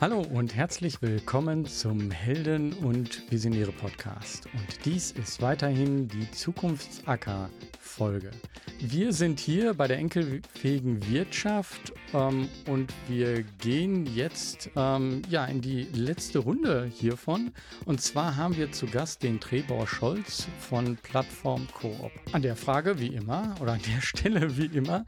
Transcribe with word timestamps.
Hallo 0.00 0.22
und 0.32 0.54
herzlich 0.54 1.02
willkommen 1.02 1.66
zum 1.66 2.10
Helden 2.10 2.72
und 2.72 3.30
Visionäre 3.30 3.70
Podcast. 3.70 4.46
Und 4.46 4.86
dies 4.86 5.10
ist 5.10 5.42
weiterhin 5.42 6.08
die 6.08 6.30
Zukunftsacker 6.30 7.50
Folge. 7.78 8.30
Wir 8.78 9.12
sind 9.12 9.38
hier 9.38 9.74
bei 9.74 9.88
der 9.88 9.98
enkelfähigen 9.98 11.06
Wirtschaft 11.06 11.92
ähm, 12.14 12.48
und 12.66 12.94
wir 13.08 13.42
gehen 13.58 14.06
jetzt 14.06 14.70
ähm, 14.74 15.20
ja 15.28 15.44
in 15.44 15.60
die 15.60 15.82
letzte 15.92 16.38
Runde 16.38 16.90
hiervon. 16.90 17.52
Und 17.84 18.00
zwar 18.00 18.36
haben 18.36 18.56
wir 18.56 18.72
zu 18.72 18.86
Gast 18.86 19.22
den 19.22 19.38
Trebor 19.38 19.86
Scholz 19.86 20.48
von 20.60 20.96
Plattform 20.96 21.68
Coop. 21.74 22.10
An 22.32 22.40
der 22.40 22.56
Frage 22.56 22.98
wie 22.98 23.14
immer 23.14 23.54
oder 23.60 23.72
an 23.72 23.82
der 23.82 24.00
Stelle 24.00 24.56
wie 24.56 24.74
immer, 24.74 25.04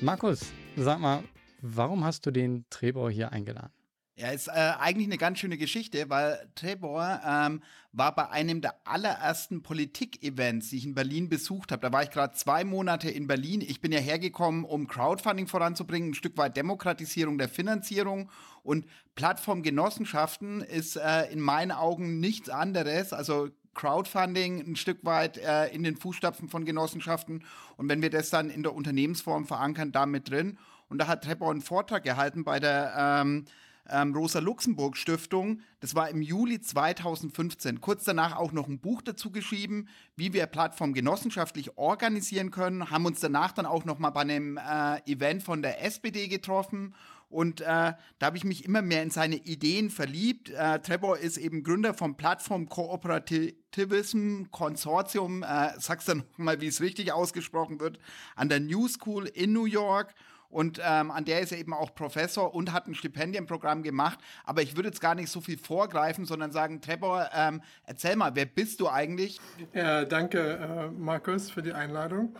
Markus, 0.00 0.50
sag 0.76 0.98
mal, 0.98 1.24
warum 1.60 2.04
hast 2.04 2.24
du 2.24 2.30
den 2.30 2.64
Trebor 2.70 3.10
hier 3.10 3.32
eingeladen? 3.32 3.79
Ja, 4.20 4.32
ist 4.32 4.48
äh, 4.48 4.74
eigentlich 4.78 5.06
eine 5.06 5.16
ganz 5.16 5.38
schöne 5.38 5.56
Geschichte, 5.56 6.10
weil 6.10 6.46
Trebor 6.54 7.22
ähm, 7.26 7.62
war 7.92 8.14
bei 8.14 8.28
einem 8.28 8.60
der 8.60 8.74
allerersten 8.84 9.62
Politik-Events, 9.62 10.68
die 10.68 10.76
ich 10.76 10.84
in 10.84 10.94
Berlin 10.94 11.30
besucht 11.30 11.72
habe. 11.72 11.80
Da 11.80 11.90
war 11.90 12.02
ich 12.02 12.10
gerade 12.10 12.34
zwei 12.34 12.64
Monate 12.64 13.08
in 13.08 13.26
Berlin. 13.26 13.62
Ich 13.62 13.80
bin 13.80 13.92
ja 13.92 13.98
hergekommen, 13.98 14.66
um 14.66 14.88
Crowdfunding 14.88 15.46
voranzubringen, 15.46 16.10
ein 16.10 16.14
Stück 16.14 16.36
weit 16.36 16.54
Demokratisierung 16.54 17.38
der 17.38 17.48
Finanzierung 17.48 18.28
und 18.62 18.84
Plattformgenossenschaften 19.14 20.60
ist 20.60 20.96
äh, 20.96 21.32
in 21.32 21.40
meinen 21.40 21.72
Augen 21.72 22.20
nichts 22.20 22.50
anderes. 22.50 23.14
Also 23.14 23.48
Crowdfunding 23.72 24.60
ein 24.60 24.76
Stück 24.76 25.02
weit 25.06 25.38
äh, 25.38 25.68
in 25.68 25.82
den 25.82 25.96
Fußstapfen 25.96 26.50
von 26.50 26.66
Genossenschaften. 26.66 27.42
Und 27.78 27.88
wenn 27.88 28.02
wir 28.02 28.10
das 28.10 28.28
dann 28.28 28.50
in 28.50 28.64
der 28.64 28.74
Unternehmensform 28.74 29.46
verankern, 29.46 29.92
damit 29.92 30.28
drin. 30.28 30.58
Und 30.90 30.98
da 30.98 31.06
hat 31.06 31.24
Trebor 31.24 31.52
einen 31.52 31.62
Vortrag 31.62 32.04
gehalten 32.04 32.44
bei 32.44 32.60
der 32.60 32.92
ähm, 32.98 33.46
ähm, 33.90 34.14
Rosa-Luxemburg-Stiftung. 34.14 35.60
Das 35.80 35.94
war 35.94 36.08
im 36.08 36.22
Juli 36.22 36.60
2015. 36.60 37.80
Kurz 37.80 38.04
danach 38.04 38.36
auch 38.36 38.52
noch 38.52 38.68
ein 38.68 38.80
Buch 38.80 39.02
dazu 39.02 39.30
geschrieben, 39.30 39.88
wie 40.16 40.32
wir 40.32 40.46
Plattform 40.46 40.94
genossenschaftlich 40.94 41.76
organisieren 41.78 42.50
können. 42.50 42.90
Haben 42.90 43.06
uns 43.06 43.20
danach 43.20 43.52
dann 43.52 43.66
auch 43.66 43.84
noch 43.84 43.98
mal 43.98 44.10
bei 44.10 44.22
einem 44.22 44.56
äh, 44.58 44.98
Event 45.10 45.42
von 45.42 45.62
der 45.62 45.84
SPD 45.84 46.28
getroffen. 46.28 46.94
Und 47.30 47.60
äh, 47.60 47.64
da 47.64 48.26
habe 48.26 48.36
ich 48.36 48.42
mich 48.42 48.64
immer 48.64 48.82
mehr 48.82 49.04
in 49.04 49.10
seine 49.10 49.36
Ideen 49.36 49.88
verliebt. 49.88 50.50
Äh, 50.50 50.80
Trevor 50.80 51.16
ist 51.16 51.36
eben 51.36 51.62
Gründer 51.62 51.94
vom 51.94 52.16
Plattform 52.16 52.68
Cooperativism 52.68 54.46
Konsortium. 54.50 55.44
Äh, 55.44 55.70
sag's 55.78 56.06
dann 56.06 56.24
mal, 56.36 56.60
wie 56.60 56.66
es 56.66 56.80
richtig 56.80 57.12
ausgesprochen 57.12 57.78
wird, 57.78 58.00
an 58.34 58.48
der 58.48 58.58
New 58.58 58.88
School 58.88 59.26
in 59.26 59.52
New 59.52 59.66
York. 59.66 60.12
Und 60.50 60.80
ähm, 60.84 61.10
an 61.10 61.24
der 61.24 61.40
ist 61.40 61.52
er 61.52 61.58
eben 61.58 61.72
auch 61.72 61.94
Professor 61.94 62.54
und 62.54 62.72
hat 62.72 62.88
ein 62.88 62.94
Stipendienprogramm 62.94 63.82
gemacht. 63.82 64.18
Aber 64.44 64.62
ich 64.62 64.76
würde 64.76 64.88
jetzt 64.88 65.00
gar 65.00 65.14
nicht 65.14 65.30
so 65.30 65.40
viel 65.40 65.56
vorgreifen, 65.56 66.24
sondern 66.24 66.50
sagen, 66.50 66.80
Trevor, 66.80 67.30
ähm, 67.34 67.62
erzähl 67.86 68.16
mal, 68.16 68.34
wer 68.34 68.46
bist 68.46 68.80
du 68.80 68.88
eigentlich? 68.88 69.40
Ja, 69.72 70.04
danke, 70.04 70.40
äh, 70.40 70.90
Markus, 70.90 71.50
für 71.50 71.62
die 71.62 71.72
Einladung. 71.72 72.34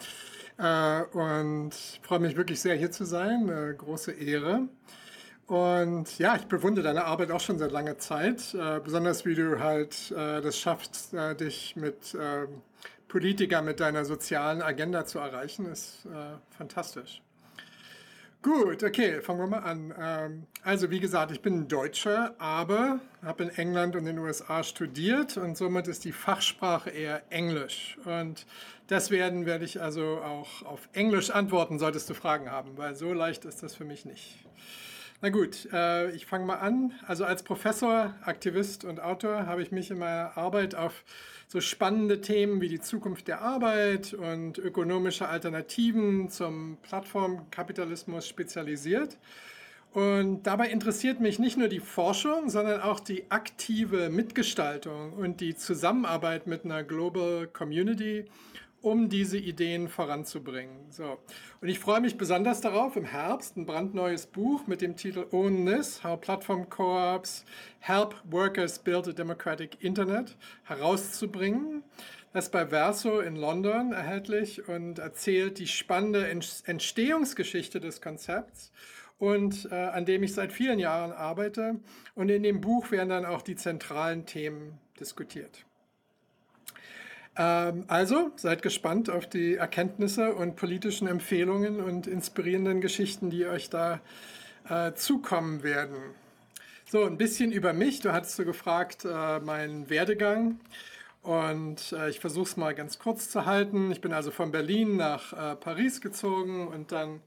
Äh, 0.59 1.03
und 1.13 1.73
freue 2.03 2.19
mich 2.19 2.37
wirklich 2.37 2.61
sehr, 2.61 2.75
hier 2.75 2.91
zu 2.91 3.05
sein. 3.05 3.49
Äh, 3.49 3.75
große 3.75 4.13
Ehre. 4.13 4.69
Und 5.47 6.19
ja, 6.19 6.37
ich 6.37 6.47
bewundere 6.47 6.85
deine 6.85 7.07
Arbeit 7.07 7.33
auch 7.33 7.41
schon 7.41 7.59
seit 7.59 7.73
langer 7.73 7.99
Zeit, 7.99 8.55
äh, 8.55 8.79
besonders 8.79 9.25
wie 9.25 9.35
du 9.35 9.59
halt 9.59 10.13
äh, 10.13 10.41
das 10.41 10.57
schaffst, 10.57 11.13
äh, 11.13 11.35
dich 11.35 11.75
mit 11.75 12.15
äh, 12.15 12.47
Politikern, 13.09 13.65
mit 13.65 13.81
deiner 13.81 14.05
sozialen 14.05 14.63
Agenda 14.63 15.05
zu 15.07 15.19
erreichen, 15.19 15.67
ist 15.67 16.07
äh, 16.07 16.37
fantastisch. 16.57 17.21
Gut, 18.43 18.83
okay, 18.83 19.21
fangen 19.21 19.39
wir 19.39 19.47
mal 19.49 19.59
an. 19.59 19.95
Ähm, 20.01 20.47
also 20.63 20.91
wie 20.91 20.99
gesagt, 20.99 21.31
ich 21.31 21.43
bin 21.43 21.69
Deutscher, 21.69 22.35
aber 22.39 23.01
habe 23.23 23.43
in 23.43 23.51
England 23.51 23.97
und 23.97 24.07
den 24.07 24.19
USA 24.19 24.63
studiert 24.65 25.37
und 25.37 25.59
somit 25.59 25.87
ist 25.89 26.07
die 26.07 26.13
Fachsprache 26.13 26.89
eher 26.89 27.23
Englisch. 27.29 27.99
Und 28.07 28.47
deswegen 28.89 29.45
werde 29.45 29.67
ich 29.67 29.83
also 29.83 30.23
auch 30.23 30.63
auf 30.63 30.89
Englisch 30.95 31.29
antworten, 31.29 31.79
solltest 31.79 32.09
du 32.09 32.15
Fragen 32.15 32.51
haben, 32.51 32.79
weil 32.79 32.95
so 32.95 33.13
leicht 33.13 33.45
ist 33.45 33.63
das 33.63 33.75
für 33.75 33.85
mich 33.85 34.07
nicht. 34.07 34.39
Na 35.21 35.29
gut, 35.29 35.69
äh, 35.71 36.11
ich 36.13 36.25
fange 36.25 36.47
mal 36.47 36.61
an. 36.61 36.95
Also 37.07 37.27
als 37.27 37.43
Professor, 37.43 38.15
Aktivist 38.23 38.87
und 38.87 39.01
Autor 39.01 39.45
habe 39.45 39.61
ich 39.61 39.71
mich 39.71 39.91
in 39.91 39.99
meiner 39.99 40.39
Arbeit 40.39 40.75
auf 40.75 41.05
so 41.51 41.61
spannende 41.61 42.21
Themen 42.21 42.61
wie 42.61 42.69
die 42.69 42.81
Zukunft 42.81 43.27
der 43.27 43.43
Arbeit 43.43 44.15
und 44.15 44.59
ökonomische 44.59 45.29
Alternativen 45.29 46.31
zum 46.31 46.79
Plattformkapitalismus 46.83 48.29
spezialisiert. 48.29 49.19
Und 49.93 50.45
dabei 50.45 50.69
interessiert 50.69 51.19
mich 51.19 51.41
nicht 51.41 51.57
nur 51.57 51.67
die 51.67 51.81
Forschung, 51.81 52.49
sondern 52.51 52.81
auch 52.81 53.01
die 53.01 53.29
aktive 53.33 54.11
Mitgestaltung 54.11 55.13
und 55.15 55.41
die 55.41 55.57
Zusammenarbeit 55.57 56.47
mit 56.47 56.65
einer 56.65 56.85
Global 56.85 57.49
Community 57.49 58.27
um 58.83 59.09
diese 59.09 59.39
Ideen 59.39 59.89
voranzubringen. 59.89 60.91
So. 60.91 61.19
Und 61.61 61.69
ich 61.69 61.79
freue 61.79 62.01
mich 62.01 62.17
besonders 62.17 62.61
darauf, 62.61 62.97
im 62.97 63.05
Herbst 63.05 63.57
ein 63.57 63.67
brandneues 63.67 64.27
Buch 64.27 64.67
mit 64.67 64.81
dem 64.81 64.97
Titel 64.97 65.27
Own 65.33 65.67
This, 65.67 66.03
How 66.03 66.21
Platform 66.21 66.69
Co-ops 66.69 67.45
Help 67.79 68.15
Workers 68.31 68.79
Build 68.79 69.09
a 69.09 69.13
Democratic 69.13 69.83
Internet 69.83 70.37
herauszubringen. 70.65 71.83
Das 72.33 72.45
ist 72.45 72.53
bei 72.53 72.67
Verso 72.67 73.21
in 73.21 73.37
London 73.37 73.93
erhältlich 73.93 74.69
und 74.69 75.01
erzählt 75.01 75.59
die 75.59 75.67
spannende 75.67 76.29
Entstehungsgeschichte 76.29 77.81
des 77.81 78.01
Konzepts 78.01 78.71
und 79.19 79.69
äh, 79.71 79.75
an 79.75 80.07
dem 80.07 80.23
ich 80.23 80.35
seit 80.35 80.53
vielen 80.53 80.79
Jahren 80.79 81.13
arbeite. 81.13 81.81
Und 82.15 82.31
in 82.31 82.43
dem 82.43 82.61
Buch 82.61 82.91
werden 82.91 83.11
dann 83.11 83.27
auch 83.27 83.43
die 83.43 83.57
zentralen 83.57 84.27
Themen 84.27 84.79
diskutiert. 84.99 85.67
Ähm, 87.41 87.85
also 87.89 88.33
seid 88.37 88.61
gespannt 88.61 89.09
auf 89.09 89.27
die 89.27 89.55
Erkenntnisse 89.55 90.35
und 90.35 90.57
politischen 90.57 91.09
Empfehlungen 91.09 91.81
und 91.81 92.07
inspirierenden 92.07 92.83
Geschichten, 92.83 93.31
die 93.31 93.47
euch 93.47 93.71
da 93.71 94.01
äh, 94.69 94.93
zukommen 94.93 95.63
werden. 95.63 95.97
So, 96.85 97.05
ein 97.05 97.17
bisschen 97.17 97.51
über 97.51 97.73
mich. 97.73 98.01
Du 98.01 98.13
hattest 98.13 98.37
so 98.37 98.45
gefragt, 98.45 99.07
äh, 99.07 99.41
meinen 99.41 99.89
Werdegang. 99.89 100.61
Und 101.23 101.93
äh, 101.93 102.11
ich 102.11 102.21
versuche 102.21 102.45
es 102.45 102.57
mal 102.59 102.75
ganz 102.75 102.99
kurz 102.99 103.31
zu 103.31 103.47
halten. 103.47 103.91
Ich 103.91 104.03
bin 104.03 104.13
also 104.13 104.31
von 104.31 104.53
Berlin 104.53 104.97
nach 104.97 105.33
äh, 105.33 105.57
Paris 105.57 106.03
gezogen 106.03 106.69
und 106.69 106.93
dann 106.93 107.21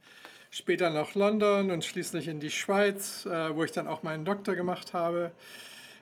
später 0.51 0.91
nach 0.91 1.15
London 1.15 1.71
und 1.71 1.83
schließlich 1.83 2.27
in 2.27 2.39
die 2.39 2.51
Schweiz, 2.51 3.25
äh, 3.25 3.55
wo 3.55 3.63
ich 3.63 3.71
dann 3.71 3.87
auch 3.87 4.03
meinen 4.03 4.25
Doktor 4.25 4.55
gemacht 4.55 4.93
habe. 4.93 5.31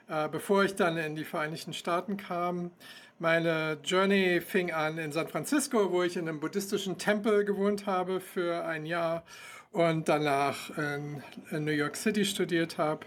Äh, 0.10 0.28
bevor 0.28 0.66
ich 0.66 0.76
dann 0.76 0.98
in 0.98 1.16
die 1.16 1.24
Vereinigten 1.24 1.74
Staaten 1.74 2.18
kam, 2.18 2.72
meine 3.22 3.78
Journey 3.84 4.42
fing 4.42 4.72
an 4.72 4.98
in 4.98 5.12
San 5.12 5.28
Francisco, 5.28 5.92
wo 5.92 6.02
ich 6.02 6.18
in 6.18 6.28
einem 6.28 6.40
buddhistischen 6.40 6.98
Tempel 6.98 7.46
gewohnt 7.46 7.86
habe 7.86 8.20
für 8.20 8.66
ein 8.66 8.88
Jahr 8.88 9.24
und 9.72 10.10
danach 10.10 10.76
in, 10.76 11.22
in 11.52 11.64
New 11.64 11.72
York 11.72 11.96
City 11.96 12.26
studiert 12.26 12.80
habe. 12.80 13.06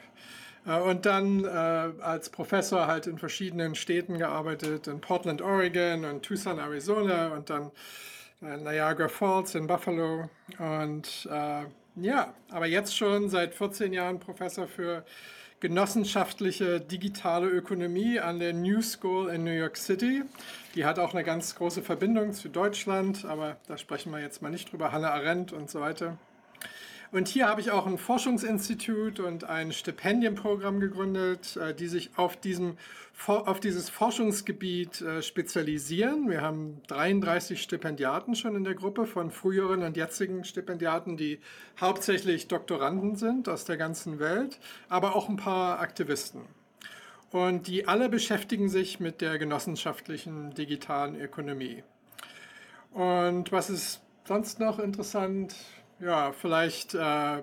Äh, 0.66 0.78
und 0.78 1.04
dann 1.04 1.44
äh, 1.44 1.48
als 1.48 2.30
Professor 2.30 2.86
halt 2.86 3.08
in 3.08 3.18
verschiedenen 3.18 3.74
Städten 3.74 4.16
gearbeitet, 4.16 4.86
in 4.86 5.00
Portland, 5.00 5.42
Oregon 5.42 6.04
und 6.04 6.22
Tucson, 6.22 6.60
Arizona 6.60 7.34
und 7.34 7.50
dann 7.50 7.72
in 8.40 8.62
Niagara 8.62 9.08
Falls 9.08 9.56
in 9.56 9.66
Buffalo. 9.66 10.30
Und 10.60 11.28
äh, 11.28 11.64
ja, 11.96 12.34
aber 12.50 12.66
jetzt 12.66 12.96
schon 12.96 13.28
seit 13.28 13.52
14 13.52 13.92
Jahren 13.92 14.20
Professor 14.20 14.68
für 14.68 15.04
genossenschaftliche 15.64 16.78
digitale 16.78 17.48
Ökonomie 17.48 18.20
an 18.20 18.38
der 18.38 18.52
New 18.52 18.82
School 18.82 19.30
in 19.30 19.44
New 19.44 19.50
York 19.50 19.78
City. 19.78 20.22
Die 20.74 20.84
hat 20.84 20.98
auch 20.98 21.14
eine 21.14 21.24
ganz 21.24 21.54
große 21.54 21.80
Verbindung 21.80 22.34
zu 22.34 22.50
Deutschland, 22.50 23.24
aber 23.24 23.56
da 23.66 23.78
sprechen 23.78 24.12
wir 24.12 24.20
jetzt 24.20 24.42
mal 24.42 24.50
nicht 24.50 24.70
drüber. 24.70 24.92
Hannah 24.92 25.12
Arendt 25.12 25.54
und 25.54 25.70
so 25.70 25.80
weiter. 25.80 26.18
Und 27.14 27.28
hier 27.28 27.46
habe 27.46 27.60
ich 27.60 27.70
auch 27.70 27.86
ein 27.86 27.96
Forschungsinstitut 27.96 29.20
und 29.20 29.44
ein 29.44 29.70
Stipendienprogramm 29.70 30.80
gegründet, 30.80 31.56
äh, 31.56 31.72
die 31.72 31.86
sich 31.86 32.10
auf, 32.16 32.36
diesem, 32.36 32.76
auf 33.28 33.60
dieses 33.60 33.88
Forschungsgebiet 33.88 35.00
äh, 35.00 35.22
spezialisieren. 35.22 36.28
Wir 36.28 36.40
haben 36.40 36.82
33 36.88 37.62
Stipendiaten 37.62 38.34
schon 38.34 38.56
in 38.56 38.64
der 38.64 38.74
Gruppe 38.74 39.06
von 39.06 39.30
früheren 39.30 39.84
und 39.84 39.96
jetzigen 39.96 40.42
Stipendiaten, 40.42 41.16
die 41.16 41.38
hauptsächlich 41.80 42.48
Doktoranden 42.48 43.14
sind 43.14 43.48
aus 43.48 43.64
der 43.64 43.76
ganzen 43.76 44.18
Welt, 44.18 44.58
aber 44.88 45.14
auch 45.14 45.28
ein 45.28 45.36
paar 45.36 45.78
Aktivisten. 45.78 46.40
Und 47.30 47.68
die 47.68 47.86
alle 47.86 48.08
beschäftigen 48.08 48.68
sich 48.68 48.98
mit 48.98 49.20
der 49.20 49.38
genossenschaftlichen 49.38 50.52
digitalen 50.54 51.14
Ökonomie. 51.14 51.84
Und 52.90 53.52
was 53.52 53.70
ist 53.70 54.00
sonst 54.24 54.58
noch 54.58 54.80
interessant? 54.80 55.54
Ja, 56.00 56.32
vielleicht 56.32 56.94
äh, 56.94 57.42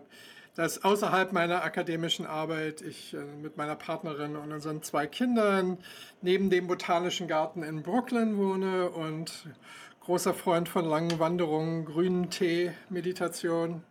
dass 0.56 0.84
außerhalb 0.84 1.32
meiner 1.32 1.64
akademischen 1.64 2.26
Arbeit 2.26 2.82
ich 2.82 3.14
äh, 3.14 3.18
mit 3.18 3.58
meiner 3.58 3.76
Partnerin 3.76 4.36
und 4.36 4.52
unseren 4.52 4.84
zwei 4.84 5.08
Kindern 5.08 5.78
neben 6.22 6.50
dem 6.50 6.68
Botanischen 6.68 7.28
Garten 7.28 7.64
in 7.64 7.84
Brooklyn 7.84 8.38
wohne 8.38 8.90
und 8.90 9.48
großer 10.02 10.34
Freund 10.34 10.68
von 10.68 10.86
langen 10.86 11.20
Wanderungen, 11.20 11.86
grünen 11.86 12.30
Tee, 12.30 12.72
Meditation. 12.90 13.84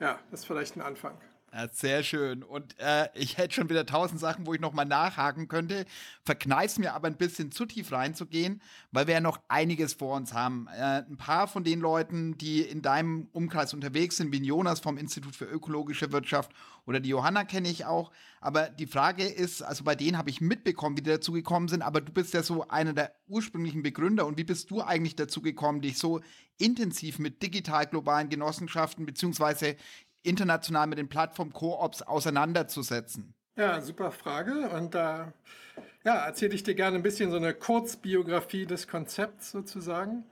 Ja, 0.00 0.18
das 0.30 0.40
ist 0.40 0.46
vielleicht 0.46 0.76
ein 0.76 0.82
Anfang. 0.82 1.14
Ja, 1.50 1.66
sehr 1.72 2.02
schön. 2.02 2.42
Und 2.42 2.78
äh, 2.78 3.08
ich 3.14 3.38
hätte 3.38 3.54
schon 3.54 3.70
wieder 3.70 3.86
tausend 3.86 4.20
Sachen, 4.20 4.46
wo 4.46 4.52
ich 4.52 4.60
nochmal 4.60 4.84
nachhaken 4.84 5.48
könnte. 5.48 5.86
Verkneif's 6.22 6.78
mir 6.78 6.92
aber 6.92 7.08
ein 7.08 7.16
bisschen 7.16 7.50
zu 7.52 7.64
tief 7.64 7.90
reinzugehen, 7.90 8.60
weil 8.92 9.06
wir 9.06 9.14
ja 9.14 9.20
noch 9.20 9.40
einiges 9.48 9.94
vor 9.94 10.14
uns 10.16 10.34
haben. 10.34 10.68
Äh, 10.76 11.04
ein 11.08 11.16
paar 11.16 11.48
von 11.48 11.64
den 11.64 11.80
Leuten, 11.80 12.36
die 12.36 12.60
in 12.60 12.82
deinem 12.82 13.28
Umkreis 13.32 13.72
unterwegs 13.72 14.18
sind, 14.18 14.30
wie 14.30 14.44
Jonas 14.44 14.80
vom 14.80 14.98
Institut 14.98 15.34
für 15.34 15.46
ökologische 15.46 16.12
Wirtschaft 16.12 16.52
oder 16.84 17.00
die 17.00 17.10
Johanna 17.10 17.44
kenne 17.44 17.68
ich 17.68 17.86
auch. 17.86 18.12
Aber 18.40 18.68
die 18.68 18.86
Frage 18.86 19.24
ist, 19.24 19.62
also 19.62 19.84
bei 19.84 19.94
denen 19.94 20.18
habe 20.18 20.30
ich 20.30 20.40
mitbekommen, 20.40 20.96
wie 20.96 21.02
die 21.02 21.10
dazu 21.10 21.32
gekommen 21.32 21.68
sind, 21.68 21.82
aber 21.82 22.00
du 22.02 22.12
bist 22.12 22.34
ja 22.34 22.42
so 22.42 22.68
einer 22.68 22.92
der 22.92 23.14
ursprünglichen 23.26 23.82
Begründer. 23.82 24.26
Und 24.26 24.38
wie 24.38 24.44
bist 24.44 24.70
du 24.70 24.82
eigentlich 24.82 25.16
dazu 25.16 25.40
gekommen, 25.40 25.80
dich 25.80 25.98
so 25.98 26.20
intensiv 26.58 27.18
mit 27.18 27.42
digital 27.42 27.86
globalen 27.86 28.28
Genossenschaften 28.28 29.06
beziehungsweise 29.06 29.76
international 30.22 30.86
mit 30.86 30.98
den 30.98 31.08
Plattform-Koops 31.08 32.02
auseinanderzusetzen? 32.02 33.34
Ja, 33.56 33.80
super 33.80 34.12
Frage. 34.12 34.70
Und 34.70 34.94
da 34.94 35.32
äh, 35.76 35.80
ja, 36.04 36.26
erzähle 36.26 36.54
ich 36.54 36.62
dir 36.62 36.74
gerne 36.74 36.96
ein 36.96 37.02
bisschen 37.02 37.30
so 37.30 37.36
eine 37.36 37.54
Kurzbiografie 37.54 38.66
des 38.66 38.88
Konzepts 38.88 39.50
sozusagen. 39.50 40.24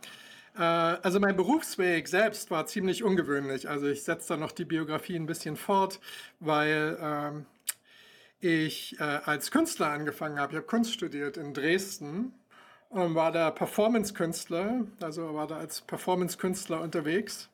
Äh, 0.56 0.62
also 0.62 1.20
mein 1.20 1.36
Berufsweg 1.36 2.08
selbst 2.08 2.50
war 2.50 2.66
ziemlich 2.66 3.02
ungewöhnlich. 3.02 3.68
Also 3.68 3.86
ich 3.86 4.04
setze 4.04 4.28
da 4.28 4.36
noch 4.36 4.52
die 4.52 4.64
Biografie 4.64 5.16
ein 5.16 5.26
bisschen 5.26 5.56
fort, 5.56 6.00
weil 6.40 6.96
ähm, 7.00 7.46
ich 8.40 8.98
äh, 9.00 9.02
als 9.02 9.50
Künstler 9.50 9.90
angefangen 9.90 10.38
habe. 10.38 10.52
Ich 10.52 10.56
habe 10.56 10.66
Kunst 10.66 10.92
studiert 10.92 11.36
in 11.36 11.52
Dresden 11.52 12.32
und 12.90 13.14
war 13.14 13.32
da 13.32 13.50
Performance-Künstler, 13.50 14.86
also 15.00 15.34
war 15.34 15.46
da 15.46 15.56
als 15.56 15.80
Performance-Künstler 15.80 16.80
unterwegs. 16.80 17.48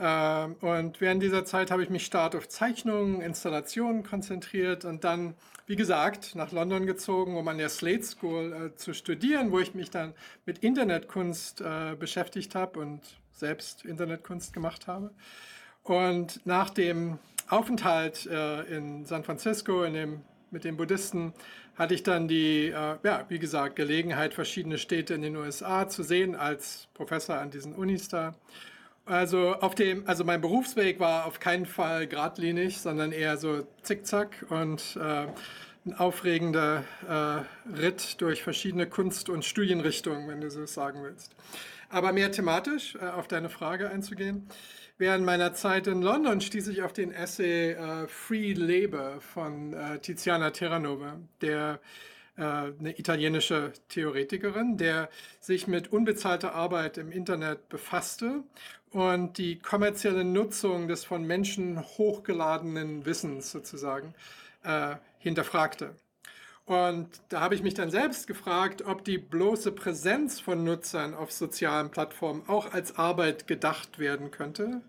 Ähm, 0.00 0.54
und 0.62 1.00
während 1.02 1.22
dieser 1.22 1.44
Zeit 1.44 1.70
habe 1.70 1.82
ich 1.82 1.90
mich 1.90 2.06
stark 2.06 2.34
auf 2.34 2.48
Zeichnungen, 2.48 3.20
Installationen 3.20 4.02
konzentriert 4.02 4.86
und 4.86 5.04
dann, 5.04 5.34
wie 5.66 5.76
gesagt, 5.76 6.34
nach 6.34 6.52
London 6.52 6.86
gezogen, 6.86 7.36
um 7.36 7.46
an 7.48 7.58
der 7.58 7.68
Slate 7.68 8.02
School 8.02 8.52
äh, 8.52 8.76
zu 8.76 8.94
studieren, 8.94 9.52
wo 9.52 9.60
ich 9.60 9.74
mich 9.74 9.90
dann 9.90 10.14
mit 10.46 10.58
Internetkunst 10.60 11.60
äh, 11.60 11.96
beschäftigt 11.98 12.54
habe 12.54 12.80
und 12.80 13.02
selbst 13.32 13.84
Internetkunst 13.84 14.54
gemacht 14.54 14.86
habe. 14.86 15.10
Und 15.82 16.46
nach 16.46 16.70
dem 16.70 17.18
Aufenthalt 17.48 18.26
äh, 18.26 18.62
in 18.74 19.04
San 19.04 19.22
Francisco 19.22 19.82
in 19.82 19.92
dem, 19.92 20.20
mit 20.50 20.64
den 20.64 20.78
Buddhisten 20.78 21.34
hatte 21.76 21.92
ich 21.94 22.02
dann 22.02 22.26
die, 22.26 22.68
ja, 22.68 23.24
wie 23.28 23.38
gesagt, 23.38 23.76
Gelegenheit, 23.76 24.34
verschiedene 24.34 24.76
Städte 24.76 25.14
in 25.14 25.22
den 25.22 25.36
USA 25.36 25.88
zu 25.88 26.02
sehen 26.02 26.34
als 26.34 26.88
Professor 26.92 27.36
an 27.36 27.50
diesen 27.50 27.74
Unis 27.74 28.08
da. 28.08 28.34
Also 29.10 29.54
auf 29.54 29.74
dem, 29.74 30.06
also 30.06 30.22
mein 30.22 30.40
Berufsweg 30.40 31.00
war 31.00 31.26
auf 31.26 31.40
keinen 31.40 31.66
Fall 31.66 32.06
geradlinig, 32.06 32.78
sondern 32.78 33.10
eher 33.10 33.38
so 33.38 33.66
zickzack 33.82 34.46
und 34.50 34.96
äh, 34.96 35.26
ein 35.84 35.94
aufregender 35.98 36.84
äh, 37.08 37.76
Ritt 37.76 38.20
durch 38.20 38.44
verschiedene 38.44 38.86
Kunst- 38.86 39.28
und 39.28 39.44
Studienrichtungen, 39.44 40.28
wenn 40.28 40.40
du 40.40 40.48
so 40.48 40.64
sagen 40.64 41.02
willst. 41.02 41.34
Aber 41.88 42.12
mehr 42.12 42.30
thematisch 42.30 42.94
äh, 42.94 43.08
auf 43.08 43.26
deine 43.26 43.48
Frage 43.48 43.90
einzugehen. 43.90 44.46
Während 44.96 45.24
meiner 45.24 45.54
Zeit 45.54 45.88
in 45.88 46.02
London 46.02 46.40
stieß 46.40 46.68
ich 46.68 46.82
auf 46.82 46.92
den 46.92 47.10
Essay 47.10 47.72
äh, 47.72 48.06
Free 48.06 48.52
Labor 48.52 49.20
von 49.20 49.72
äh, 49.72 49.98
Tiziana 49.98 50.50
Terranova, 50.50 51.16
der 51.40 51.80
äh, 52.36 52.42
eine 52.42 52.98
italienische 52.98 53.72
Theoretikerin, 53.88 54.76
der 54.76 55.10
sich 55.40 55.66
mit 55.66 55.92
unbezahlter 55.92 56.54
Arbeit 56.54 56.96
im 56.96 57.10
Internet 57.10 57.68
befasste 57.68 58.44
und 58.92 59.38
die 59.38 59.58
kommerzielle 59.58 60.24
Nutzung 60.24 60.88
des 60.88 61.04
von 61.04 61.24
Menschen 61.24 61.80
hochgeladenen 61.80 63.06
Wissens 63.06 63.50
sozusagen 63.50 64.14
äh, 64.64 64.96
hinterfragte. 65.18 65.94
Und 66.66 67.08
da 67.30 67.40
habe 67.40 67.56
ich 67.56 67.62
mich 67.62 67.74
dann 67.74 67.90
selbst 67.90 68.26
gefragt, 68.26 68.82
ob 68.82 69.04
die 69.04 69.18
bloße 69.18 69.72
Präsenz 69.72 70.38
von 70.38 70.62
Nutzern 70.62 71.14
auf 71.14 71.32
sozialen 71.32 71.90
Plattformen 71.90 72.42
auch 72.46 72.72
als 72.72 72.96
Arbeit 72.96 73.48
gedacht 73.48 73.98
werden 73.98 74.30
könnte. 74.30 74.80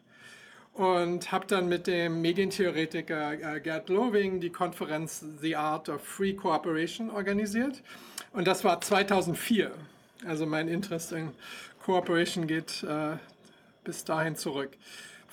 Und 0.73 1.31
habe 1.31 1.47
dann 1.47 1.67
mit 1.67 1.87
dem 1.87 2.21
Medientheoretiker 2.21 3.55
äh, 3.55 3.59
Gerd 3.59 3.89
Loving 3.89 4.39
die 4.39 4.51
Konferenz 4.51 5.25
The 5.41 5.55
Art 5.55 5.89
of 5.89 6.01
Free 6.01 6.33
Cooperation 6.33 7.09
organisiert. 7.09 7.81
Und 8.31 8.47
das 8.47 8.63
war 8.63 8.79
2004. 8.79 9.71
Also 10.25 10.45
mein 10.45 10.67
Interest 10.67 11.11
in 11.11 11.31
Cooperation 11.83 12.47
geht 12.47 12.83
äh, 12.83 13.17
bis 13.83 14.03
dahin 14.03 14.35
zurück. 14.35 14.77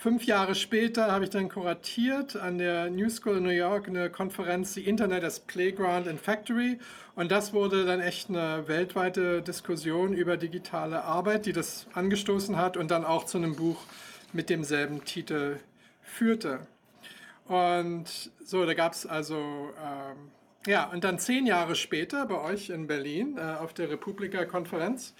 Fünf 0.00 0.26
Jahre 0.26 0.54
später 0.54 1.10
habe 1.10 1.24
ich 1.24 1.30
dann 1.30 1.48
kuratiert 1.48 2.36
an 2.36 2.58
der 2.58 2.88
New 2.88 3.10
School 3.10 3.38
in 3.38 3.42
New 3.42 3.50
York 3.50 3.88
eine 3.88 4.08
Konferenz, 4.10 4.74
die 4.74 4.86
Internet 4.86 5.24
as 5.24 5.40
Playground 5.40 6.06
and 6.06 6.20
Factory. 6.20 6.78
Und 7.16 7.32
das 7.32 7.52
wurde 7.52 7.84
dann 7.84 8.00
echt 8.00 8.28
eine 8.28 8.68
weltweite 8.68 9.42
Diskussion 9.42 10.14
über 10.14 10.36
digitale 10.36 11.02
Arbeit, 11.02 11.46
die 11.46 11.52
das 11.52 11.88
angestoßen 11.94 12.56
hat 12.56 12.76
und 12.76 12.92
dann 12.92 13.04
auch 13.04 13.24
zu 13.24 13.38
einem 13.38 13.56
Buch 13.56 13.78
mit 14.32 14.50
demselben 14.50 15.04
Titel 15.04 15.58
führte. 16.00 16.60
Und 17.46 18.30
so, 18.44 18.64
da 18.66 18.74
gab 18.74 18.92
es 18.92 19.04
also, 19.04 19.70
ähm, 19.84 20.30
ja, 20.64 20.84
und 20.90 21.02
dann 21.02 21.18
zehn 21.18 21.44
Jahre 21.44 21.74
später 21.74 22.24
bei 22.26 22.40
euch 22.40 22.70
in 22.70 22.86
Berlin 22.86 23.36
äh, 23.36 23.40
auf 23.40 23.74
der 23.74 23.90
Republika-Konferenz 23.90 25.14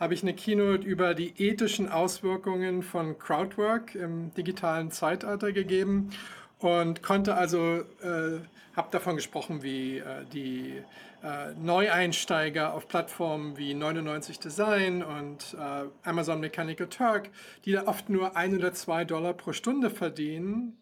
habe 0.00 0.14
ich 0.14 0.22
eine 0.22 0.34
Keynote 0.34 0.82
über 0.86 1.14
die 1.14 1.34
ethischen 1.36 1.88
Auswirkungen 1.88 2.82
von 2.82 3.18
Crowdwork 3.18 3.94
im 3.94 4.32
digitalen 4.34 4.90
Zeitalter 4.90 5.52
gegeben 5.52 6.10
und 6.58 7.02
konnte 7.02 7.34
also, 7.34 7.84
äh, 8.02 8.40
habe 8.74 8.88
davon 8.90 9.16
gesprochen, 9.16 9.62
wie 9.62 9.98
äh, 9.98 10.24
die 10.32 10.82
äh, 11.22 11.52
Neueinsteiger 11.54 12.72
auf 12.72 12.88
Plattformen 12.88 13.58
wie 13.58 13.74
99 13.74 14.38
Design 14.38 15.02
und 15.02 15.54
äh, 15.54 16.08
Amazon 16.08 16.40
Mechanical 16.40 16.86
Turk, 16.86 17.28
die 17.66 17.72
da 17.72 17.86
oft 17.86 18.08
nur 18.08 18.36
ein 18.36 18.56
oder 18.56 18.72
zwei 18.72 19.04
Dollar 19.04 19.34
pro 19.34 19.52
Stunde 19.52 19.90
verdienen, 19.90 20.78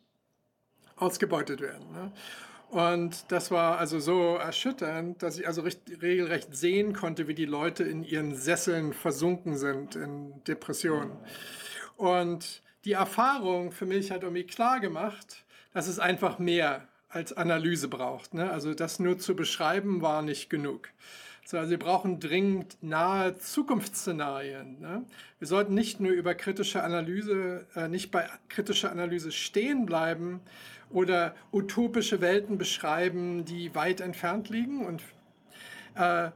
ausgebeutet 0.96 1.60
werden. 1.60 1.90
Ne? 1.92 2.12
Und 2.70 3.24
das 3.32 3.50
war 3.50 3.78
also 3.78 3.98
so 3.98 4.36
erschütternd, 4.36 5.22
dass 5.22 5.38
ich 5.38 5.46
also 5.46 5.62
regelrecht 6.02 6.54
sehen 6.54 6.92
konnte, 6.92 7.26
wie 7.26 7.34
die 7.34 7.46
Leute 7.46 7.82
in 7.82 8.04
ihren 8.04 8.34
Sesseln 8.34 8.92
versunken 8.92 9.56
sind 9.56 9.96
in 9.96 10.44
Depressionen. 10.44 11.16
Und 11.96 12.62
die 12.84 12.92
Erfahrung 12.92 13.72
für 13.72 13.86
mich 13.86 14.10
hat 14.10 14.22
irgendwie 14.22 14.44
klar 14.44 14.80
gemacht, 14.80 15.44
dass 15.72 15.88
es 15.88 15.98
einfach 15.98 16.38
mehr 16.38 16.86
als 17.08 17.32
Analyse 17.32 17.88
braucht. 17.88 18.34
Ne? 18.34 18.50
Also 18.50 18.74
das 18.74 18.98
nur 18.98 19.18
zu 19.18 19.34
beschreiben 19.34 20.02
war 20.02 20.20
nicht 20.20 20.50
genug. 20.50 20.90
Also 21.54 21.70
wir 21.70 21.78
brauchen 21.78 22.20
dringend 22.20 22.76
nahe 22.82 23.36
Zukunftsszenarien. 23.38 24.80
Ne? 24.80 25.04
Wir 25.38 25.48
sollten 25.48 25.74
nicht 25.74 25.98
nur 25.98 26.12
über 26.12 26.34
kritische 26.34 26.82
Analyse, 26.82 27.66
äh, 27.74 27.88
nicht 27.88 28.10
bei 28.10 28.28
kritischer 28.48 28.92
Analyse 28.92 29.32
stehen 29.32 29.86
bleiben, 29.86 30.40
oder 30.90 31.34
utopische 31.52 32.20
Welten 32.20 32.58
beschreiben, 32.58 33.44
die 33.44 33.74
weit 33.74 34.00
entfernt 34.00 34.48
liegen 34.48 34.86
und 34.86 35.02
äh, 35.94 36.30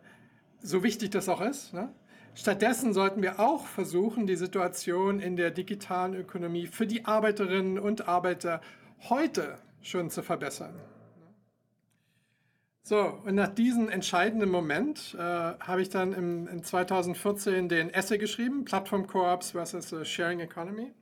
so 0.63 0.83
wichtig 0.83 1.11
das 1.11 1.29
auch 1.29 1.41
ist. 1.41 1.73
Ne? 1.73 1.89
Stattdessen 2.35 2.93
sollten 2.93 3.23
wir 3.23 3.41
auch 3.41 3.67
versuchen, 3.67 4.27
die 4.27 4.37
Situation 4.37 5.21
in 5.21 5.37
der 5.37 5.51
digitalen 5.51 6.15
Ökonomie 6.15 6.67
für 6.67 6.87
die 6.87 7.05
Arbeiterinnen 7.05 7.79
und 7.79 8.09
Arbeiter 8.09 8.61
heute 9.09 9.59
schon 9.83 10.11
zu 10.11 10.23
verbessern. 10.23 10.75
So, 12.85 13.21
und 13.25 13.37
nach 13.37 13.49
diesem 13.49 13.89
entscheidenden 13.89 14.51
Moment 14.51 15.15
äh, 15.17 15.21
habe 15.21 15.83
ich 15.83 15.89
dann 15.89 16.13
im, 16.13 16.49
in 16.49 16.65
2014 16.65 17.69
den 17.69 17.91
Essay 17.95 18.19
geschrieben, 18.19 18.65
Plattform 18.65 19.07
Co-ops 19.07 19.53
versus 19.53 19.95
Sharing 20.09 20.41
Economy 20.41 20.93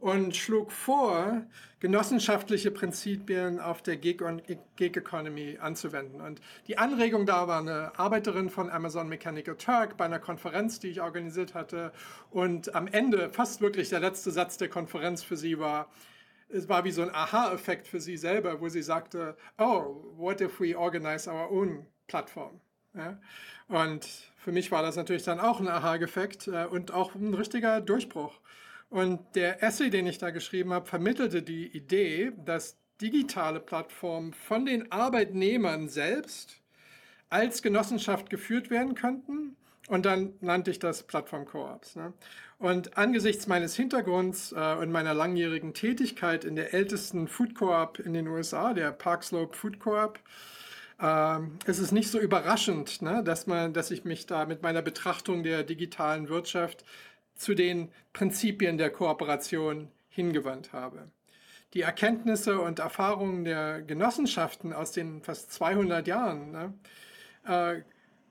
und 0.00 0.34
schlug 0.34 0.72
vor, 0.72 1.42
genossenschaftliche 1.78 2.70
Prinzipien 2.70 3.60
auf 3.60 3.80
der 3.80 3.96
Gig, 3.96 4.20
Gig 4.76 4.96
Economy 4.96 5.58
anzuwenden. 5.60 6.20
Und 6.20 6.40
die 6.66 6.78
Anregung 6.78 7.26
da 7.26 7.46
war 7.46 7.60
eine 7.60 7.98
Arbeiterin 7.98 8.50
von 8.50 8.68
Amazon 8.68 9.08
Mechanical 9.08 9.56
Turk 9.56 9.96
bei 9.96 10.06
einer 10.06 10.18
Konferenz, 10.18 10.80
die 10.80 10.88
ich 10.88 11.00
organisiert 11.00 11.54
hatte. 11.54 11.92
Und 12.30 12.74
am 12.74 12.86
Ende, 12.86 13.30
fast 13.30 13.60
wirklich 13.60 13.88
der 13.90 14.00
letzte 14.00 14.30
Satz 14.30 14.56
der 14.56 14.68
Konferenz 14.68 15.22
für 15.22 15.36
sie 15.36 15.58
war, 15.58 15.88
es 16.52 16.68
war 16.68 16.84
wie 16.84 16.90
so 16.90 17.02
ein 17.02 17.14
Aha-Effekt 17.14 17.86
für 17.86 18.00
sie 18.00 18.16
selber, 18.16 18.60
wo 18.60 18.68
sie 18.68 18.82
sagte, 18.82 19.36
oh, 19.58 20.04
what 20.16 20.40
if 20.40 20.60
we 20.60 20.76
organize 20.76 21.30
our 21.30 21.50
own 21.50 21.86
platform? 22.06 22.60
Ja? 22.94 23.20
Und 23.68 24.04
für 24.36 24.52
mich 24.52 24.70
war 24.70 24.82
das 24.82 24.96
natürlich 24.96 25.22
dann 25.22 25.40
auch 25.40 25.60
ein 25.60 25.68
Aha-Effekt 25.68 26.48
äh, 26.48 26.66
und 26.66 26.92
auch 26.92 27.14
ein 27.14 27.34
richtiger 27.34 27.80
Durchbruch. 27.80 28.40
Und 28.88 29.20
der 29.36 29.62
Essay, 29.62 29.90
den 29.90 30.06
ich 30.06 30.18
da 30.18 30.30
geschrieben 30.30 30.72
habe, 30.72 30.86
vermittelte 30.86 31.42
die 31.42 31.68
Idee, 31.68 32.32
dass 32.44 32.76
digitale 33.00 33.60
Plattformen 33.60 34.34
von 34.34 34.66
den 34.66 34.90
Arbeitnehmern 34.90 35.88
selbst 35.88 36.60
als 37.28 37.62
Genossenschaft 37.62 38.28
geführt 38.28 38.70
werden 38.70 38.94
könnten 38.94 39.56
Und 39.90 40.06
dann 40.06 40.34
nannte 40.40 40.70
ich 40.70 40.78
das 40.78 41.02
Plattform 41.02 41.44
Koops. 41.46 41.96
Ne? 41.96 42.12
Und 42.60 42.98
angesichts 42.98 43.46
meines 43.46 43.74
Hintergrunds 43.74 44.52
äh, 44.52 44.74
und 44.74 44.92
meiner 44.92 45.14
langjährigen 45.14 45.72
Tätigkeit 45.72 46.44
in 46.44 46.56
der 46.56 46.74
ältesten 46.74 47.26
Food 47.26 47.54
Coop 47.54 47.98
in 47.98 48.12
den 48.12 48.28
USA, 48.28 48.74
der 48.74 48.92
Park 48.92 49.24
Slope 49.24 49.56
Food 49.56 49.80
Coop, 49.80 50.18
äh, 51.00 51.38
ist 51.64 51.78
es 51.78 51.90
nicht 51.90 52.10
so 52.10 52.20
überraschend, 52.20 53.00
ne, 53.00 53.24
dass, 53.24 53.46
man, 53.46 53.72
dass 53.72 53.90
ich 53.90 54.04
mich 54.04 54.26
da 54.26 54.44
mit 54.44 54.62
meiner 54.62 54.82
Betrachtung 54.82 55.42
der 55.42 55.62
digitalen 55.62 56.28
Wirtschaft 56.28 56.84
zu 57.34 57.54
den 57.54 57.90
Prinzipien 58.12 58.76
der 58.76 58.90
Kooperation 58.90 59.88
hingewandt 60.10 60.74
habe. 60.74 61.08
Die 61.72 61.80
Erkenntnisse 61.80 62.60
und 62.60 62.78
Erfahrungen 62.78 63.44
der 63.44 63.80
Genossenschaften 63.80 64.74
aus 64.74 64.92
den 64.92 65.22
fast 65.22 65.50
200 65.50 66.06
Jahren 66.06 66.50
ne, 66.50 66.74
äh, 67.46 67.80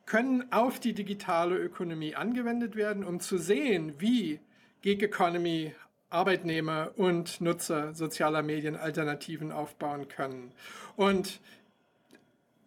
können 0.09 0.51
auf 0.51 0.79
die 0.79 0.93
digitale 0.93 1.55
Ökonomie 1.55 2.15
angewendet 2.15 2.75
werden, 2.75 3.03
um 3.03 3.19
zu 3.19 3.37
sehen, 3.37 3.93
wie 3.99 4.39
Gig 4.81 5.03
Economy 5.03 5.73
Arbeitnehmer 6.09 6.91
und 6.95 7.39
Nutzer 7.39 7.93
sozialer 7.93 8.41
Medien 8.41 8.75
Alternativen 8.75 9.51
aufbauen 9.51 10.07
können. 10.07 10.51
Und 10.95 11.39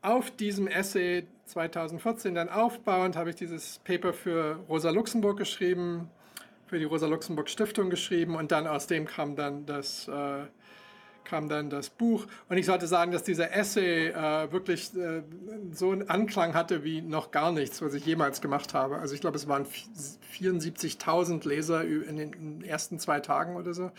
auf 0.03 0.31
diesem 0.31 0.69
Essay 0.69 1.27
2014 1.47 2.37
dann 2.37 2.49
aufbauend 2.49 3.17
habe 3.17 3.31
ich 3.31 3.37
dieses 3.37 3.81
Paper 3.81 4.13
für 4.13 4.61
Rosa 4.69 4.91
Luxemburg 4.91 5.37
geschrieben, 5.37 6.09
für 6.67 6.79
die 6.79 6.85
Rosa 6.85 7.09
Luxemburg 7.09 7.51
Stiftung 7.51 7.91
geschrieben 7.91 8.37
und 8.37 8.53
dann 8.53 8.69
aus 8.69 8.87
dem 8.87 9.05
kam 9.07 9.35
dann 9.35 9.67
das 9.67 10.07
äh, 10.07 10.45
kam 11.25 11.49
dann 11.49 11.71
das 11.71 11.91
Buch. 11.91 12.27
Und 12.49 12.57
ich 12.57 12.67
sollte 12.67 12.87
sagen, 12.87 13.13
dass 13.13 13.23
dieser 13.23 13.55
Essay 13.55 14.09
äh, 14.09 14.53
wirklich 14.53 14.95
äh, 14.97 15.23
so 15.73 15.91
einen 15.91 16.09
Anklang 16.09 16.55
hatte 16.55 16.85
wie 16.85 17.03
noch 17.03 17.31
gar 17.31 17.53
nichts, 17.53 17.83
was 17.83 17.95
ich 17.95 18.05
jemals 18.05 18.41
gemacht 18.41 18.75
habe. 18.75 18.99
Also 18.99 19.15
ich 19.15 19.21
glaube, 19.21 19.37
es 19.37 19.49
waren 19.49 19.67
74.000 19.67 21.47
Leser 21.49 21.85
in 21.85 22.17
den 22.17 22.65
ersten 22.65 22.99
zwei 22.99 23.21
Tagen 23.21 23.57
oder 23.57 23.75
so. 23.75 23.91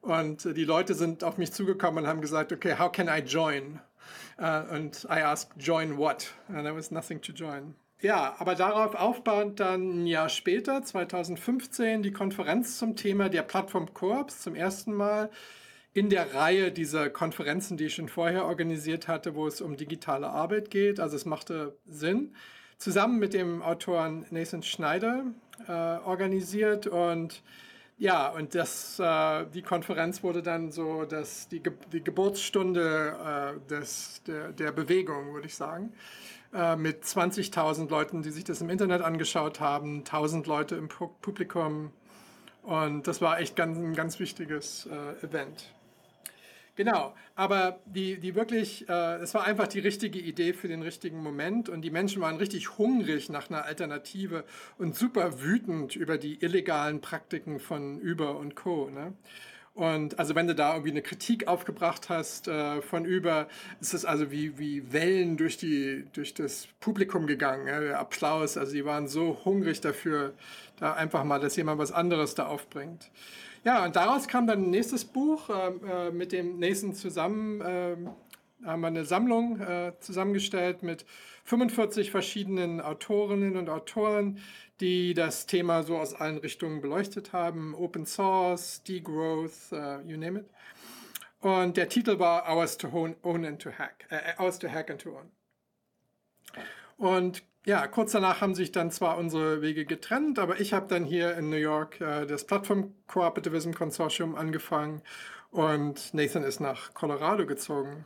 Und 0.00 0.44
äh, 0.46 0.54
die 0.54 0.64
Leute 0.64 0.94
sind 0.94 1.24
auf 1.24 1.38
mich 1.38 1.52
zugekommen 1.52 2.04
und 2.04 2.10
haben 2.10 2.20
gesagt, 2.20 2.52
okay, 2.52 2.76
how 2.78 2.90
can 2.92 3.08
I 3.08 3.20
join? 3.20 3.80
Uh, 4.38 4.74
und 4.74 5.04
I 5.04 5.22
asked, 5.22 5.52
join 5.56 5.96
what? 5.96 6.32
And 6.48 6.64
there 6.64 6.74
was 6.74 6.90
nothing 6.90 7.20
to 7.22 7.32
join. 7.32 7.74
Ja, 8.00 8.34
aber 8.38 8.54
darauf 8.54 8.94
aufbauend 8.94 9.60
dann 9.60 10.02
ein 10.02 10.06
Jahr 10.06 10.28
später, 10.28 10.82
2015, 10.82 12.02
die 12.02 12.12
Konferenz 12.12 12.78
zum 12.78 12.96
Thema 12.96 13.30
der 13.30 13.42
Plattform 13.42 13.94
Corps 13.94 14.26
zum 14.26 14.54
ersten 14.54 14.92
Mal 14.92 15.30
in 15.94 16.10
der 16.10 16.34
Reihe 16.34 16.72
dieser 16.72 17.08
Konferenzen, 17.08 17.76
die 17.76 17.84
ich 17.84 17.94
schon 17.94 18.08
vorher 18.08 18.46
organisiert 18.46 19.06
hatte, 19.06 19.36
wo 19.36 19.46
es 19.46 19.60
um 19.60 19.76
digitale 19.76 20.28
Arbeit 20.28 20.70
geht. 20.70 20.98
Also 20.98 21.14
es 21.14 21.24
machte 21.24 21.78
Sinn. 21.86 22.34
Zusammen 22.78 23.20
mit 23.20 23.32
dem 23.32 23.62
Autoren 23.62 24.26
Nathan 24.30 24.64
Schneider 24.64 25.24
äh, 25.68 25.72
organisiert 25.72 26.88
und 26.88 27.42
ja, 27.96 28.28
und 28.28 28.56
das, 28.56 28.98
äh, 28.98 29.46
die 29.54 29.62
Konferenz 29.62 30.24
wurde 30.24 30.42
dann 30.42 30.72
so 30.72 31.04
dass 31.04 31.48
die, 31.48 31.62
Ge 31.62 31.72
die 31.92 32.02
Geburtsstunde 32.02 33.54
äh, 33.56 33.70
des, 33.70 34.20
der, 34.26 34.50
der 34.50 34.72
Bewegung, 34.72 35.32
würde 35.32 35.46
ich 35.46 35.54
sagen, 35.54 35.92
äh, 36.52 36.74
mit 36.74 37.04
20.000 37.04 37.88
Leuten, 37.88 38.22
die 38.22 38.30
sich 38.30 38.42
das 38.42 38.60
im 38.60 38.68
Internet 38.68 39.00
angeschaut 39.00 39.60
haben, 39.60 40.02
1.000 40.02 40.48
Leute 40.48 40.74
im 40.74 40.88
Publikum. 40.88 41.92
Und 42.64 43.06
das 43.06 43.20
war 43.20 43.38
echt 43.38 43.54
ganz, 43.54 43.78
ein 43.78 43.94
ganz 43.94 44.18
wichtiges 44.18 44.86
äh, 44.86 45.24
Event. 45.24 45.72
Genau, 46.76 47.14
aber 47.36 47.78
die, 47.86 48.18
die 48.18 48.34
wirklich, 48.34 48.88
äh, 48.88 49.16
es 49.16 49.32
war 49.32 49.44
einfach 49.44 49.68
die 49.68 49.78
richtige 49.78 50.18
Idee 50.18 50.52
für 50.52 50.66
den 50.66 50.82
richtigen 50.82 51.22
Moment 51.22 51.68
und 51.68 51.82
die 51.82 51.90
Menschen 51.90 52.20
waren 52.20 52.36
richtig 52.36 52.78
hungrig 52.78 53.28
nach 53.28 53.48
einer 53.48 53.64
Alternative 53.64 54.44
und 54.76 54.96
super 54.96 55.40
wütend 55.40 55.94
über 55.94 56.18
die 56.18 56.42
illegalen 56.42 57.00
Praktiken 57.00 57.60
von 57.60 58.00
Uber 58.02 58.36
und 58.38 58.56
Co. 58.56 58.90
Ne? 58.90 59.12
Und 59.74 60.18
also 60.18 60.34
wenn 60.34 60.48
du 60.48 60.54
da 60.54 60.72
irgendwie 60.72 60.90
eine 60.90 61.02
Kritik 61.02 61.46
aufgebracht 61.46 62.08
hast 62.08 62.48
äh, 62.48 62.82
von 62.82 63.04
über, 63.04 63.48
ist 63.80 63.94
es 63.94 64.04
also 64.04 64.32
wie, 64.32 64.58
wie 64.58 64.92
Wellen 64.92 65.36
durch, 65.36 65.56
die, 65.56 66.06
durch 66.12 66.34
das 66.34 66.68
Publikum 66.80 67.26
gegangen, 67.28 67.68
ja? 67.68 67.80
der 67.80 67.98
Applaus, 68.00 68.56
also 68.56 68.72
die 68.72 68.84
waren 68.84 69.06
so 69.06 69.40
hungrig 69.44 69.80
dafür, 69.80 70.34
da 70.78 70.92
einfach 70.94 71.22
mal, 71.22 71.38
dass 71.38 71.54
jemand 71.54 71.78
was 71.78 71.92
anderes 71.92 72.34
da 72.34 72.46
aufbringt. 72.46 73.10
Ja, 73.64 73.84
und 73.84 73.96
daraus 73.96 74.28
kam 74.28 74.46
dann 74.46 74.64
ein 74.64 74.70
nächstes 74.70 75.06
Buch 75.06 75.48
äh, 75.48 76.08
äh, 76.08 76.10
mit 76.10 76.32
dem 76.32 76.58
nächsten 76.58 76.94
zusammen. 76.94 77.62
Äh, 77.62 77.96
haben 78.64 78.80
wir 78.80 78.88
eine 78.88 79.04
Sammlung 79.04 79.60
äh, 79.60 79.92
zusammengestellt 80.00 80.82
mit 80.82 81.04
45 81.44 82.10
verschiedenen 82.10 82.80
Autorinnen 82.80 83.56
und 83.56 83.68
Autoren, 83.68 84.38
die 84.80 85.14
das 85.14 85.46
Thema 85.46 85.82
so 85.82 85.98
aus 85.98 86.14
allen 86.14 86.38
Richtungen 86.38 86.80
beleuchtet 86.80 87.32
haben. 87.32 87.74
Open 87.74 88.06
Source, 88.06 88.82
Degrowth, 88.84 89.72
uh, 89.72 90.00
you 90.06 90.16
name 90.16 90.40
it. 90.40 90.46
Und 91.40 91.76
der 91.76 91.90
Titel 91.90 92.18
war 92.18 92.48
Ours 92.48 92.78
to 92.78 92.88
Own, 92.88 93.16
own 93.22 93.44
and 93.44 93.60
to 93.60 93.70
Hack. 93.70 94.06
Äh, 94.08 94.40
Ours 94.42 94.58
to 94.58 94.68
Hack 94.68 94.90
and 94.90 95.00
to 95.00 95.10
Own. 95.10 95.30
Und 96.96 97.42
ja, 97.66 97.86
kurz 97.86 98.12
danach 98.12 98.40
haben 98.40 98.54
sich 98.54 98.72
dann 98.72 98.90
zwar 98.90 99.16
unsere 99.16 99.62
Wege 99.62 99.86
getrennt, 99.86 100.38
aber 100.38 100.60
ich 100.60 100.72
habe 100.72 100.86
dann 100.88 101.04
hier 101.04 101.36
in 101.36 101.48
New 101.48 101.56
York 101.56 102.00
äh, 102.00 102.26
das 102.26 102.44
Plattform 102.44 102.94
Cooperativism 103.06 103.72
Consortium 103.72 104.34
angefangen 104.34 105.02
und 105.50 106.12
Nathan 106.12 106.42
ist 106.42 106.60
nach 106.60 106.92
Colorado 106.94 107.46
gezogen. 107.46 108.04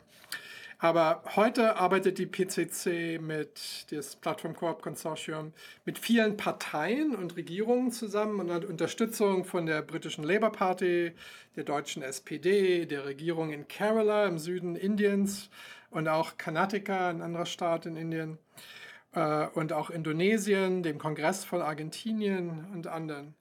Aber 0.81 1.25
heute 1.35 1.75
arbeitet 1.75 2.19
die 2.19 2.27
PCC 2.27 3.19
mit 3.21 3.87
das 3.91 4.15
Plattform 4.15 4.55
Coop 4.55 4.81
Consortium 4.81 5.53
mit 5.85 5.99
vielen 5.99 6.37
Parteien 6.37 7.17
und 7.17 7.35
Regierungen 7.35 7.91
zusammen 7.91 8.39
und 8.39 8.53
hat 8.53 8.65
Unterstützung 8.65 9.45
von 9.45 9.67
der 9.67 9.83
britischen 9.83 10.23
Labour 10.23 10.53
Party, 10.53 11.15
der 11.57 11.65
deutschen 11.65 12.05
SPD, 12.05 12.87
der 12.87 13.07
Regierung 13.07 13.51
in 13.51 13.67
Kerala 13.67 14.27
im 14.27 14.39
Süden 14.39 14.77
Indiens 14.77 15.51
und 15.91 16.07
auch 16.07 16.37
Karnataka, 16.37 17.11
ein 17.11 17.23
anderer 17.23 17.47
Staat 17.47 17.87
in 17.87 17.97
Indien 17.97 18.39
und 19.55 19.73
auch 19.73 19.91
Indonesien, 19.91 20.83
dem 20.83 20.99
Kongress 20.99 21.45
von 21.45 21.61
Argentinien 21.61 22.67
und 22.73 22.87
anderen. 22.87 23.35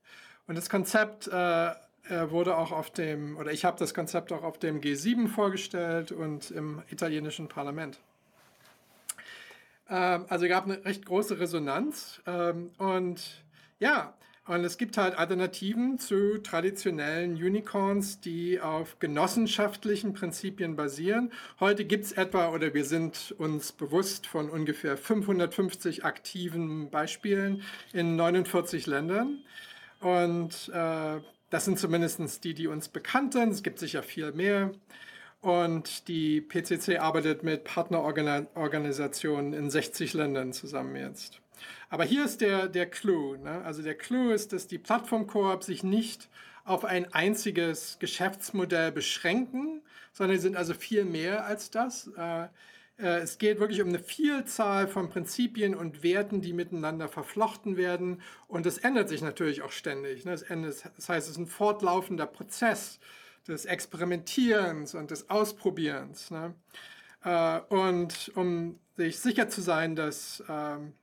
Und 0.47 0.55
das 0.57 0.69
Konzept 0.69 1.27
äh, 1.27 1.71
wurde 2.09 2.55
auch 2.55 2.71
auf 2.71 2.89
dem, 2.89 3.37
oder 3.37 3.51
ich 3.51 3.65
habe 3.65 3.77
das 3.77 3.93
Konzept 3.93 4.31
auch 4.31 4.43
auf 4.43 4.57
dem 4.57 4.79
G7 4.79 5.27
vorgestellt 5.27 6.11
und 6.11 6.51
im 6.51 6.81
italienischen 6.89 7.47
Parlament. 7.47 7.99
Ähm, 9.89 10.25
also 10.29 10.47
gab 10.47 10.65
eine 10.65 10.83
recht 10.85 11.05
große 11.05 11.39
Resonanz. 11.39 12.21
Ähm, 12.25 12.71
und 12.77 13.43
ja, 13.79 14.13
und 14.47 14.63
es 14.63 14.77
gibt 14.77 14.97
halt 14.97 15.17
Alternativen 15.17 15.99
zu 15.99 16.37
traditionellen 16.37 17.35
Unicorns, 17.35 18.21
die 18.21 18.61
auf 18.61 18.97
genossenschaftlichen 18.99 20.13
Prinzipien 20.13 20.75
basieren. 20.75 21.33
Heute 21.59 21.83
gibt 21.83 22.05
es 22.05 22.11
etwa, 22.13 22.49
oder 22.49 22.73
wir 22.73 22.85
sind 22.85 23.35
uns 23.37 23.73
bewusst 23.73 24.25
von 24.25 24.49
ungefähr 24.49 24.95
550 24.95 26.05
aktiven 26.05 26.89
Beispielen 26.89 27.61
in 27.91 28.15
49 28.15 28.85
Ländern. 28.87 29.43
Und 29.99 30.71
äh, 30.73 31.19
das 31.49 31.65
sind 31.65 31.77
zumindest 31.77 32.43
die, 32.43 32.53
die 32.53 32.67
uns 32.67 32.87
bekannt 32.87 33.33
sind. 33.33 33.51
Es 33.51 33.63
gibt 33.63 33.79
sicher 33.79 34.01
viel 34.01 34.31
mehr. 34.31 34.71
Und 35.41 36.07
die 36.07 36.41
PCC 36.41 36.99
arbeitet 36.99 37.43
mit 37.43 37.63
Partnerorganisationen 37.65 39.53
in 39.53 39.69
60 39.69 40.13
Ländern 40.13 40.53
zusammen 40.53 40.95
jetzt. 40.95 41.41
Aber 41.89 42.03
hier 42.03 42.25
ist 42.25 42.41
der, 42.41 42.67
der 42.67 42.89
Clou. 42.89 43.35
Ne? 43.35 43.61
Also 43.63 43.81
der 43.81 43.95
Clou 43.95 44.31
ist, 44.31 44.53
dass 44.53 44.67
die 44.67 44.77
Plattform-Koop 44.77 45.63
sich 45.63 45.83
nicht 45.83 46.29
auf 46.65 46.83
ein 46.83 47.13
einziges 47.13 47.97
Geschäftsmodell 47.99 48.91
beschränken, 48.91 49.81
sondern 50.11 50.37
sie 50.37 50.43
sind 50.43 50.57
also 50.57 50.73
viel 50.73 51.05
mehr 51.05 51.45
als 51.45 51.69
das. 51.69 52.11
Äh, 52.17 52.47
äh, 52.99 53.19
es 53.19 53.37
geht 53.37 53.59
wirklich 53.59 53.81
um 53.81 53.89
eine 53.89 53.99
Vielzahl 53.99 54.87
von 54.87 55.09
Prinzipien 55.09 55.75
und 55.75 56.03
Werten, 56.03 56.41
die 56.41 56.53
miteinander 56.53 57.07
verflochten 57.07 57.77
werden. 57.77 58.21
Und 58.47 58.65
das 58.65 58.77
ändert 58.79 59.09
sich 59.09 59.21
natürlich 59.21 59.61
auch 59.61 59.71
ständig. 59.71 60.25
Ne? 60.25 60.31
Das 60.31 61.09
heißt, 61.09 61.27
es 61.27 61.33
ist 61.33 61.37
ein 61.37 61.47
fortlaufender 61.47 62.25
Prozess 62.25 62.99
des 63.47 63.65
Experimentierens 63.65 64.95
und 64.95 65.11
des 65.11 65.29
Ausprobierens. 65.29 66.31
Ne? 66.31 66.53
Äh, 67.23 67.59
und 67.69 68.31
um 68.35 68.79
sich 68.95 69.19
sicher 69.19 69.47
zu 69.47 69.61
sein, 69.61 69.95
dass 69.95 70.43
ähm, 70.49 70.93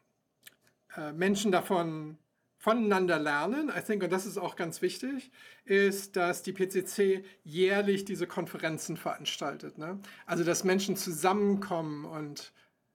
äh, 0.96 1.12
Menschen 1.12 1.52
davon 1.52 2.18
voneinander 2.64 3.18
lernen, 3.18 3.70
I 3.76 3.82
think, 3.82 4.02
und 4.02 4.10
das 4.10 4.24
ist 4.24 4.38
auch 4.38 4.56
ganz 4.56 4.80
wichtig, 4.80 5.30
ist, 5.66 6.16
dass 6.16 6.42
die 6.42 6.52
PCC 6.52 7.22
jährlich 7.42 8.06
diese 8.06 8.26
Konferenzen 8.26 8.96
veranstaltet. 8.96 9.76
Ne? 9.76 9.98
Also, 10.24 10.44
dass 10.44 10.64
Menschen 10.64 10.96
zusammenkommen 10.96 12.06
und 12.06 12.52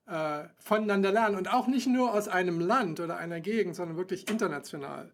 äh, 0.07 0.45
voneinander 0.57 1.11
lernen 1.11 1.35
und 1.35 1.53
auch 1.53 1.67
nicht 1.67 1.85
nur 1.85 2.13
aus 2.15 2.27
einem 2.27 2.59
Land 2.59 2.99
oder 2.99 3.17
einer 3.17 3.41
Gegend, 3.41 3.75
sondern 3.75 3.95
wirklich 3.95 4.27
international. 4.27 5.11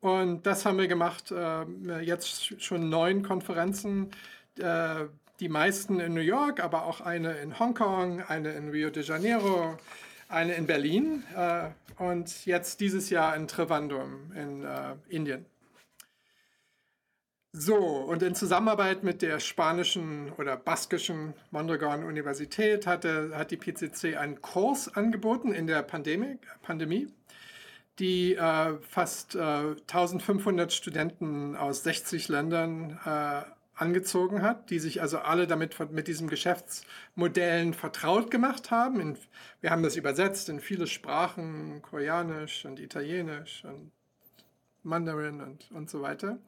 Und 0.00 0.46
das 0.46 0.64
haben 0.64 0.78
wir 0.78 0.86
gemacht, 0.86 1.32
äh, 1.32 1.64
jetzt 2.00 2.62
schon 2.62 2.88
neun 2.88 3.24
Konferenzen, 3.24 4.10
äh, 4.58 5.06
die 5.40 5.48
meisten 5.48 5.98
in 5.98 6.14
New 6.14 6.20
York, 6.20 6.60
aber 6.60 6.84
auch 6.84 7.00
eine 7.00 7.32
in 7.38 7.58
Hongkong, 7.58 8.22
eine 8.22 8.52
in 8.52 8.68
Rio 8.68 8.90
de 8.90 9.02
Janeiro, 9.02 9.76
eine 10.28 10.54
in 10.54 10.66
Berlin 10.66 11.24
äh, 11.34 11.70
und 11.98 12.46
jetzt 12.46 12.80
dieses 12.80 13.10
Jahr 13.10 13.34
in 13.36 13.48
Trivandrum 13.48 14.32
in 14.32 14.64
äh, 14.64 14.94
Indien. 15.08 15.46
So, 17.52 17.76
und 17.76 18.22
in 18.22 18.34
Zusammenarbeit 18.34 19.02
mit 19.02 19.22
der 19.22 19.40
spanischen 19.40 20.30
oder 20.32 20.56
baskischen 20.56 21.34
Mondragon 21.50 22.04
Universität 22.04 22.86
hatte, 22.86 23.32
hat 23.34 23.50
die 23.50 23.56
PCC 23.56 24.16
einen 24.16 24.42
Kurs 24.42 24.94
angeboten 24.94 25.52
in 25.52 25.66
der 25.66 25.82
Pandemie, 25.82 26.38
Pandemie 26.62 27.08
die 27.98 28.34
äh, 28.34 28.78
fast 28.80 29.34
äh, 29.34 29.38
1500 29.38 30.72
Studenten 30.72 31.56
aus 31.56 31.82
60 31.82 32.28
Ländern 32.28 32.98
äh, 33.04 33.42
angezogen 33.80 34.42
hat, 34.42 34.70
die 34.70 34.78
sich 34.78 35.00
also 35.00 35.18
alle 35.18 35.46
damit 35.46 35.78
mit 35.90 36.08
diesen 36.08 36.28
Geschäftsmodellen 36.28 37.74
vertraut 37.74 38.30
gemacht 38.30 38.70
haben. 38.70 39.00
In, 39.00 39.18
wir 39.60 39.70
haben 39.70 39.82
das 39.82 39.96
übersetzt 39.96 40.48
in 40.48 40.60
viele 40.60 40.86
Sprachen, 40.86 41.80
Koreanisch 41.82 42.64
und 42.64 42.80
Italienisch 42.80 43.64
und 43.64 43.92
Mandarin 44.82 45.40
und, 45.40 45.70
und 45.70 45.90
so 45.90 46.02
weiter. 46.02 46.38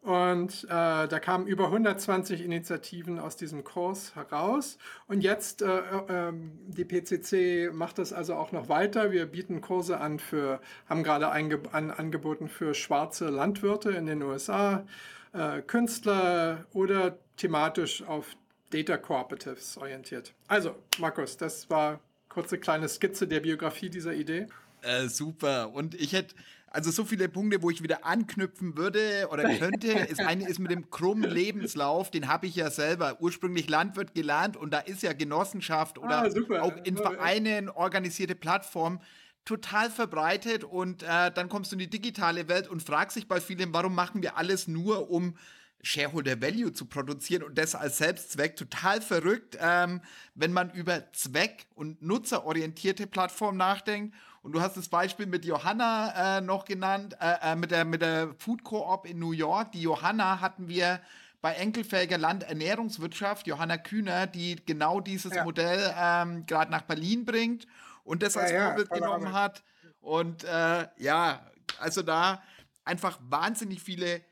Und 0.00 0.64
äh, 0.64 0.68
da 0.68 1.18
kamen 1.20 1.48
über 1.48 1.66
120 1.66 2.44
Initiativen 2.44 3.18
aus 3.18 3.36
diesem 3.36 3.64
Kurs 3.64 4.14
heraus. 4.14 4.78
Und 5.08 5.22
jetzt, 5.22 5.60
äh, 5.60 5.66
äh, 5.66 6.32
die 6.68 6.84
PCC 6.84 7.70
macht 7.72 7.98
das 7.98 8.12
also 8.12 8.36
auch 8.36 8.52
noch 8.52 8.68
weiter. 8.68 9.10
Wir 9.10 9.26
bieten 9.26 9.60
Kurse 9.60 9.98
an 9.98 10.20
für, 10.20 10.60
haben 10.88 11.02
gerade 11.02 11.28
an, 11.28 11.90
angeboten 11.90 12.48
für 12.48 12.74
schwarze 12.74 13.28
Landwirte 13.28 13.90
in 13.90 14.06
den 14.06 14.22
USA, 14.22 14.86
äh, 15.32 15.62
Künstler 15.62 16.66
oder 16.72 17.18
thematisch 17.36 18.02
auf 18.02 18.36
Data 18.70 18.96
Cooperatives 18.96 19.76
orientiert. 19.78 20.34
Also, 20.46 20.76
Markus, 20.98 21.36
das 21.36 21.68
war 21.70 22.00
kurze 22.28 22.58
kleine 22.58 22.88
Skizze 22.88 23.26
der 23.26 23.40
Biografie 23.40 23.88
dieser 23.88 24.14
Idee. 24.14 24.46
Äh, 24.82 25.08
super. 25.08 25.72
Und 25.72 25.94
ich 25.94 26.12
hätte 26.12 26.34
also 26.70 26.90
so 26.90 27.04
viele 27.04 27.28
Punkte, 27.28 27.62
wo 27.62 27.70
ich 27.70 27.82
wieder 27.82 28.04
anknüpfen 28.04 28.76
würde 28.76 29.28
oder 29.32 29.44
könnte. 29.56 29.88
Das 30.08 30.18
eine 30.20 30.48
ist 30.48 30.58
mit 30.58 30.70
dem 30.70 30.90
krummen 30.90 31.28
Lebenslauf, 31.28 32.10
den 32.10 32.28
habe 32.28 32.46
ich 32.46 32.56
ja 32.56 32.70
selber 32.70 33.16
ursprünglich 33.20 33.68
Landwirt 33.68 34.14
gelernt 34.14 34.56
und 34.56 34.72
da 34.72 34.80
ist 34.80 35.02
ja 35.02 35.12
Genossenschaft 35.12 35.98
oder 35.98 36.24
ah, 36.24 36.60
auch 36.60 36.76
in 36.84 36.96
Vereinen 36.96 37.68
organisierte 37.68 38.34
Plattformen 38.34 39.00
total 39.48 39.88
verbreitet 39.88 40.62
und 40.62 41.02
äh, 41.02 41.32
dann 41.32 41.48
kommst 41.48 41.72
du 41.72 41.76
in 41.76 41.78
die 41.78 41.88
digitale 41.88 42.48
Welt 42.48 42.68
und 42.68 42.82
fragst 42.82 43.16
dich 43.16 43.28
bei 43.28 43.40
vielen, 43.40 43.72
warum 43.72 43.94
machen 43.94 44.20
wir 44.22 44.36
alles 44.36 44.68
nur, 44.68 45.10
um 45.10 45.38
Shareholder 45.82 46.42
Value 46.42 46.74
zu 46.74 46.84
produzieren 46.84 47.42
und 47.42 47.56
das 47.56 47.74
als 47.74 47.96
Selbstzweck 47.96 48.56
total 48.56 49.00
verrückt, 49.00 49.56
ähm, 49.58 50.02
wenn 50.34 50.52
man 50.52 50.70
über 50.72 51.10
Zweck- 51.12 51.64
und 51.74 52.02
nutzerorientierte 52.02 53.06
Plattformen 53.06 53.56
nachdenkt. 53.56 54.14
Und 54.42 54.52
du 54.52 54.60
hast 54.60 54.76
das 54.76 54.88
Beispiel 54.88 55.24
mit 55.24 55.46
Johanna 55.46 56.38
äh, 56.38 56.40
noch 56.42 56.66
genannt, 56.66 57.16
äh, 57.18 57.52
äh, 57.52 57.56
mit, 57.56 57.70
der, 57.70 57.86
mit 57.86 58.02
der 58.02 58.34
Food 58.38 58.64
Co-op 58.64 59.06
in 59.06 59.18
New 59.18 59.32
York. 59.32 59.72
Die 59.72 59.80
Johanna 59.80 60.42
hatten 60.42 60.68
wir 60.68 61.00
bei 61.40 61.54
Enkelfähiger 61.54 62.18
Landernährungswirtschaft, 62.18 63.46
Johanna 63.46 63.78
Kühner, 63.78 64.26
die 64.26 64.56
genau 64.66 65.00
dieses 65.00 65.34
ja. 65.34 65.44
Modell 65.44 65.94
ähm, 65.98 66.44
gerade 66.44 66.70
nach 66.70 66.82
Berlin 66.82 67.24
bringt 67.24 67.66
und 68.08 68.22
das 68.22 68.36
als 68.36 68.52
ja, 68.52 68.68
Vorbild 68.68 68.90
genommen 68.90 69.26
Arbeit. 69.26 69.34
hat. 69.34 69.62
Und 70.00 70.44
äh, 70.44 70.88
ja, 70.96 71.46
also 71.78 72.02
da 72.02 72.42
einfach 72.84 73.18
wahnsinnig 73.22 73.82
viele 73.82 74.22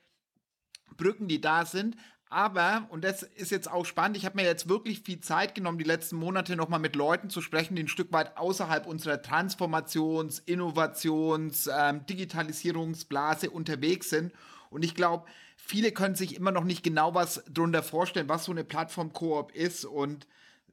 Brücken, 0.96 1.28
die 1.28 1.42
da 1.42 1.66
sind. 1.66 1.96
Aber, 2.30 2.86
und 2.88 3.04
das 3.04 3.22
ist 3.22 3.50
jetzt 3.50 3.70
auch 3.70 3.84
spannend, 3.84 4.16
ich 4.16 4.24
habe 4.24 4.36
mir 4.36 4.44
jetzt 4.44 4.68
wirklich 4.68 5.02
viel 5.02 5.20
Zeit 5.20 5.54
genommen, 5.54 5.78
die 5.78 5.84
letzten 5.84 6.16
Monate 6.16 6.56
nochmal 6.56 6.80
mit 6.80 6.96
Leuten 6.96 7.28
zu 7.28 7.40
sprechen, 7.40 7.76
die 7.76 7.84
ein 7.84 7.88
Stück 7.88 8.12
weit 8.12 8.36
außerhalb 8.36 8.86
unserer 8.86 9.22
Transformations-, 9.22 10.40
Innovations-, 10.40 11.70
ähm, 11.72 12.04
Digitalisierungsblase 12.06 13.50
unterwegs 13.50 14.08
sind. 14.08 14.32
Und 14.70 14.84
ich 14.84 14.94
glaube, 14.94 15.26
viele 15.56 15.92
können 15.92 16.14
sich 16.14 16.34
immer 16.34 16.50
noch 16.50 16.64
nicht 16.64 16.82
genau 16.82 17.14
was 17.14 17.44
darunter 17.48 17.82
vorstellen, 17.82 18.28
was 18.28 18.46
so 18.46 18.52
eine 18.52 18.64
Plattform-Koop 18.64 19.52
ist 19.52 19.84
und 19.84 20.26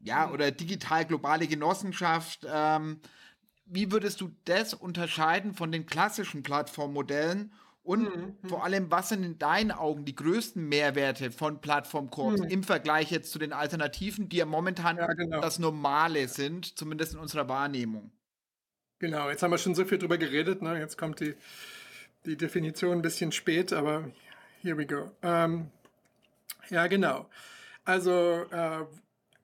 ja, 0.03 0.27
mhm. 0.27 0.33
oder 0.33 0.51
digital 0.51 1.05
globale 1.05 1.47
Genossenschaft. 1.47 2.45
Ähm, 2.51 2.99
wie 3.65 3.91
würdest 3.91 4.21
du 4.21 4.31
das 4.45 4.73
unterscheiden 4.73 5.53
von 5.53 5.71
den 5.71 5.85
klassischen 5.85 6.43
Plattformmodellen? 6.43 7.53
Und 7.83 8.03
mhm. 8.03 8.37
vor 8.47 8.59
mhm. 8.59 8.63
allem, 8.63 8.91
was 8.91 9.09
sind 9.09 9.23
in 9.23 9.37
deinen 9.37 9.71
Augen 9.71 10.05
die 10.05 10.15
größten 10.15 10.67
Mehrwerte 10.67 11.31
von 11.31 11.59
Plattformkorps 11.59 12.41
mhm. 12.41 12.47
im 12.47 12.63
Vergleich 12.63 13.11
jetzt 13.11 13.31
zu 13.31 13.39
den 13.39 13.51
Alternativen, 13.51 14.29
die 14.29 14.37
ja 14.37 14.45
momentan 14.45 14.97
ja, 14.97 15.07
genau. 15.13 15.41
das 15.41 15.59
Normale 15.59 16.29
sind, 16.29 16.77
zumindest 16.77 17.13
in 17.13 17.19
unserer 17.19 17.49
Wahrnehmung? 17.49 18.11
Genau, 18.99 19.29
jetzt 19.29 19.43
haben 19.43 19.51
wir 19.51 19.57
schon 19.57 19.75
so 19.75 19.83
viel 19.83 19.97
drüber 19.97 20.17
geredet. 20.17 20.61
Ne? 20.61 20.79
Jetzt 20.79 20.97
kommt 20.97 21.19
die, 21.19 21.35
die 22.25 22.37
Definition 22.37 22.93
ein 22.93 23.01
bisschen 23.01 23.33
spät, 23.33 23.73
aber 23.73 24.09
here 24.61 24.77
we 24.77 24.85
go. 24.85 25.11
Ähm, 25.21 25.69
ja, 26.69 26.87
genau. 26.87 27.29
Also, 27.83 28.45
äh, 28.49 28.85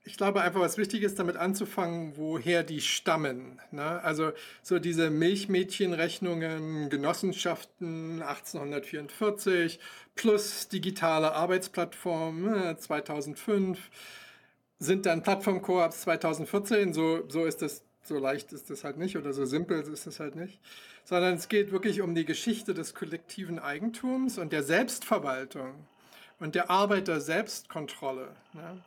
ich 0.10 0.18
glaube 0.18 0.42
einfach, 0.42 0.60
was 0.60 0.80
wichtig 0.80 1.04
ist, 1.04 1.20
damit 1.20 1.38
anzufangen, 1.38 2.14
woher 2.18 2.64
die 2.64 2.82
stammen. 2.82 3.62
Ne? 3.70 4.04
Also 4.04 4.32
so 4.64 4.80
diese 4.80 5.12
Milchmädchenrechnungen, 5.12 6.90
Genossenschaften 6.90 8.24
1844 8.24 9.80
plus 10.16 10.68
digitale 10.68 11.34
Arbeitsplattform 11.34 12.76
2005 12.76 13.78
ne, 13.78 13.84
sind 14.80 15.06
dann 15.06 15.22
Plattformkoops 15.22 16.02
2014. 16.02 16.92
So, 16.94 17.30
so 17.30 17.46
ist 17.46 17.62
das, 17.62 17.84
so 18.02 18.18
leicht 18.18 18.52
ist 18.52 18.72
das 18.72 18.84
halt 18.84 18.98
nicht 18.98 19.16
oder 19.16 19.32
so 19.32 19.46
simpel 19.46 19.82
ist 19.82 20.08
das 20.08 20.20
halt 20.20 20.36
nicht. 20.36 20.60
Sondern 21.06 21.36
es 21.36 21.50
geht 21.50 21.72
wirklich 21.72 22.02
um 22.02 22.16
die 22.16 22.26
Geschichte 22.26 22.74
des 22.74 22.96
kollektiven 22.96 23.60
Eigentums 23.60 24.40
und 24.40 24.54
der 24.54 24.64
Selbstverwaltung 24.64 25.76
und 26.40 26.56
der 26.56 26.72
Arbeiter-Selbstkontrolle. 26.72 28.30
Ne? 28.54 28.82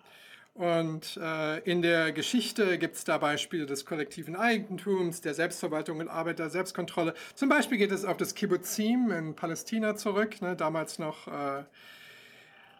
Und 0.55 1.17
äh, 1.17 1.61
in 1.61 1.81
der 1.81 2.12
Geschichte 2.12 2.77
gibt 2.77 2.97
es 2.97 3.05
da 3.05 3.17
Beispiele 3.17 3.65
des 3.65 3.87
kollektiven 3.87 4.37
Eigentums, 4.37 5.23
der 5.23 5.33
Selbstverwaltung 5.33 6.01
und 6.01 6.09
Arbeiter 6.09 6.51
Selbstkontrolle. 6.51 7.15
Zum 7.35 7.49
Beispiel 7.49 7.79
geht 7.79 7.91
es 7.91 8.05
auf 8.05 8.19
das 8.19 8.35
Kibbutzim 8.35 9.11
in 9.11 9.35
Palästina 9.35 9.97
zurück, 9.97 10.43
ne, 10.43 10.55
damals 10.55 10.99
noch, 10.99 11.27
äh, 11.27 11.65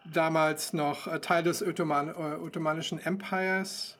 damals 0.05 0.73
noch 0.73 1.07
äh, 1.07 1.19
Teil 1.19 1.41
des 1.41 1.65
Ottoman 1.65 2.09
äh, 2.09 2.37
Ottomanischen 2.43 2.99
Empires 2.99 3.97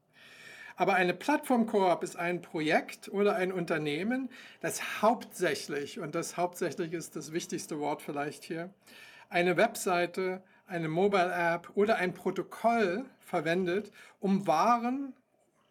Aber 0.80 0.94
eine 0.94 1.14
Plattform-Koop 1.14 2.04
ist 2.04 2.16
ein 2.16 2.42
Projekt 2.42 3.10
oder 3.10 3.36
ein 3.36 3.52
Unternehmen, 3.52 4.30
das 4.62 5.02
hauptsächlich, 5.02 6.00
und 6.00 6.16
das 6.16 6.38
hauptsächlich 6.38 6.94
ist 6.94 7.18
das 7.18 7.34
wichtigste 7.34 7.82
Wort 7.82 8.02
vielleicht 8.02 8.46
hier, 8.46 8.70
eine 9.28 9.58
Webseite, 9.58 10.42
eine 10.68 10.88
Mobile-App 10.88 11.72
oder 11.76 11.98
ein 11.98 12.14
Protokoll 12.14 13.04
verwendet, 13.20 13.92
um 14.22 14.48
Waren, 14.48 15.12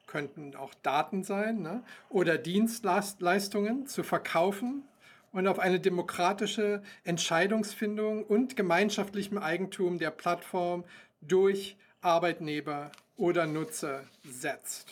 könnten 0.07 0.55
auch 0.55 0.75
Daten 0.83 1.25
sein, 1.25 1.63
ne, 1.63 1.83
oder 2.11 2.37
Dienstleistungen 2.37 3.87
zu 3.87 4.03
verkaufen 4.03 4.85
und 5.33 5.49
auf 5.49 5.59
eine 5.59 5.81
demokratische 5.81 6.83
Entscheidungsfindung 7.05 8.25
und 8.25 8.57
gemeinschaftlichem 8.57 9.39
Eigentum 9.39 9.99
der 9.99 10.11
Plattform 10.11 10.85
durch 11.23 11.79
Arbeitnehmer 12.03 12.91
oder 13.19 13.47
Nutzer 13.47 14.05
setzt. 14.25 14.89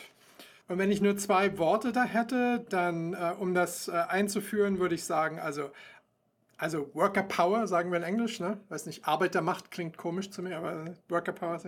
Und 0.68 0.78
wenn 0.78 0.90
ich 0.90 1.00
nur 1.00 1.16
zwei 1.16 1.58
Worte 1.58 1.92
da 1.92 2.04
hätte, 2.04 2.66
dann, 2.68 3.14
äh, 3.14 3.32
um 3.38 3.54
das 3.54 3.88
äh, 3.88 3.92
einzuführen, 3.92 4.78
würde 4.78 4.96
ich 4.96 5.04
sagen, 5.04 5.38
also, 5.38 5.70
also 6.58 6.90
Worker 6.92 7.22
Power, 7.22 7.68
sagen 7.68 7.90
wir 7.90 7.98
in 7.98 8.02
Englisch, 8.02 8.40
ne? 8.40 8.58
Weiß 8.68 8.86
nicht, 8.86 9.06
Arbeitermacht 9.06 9.70
klingt 9.70 9.96
komisch 9.96 10.30
zu 10.30 10.42
mir, 10.42 10.58
aber 10.58 10.96
Worker 11.08 11.32
Power, 11.32 11.60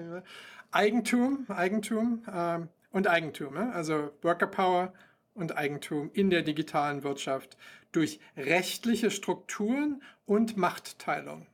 Eigentum, 0.72 1.46
Eigentum 1.48 2.24
ähm, 2.32 2.68
und 2.90 3.06
Eigentum, 3.06 3.54
ne? 3.54 3.72
also 3.72 4.10
Worker 4.22 4.48
Power 4.48 4.92
und 5.34 5.56
Eigentum 5.56 6.10
in 6.12 6.30
der 6.30 6.42
digitalen 6.42 7.04
Wirtschaft 7.04 7.56
durch 7.92 8.18
rechtliche 8.36 9.10
Strukturen 9.10 10.02
und 10.26 10.56
Machtteilung. 10.56 11.46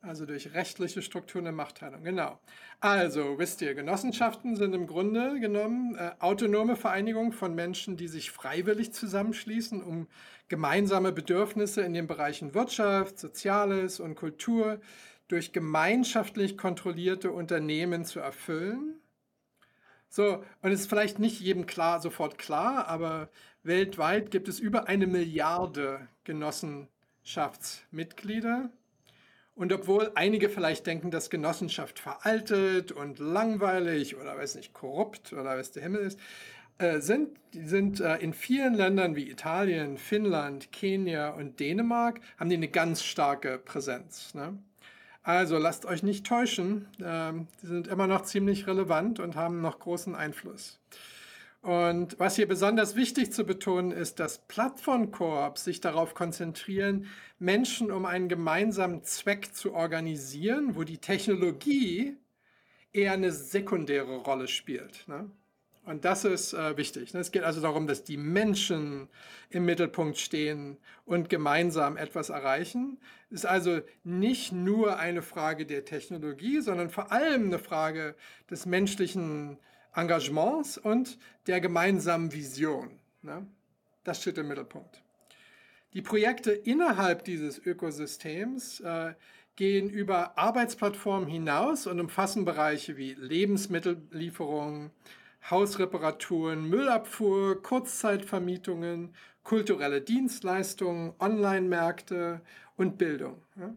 Also 0.00 0.26
durch 0.26 0.54
rechtliche 0.54 1.02
Strukturen 1.02 1.42
der 1.44 1.52
Machtteilung, 1.52 2.04
genau. 2.04 2.38
Also, 2.78 3.36
wisst 3.38 3.60
ihr, 3.62 3.74
Genossenschaften 3.74 4.54
sind 4.54 4.72
im 4.72 4.86
Grunde 4.86 5.40
genommen 5.40 5.96
äh, 5.96 6.12
autonome 6.20 6.76
Vereinigungen 6.76 7.32
von 7.32 7.56
Menschen, 7.56 7.96
die 7.96 8.06
sich 8.06 8.30
freiwillig 8.30 8.92
zusammenschließen, 8.92 9.82
um 9.82 10.06
gemeinsame 10.46 11.10
Bedürfnisse 11.10 11.82
in 11.82 11.94
den 11.94 12.06
Bereichen 12.06 12.54
Wirtschaft, 12.54 13.18
Soziales 13.18 13.98
und 13.98 14.14
Kultur 14.14 14.80
durch 15.26 15.52
gemeinschaftlich 15.52 16.56
kontrollierte 16.56 17.32
Unternehmen 17.32 18.04
zu 18.04 18.20
erfüllen. 18.20 19.00
So, 20.08 20.44
und 20.62 20.70
es 20.70 20.82
ist 20.82 20.88
vielleicht 20.88 21.18
nicht 21.18 21.40
jedem 21.40 21.66
klar, 21.66 22.00
sofort 22.00 22.38
klar, 22.38 22.86
aber 22.86 23.30
weltweit 23.64 24.30
gibt 24.30 24.46
es 24.48 24.60
über 24.60 24.86
eine 24.88 25.08
Milliarde 25.08 26.06
Genossenschaftsmitglieder. 26.24 28.70
Und 29.58 29.72
obwohl 29.72 30.12
einige 30.14 30.50
vielleicht 30.50 30.86
denken, 30.86 31.10
dass 31.10 31.30
Genossenschaft 31.30 31.98
veraltet 31.98 32.92
und 32.92 33.18
langweilig 33.18 34.16
oder 34.16 34.38
weiß 34.38 34.54
nicht, 34.54 34.72
korrupt 34.72 35.32
oder 35.32 35.58
was 35.58 35.72
der 35.72 35.82
Himmel 35.82 36.02
ist, 36.02 36.20
äh, 36.78 37.00
sind, 37.00 37.30
sind 37.52 37.98
äh, 37.98 38.18
in 38.18 38.34
vielen 38.34 38.74
Ländern 38.74 39.16
wie 39.16 39.28
Italien, 39.28 39.98
Finnland, 39.98 40.70
Kenia 40.70 41.30
und 41.30 41.58
Dänemark, 41.58 42.20
haben 42.38 42.50
die 42.50 42.56
eine 42.56 42.68
ganz 42.68 43.02
starke 43.02 43.58
Präsenz. 43.58 44.32
Ne? 44.32 44.56
Also 45.24 45.58
lasst 45.58 45.86
euch 45.86 46.04
nicht 46.04 46.24
täuschen, 46.24 46.86
äh, 47.00 47.32
die 47.60 47.66
sind 47.66 47.88
immer 47.88 48.06
noch 48.06 48.22
ziemlich 48.22 48.68
relevant 48.68 49.18
und 49.18 49.34
haben 49.34 49.60
noch 49.60 49.80
großen 49.80 50.14
Einfluss. 50.14 50.78
Und 51.60 52.18
was 52.18 52.36
hier 52.36 52.46
besonders 52.46 52.94
wichtig 52.94 53.32
zu 53.32 53.44
betonen 53.44 53.90
ist, 53.90 54.20
dass 54.20 54.46
Plattform-Koops 54.46 55.64
sich 55.64 55.80
darauf 55.80 56.14
konzentrieren, 56.14 57.06
Menschen 57.38 57.90
um 57.90 58.06
einen 58.06 58.28
gemeinsamen 58.28 59.02
Zweck 59.02 59.54
zu 59.54 59.74
organisieren, 59.74 60.76
wo 60.76 60.84
die 60.84 60.98
Technologie 60.98 62.16
eher 62.92 63.12
eine 63.12 63.32
sekundäre 63.32 64.18
Rolle 64.18 64.46
spielt. 64.46 65.06
Ne? 65.08 65.30
Und 65.84 66.04
das 66.04 66.24
ist 66.24 66.52
äh, 66.52 66.76
wichtig. 66.76 67.12
Ne? 67.14 67.20
Es 67.20 67.32
geht 67.32 67.42
also 67.42 67.60
darum, 67.60 67.86
dass 67.86 68.04
die 68.04 68.18
Menschen 68.18 69.08
im 69.50 69.64
Mittelpunkt 69.64 70.18
stehen 70.18 70.76
und 71.06 71.28
gemeinsam 71.28 71.96
etwas 71.96 72.28
erreichen. 72.28 72.98
Es 73.30 73.40
ist 73.40 73.46
also 73.46 73.80
nicht 74.04 74.52
nur 74.52 74.98
eine 74.98 75.22
Frage 75.22 75.66
der 75.66 75.84
Technologie, 75.84 76.60
sondern 76.60 76.90
vor 76.90 77.10
allem 77.10 77.46
eine 77.46 77.58
Frage 77.58 78.14
des 78.50 78.64
menschlichen 78.64 79.58
Engagements 79.98 80.78
und 80.78 81.18
der 81.46 81.60
gemeinsamen 81.60 82.32
Vision. 82.32 82.90
Ne? 83.22 83.46
Das 84.04 84.22
steht 84.22 84.38
im 84.38 84.48
Mittelpunkt. 84.48 85.02
Die 85.92 86.02
Projekte 86.02 86.52
innerhalb 86.52 87.24
dieses 87.24 87.58
Ökosystems 87.58 88.80
äh, 88.80 89.14
gehen 89.56 89.90
über 89.90 90.38
Arbeitsplattformen 90.38 91.28
hinaus 91.28 91.86
und 91.86 91.98
umfassen 91.98 92.44
Bereiche 92.44 92.96
wie 92.96 93.14
Lebensmittellieferung, 93.14 94.90
Hausreparaturen, 95.50 96.68
Müllabfuhr, 96.68 97.60
Kurzzeitvermietungen, 97.62 99.14
kulturelle 99.42 100.00
Dienstleistungen, 100.00 101.14
Online-Märkte 101.18 102.40
und 102.76 102.98
Bildung. 102.98 103.42
Ja? 103.56 103.74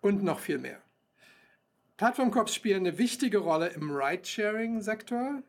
Und 0.00 0.22
noch 0.22 0.40
viel 0.40 0.58
mehr. 0.58 0.82
Plattformcops 1.98 2.54
spielen 2.54 2.86
eine 2.86 2.96
wichtige 2.96 3.36
Rolle 3.38 3.68
im 3.70 3.90
Ride-Sharing-Sektor 3.90 5.42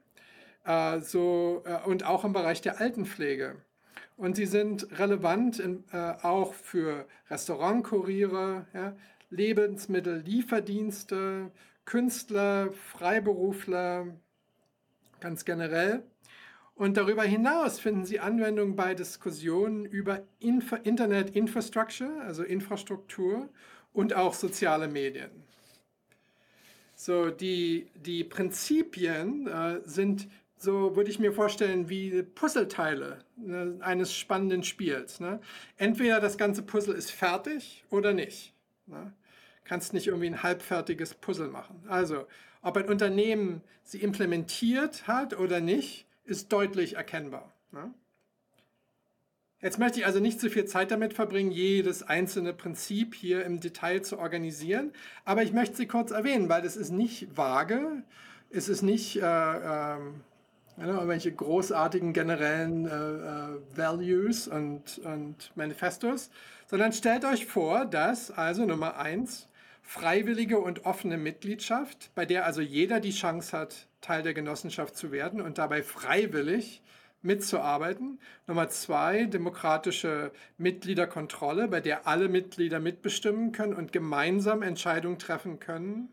äh, 0.66 1.00
so, 1.00 1.62
äh, 1.64 1.88
und 1.88 2.04
auch 2.04 2.26
im 2.26 2.34
Bereich 2.34 2.60
der 2.62 2.82
Altenpflege. 2.82 3.58
Und 4.18 4.36
sie 4.36 4.48
sind 4.48 5.00
relevant 5.00 5.60
in, 5.60 5.84
äh, 5.94 6.16
auch 6.24 6.56
für 6.56 7.06
Restaurantkuriere, 7.30 8.66
ja, 8.74 8.96
Lebensmittellieferdienste, 9.30 11.52
Künstler, 11.86 12.72
Freiberufler, 12.72 14.08
ganz 15.20 15.46
generell. 15.46 16.02
Und 16.74 16.98
darüber 16.98 17.22
hinaus 17.24 17.80
finden 17.80 18.06
Sie 18.06 18.20
Anwendung 18.20 18.76
bei 18.76 18.96
Diskussionen 18.96 19.86
über 19.86 20.24
Inf 20.40 20.74
Internet 20.84 21.36
Infrastructure, 21.36 22.22
also 22.22 22.42
Infrastruktur 22.42 23.50
und 23.94 24.16
auch 24.16 24.34
soziale 24.34 24.88
Medien. 24.88 25.48
So, 27.02 27.30
die, 27.30 27.88
die 27.96 28.26
Prinzipien 28.26 29.48
äh, 29.48 29.80
sind, 29.86 30.28
so 30.58 30.98
würde 30.98 31.10
ich 31.10 31.18
mir 31.18 31.32
vorstellen, 31.32 31.88
wie 31.88 32.24
Puzzleteile 32.24 33.20
ne, 33.38 33.78
eines 33.80 34.14
spannenden 34.14 34.64
Spiels. 34.64 35.22
Ne? 35.22 35.40
Entweder 35.78 36.20
das 36.20 36.38
ganze 36.38 36.62
Puzzle 36.62 36.94
ist 36.94 37.12
fertig 37.12 37.86
oder 37.90 38.12
nicht. 38.12 38.54
Ne? 38.86 39.14
Kannst 39.64 39.94
nicht 39.94 40.08
irgendwie 40.08 40.28
ein 40.28 40.44
halbfertiges 40.44 41.14
Puzzle 41.14 41.48
machen. 41.48 41.82
Also, 41.88 42.28
ob 42.62 42.76
ein 42.76 42.90
Unternehmen 42.90 43.62
sie 43.86 44.02
implementiert 44.02 45.08
hat 45.08 45.40
oder 45.40 45.62
nicht, 45.62 46.06
ist 46.26 46.52
deutlich 46.52 46.98
erkennbar. 46.98 47.54
Ne? 47.72 47.94
Jetzt 49.62 49.78
möchte 49.78 50.00
ich 50.00 50.06
also 50.06 50.22
nicht 50.22 50.40
zu 50.40 50.50
viel 50.50 50.66
Zeit 50.66 50.90
damit 50.90 51.14
verbringen, 51.14 51.52
jedes 51.52 52.02
einzelne 52.04 52.54
Prinzip 52.54 53.14
hier 53.14 53.44
im 53.44 53.60
Detail 53.60 54.02
zu 54.02 54.18
organisieren, 54.18 54.94
aber 55.26 55.44
ich 55.44 55.52
möchte 55.52 55.76
sie 55.76 55.86
kurz 55.86 56.12
erwähnen, 56.12 56.48
weil 56.48 56.62
das 56.62 56.78
ist 56.78 56.92
nicht 56.92 57.36
vage, 57.36 58.04
es 58.50 58.70
ist 58.70 58.84
nicht 58.84 59.18
äh, 59.18 59.22
äh, 59.22 59.98
irgendwelche 60.78 61.34
großartigen 61.34 62.14
generellen 62.14 62.86
äh, 62.86 62.90
äh, 62.90 63.78
Values 63.78 64.48
und, 64.48 65.00
und 65.00 65.52
Manifestos, 65.56 66.30
sondern 66.68 66.94
stellt 66.94 67.26
euch 67.26 67.46
vor, 67.46 67.84
dass 67.84 68.32
also 68.32 68.66
Nummer 68.66 68.98
eins 68.98 69.50
freiwillige 69.82 70.60
und 70.60 70.86
offene 70.86 71.18
Mitgliedschaft, 71.18 72.12
bei 72.16 72.26
der 72.26 72.46
also 72.46 72.62
jeder 72.62 73.02
die 73.02 73.12
Chance 73.12 73.58
hat, 73.58 73.88
Teil 74.00 74.24
der 74.24 74.34
Genossenschaft 74.34 74.96
zu 74.96 75.12
werden 75.12 75.42
und 75.42 75.58
dabei 75.58 75.84
freiwillig 75.84 76.82
mitzuarbeiten. 77.22 78.20
Nummer 78.48 78.70
zwei, 78.70 79.26
demokratische 79.26 80.32
Mitgliederkontrolle, 80.58 81.68
bei 81.68 81.82
der 81.82 82.08
alle 82.08 82.30
Mitglieder 82.30 82.80
mitbestimmen 82.80 83.52
können 83.52 83.74
und 83.74 83.92
gemeinsam 83.92 84.62
Entscheidungen 84.62 85.20
treffen 85.20 85.60
können. 85.60 86.10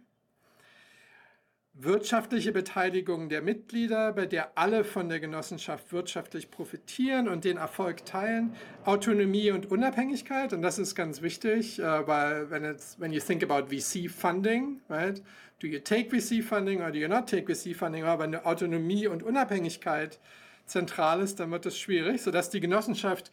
Wirtschaftliche 1.79 2.53
Beteiligung 2.53 3.29
der 3.29 3.43
Mitglieder, 3.43 4.15
bei 4.15 4.25
der 4.25 4.57
alle 4.57 4.83
von 4.83 5.11
der 5.11 5.21
Genossenschaft 5.21 5.93
wirtschaftlich 5.93 6.51
profitieren 6.51 7.29
und 7.29 7.45
den 7.45 7.59
Erfolg 7.59 8.07
teilen. 8.07 8.55
Autonomie 8.87 9.51
und 9.51 9.71
Unabhängigkeit, 9.71 10.55
und 10.55 10.63
das 10.63 10.79
ist 10.79 10.95
ganz 10.95 11.21
wichtig, 11.21 11.79
äh, 11.79 12.07
weil 12.07 12.51
wenn 12.51 12.65
it's, 12.65 12.99
when 12.99 13.13
you 13.13 13.21
think 13.21 13.43
about 13.43 13.67
VC 13.67 14.11
funding, 14.11 14.81
right, 14.89 15.23
do 15.61 15.67
you 15.67 15.79
take 15.79 16.09
VC 16.09 16.43
funding 16.43 16.81
or 16.81 16.91
do 16.91 16.99
you 16.99 17.09
not 17.09 17.29
take 17.29 17.45
VC 17.45 17.77
funding, 17.77 18.05
aber 18.05 18.25
eine 18.25 18.47
Autonomie 18.47 19.07
und 19.07 19.23
Unabhängigkeit 19.23 20.19
zentral 20.67 21.21
ist, 21.21 21.41
dann 21.41 21.51
wird 21.51 21.67
es 21.67 21.79
schwierig, 21.79 22.23
sodass 22.23 22.51
die 22.51 22.61
Genossenschaft 22.61 23.31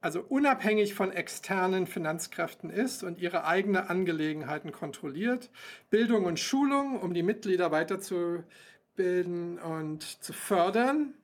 also 0.00 0.20
unabhängig 0.20 0.94
von 0.94 1.12
externen 1.12 1.86
Finanzkräften 1.86 2.70
ist 2.70 3.02
und 3.02 3.18
ihre 3.18 3.44
eigenen 3.44 3.86
Angelegenheiten 3.86 4.72
kontrolliert. 4.72 5.50
Bildung 5.90 6.24
und 6.24 6.40
Schulung, 6.40 6.98
um 7.00 7.12
die 7.12 7.22
Mitglieder 7.22 7.70
weiterzubilden 7.70 9.58
und 9.58 10.02
zu 10.02 10.32
fördern, 10.32 11.14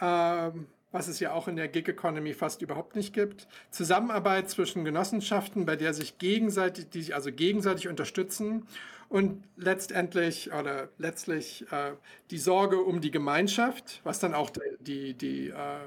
ähm, 0.00 0.66
was 0.90 1.08
es 1.08 1.20
ja 1.20 1.32
auch 1.32 1.46
in 1.48 1.56
der 1.56 1.68
Gig 1.68 1.88
Economy 1.88 2.34
fast 2.34 2.62
überhaupt 2.62 2.96
nicht 2.96 3.12
gibt. 3.12 3.46
Zusammenarbeit 3.70 4.50
zwischen 4.50 4.84
Genossenschaften, 4.84 5.64
bei 5.66 5.76
der 5.76 5.94
sich 5.94 6.18
gegenseitig, 6.18 6.90
die 6.90 7.02
sich 7.02 7.14
also 7.14 7.30
gegenseitig 7.32 7.88
unterstützen 7.88 8.66
und 9.08 9.44
letztendlich 9.56 10.52
oder 10.52 10.88
letztlich 10.98 11.70
äh, 11.70 11.92
die 12.30 12.38
Sorge 12.38 12.78
um 12.78 13.00
die 13.00 13.10
Gemeinschaft, 13.10 14.00
was 14.04 14.18
dann 14.18 14.34
auch 14.34 14.50
die, 14.80 15.14
die 15.14 15.48
äh, 15.48 15.78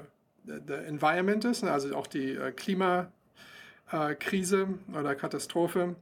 the 0.44 0.74
Environment 0.74 1.44
ist, 1.44 1.62
ne, 1.62 1.70
also 1.70 1.94
auch 1.94 2.06
die 2.06 2.32
äh, 2.32 2.52
Klimakrise 2.52 3.10
äh, 3.92 4.96
oder 4.96 5.14
Katastrophe, 5.14 5.96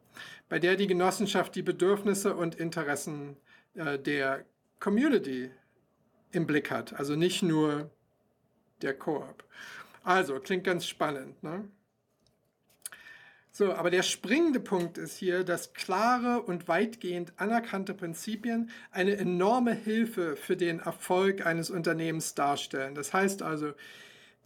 bei 0.48 0.59
der 0.59 0.76
die 0.76 0.87
Genossenschaft 0.87 1.55
die 1.55 1.62
Bedürfnisse 1.62 2.35
und 2.37 2.55
Interessen 2.55 3.37
äh, 3.74 3.98
der 3.98 4.44
Community 4.79 5.50
im 6.33 6.46
Blick 6.46 6.70
hat, 6.70 6.92
also 6.94 7.16
nicht 7.16 7.42
nur 7.42 7.90
der 8.83 8.94
Koop. 8.94 9.44
Also, 10.05 10.38
klingt 10.38 10.64
ganz 10.64 10.87
spannend. 10.87 11.42
Ne? 11.42 11.68
So, 13.57 13.73
aber 13.73 13.88
der 13.88 14.03
springende 14.03 14.61
Punkt 14.61 14.99
ist 14.99 15.16
hier, 15.16 15.42
dass 15.42 15.73
klare 15.73 16.42
und 16.42 16.69
weitgehend 16.69 17.33
anerkannte 17.38 17.95
Prinzipien 17.95 18.69
eine 18.90 19.16
enorme 19.16 19.73
Hilfe 19.73 20.37
für 20.37 20.59
den 20.59 20.81
Erfolg 20.81 21.47
eines 21.47 21.71
Unternehmens 21.71 22.35
darstellen. 22.35 22.95
Das 22.95 23.14
heißt 23.14 23.40
also, 23.40 23.73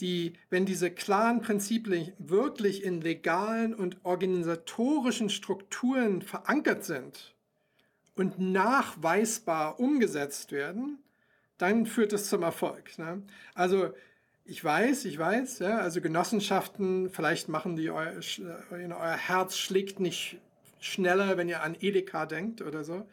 die, 0.01 0.35
wenn 0.49 0.64
diese 0.64 0.92
klaren 0.92 1.42
Prinzipien 1.42 2.12
wirklich 2.18 2.85
in 2.85 3.01
legalen 3.01 3.75
und 3.75 3.96
organisatorischen 4.05 5.29
Strukturen 5.29 6.23
verankert 6.23 6.85
sind 6.85 7.35
und 8.14 8.38
nachweisbar 8.38 9.81
umgesetzt 9.81 10.53
werden, 10.53 11.01
dann 11.59 11.85
führt 11.85 12.12
es 12.12 12.29
zum 12.29 12.44
Erfolg. 12.44 12.96
Ne? 12.96 13.25
Also 13.55 13.92
ich 14.50 14.64
weiß, 14.64 15.04
ich 15.04 15.16
weiß, 15.16 15.60
ja, 15.60 15.78
also 15.78 16.00
Genossenschaften, 16.00 17.08
vielleicht 17.08 17.48
machen 17.48 17.76
die, 17.76 17.88
euer, 17.90 18.14
euer 18.72 19.16
Herz 19.16 19.56
schlägt 19.56 20.00
nicht 20.00 20.38
schneller, 20.80 21.36
wenn 21.36 21.48
ihr 21.48 21.62
an 21.62 21.76
Edeka 21.78 22.26
denkt 22.26 22.60
oder 22.60 22.82
so. 22.82 23.06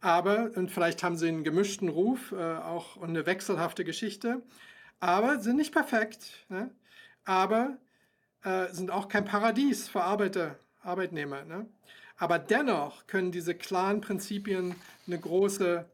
Aber, 0.00 0.52
und 0.54 0.70
vielleicht 0.70 1.02
haben 1.02 1.16
sie 1.16 1.26
einen 1.26 1.42
gemischten 1.42 1.88
Ruf, 1.88 2.30
äh, 2.30 2.36
auch 2.36 3.02
eine 3.02 3.26
wechselhafte 3.26 3.84
Geschichte, 3.84 4.42
aber 5.00 5.40
sind 5.40 5.56
nicht 5.56 5.72
perfekt. 5.72 6.46
Ne? 6.48 6.70
Aber 7.24 7.78
äh, 8.44 8.68
sind 8.70 8.92
auch 8.92 9.08
kein 9.08 9.24
Paradies 9.24 9.88
für 9.88 10.04
Arbeiter, 10.04 10.56
Arbeitnehmer. 10.84 11.44
Ne? 11.44 11.66
Aber 12.16 12.38
dennoch 12.38 13.08
können 13.08 13.32
diese 13.32 13.56
klaren 13.56 14.00
Prinzipien 14.00 14.76
eine 15.08 15.18
große 15.18 15.84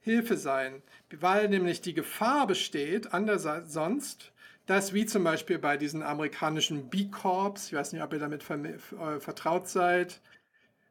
Hilfe 0.00 0.36
sein, 0.36 0.82
weil 1.10 1.48
nämlich 1.48 1.80
die 1.80 1.94
Gefahr 1.94 2.46
besteht, 2.46 3.14
anders 3.14 3.46
als 3.46 3.72
sonst, 3.72 4.31
dass 4.66 4.92
wie 4.92 5.06
zum 5.06 5.24
Beispiel 5.24 5.58
bei 5.58 5.76
diesen 5.76 6.02
amerikanischen 6.02 6.88
B-Corps, 6.88 7.66
ich 7.66 7.72
weiß 7.72 7.92
nicht, 7.92 8.02
ob 8.02 8.12
ihr 8.12 8.18
damit 8.18 8.48
äh, 8.48 9.20
vertraut 9.20 9.68
seid, 9.68 10.20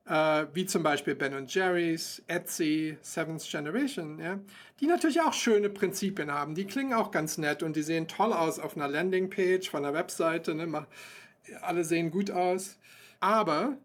äh, 0.06 0.46
wie 0.54 0.66
zum 0.66 0.84
Beispiel 0.84 1.16
Ben 1.16 1.46
Jerry's, 1.48 2.22
Etsy, 2.28 2.98
Seventh 3.02 3.44
Generation, 3.50 4.20
ja, 4.20 4.40
die 4.80 4.88
natürlich 4.88 5.22
auch 5.22 5.34
schöne 5.34 5.70
Prinzipien 5.70 6.32
haben. 6.32 6.56
Die 6.56 6.66
klingen 6.66 6.94
auch 6.94 7.12
ganz 7.12 7.38
nett 7.38 7.64
und 7.64 7.76
die 7.76 7.84
sehen 7.84 8.08
toll 8.08 8.34
aus 8.34 8.60
auf 8.60 8.76
einer 8.76 8.88
Landingpage 8.88 9.70
von 9.70 9.86
einer 9.86 9.94
Webseite. 9.94 10.56
Ne? 10.56 10.86
Alle 11.62 11.84
sehen 11.84 12.12
gut 12.12 12.32
aus. 12.32 12.78
Aber 13.20 13.78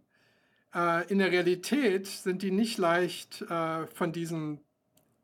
äh, 0.74 1.06
in 1.08 1.18
der 1.18 1.30
Realität 1.30 2.06
sind 2.06 2.42
die 2.42 2.50
nicht 2.50 2.78
leicht 2.78 3.42
äh, 3.42 3.86
von 3.86 4.12
diesen 4.12 4.60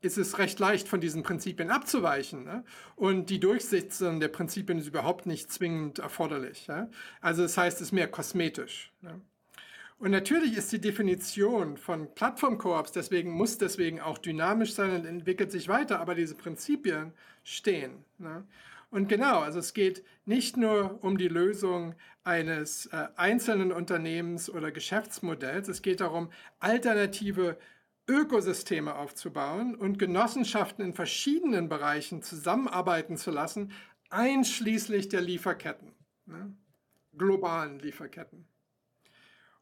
ist 0.02 0.18
es 0.18 0.38
recht 0.38 0.58
leicht, 0.58 0.88
von 0.88 1.00
diesen 1.00 1.22
Prinzipien 1.22 1.70
abzuweichen. 1.70 2.44
Ne? 2.44 2.64
Und 2.96 3.30
die 3.30 3.40
Durchsetzung 3.40 4.20
der 4.20 4.28
Prinzipien 4.28 4.78
ist 4.78 4.88
überhaupt 4.88 5.26
nicht 5.26 5.52
zwingend 5.52 6.00
erforderlich. 6.00 6.66
Ja? 6.66 6.88
Also 7.20 7.42
das 7.42 7.56
heißt, 7.56 7.76
es 7.76 7.88
ist 7.88 7.92
mehr 7.92 8.08
kosmetisch. 8.08 8.92
Ne? 9.00 9.20
Und 9.98 10.10
natürlich 10.10 10.56
ist 10.56 10.72
die 10.72 10.80
Definition 10.80 11.76
von 11.76 12.12
Plattform-Koops, 12.12 12.90
deswegen 12.90 13.30
muss 13.30 13.58
deswegen 13.58 14.00
auch 14.00 14.18
dynamisch 14.18 14.74
sein 14.74 14.90
und 14.90 15.06
entwickelt 15.06 15.52
sich 15.52 15.68
weiter, 15.68 16.00
aber 16.00 16.16
diese 16.16 16.34
Prinzipien 16.34 17.12
stehen. 17.44 18.04
Ne? 18.18 18.44
Und 18.90 19.08
genau, 19.08 19.40
also 19.40 19.60
es 19.60 19.72
geht 19.72 20.04
nicht 20.24 20.56
nur 20.56 20.98
um 21.04 21.18
die 21.18 21.28
Lösung 21.28 21.94
eines 22.24 22.86
äh, 22.86 23.06
einzelnen 23.14 23.70
Unternehmens 23.70 24.50
oder 24.50 24.72
Geschäftsmodells, 24.72 25.68
es 25.68 25.82
geht 25.82 26.00
darum, 26.00 26.30
alternative 26.58 27.56
Ökosysteme 28.08 28.96
aufzubauen 28.96 29.74
und 29.74 29.98
Genossenschaften 29.98 30.84
in 30.84 30.94
verschiedenen 30.94 31.68
Bereichen 31.68 32.22
zusammenarbeiten 32.22 33.16
zu 33.16 33.30
lassen, 33.30 33.72
einschließlich 34.10 35.08
der 35.08 35.20
Lieferketten, 35.20 35.92
ne? 36.26 36.54
globalen 37.16 37.78
Lieferketten. 37.78 38.46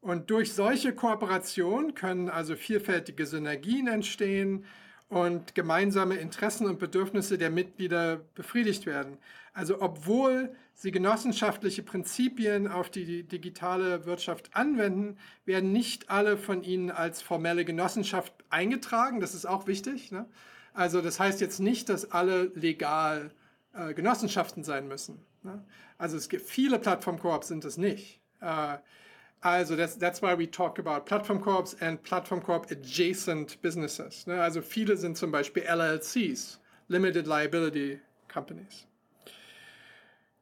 Und 0.00 0.30
durch 0.30 0.54
solche 0.54 0.94
Kooperation 0.94 1.94
können 1.94 2.30
also 2.30 2.56
vielfältige 2.56 3.26
Synergien 3.26 3.86
entstehen 3.86 4.64
und 5.10 5.56
gemeinsame 5.56 6.14
Interessen 6.14 6.66
und 6.66 6.78
Bedürfnisse 6.78 7.36
der 7.36 7.50
Mitglieder 7.50 8.20
befriedigt 8.34 8.86
werden. 8.86 9.18
Also 9.52 9.82
obwohl 9.82 10.54
sie 10.72 10.92
genossenschaftliche 10.92 11.82
Prinzipien 11.82 12.68
auf 12.68 12.88
die 12.90 13.24
digitale 13.24 14.06
Wirtschaft 14.06 14.56
anwenden, 14.56 15.18
werden 15.44 15.72
nicht 15.72 16.08
alle 16.10 16.38
von 16.38 16.62
ihnen 16.62 16.92
als 16.92 17.20
formelle 17.20 17.64
Genossenschaft 17.64 18.32
eingetragen. 18.48 19.20
Das 19.20 19.34
ist 19.34 19.46
auch 19.46 19.66
wichtig. 19.66 20.12
Ne? 20.12 20.26
Also 20.72 21.02
das 21.02 21.18
heißt 21.18 21.40
jetzt 21.40 21.58
nicht, 21.58 21.88
dass 21.88 22.12
alle 22.12 22.44
legal 22.54 23.32
äh, 23.74 23.92
Genossenschaften 23.92 24.62
sein 24.62 24.86
müssen. 24.86 25.18
Ne? 25.42 25.62
Also 25.98 26.16
es 26.16 26.28
gibt 26.28 26.48
viele 26.48 26.78
Plattform-Koops 26.78 27.48
sind 27.48 27.64
es 27.64 27.76
nicht. 27.76 28.20
Äh, 28.40 28.78
also 29.42 29.74
that's, 29.74 29.96
that's 29.96 30.20
why 30.20 30.34
we 30.34 30.46
talk 30.46 30.78
about 30.78 31.06
Platform 31.06 31.40
Corps 31.40 31.74
and 31.80 32.02
Platform 32.02 32.42
Corp 32.42 32.70
adjacent 32.70 33.60
businesses. 33.62 34.26
Ne? 34.26 34.40
Also 34.40 34.60
viele 34.60 34.96
sind 34.96 35.16
zum 35.16 35.30
Beispiel 35.30 35.62
LLCs, 35.62 36.58
Limited 36.88 37.26
Liability 37.26 38.00
Companies. 38.28 38.86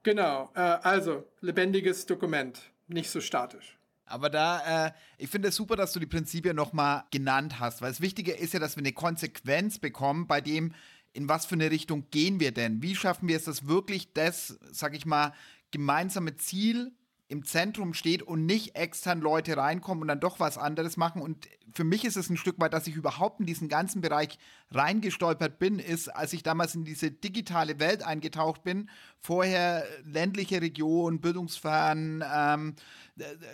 Genau, 0.03 0.51
äh, 0.55 0.61
also 0.61 1.25
lebendiges 1.41 2.07
Dokument, 2.07 2.61
nicht 2.89 3.11
so 3.11 3.21
statisch. 3.21 3.77
Aber 4.07 4.31
da, 4.31 4.87
äh, 4.87 4.93
ich 5.19 5.29
finde 5.29 5.49
es 5.49 5.57
super, 5.57 5.77
dass 5.77 5.93
du 5.93 6.01
die 6.01 6.07
Prinzipien 6.07 6.57
nochmal 6.57 7.05
genannt 7.11 7.61
hast, 7.61 7.83
weil 7.83 7.91
das 7.91 8.01
Wichtige 8.01 8.33
ist 8.33 8.55
ja, 8.55 8.61
dass 8.61 8.77
wir 8.77 8.83
eine 8.83 8.93
Konsequenz 8.93 9.79
bekommen 9.79 10.27
bei 10.27 10.41
dem, 10.41 10.73
in 11.13 11.29
was 11.29 11.47
für 11.47 11.55
eine 11.55 11.71
Richtung 11.71 12.07
gehen 12.11 12.41
wir 12.41 12.53
denn? 12.53 12.83
Wie 12.83 12.95
schaffen 12.95 13.29
wir 13.29 13.37
es, 13.37 13.45
dass 13.45 13.67
wirklich 13.67 14.13
das, 14.13 14.59
sag 14.71 14.95
ich 14.95 15.05
mal, 15.05 15.33
gemeinsame 15.71 16.37
Ziel 16.37 16.93
im 17.31 17.45
Zentrum 17.45 17.93
steht 17.93 18.23
und 18.23 18.47
nicht 18.47 18.75
extern 18.75 19.21
Leute 19.21 19.57
reinkommen 19.59 20.01
und 20.01 20.09
dann 20.09 20.21
doch 20.21 20.41
was 20.41 20.57
anderes 20.57 20.97
machen. 20.97 21.21
Und 21.21 21.47
für 21.75 21.85
mich 21.85 22.07
ist 22.07 22.17
es 22.17 22.31
ein 22.31 22.39
Stück 22.39 22.59
weit, 22.59 22.73
dass 22.73 22.87
ich 22.87 22.97
überhaupt 22.97 23.41
in 23.41 23.47
diesen 23.47 23.69
ganzen 23.69 24.01
Bereich 24.01 24.39
reingestolpert 24.71 25.59
bin, 25.59 25.79
ist, 25.79 26.09
als 26.09 26.33
ich 26.33 26.43
damals 26.43 26.75
in 26.75 26.85
diese 26.85 27.11
digitale 27.11 27.79
Welt 27.81 28.03
eingetaucht 28.03 28.65
bin. 28.65 28.89
Vorher 29.21 29.85
ländliche 30.05 30.63
Region, 30.63 31.21
bildungsfern, 31.21 32.25
ähm, 32.35 32.75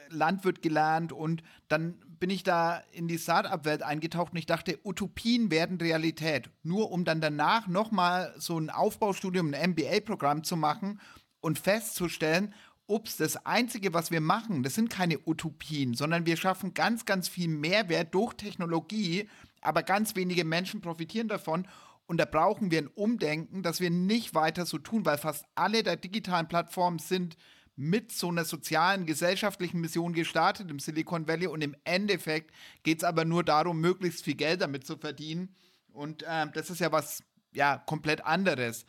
Landwirt 0.08 0.62
gelernt 0.62 1.12
und 1.12 1.42
dann 1.66 1.98
bin 2.20 2.30
ich 2.30 2.44
da 2.44 2.82
in 2.92 3.08
die 3.08 3.18
Startup-Welt 3.18 3.82
eingetaucht 3.82 4.32
und 4.32 4.38
ich 4.38 4.46
dachte, 4.46 4.78
Utopien 4.84 5.50
werden 5.50 5.78
Realität. 5.78 6.48
Nur 6.62 6.92
um 6.92 7.04
dann 7.04 7.20
danach 7.20 7.66
nochmal 7.66 8.34
so 8.38 8.56
ein 8.56 8.70
Aufbaustudium, 8.70 9.52
ein 9.52 9.70
MBA-Programm 9.70 10.44
zu 10.44 10.56
machen 10.56 11.00
und 11.40 11.58
festzustellen, 11.58 12.54
ups, 12.86 13.16
das 13.16 13.46
Einzige, 13.46 13.94
was 13.94 14.10
wir 14.10 14.20
machen, 14.20 14.62
das 14.62 14.74
sind 14.74 14.90
keine 14.90 15.18
Utopien, 15.26 15.94
sondern 15.94 16.26
wir 16.26 16.36
schaffen 16.36 16.74
ganz, 16.74 17.04
ganz 17.04 17.28
viel 17.28 17.48
Mehrwert 17.48 18.14
durch 18.14 18.34
Technologie, 18.34 19.28
aber 19.60 19.82
ganz 19.82 20.16
wenige 20.16 20.44
Menschen 20.44 20.80
profitieren 20.80 21.28
davon. 21.28 21.66
Und 22.06 22.18
da 22.18 22.26
brauchen 22.26 22.70
wir 22.70 22.78
ein 22.78 22.88
Umdenken, 22.88 23.62
dass 23.62 23.80
wir 23.80 23.90
nicht 23.90 24.34
weiter 24.34 24.66
so 24.66 24.78
tun, 24.78 25.06
weil 25.06 25.16
fast 25.16 25.46
alle 25.54 25.82
der 25.82 25.96
digitalen 25.96 26.48
Plattformen 26.48 26.98
sind 26.98 27.36
mit 27.76 28.12
so 28.12 28.28
einer 28.28 28.44
sozialen, 28.44 29.06
gesellschaftlichen 29.06 29.80
Mission 29.80 30.12
gestartet 30.12 30.70
im 30.70 30.78
Silicon 30.78 31.26
Valley 31.26 31.46
und 31.46 31.62
im 31.62 31.74
Endeffekt 31.84 32.54
geht 32.82 32.98
es 32.98 33.04
aber 33.04 33.24
nur 33.24 33.42
darum, 33.42 33.80
möglichst 33.80 34.24
viel 34.24 34.36
Geld 34.36 34.60
damit 34.60 34.86
zu 34.86 34.96
verdienen. 34.96 35.56
Und 35.92 36.24
ähm, 36.28 36.50
das 36.54 36.70
ist 36.70 36.80
ja 36.80 36.92
was 36.92 37.24
ja 37.52 37.78
komplett 37.78 38.24
anderes. 38.24 38.84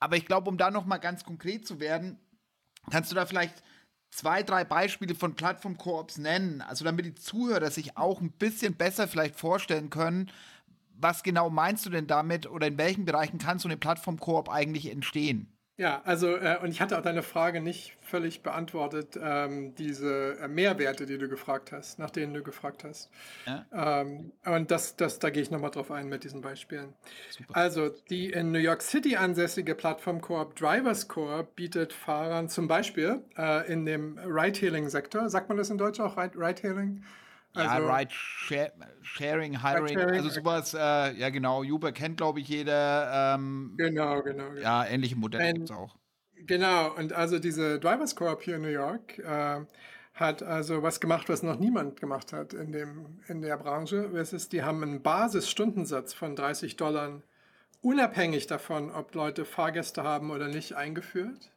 Aber 0.00 0.16
ich 0.16 0.26
glaube, 0.26 0.50
um 0.50 0.58
da 0.58 0.70
noch 0.70 0.84
mal 0.84 0.98
ganz 0.98 1.24
konkret 1.24 1.66
zu 1.66 1.80
werden, 1.80 2.18
Kannst 2.90 3.10
du 3.10 3.14
da 3.16 3.26
vielleicht 3.26 3.62
zwei, 4.10 4.42
drei 4.42 4.64
Beispiele 4.64 5.14
von 5.14 5.34
Plattform-Koops 5.34 6.18
nennen? 6.18 6.60
Also 6.62 6.84
damit 6.84 7.06
die 7.06 7.14
Zuhörer 7.14 7.70
sich 7.70 7.96
auch 7.96 8.20
ein 8.20 8.32
bisschen 8.32 8.74
besser 8.74 9.08
vielleicht 9.08 9.36
vorstellen 9.36 9.90
können, 9.90 10.30
was 10.96 11.22
genau 11.22 11.50
meinst 11.50 11.86
du 11.86 11.90
denn 11.90 12.06
damit 12.06 12.46
oder 12.46 12.68
in 12.68 12.78
welchen 12.78 13.04
Bereichen 13.04 13.38
kann 13.38 13.58
so 13.58 13.68
eine 13.68 13.76
Plattform-Koop 13.76 14.48
eigentlich 14.48 14.90
entstehen? 14.90 15.53
Ja, 15.76 16.02
also, 16.04 16.36
äh, 16.36 16.58
und 16.62 16.70
ich 16.70 16.80
hatte 16.80 16.96
auch 16.96 17.02
deine 17.02 17.24
Frage 17.24 17.60
nicht 17.60 17.96
völlig 18.00 18.44
beantwortet, 18.44 19.18
ähm, 19.20 19.74
diese 19.74 20.38
äh, 20.38 20.46
Mehrwerte, 20.46 21.04
die 21.04 21.18
du 21.18 21.28
gefragt 21.28 21.72
hast, 21.72 21.98
nach 21.98 22.10
denen 22.10 22.32
du 22.32 22.44
gefragt 22.44 22.84
hast. 22.84 23.10
Ja. 23.44 23.66
Ähm, 23.72 24.30
und 24.44 24.70
das, 24.70 24.94
das, 24.94 25.18
da 25.18 25.30
gehe 25.30 25.42
ich 25.42 25.50
nochmal 25.50 25.72
drauf 25.72 25.90
ein 25.90 26.08
mit 26.08 26.22
diesen 26.22 26.42
Beispielen. 26.42 26.94
Super. 27.30 27.56
Also, 27.56 27.88
die 27.88 28.30
in 28.30 28.52
New 28.52 28.60
York 28.60 28.82
City 28.82 29.16
ansässige 29.16 29.74
Plattform 29.74 30.20
Coop 30.20 30.54
Drivers 30.54 31.08
Corp 31.08 31.56
bietet 31.56 31.92
Fahrern 31.92 32.48
zum 32.48 32.68
Beispiel 32.68 33.24
äh, 33.36 33.66
in 33.72 33.84
dem 33.84 34.16
Ride-Hailing-Sektor, 34.18 35.28
sagt 35.28 35.48
man 35.48 35.58
das 35.58 35.70
in 35.70 35.78
Deutsch 35.78 35.98
auch, 35.98 36.16
Ride-Hailing? 36.16 37.02
Also, 37.54 37.86
ja, 37.86 37.96
Ride 37.96 38.10
Sharing, 39.02 39.62
Hiring, 39.62 39.96
Ride 39.96 40.12
also 40.12 40.28
sowas, 40.28 40.74
äh, 40.74 41.12
ja 41.12 41.30
genau, 41.30 41.62
Uber 41.62 41.92
kennt 41.92 42.16
glaube 42.16 42.40
ich 42.40 42.48
jeder. 42.48 43.34
Ähm, 43.36 43.74
genau, 43.76 44.22
genau, 44.22 44.50
genau. 44.50 44.60
Ja, 44.60 44.84
ähnliche 44.84 45.14
Modelle 45.14 45.52
gibt 45.52 45.70
es 45.70 45.76
auch. 45.76 45.94
Genau, 46.46 46.92
und 46.94 47.12
also 47.12 47.38
diese 47.38 47.78
Drivers 47.78 48.16
Corp 48.16 48.42
hier 48.42 48.56
in 48.56 48.62
New 48.62 48.68
York 48.68 49.18
äh, 49.18 49.60
hat 50.14 50.42
also 50.42 50.82
was 50.82 51.00
gemacht, 51.00 51.28
was 51.28 51.42
noch 51.42 51.58
niemand 51.58 52.00
gemacht 52.00 52.32
hat 52.32 52.54
in, 52.54 52.72
dem, 52.72 53.20
in 53.28 53.40
der 53.40 53.56
Branche. 53.56 54.10
Das 54.12 54.32
ist, 54.32 54.52
die 54.52 54.62
haben 54.62 54.82
einen 54.82 55.02
Basisstundensatz 55.02 56.12
von 56.12 56.36
30 56.36 56.76
Dollar, 56.76 57.22
unabhängig 57.82 58.46
davon, 58.46 58.90
ob 58.90 59.14
Leute 59.14 59.44
Fahrgäste 59.44 60.02
haben 60.02 60.30
oder 60.30 60.48
nicht, 60.48 60.74
eingeführt. 60.74 61.50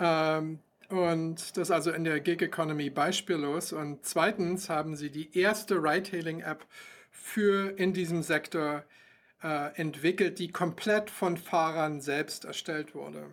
Ähm, 0.00 0.58
und 0.92 1.56
das 1.56 1.68
ist 1.68 1.70
also 1.70 1.90
in 1.90 2.04
der 2.04 2.20
Gig 2.20 2.42
Economy 2.42 2.90
beispiellos. 2.90 3.72
Und 3.72 4.04
zweitens 4.04 4.68
haben 4.68 4.94
sie 4.94 5.10
die 5.10 5.38
erste 5.38 5.76
Ride-Hailing-App 5.76 6.66
für 7.10 7.78
in 7.78 7.94
diesem 7.94 8.22
Sektor 8.22 8.84
äh, 9.42 9.74
entwickelt, 9.80 10.38
die 10.38 10.52
komplett 10.52 11.08
von 11.08 11.38
Fahrern 11.38 12.02
selbst 12.02 12.44
erstellt 12.44 12.94
wurde. 12.94 13.24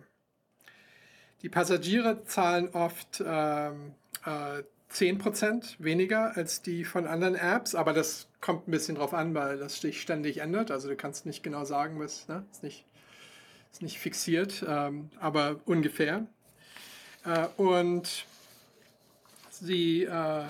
Die 1.42 1.50
Passagiere 1.50 2.24
zahlen 2.24 2.70
oft 2.70 3.22
ähm, 3.26 3.92
äh, 4.24 4.62
10% 4.90 5.76
weniger 5.78 6.36
als 6.38 6.62
die 6.62 6.84
von 6.86 7.06
anderen 7.06 7.34
Apps, 7.34 7.74
aber 7.74 7.92
das 7.92 8.28
kommt 8.40 8.68
ein 8.68 8.70
bisschen 8.70 8.94
drauf 8.94 9.12
an, 9.12 9.34
weil 9.34 9.58
das 9.58 9.82
sich 9.82 10.00
ständig 10.00 10.38
ändert. 10.38 10.70
Also 10.70 10.88
du 10.88 10.96
kannst 10.96 11.26
nicht 11.26 11.42
genau 11.42 11.66
sagen, 11.66 12.00
was, 12.00 12.26
ne? 12.26 12.46
ist, 12.50 12.62
nicht, 12.62 12.86
ist 13.70 13.82
nicht 13.82 13.98
fixiert, 13.98 14.64
ähm, 14.66 15.10
aber 15.20 15.60
ungefähr. 15.66 16.26
Äh, 17.24 17.46
und 17.56 18.24
sie, 19.50 20.04
äh, 20.04 20.44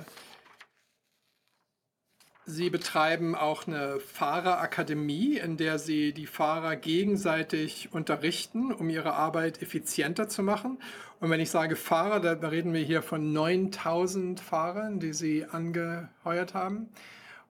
Sie 2.51 2.69
betreiben 2.69 3.37
auch 3.37 3.69
eine 3.69 4.01
Fahrerakademie, 4.01 5.37
in 5.37 5.57
der 5.57 5.79
sie 5.79 6.13
die 6.13 6.27
Fahrer 6.27 6.75
gegenseitig 6.75 7.91
unterrichten, 7.93 8.73
um 8.73 8.91
ihre 8.91 9.13
Arbeit 9.13 9.63
effizienter 9.63 10.29
zu 10.29 10.43
machen. 10.43 10.79
Und 11.21 11.31
wenn 11.31 11.39
ich 11.39 11.51
sage 11.51 11.77
Fahrer, 11.77 12.19
da 12.19 12.49
reden 12.49 12.73
wir 12.73 12.81
hier 12.81 13.03
von 13.03 13.33
9000 13.33 14.41
Fahrern, 14.41 14.99
die 14.99 15.13
sie 15.13 15.45
angeheuert 15.45 16.55
haben. 16.55 16.89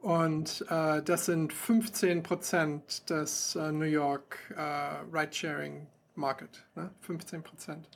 Und 0.01 0.65
äh, 0.69 1.03
das 1.03 1.27
sind 1.27 1.53
15 1.53 2.23
Prozent 2.23 3.09
des 3.09 3.55
äh, 3.55 3.73
New 3.73 3.85
York 3.85 4.39
äh, 4.57 5.17
Ridesharing 5.17 5.87
Market. 6.15 6.65
Ne? 6.75 6.91
15 7.01 7.43
Prozent. 7.43 7.89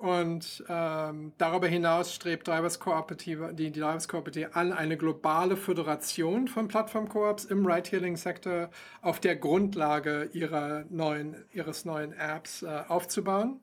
Und 0.00 0.64
ähm, 0.66 1.34
darüber 1.36 1.68
hinaus 1.68 2.14
strebt 2.14 2.48
Drivers 2.48 2.80
Cooperative, 2.80 3.52
die, 3.52 3.70
die 3.70 3.80
Drivers 3.80 4.08
Cooperative 4.08 4.56
an, 4.56 4.72
eine 4.72 4.96
globale 4.96 5.58
Föderation 5.58 6.48
von 6.48 6.68
Plattform-Koops 6.68 7.44
im 7.44 7.66
Ride-Hailing-Sektor 7.66 8.70
auf 9.02 9.20
der 9.20 9.36
Grundlage 9.36 10.30
ihrer 10.32 10.86
neuen, 10.88 11.36
ihres 11.52 11.84
neuen 11.84 12.14
Apps 12.14 12.62
äh, 12.62 12.82
aufzubauen. 12.88 13.60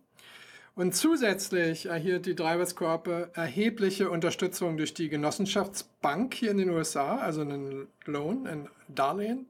Und 0.76 0.96
zusätzlich 0.96 1.88
erhielt 1.88 2.28
die 2.28 2.36
Drivers 2.36 2.76
Coop 2.76 3.10
erhebliche 3.34 4.12
Unterstützung 4.12 4.78
durch 4.78 4.94
die 4.94 5.10
Genossenschaftsbank 5.10 6.36
hier 6.36 6.52
in 6.52 6.60
den 6.60 6.70
USA, 6.70 7.18
also 7.18 7.42
einen 7.42 7.88
Loan, 8.06 8.46
ein 8.46 8.70
Darlehen 8.88 9.48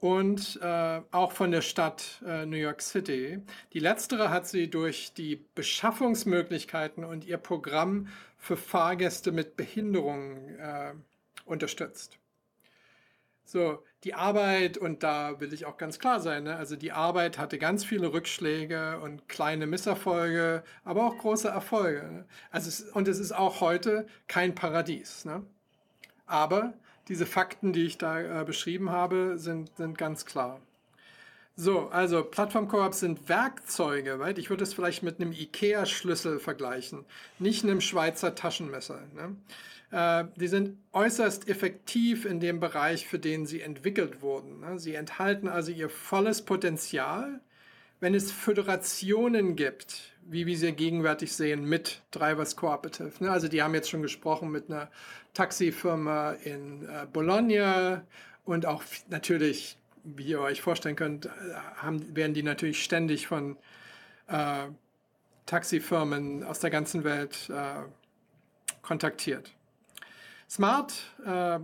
und 0.00 0.58
äh, 0.62 1.00
auch 1.10 1.32
von 1.32 1.50
der 1.50 1.62
Stadt 1.62 2.22
äh, 2.26 2.44
New 2.46 2.56
York 2.56 2.82
City. 2.82 3.40
Die 3.72 3.78
letztere 3.78 4.30
hat 4.30 4.46
sie 4.46 4.68
durch 4.68 5.14
die 5.14 5.44
Beschaffungsmöglichkeiten 5.54 7.04
und 7.04 7.24
ihr 7.24 7.38
Programm 7.38 8.08
für 8.36 8.56
Fahrgäste 8.56 9.32
mit 9.32 9.56
Behinderungen 9.56 10.58
äh, 10.58 10.92
unterstützt. 11.46 12.18
So, 13.44 13.84
die 14.02 14.14
Arbeit, 14.14 14.76
und 14.76 15.04
da 15.04 15.40
will 15.40 15.52
ich 15.52 15.66
auch 15.66 15.76
ganz 15.76 16.00
klar 16.00 16.20
sein, 16.20 16.44
ne? 16.44 16.56
also 16.56 16.74
die 16.74 16.90
Arbeit 16.90 17.38
hatte 17.38 17.58
ganz 17.58 17.84
viele 17.84 18.12
Rückschläge 18.12 18.98
und 19.00 19.28
kleine 19.28 19.68
Misserfolge, 19.68 20.64
aber 20.84 21.06
auch 21.06 21.16
große 21.16 21.48
Erfolge. 21.48 22.02
Ne? 22.10 22.24
Also 22.50 22.68
es, 22.68 22.80
und 22.90 23.06
es 23.06 23.20
ist 23.20 23.30
auch 23.30 23.60
heute 23.60 24.08
kein 24.26 24.56
Paradies. 24.56 25.24
Ne? 25.24 25.44
Aber 26.26 26.74
diese 27.08 27.26
Fakten, 27.26 27.72
die 27.72 27.84
ich 27.84 27.98
da 27.98 28.42
äh, 28.42 28.44
beschrieben 28.44 28.90
habe, 28.90 29.38
sind, 29.38 29.76
sind 29.76 29.96
ganz 29.96 30.26
klar. 30.26 30.60
So, 31.58 31.88
also 31.88 32.22
Plattform-Koops 32.22 33.00
sind 33.00 33.30
Werkzeuge, 33.30 34.20
right? 34.20 34.38
ich 34.38 34.50
würde 34.50 34.62
es 34.62 34.74
vielleicht 34.74 35.02
mit 35.02 35.20
einem 35.20 35.32
IKEA-Schlüssel 35.32 36.38
vergleichen, 36.38 37.06
nicht 37.38 37.64
einem 37.64 37.80
Schweizer 37.80 38.34
Taschenmesser. 38.34 39.00
Ne? 39.14 39.36
Äh, 39.90 40.24
die 40.36 40.48
sind 40.48 40.76
äußerst 40.92 41.48
effektiv 41.48 42.26
in 42.26 42.40
dem 42.40 42.60
Bereich, 42.60 43.06
für 43.06 43.18
den 43.18 43.46
sie 43.46 43.62
entwickelt 43.62 44.20
wurden. 44.20 44.60
Ne? 44.60 44.78
Sie 44.78 44.94
enthalten 44.94 45.48
also 45.48 45.72
ihr 45.72 45.88
volles 45.88 46.42
Potenzial, 46.42 47.40
wenn 48.00 48.14
es 48.14 48.30
Föderationen 48.30 49.56
gibt, 49.56 50.12
wie 50.28 50.46
wir 50.46 50.56
sie 50.58 50.72
gegenwärtig 50.72 51.32
sehen 51.32 51.64
mit 51.64 52.02
Drivers 52.10 52.56
Cooperative. 52.56 53.12
Ne? 53.20 53.30
Also 53.30 53.48
die 53.48 53.62
haben 53.62 53.74
jetzt 53.74 53.90
schon 53.90 54.02
gesprochen 54.02 54.50
mit 54.50 54.70
einer 54.70 54.90
Taxifirma 55.34 56.32
in 56.32 56.82
äh, 56.82 57.06
Bologna 57.12 58.04
und 58.44 58.66
auch 58.66 58.82
natürlich, 59.08 59.78
wie 60.04 60.24
ihr 60.24 60.40
euch 60.40 60.62
vorstellen 60.62 60.96
könnt, 60.96 61.26
äh, 61.26 61.30
haben, 61.76 62.16
werden 62.16 62.34
die 62.34 62.42
natürlich 62.42 62.82
ständig 62.82 63.26
von 63.26 63.56
äh, 64.28 64.66
Taxifirmen 65.46 66.42
aus 66.42 66.58
der 66.60 66.70
ganzen 66.70 67.04
Welt 67.04 67.50
äh, 67.50 67.82
kontaktiert. 68.82 69.52
Smart 70.48 70.92
äh, 71.24 71.58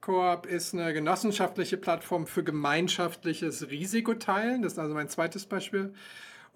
Coop 0.00 0.46
ist 0.46 0.72
eine 0.72 0.92
genossenschaftliche 0.92 1.76
Plattform 1.76 2.28
für 2.28 2.44
gemeinschaftliches 2.44 3.70
Risikoteilen. 3.70 4.62
Das 4.62 4.74
ist 4.74 4.78
also 4.78 4.94
mein 4.94 5.08
zweites 5.08 5.46
Beispiel. 5.46 5.94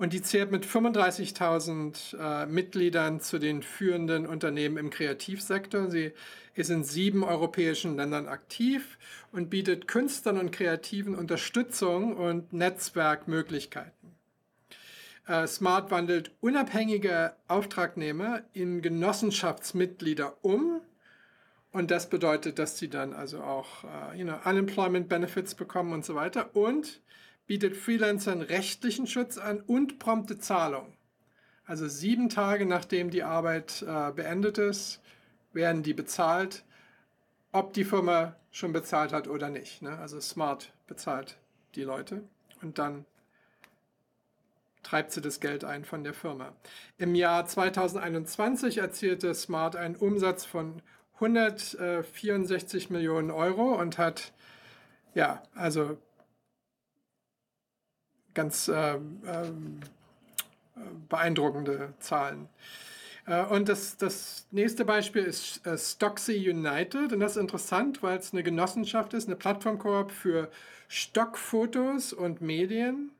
Und 0.00 0.14
die 0.14 0.22
zählt 0.22 0.50
mit 0.50 0.64
35.000 0.64 2.16
äh, 2.16 2.46
Mitgliedern 2.46 3.20
zu 3.20 3.38
den 3.38 3.62
führenden 3.62 4.26
Unternehmen 4.26 4.78
im 4.78 4.88
Kreativsektor. 4.88 5.90
Sie 5.90 6.12
ist 6.54 6.70
in 6.70 6.84
sieben 6.84 7.22
europäischen 7.22 7.96
Ländern 7.96 8.26
aktiv 8.26 8.96
und 9.30 9.50
bietet 9.50 9.88
Künstlern 9.88 10.38
und 10.38 10.52
Kreativen 10.52 11.14
Unterstützung 11.14 12.16
und 12.16 12.50
Netzwerkmöglichkeiten. 12.54 14.14
Äh, 15.26 15.46
Smart 15.46 15.90
wandelt 15.90 16.30
unabhängige 16.40 17.34
Auftragnehmer 17.46 18.40
in 18.54 18.80
Genossenschaftsmitglieder 18.80 20.38
um. 20.40 20.80
Und 21.72 21.90
das 21.90 22.08
bedeutet, 22.08 22.58
dass 22.58 22.78
sie 22.78 22.88
dann 22.88 23.12
also 23.12 23.42
auch 23.42 23.84
uh, 23.84 24.16
you 24.16 24.24
know, 24.24 24.38
Unemployment 24.46 25.10
Benefits 25.10 25.54
bekommen 25.54 25.92
und 25.92 26.06
so 26.06 26.14
weiter. 26.14 26.56
Und 26.56 27.02
bietet 27.50 27.76
Freelancern 27.76 28.42
rechtlichen 28.42 29.08
Schutz 29.08 29.36
an 29.36 29.58
und 29.58 29.98
prompte 29.98 30.38
Zahlung. 30.38 30.92
Also 31.64 31.88
sieben 31.88 32.28
Tage 32.28 32.64
nachdem 32.64 33.10
die 33.10 33.24
Arbeit 33.24 33.82
äh, 33.82 34.12
beendet 34.12 34.58
ist, 34.58 35.00
werden 35.52 35.82
die 35.82 35.92
bezahlt, 35.92 36.62
ob 37.50 37.72
die 37.72 37.82
Firma 37.82 38.36
schon 38.52 38.72
bezahlt 38.72 39.12
hat 39.12 39.26
oder 39.26 39.50
nicht. 39.50 39.82
Ne? 39.82 39.98
Also 39.98 40.20
Smart 40.20 40.72
bezahlt 40.86 41.38
die 41.74 41.82
Leute 41.82 42.22
und 42.62 42.78
dann 42.78 43.04
treibt 44.84 45.10
sie 45.10 45.20
das 45.20 45.40
Geld 45.40 45.64
ein 45.64 45.84
von 45.84 46.04
der 46.04 46.14
Firma. 46.14 46.52
Im 46.98 47.16
Jahr 47.16 47.46
2021 47.46 48.78
erzielte 48.78 49.34
Smart 49.34 49.74
einen 49.74 49.96
Umsatz 49.96 50.44
von 50.44 50.82
164 51.14 52.90
Millionen 52.90 53.32
Euro 53.32 53.74
und 53.74 53.98
hat 53.98 54.32
ja, 55.14 55.42
also 55.56 55.98
ganz 58.35 58.69
äh, 58.69 58.95
äh, 58.95 58.99
beeindruckende 61.09 61.95
Zahlen. 61.99 62.49
Äh, 63.27 63.45
und 63.45 63.69
das, 63.69 63.97
das 63.97 64.47
nächste 64.51 64.85
Beispiel 64.85 65.23
ist 65.23 65.66
äh, 65.66 65.79
Stocksy 65.79 66.51
United. 66.51 67.12
Und 67.12 67.21
das 67.21 67.33
ist 67.33 67.43
interessant, 67.43 68.03
weil 68.03 68.19
es 68.19 68.33
eine 68.33 68.43
Genossenschaft 68.43 69.14
ist, 69.14 69.29
eine 69.29 69.37
Plattformkoop 69.37 70.11
für 70.11 70.51
Stockfotos 70.88 72.12
und 72.12 72.40
Medien. 72.40 73.11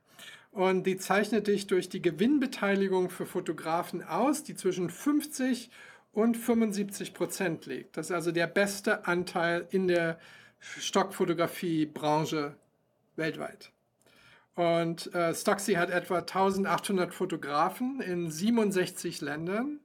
Und 0.51 0.83
die 0.83 0.97
zeichnet 0.97 1.47
dich 1.47 1.67
durch 1.67 1.87
die 1.87 2.01
Gewinnbeteiligung 2.01 3.09
für 3.09 3.25
Fotografen 3.25 4.03
aus, 4.03 4.43
die 4.43 4.55
zwischen 4.55 4.89
50 4.89 5.69
und 6.11 6.35
75 6.35 7.13
Prozent 7.13 7.65
liegt. 7.65 7.95
Das 7.95 8.07
ist 8.07 8.11
also 8.11 8.33
der 8.33 8.47
beste 8.47 9.07
Anteil 9.07 9.65
in 9.71 9.87
der 9.87 10.19
Stockfotografie-Branche 10.59 12.55
weltweit. 13.15 13.71
Und 14.55 15.13
äh, 15.15 15.33
Stuxy 15.33 15.73
hat 15.73 15.89
etwa 15.89 16.19
1800 16.19 17.13
Fotografen 17.13 18.01
in 18.01 18.29
67 18.29 19.21
Ländern. 19.21 19.79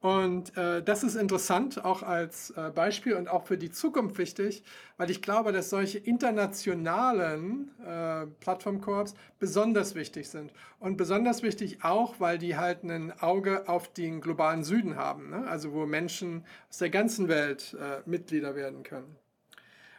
Und 0.00 0.56
äh, 0.56 0.80
das 0.80 1.02
ist 1.02 1.16
interessant, 1.16 1.84
auch 1.84 2.04
als 2.04 2.50
äh, 2.50 2.70
Beispiel 2.72 3.14
und 3.14 3.28
auch 3.28 3.46
für 3.46 3.58
die 3.58 3.72
Zukunft 3.72 4.16
wichtig, 4.18 4.62
weil 4.96 5.10
ich 5.10 5.22
glaube, 5.22 5.50
dass 5.50 5.70
solche 5.70 5.98
internationalen 5.98 7.72
äh, 7.84 8.26
Plattformkorps 8.38 9.14
besonders 9.40 9.96
wichtig 9.96 10.28
sind. 10.28 10.52
Und 10.78 10.96
besonders 10.96 11.42
wichtig 11.42 11.82
auch, 11.82 12.20
weil 12.20 12.38
die 12.38 12.56
halt 12.56 12.84
ein 12.84 13.12
Auge 13.20 13.68
auf 13.68 13.92
den 13.92 14.20
globalen 14.20 14.62
Süden 14.62 14.94
haben, 14.94 15.30
ne? 15.30 15.48
also 15.48 15.72
wo 15.72 15.84
Menschen 15.84 16.44
aus 16.70 16.78
der 16.78 16.90
ganzen 16.90 17.26
Welt 17.26 17.76
äh, 17.80 18.08
Mitglieder 18.08 18.54
werden 18.54 18.84
können. 18.84 19.16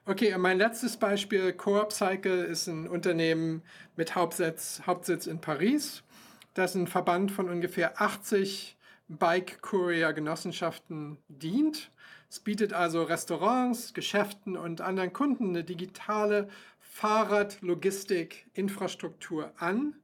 Okay, 0.05 0.35
mein 0.37 0.57
letztes 0.57 0.95
Beispiel, 0.97 1.53
Coop 1.53 1.91
Cycle 1.91 2.43
ist 2.43 2.67
ein 2.67 2.87
Unternehmen 2.87 3.61
mit 3.95 4.15
Hauptsitz, 4.15 4.81
Hauptsitz 4.87 5.27
in 5.27 5.41
Paris. 5.41 6.01
Das 6.53 6.73
ein 6.73 6.87
Verband 6.87 7.31
von 7.31 7.49
ungefähr 7.49 8.01
80 8.01 8.77
Bike-Courier-Genossenschaften 9.09 11.17
dient. 11.27 11.91
Es 12.29 12.39
bietet 12.39 12.71
also 12.73 13.03
Restaurants, 13.03 13.93
Geschäften 13.93 14.55
und 14.55 14.81
anderen 14.81 15.13
Kunden 15.13 15.49
eine 15.49 15.63
digitale 15.63 16.47
Fahrradlogistik-Infrastruktur 16.79 19.53
an, 19.57 19.95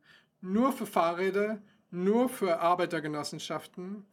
nur 0.42 0.72
für 0.72 0.86
Fahrräder, 0.86 1.60
nur 1.90 2.30
für 2.30 2.60
Arbeitergenossenschaften, 2.60 4.06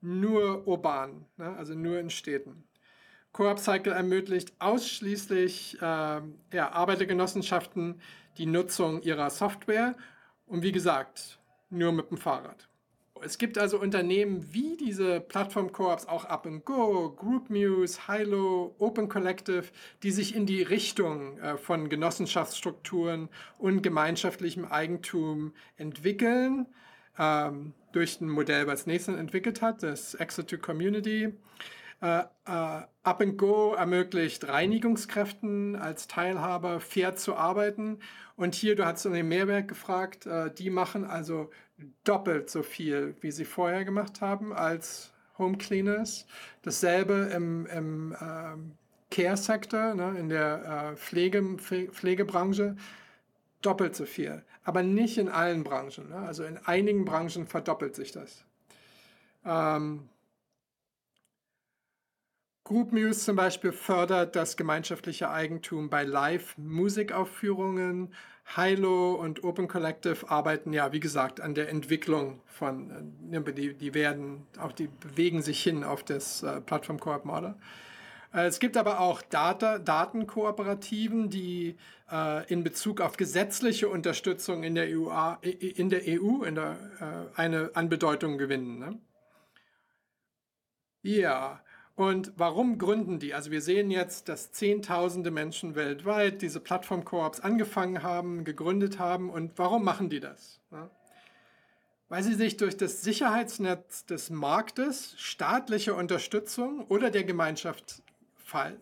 nur 0.00 0.66
urban, 0.66 1.26
ne, 1.36 1.54
also 1.56 1.74
nur 1.74 1.98
in 1.98 2.10
Städten. 2.10 2.67
Coop 3.38 3.60
Cycle 3.60 3.92
ermöglicht 3.92 4.52
ausschließlich 4.58 5.78
äh, 5.80 5.84
ja, 5.84 6.72
Arbeitergenossenschaften 6.72 8.00
die 8.36 8.46
Nutzung 8.46 9.00
ihrer 9.02 9.30
Software 9.30 9.94
und 10.46 10.64
wie 10.64 10.72
gesagt, 10.72 11.38
nur 11.70 11.92
mit 11.92 12.10
dem 12.10 12.16
Fahrrad. 12.16 12.68
Es 13.22 13.38
gibt 13.38 13.56
also 13.56 13.80
Unternehmen 13.80 14.52
wie 14.52 14.76
diese 14.76 15.20
Plattform-Koops, 15.20 16.06
auch 16.06 16.24
Up 16.24 16.46
and 16.46 16.64
Go, 16.64 17.12
Group 17.12 17.48
Muse, 17.48 18.08
Hilo, 18.08 18.74
Open 18.80 19.08
Collective, 19.08 19.66
die 20.02 20.10
sich 20.10 20.34
in 20.34 20.44
die 20.44 20.62
Richtung 20.62 21.38
äh, 21.38 21.56
von 21.58 21.88
Genossenschaftsstrukturen 21.88 23.28
und 23.56 23.82
gemeinschaftlichem 23.82 24.64
Eigentum 24.64 25.52
entwickeln, 25.76 26.66
ähm, 27.16 27.72
durch 27.92 28.20
ein 28.20 28.28
Modell, 28.28 28.66
was 28.66 28.88
Nathan 28.88 29.16
entwickelt 29.16 29.62
hat, 29.62 29.84
das 29.84 30.14
Exit 30.14 30.48
to 30.48 30.58
Community. 30.58 31.32
Äh, 32.00 32.20
äh, 32.46 32.82
Up 33.02 33.20
and 33.20 33.38
Go 33.38 33.74
ermöglicht 33.74 34.46
Reinigungskräften 34.46 35.76
als 35.76 36.06
Teilhaber 36.06 36.80
fair 36.80 37.16
zu 37.16 37.34
arbeiten. 37.34 37.98
Und 38.36 38.54
hier, 38.54 38.76
du 38.76 38.86
hast 38.86 39.04
um 39.06 39.12
den 39.12 39.28
Mehrwert 39.28 39.68
gefragt, 39.68 40.26
äh, 40.26 40.52
die 40.52 40.70
machen 40.70 41.04
also 41.04 41.50
doppelt 42.04 42.50
so 42.50 42.62
viel, 42.62 43.16
wie 43.20 43.32
sie 43.32 43.44
vorher 43.44 43.84
gemacht 43.84 44.20
haben 44.20 44.52
als 44.52 45.12
Home 45.38 45.58
Cleaners. 45.58 46.26
Dasselbe 46.62 47.30
im, 47.34 47.66
im 47.66 48.16
ähm, 48.20 48.72
Care-Sektor, 49.10 49.94
ne, 49.94 50.16
in 50.18 50.28
der 50.28 50.92
äh, 50.92 50.96
Pflege, 50.96 51.42
Pflegebranche, 51.58 52.76
doppelt 53.62 53.96
so 53.96 54.04
viel. 54.04 54.42
Aber 54.64 54.82
nicht 54.82 55.18
in 55.18 55.28
allen 55.28 55.64
Branchen. 55.64 56.10
Ne? 56.10 56.16
Also 56.16 56.44
in 56.44 56.58
einigen 56.58 57.04
Branchen 57.04 57.46
verdoppelt 57.46 57.96
sich 57.96 58.12
das. 58.12 58.44
Ähm, 59.44 60.08
Group 62.68 62.92
Muse 62.92 63.18
zum 63.20 63.34
Beispiel 63.34 63.72
fördert 63.72 64.36
das 64.36 64.56
gemeinschaftliche 64.58 65.30
Eigentum 65.30 65.88
bei 65.88 66.04
Live-Musikaufführungen. 66.04 68.12
Hilo 68.54 69.14
und 69.14 69.42
Open 69.42 69.68
Collective 69.68 70.28
arbeiten 70.28 70.74
ja, 70.74 70.92
wie 70.92 71.00
gesagt, 71.00 71.40
an 71.40 71.54
der 71.54 71.70
Entwicklung 71.70 72.42
von, 72.44 72.90
äh, 73.32 73.52
die, 73.54 73.72
die 73.72 73.94
werden, 73.94 74.46
auch 74.58 74.72
die 74.72 74.88
bewegen 74.88 75.40
sich 75.40 75.62
hin 75.62 75.82
auf 75.82 76.04
das 76.04 76.42
äh, 76.42 76.60
Plattform 76.60 77.00
Coop 77.00 77.24
Model. 77.24 77.54
Äh, 78.34 78.48
es 78.48 78.58
gibt 78.58 78.76
aber 78.76 79.00
auch 79.00 79.22
Data, 79.22 79.78
Datenkooperativen, 79.78 81.30
die 81.30 81.74
äh, 82.12 82.46
in 82.52 82.64
Bezug 82.64 83.00
auf 83.00 83.16
gesetzliche 83.16 83.88
Unterstützung 83.88 84.62
in 84.62 84.74
der 84.74 84.88
EU, 84.88 85.10
in 85.40 85.88
der, 85.88 86.02
EU 86.06 86.42
in 86.42 86.54
der, 86.54 86.76
äh, 87.00 87.40
eine 87.40 87.70
an 87.72 87.88
Bedeutung 87.88 88.36
gewinnen. 88.36 88.78
Ne? 88.78 89.00
Ja, 91.00 91.62
und 91.98 92.32
warum 92.36 92.78
gründen 92.78 93.18
die? 93.18 93.34
Also 93.34 93.50
wir 93.50 93.60
sehen 93.60 93.90
jetzt, 93.90 94.28
dass 94.28 94.52
Zehntausende 94.52 95.32
Menschen 95.32 95.74
weltweit 95.74 96.42
diese 96.42 96.60
Plattform-Koops 96.60 97.40
angefangen 97.40 98.04
haben, 98.04 98.44
gegründet 98.44 99.00
haben. 99.00 99.30
Und 99.30 99.58
warum 99.58 99.82
machen 99.82 100.08
die 100.08 100.20
das? 100.20 100.60
Weil 102.08 102.22
sie 102.22 102.34
sich 102.34 102.56
durch 102.56 102.76
das 102.76 103.02
Sicherheitsnetz 103.02 104.06
des 104.06 104.30
Marktes, 104.30 105.14
staatliche 105.16 105.92
Unterstützung 105.94 106.84
oder 106.86 107.10
der 107.10 107.24
Gemeinschaft 107.24 108.00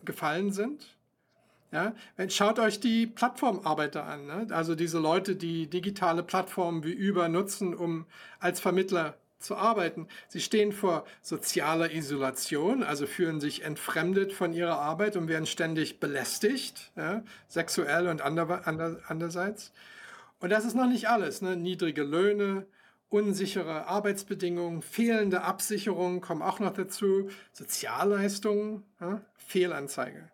gefallen 0.05 0.51
sind. 0.51 0.95
Ja, 1.71 1.95
schaut 2.29 2.59
euch 2.59 2.79
die 2.79 3.07
Plattformarbeiter 3.07 4.05
an, 4.05 4.27
ne? 4.27 4.47
also 4.51 4.75
diese 4.75 4.99
Leute, 4.99 5.35
die 5.35 5.67
digitale 5.67 6.21
Plattformen 6.21 6.83
wie 6.83 7.09
Uber 7.09 7.29
nutzen, 7.29 7.73
um 7.73 8.05
als 8.39 8.59
Vermittler 8.59 9.17
zu 9.39 9.55
arbeiten. 9.55 10.07
Sie 10.27 10.39
stehen 10.39 10.71
vor 10.71 11.05
sozialer 11.21 11.91
Isolation, 11.91 12.83
also 12.83 13.05
fühlen 13.05 13.39
sich 13.39 13.63
entfremdet 13.63 14.33
von 14.33 14.53
ihrer 14.53 14.79
Arbeit 14.79 15.15
und 15.15 15.27
werden 15.27 15.45
ständig 15.45 15.99
belästigt, 15.99 16.91
ja? 16.95 17.23
sexuell 17.47 18.07
und 18.07 18.21
ander, 18.21 18.67
ander, 18.67 18.99
andererseits. 19.07 19.71
Und 20.39 20.49
das 20.51 20.65
ist 20.65 20.75
noch 20.75 20.87
nicht 20.87 21.09
alles. 21.09 21.41
Ne? 21.41 21.55
Niedrige 21.55 22.03
Löhne, 22.03 22.67
unsichere 23.09 23.87
Arbeitsbedingungen, 23.87 24.81
fehlende 24.81 25.43
Absicherung 25.43 26.21
kommen 26.21 26.41
auch 26.41 26.59
noch 26.59 26.73
dazu, 26.73 27.29
Sozialleistungen, 27.53 28.83
ja, 28.99 29.21
Fehlanzeige. 29.35 30.29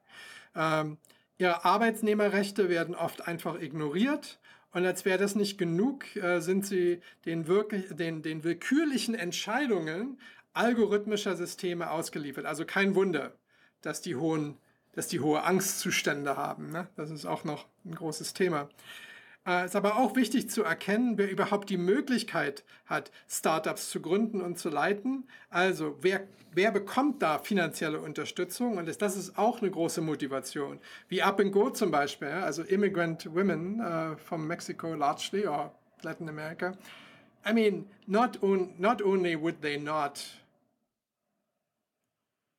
Ähm, 0.55 0.97
ihre 1.37 1.65
Arbeitsnehmerrechte 1.65 2.69
werden 2.69 2.95
oft 2.95 3.27
einfach 3.27 3.59
ignoriert 3.59 4.39
und 4.73 4.85
als 4.85 5.05
wäre 5.05 5.17
das 5.17 5.35
nicht 5.35 5.57
genug, 5.57 6.15
äh, 6.15 6.39
sind 6.39 6.65
sie 6.65 7.01
den, 7.25 7.47
wirklich, 7.47 7.95
den, 7.95 8.21
den 8.21 8.43
willkürlichen 8.43 9.15
Entscheidungen 9.15 10.19
algorithmischer 10.53 11.35
Systeme 11.35 11.89
ausgeliefert. 11.89 12.45
Also 12.45 12.65
kein 12.65 12.95
Wunder, 12.95 13.33
dass 13.81 14.01
die 14.01 14.15
hohen 14.15 14.57
dass 14.93 15.07
die 15.07 15.19
hohe 15.19 15.43
Angstzustände 15.43 16.37
haben. 16.37 16.69
Ne? 16.69 16.87
Das 16.95 17.09
ist 17.09 17.25
auch 17.25 17.43
noch 17.43 17.65
ein 17.83 17.95
großes 17.95 18.33
Thema. 18.33 18.69
Es 19.45 19.51
äh, 19.51 19.65
ist 19.65 19.75
aber 19.75 19.97
auch 19.97 20.15
wichtig 20.15 20.49
zu 20.49 20.63
erkennen, 20.63 21.17
wer 21.17 21.29
überhaupt 21.29 21.69
die 21.69 21.77
Möglichkeit 21.77 22.63
hat, 22.85 23.11
Startups 23.27 23.89
zu 23.89 24.01
gründen 24.01 24.39
und 24.39 24.57
zu 24.57 24.69
leiten. 24.69 25.27
Also 25.49 25.97
wer, 26.01 26.27
wer 26.53 26.71
bekommt 26.71 27.21
da 27.21 27.39
finanzielle 27.39 27.99
Unterstützung? 27.99 28.77
Und 28.77 29.01
das 29.01 29.17
ist 29.17 29.37
auch 29.37 29.61
eine 29.61 29.69
große 29.69 29.99
Motivation. 29.99 30.79
Wie 31.09 31.21
Up 31.21 31.41
and 31.41 31.51
Go 31.51 31.69
zum 31.71 31.91
Beispiel, 31.91 32.29
also 32.29 32.63
Immigrant 32.63 33.33
Women 33.33 33.81
uh, 33.81 34.15
from 34.15 34.47
Mexico 34.47 34.93
largely 34.93 35.45
or 35.45 35.73
Latin 36.03 36.29
America. 36.29 36.77
I 37.45 37.51
mean, 37.51 37.85
not, 38.07 38.41
on, 38.41 38.73
not 38.77 39.01
only 39.01 39.35
would 39.35 39.61
they 39.61 39.77
not 39.77 40.23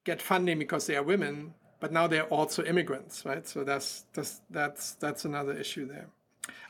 get 0.04 0.20
funding 0.20 0.58
because 0.58 0.86
they 0.86 0.96
are 0.96 1.06
women, 1.06 1.54
but 1.80 1.92
now 1.92 2.06
they're 2.06 2.28
also 2.30 2.62
immigrants, 2.62 3.24
right? 3.24 3.48
So 3.48 3.64
that's, 3.64 4.04
that's, 4.12 4.42
that's, 4.50 4.92
that's 4.96 5.24
another 5.24 5.54
issue 5.54 5.86
there. 5.88 6.10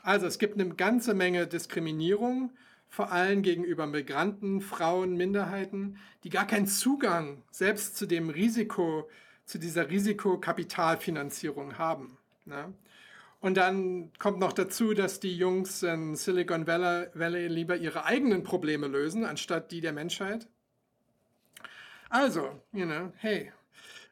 Also 0.03 0.27
es 0.27 0.39
gibt 0.39 0.59
eine 0.59 0.69
ganze 0.75 1.13
Menge 1.13 1.47
Diskriminierung, 1.47 2.51
vor 2.89 3.11
allem 3.11 3.41
gegenüber 3.41 3.87
Migranten, 3.87 4.61
Frauen, 4.61 5.17
Minderheiten, 5.17 5.97
die 6.23 6.29
gar 6.29 6.47
keinen 6.47 6.67
Zugang 6.67 7.43
selbst 7.51 7.97
zu 7.97 8.05
dem 8.05 8.29
Risiko, 8.29 9.09
zu 9.45 9.57
dieser 9.59 9.89
Risikokapitalfinanzierung 9.89 11.77
haben. 11.77 12.17
Ne? 12.45 12.73
Und 13.41 13.57
dann 13.57 14.11
kommt 14.17 14.39
noch 14.39 14.53
dazu, 14.53 14.93
dass 14.93 15.19
die 15.19 15.37
Jungs 15.37 15.83
in 15.83 16.15
Silicon 16.15 16.65
Valley 16.65 17.47
lieber 17.47 17.75
ihre 17.75 18.05
eigenen 18.05 18.43
Probleme 18.43 18.87
lösen, 18.87 19.23
anstatt 19.23 19.71
die 19.71 19.81
der 19.81 19.93
Menschheit. 19.93 20.47
Also, 22.09 22.59
you 22.71 22.85
know, 22.85 23.11
hey, 23.17 23.51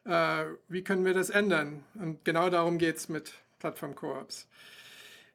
äh, 0.04 0.44
wie 0.68 0.84
können 0.84 1.04
wir 1.04 1.14
das 1.14 1.30
ändern? 1.30 1.84
Und 1.94 2.24
genau 2.24 2.50
darum 2.50 2.78
geht 2.78 2.96
es 2.96 3.08
mit 3.08 3.32
Plattform-Koops. 3.60 4.46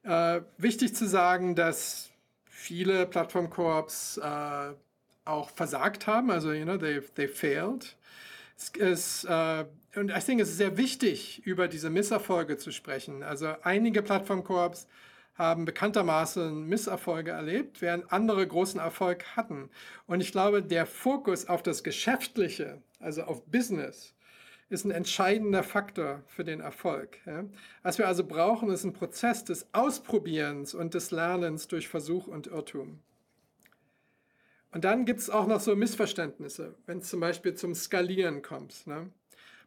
Äh, 0.02 0.40
wichtig 0.56 0.94
zu 0.94 1.06
sagen, 1.06 1.54
dass 1.54 2.10
viele 2.44 3.06
Plattform-Koops 3.06 4.18
äh, 4.18 4.72
auch 5.24 5.50
versagt 5.50 6.06
haben, 6.06 6.30
also, 6.30 6.52
you 6.52 6.64
know, 6.64 6.76
they, 6.76 7.00
they 7.14 7.28
failed. 7.28 7.96
Es 8.56 8.70
ist, 8.70 9.24
äh, 9.24 9.64
und 9.96 10.10
ich 10.10 10.24
denke, 10.24 10.42
es 10.42 10.50
ist 10.50 10.58
sehr 10.58 10.76
wichtig, 10.76 11.42
über 11.44 11.68
diese 11.68 11.90
Misserfolge 11.90 12.58
zu 12.58 12.70
sprechen. 12.70 13.22
Also 13.22 13.54
einige 13.62 14.02
Plattform-Koops 14.02 14.86
haben 15.34 15.64
bekanntermaßen 15.64 16.66
Misserfolge 16.66 17.30
erlebt, 17.30 17.80
während 17.80 18.12
andere 18.12 18.46
großen 18.46 18.78
Erfolg 18.78 19.24
hatten. 19.36 19.70
Und 20.06 20.20
ich 20.20 20.32
glaube, 20.32 20.62
der 20.62 20.84
Fokus 20.84 21.46
auf 21.48 21.62
das 21.62 21.82
Geschäftliche, 21.82 22.82
also 22.98 23.22
auf 23.22 23.44
Business, 23.46 24.14
ist 24.70 24.84
ein 24.84 24.92
entscheidender 24.92 25.62
Faktor 25.62 26.22
für 26.26 26.44
den 26.44 26.60
Erfolg. 26.60 27.18
Ja. 27.26 27.44
Was 27.82 27.98
wir 27.98 28.06
also 28.06 28.24
brauchen, 28.24 28.70
ist 28.70 28.84
ein 28.84 28.92
Prozess 28.92 29.44
des 29.44 29.66
Ausprobierens 29.74 30.74
und 30.74 30.94
des 30.94 31.10
Lernens 31.10 31.68
durch 31.68 31.88
Versuch 31.88 32.28
und 32.28 32.46
Irrtum. 32.46 33.00
Und 34.72 34.84
dann 34.84 35.04
gibt 35.04 35.18
es 35.18 35.28
auch 35.28 35.48
noch 35.48 35.60
so 35.60 35.74
Missverständnisse, 35.74 36.76
wenn 36.86 36.98
es 36.98 37.08
zum 37.08 37.18
Beispiel 37.18 37.54
zum 37.54 37.74
Skalieren 37.74 38.42
kommt. 38.42 38.86
Ne? 38.86 39.10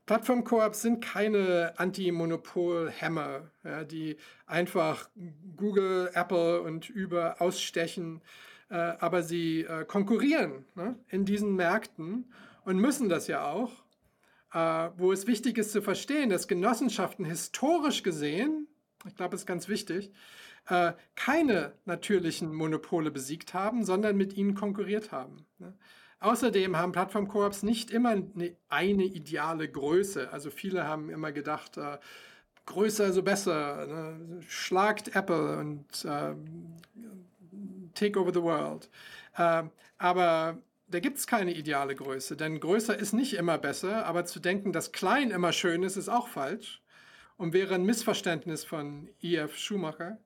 Plattform-Koops 0.05 0.81
sind 0.81 1.03
keine 1.03 1.73
Anti-Monopol-Hämmer, 1.77 3.51
ja, 3.65 3.83
die 3.83 4.15
einfach 4.45 5.09
Google, 5.57 6.09
Apple 6.13 6.61
und 6.61 6.89
Uber 6.95 7.37
ausstechen, 7.39 8.21
äh, 8.69 8.75
aber 8.75 9.23
sie 9.23 9.61
äh, 9.61 9.83
konkurrieren 9.83 10.65
ne, 10.75 10.95
in 11.09 11.25
diesen 11.25 11.55
Märkten 11.55 12.31
und 12.63 12.77
müssen 12.77 13.09
das 13.09 13.27
ja 13.27 13.45
auch 13.45 13.82
äh, 14.53 14.89
wo 14.97 15.11
es 15.11 15.27
wichtig 15.27 15.57
ist 15.57 15.71
zu 15.71 15.81
verstehen, 15.81 16.29
dass 16.29 16.47
Genossenschaften 16.47 17.25
historisch 17.25 18.03
gesehen, 18.03 18.67
ich 19.05 19.15
glaube, 19.15 19.35
es 19.35 19.41
ist 19.41 19.47
ganz 19.47 19.67
wichtig, 19.67 20.11
äh, 20.69 20.93
keine 21.15 21.73
natürlichen 21.85 22.53
Monopole 22.53 23.11
besiegt 23.11 23.53
haben, 23.53 23.83
sondern 23.83 24.15
mit 24.15 24.33
ihnen 24.33 24.55
konkurriert 24.55 25.11
haben. 25.11 25.45
Ne? 25.57 25.73
Außerdem 26.19 26.77
haben 26.77 26.93
Plattform-Koops 26.93 27.63
nicht 27.63 27.91
immer 27.91 28.11
eine, 28.11 28.55
eine, 28.69 29.03
ideale 29.03 29.69
Größe. 29.69 30.31
Also 30.31 30.51
viele 30.51 30.87
haben 30.87 31.09
immer 31.09 31.33
gedacht, 31.33 31.77
äh, 31.77 31.97
größer, 32.65 33.11
so 33.11 33.23
besser. 33.23 33.87
Ne? 33.87 34.41
Schlagt 34.47 35.15
Apple 35.15 35.57
und 35.57 36.05
äh, 36.05 36.33
take 37.93 38.17
over 38.17 38.33
the 38.33 38.41
world. 38.41 38.89
Äh, 39.35 39.63
aber 39.97 40.59
da 40.93 40.99
gibt 40.99 41.17
es 41.17 41.25
keine 41.25 41.55
ideale 41.55 41.95
Größe, 41.95 42.37
denn 42.37 42.59
größer 42.59 42.97
ist 42.97 43.13
nicht 43.13 43.33
immer 43.33 43.57
besser, 43.57 44.05
aber 44.05 44.25
zu 44.25 44.39
denken, 44.39 44.71
dass 44.71 44.91
klein 44.91 45.31
immer 45.31 45.51
schön 45.51 45.81
ist, 45.81 45.97
ist 45.97 46.09
auch 46.09 46.27
falsch 46.27 46.83
und 47.35 47.51
wäre 47.51 47.73
ein 47.73 47.83
Missverständnis 47.83 48.63
von 48.63 49.09
E.F. 49.19 49.57
Schumacher. 49.57 50.19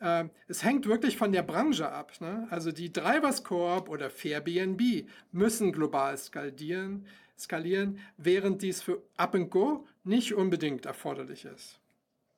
Äh, 0.00 0.24
es 0.48 0.64
hängt 0.64 0.86
wirklich 0.86 1.16
von 1.16 1.30
der 1.30 1.44
Branche 1.44 1.88
ab. 1.88 2.20
Ne? 2.20 2.48
Also 2.50 2.72
die 2.72 2.92
Drivers 2.92 3.44
Corp 3.44 3.88
oder 3.88 4.10
Fairbnb 4.10 5.06
müssen 5.30 5.70
global 5.70 6.18
skalieren, 6.18 7.06
skalieren, 7.38 8.00
während 8.16 8.60
dies 8.62 8.82
für 8.82 9.02
Up 9.16 9.36
Go 9.50 9.86
nicht 10.02 10.34
unbedingt 10.34 10.84
erforderlich 10.84 11.44
ist. 11.44 11.78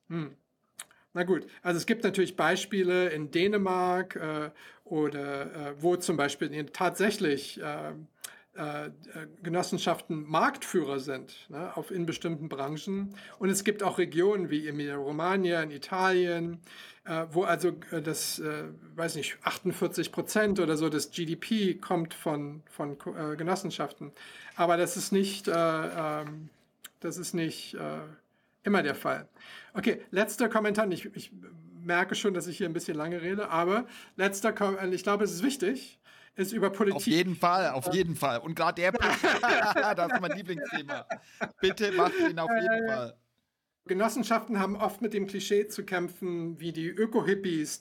Hm. 0.08 0.36
Na 1.14 1.22
gut, 1.22 1.46
also 1.62 1.78
es 1.78 1.86
gibt 1.86 2.02
natürlich 2.02 2.36
Beispiele 2.36 3.08
in 3.08 3.30
Dänemark 3.30 4.16
äh, 4.16 4.50
oder 4.84 5.42
äh, 5.70 5.74
wo 5.78 5.96
zum 5.96 6.16
Beispiel 6.16 6.66
tatsächlich 6.66 7.60
äh, 7.62 7.92
äh, 8.56 8.90
Genossenschaften 9.42 10.28
Marktführer 10.28 11.00
sind 11.00 11.48
ne, 11.48 11.76
auf, 11.76 11.90
in 11.90 12.06
bestimmten 12.06 12.48
Branchen. 12.48 13.14
Und 13.38 13.48
es 13.48 13.64
gibt 13.64 13.82
auch 13.82 13.98
Regionen 13.98 14.50
wie 14.50 14.68
Emilia-Romagna 14.68 15.62
in 15.62 15.70
Italien, 15.70 16.60
äh, 17.04 17.26
wo 17.30 17.44
also 17.44 17.70
äh, 17.90 18.00
das, 18.02 18.38
äh, 18.38 18.64
weiß 18.94 19.16
nicht, 19.16 19.38
48 19.42 20.12
Prozent 20.12 20.60
oder 20.60 20.76
so 20.76 20.88
des 20.88 21.10
GDP 21.10 21.74
kommt 21.74 22.14
von, 22.14 22.62
von 22.70 22.92
äh, 22.92 23.36
Genossenschaften. 23.36 24.12
Aber 24.56 24.76
das 24.76 24.96
ist 24.96 25.12
nicht, 25.12 25.48
äh, 25.48 25.52
ähm, 25.52 26.48
das 27.00 27.18
ist 27.18 27.34
nicht 27.34 27.76
immer 28.64 28.82
der 28.82 28.94
Fall. 28.94 29.28
Okay, 29.72 30.02
letzter 30.10 30.48
Kommentar. 30.48 30.90
Ich, 30.90 31.06
ich 31.14 31.32
merke 31.80 32.14
schon, 32.14 32.34
dass 32.34 32.46
ich 32.46 32.58
hier 32.58 32.68
ein 32.68 32.72
bisschen 32.72 32.96
lange 32.96 33.22
rede, 33.22 33.50
aber 33.50 33.86
letzter 34.16 34.52
Kommentar, 34.52 34.92
ich 34.92 35.02
glaube, 35.02 35.24
es 35.24 35.32
ist 35.32 35.42
wichtig 35.42 36.00
ist 36.36 36.52
über 36.52 36.70
Politik. 36.70 36.96
Auf 36.96 37.06
jeden 37.06 37.36
Fall, 37.36 37.70
auf 37.70 37.92
jeden 37.92 38.16
Fall. 38.16 38.38
Und 38.38 38.54
gerade 38.56 38.82
der 38.82 38.92
das 39.94 40.12
ist 40.12 40.20
mein 40.20 40.36
Lieblingsthema. 40.36 41.06
Bitte 41.60 41.92
macht 41.92 42.18
ihn 42.18 42.38
auf 42.38 42.50
jeden 42.50 42.88
Fall. 42.88 43.16
Genossenschaften 43.86 44.58
haben 44.58 44.76
oft 44.76 45.02
mit 45.02 45.12
dem 45.12 45.26
Klischee 45.26 45.68
zu 45.68 45.84
kämpfen, 45.84 46.58
wie 46.58 46.72
die 46.72 46.88
Öko-Hippies, 46.88 47.80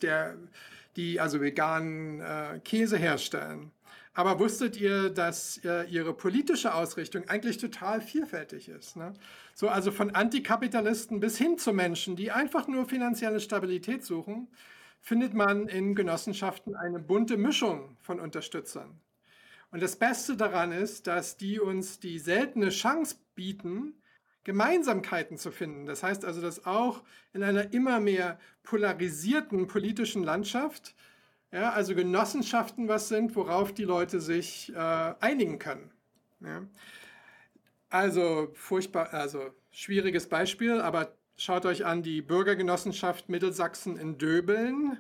die 0.96 1.20
also 1.20 1.42
veganen 1.42 2.20
äh, 2.20 2.60
Käse 2.64 2.98
herstellen. 2.98 3.72
Aber 4.14 4.40
wusstet 4.40 4.78
ihr, 4.78 5.10
dass 5.10 5.60
äh, 5.66 5.86
ihre 5.86 6.14
politische 6.14 6.74
Ausrichtung 6.76 7.28
eigentlich 7.30 7.58
total 7.58 8.00
vielfältig 8.00 8.70
ist? 8.70 8.96
Ne? 8.96 9.14
So, 9.56 9.70
also 9.70 9.92
von 9.92 10.12
Antikapitalisten 10.12 11.20
bis 11.20 11.38
hin 11.38 11.58
zu 11.58 11.74
Menschen, 11.74 12.16
die 12.16 12.32
einfach 12.32 12.68
nur 12.68 12.86
finanzielle 12.86 13.40
Stabilität 13.40 14.06
suchen 14.06 14.48
findet 15.04 15.34
man 15.34 15.68
in 15.68 15.96
Genossenschaften 15.96 16.78
eine 16.78 16.98
bunte 16.98 17.36
Mischung 17.36 17.98
von 18.00 18.22
Unterstützern. 18.22 19.02
Und 19.70 19.84
das 19.84 19.98
Beste 19.98 20.38
daran 20.38 20.72
ist, 20.72 21.08
dass 21.08 21.36
die 21.36 21.60
uns 21.60 22.00
die 22.00 22.20
seltene 22.20 22.70
Chance 22.70 23.18
bieten, 23.36 23.96
Gemeinsamkeiten 24.46 25.38
zu 25.38 25.52
finden. 25.52 25.86
Das 25.86 26.04
heißt 26.04 26.24
also, 26.24 26.42
dass 26.42 26.66
auch 26.66 27.04
in 27.34 27.44
einer 27.44 27.74
immer 27.74 28.00
mehr 28.00 28.40
polarisierten 28.64 29.68
politischen 29.68 30.24
Landschaft, 30.24 30.96
ja, 31.54 31.72
also 31.72 31.96
Genossenschaften 31.96 32.90
was 32.90 33.08
sind, 33.08 33.36
worauf 33.36 33.74
die 33.74 33.86
Leute 33.86 34.20
sich 34.20 34.74
äh, 34.76 35.14
einigen 35.20 35.60
können. 35.60 35.92
Ja. 36.42 36.64
Also 37.90 38.50
furchtbar, 38.56 39.14
also 39.14 39.52
schwieriges 39.72 40.28
Beispiel, 40.28 40.82
aber 40.82 41.14
Schaut 41.36 41.66
euch 41.66 41.84
an 41.84 42.04
die 42.04 42.22
Bürgergenossenschaft 42.22 43.28
Mittelsachsen 43.28 43.98
in 43.98 44.20
Döbeln. 44.20 45.00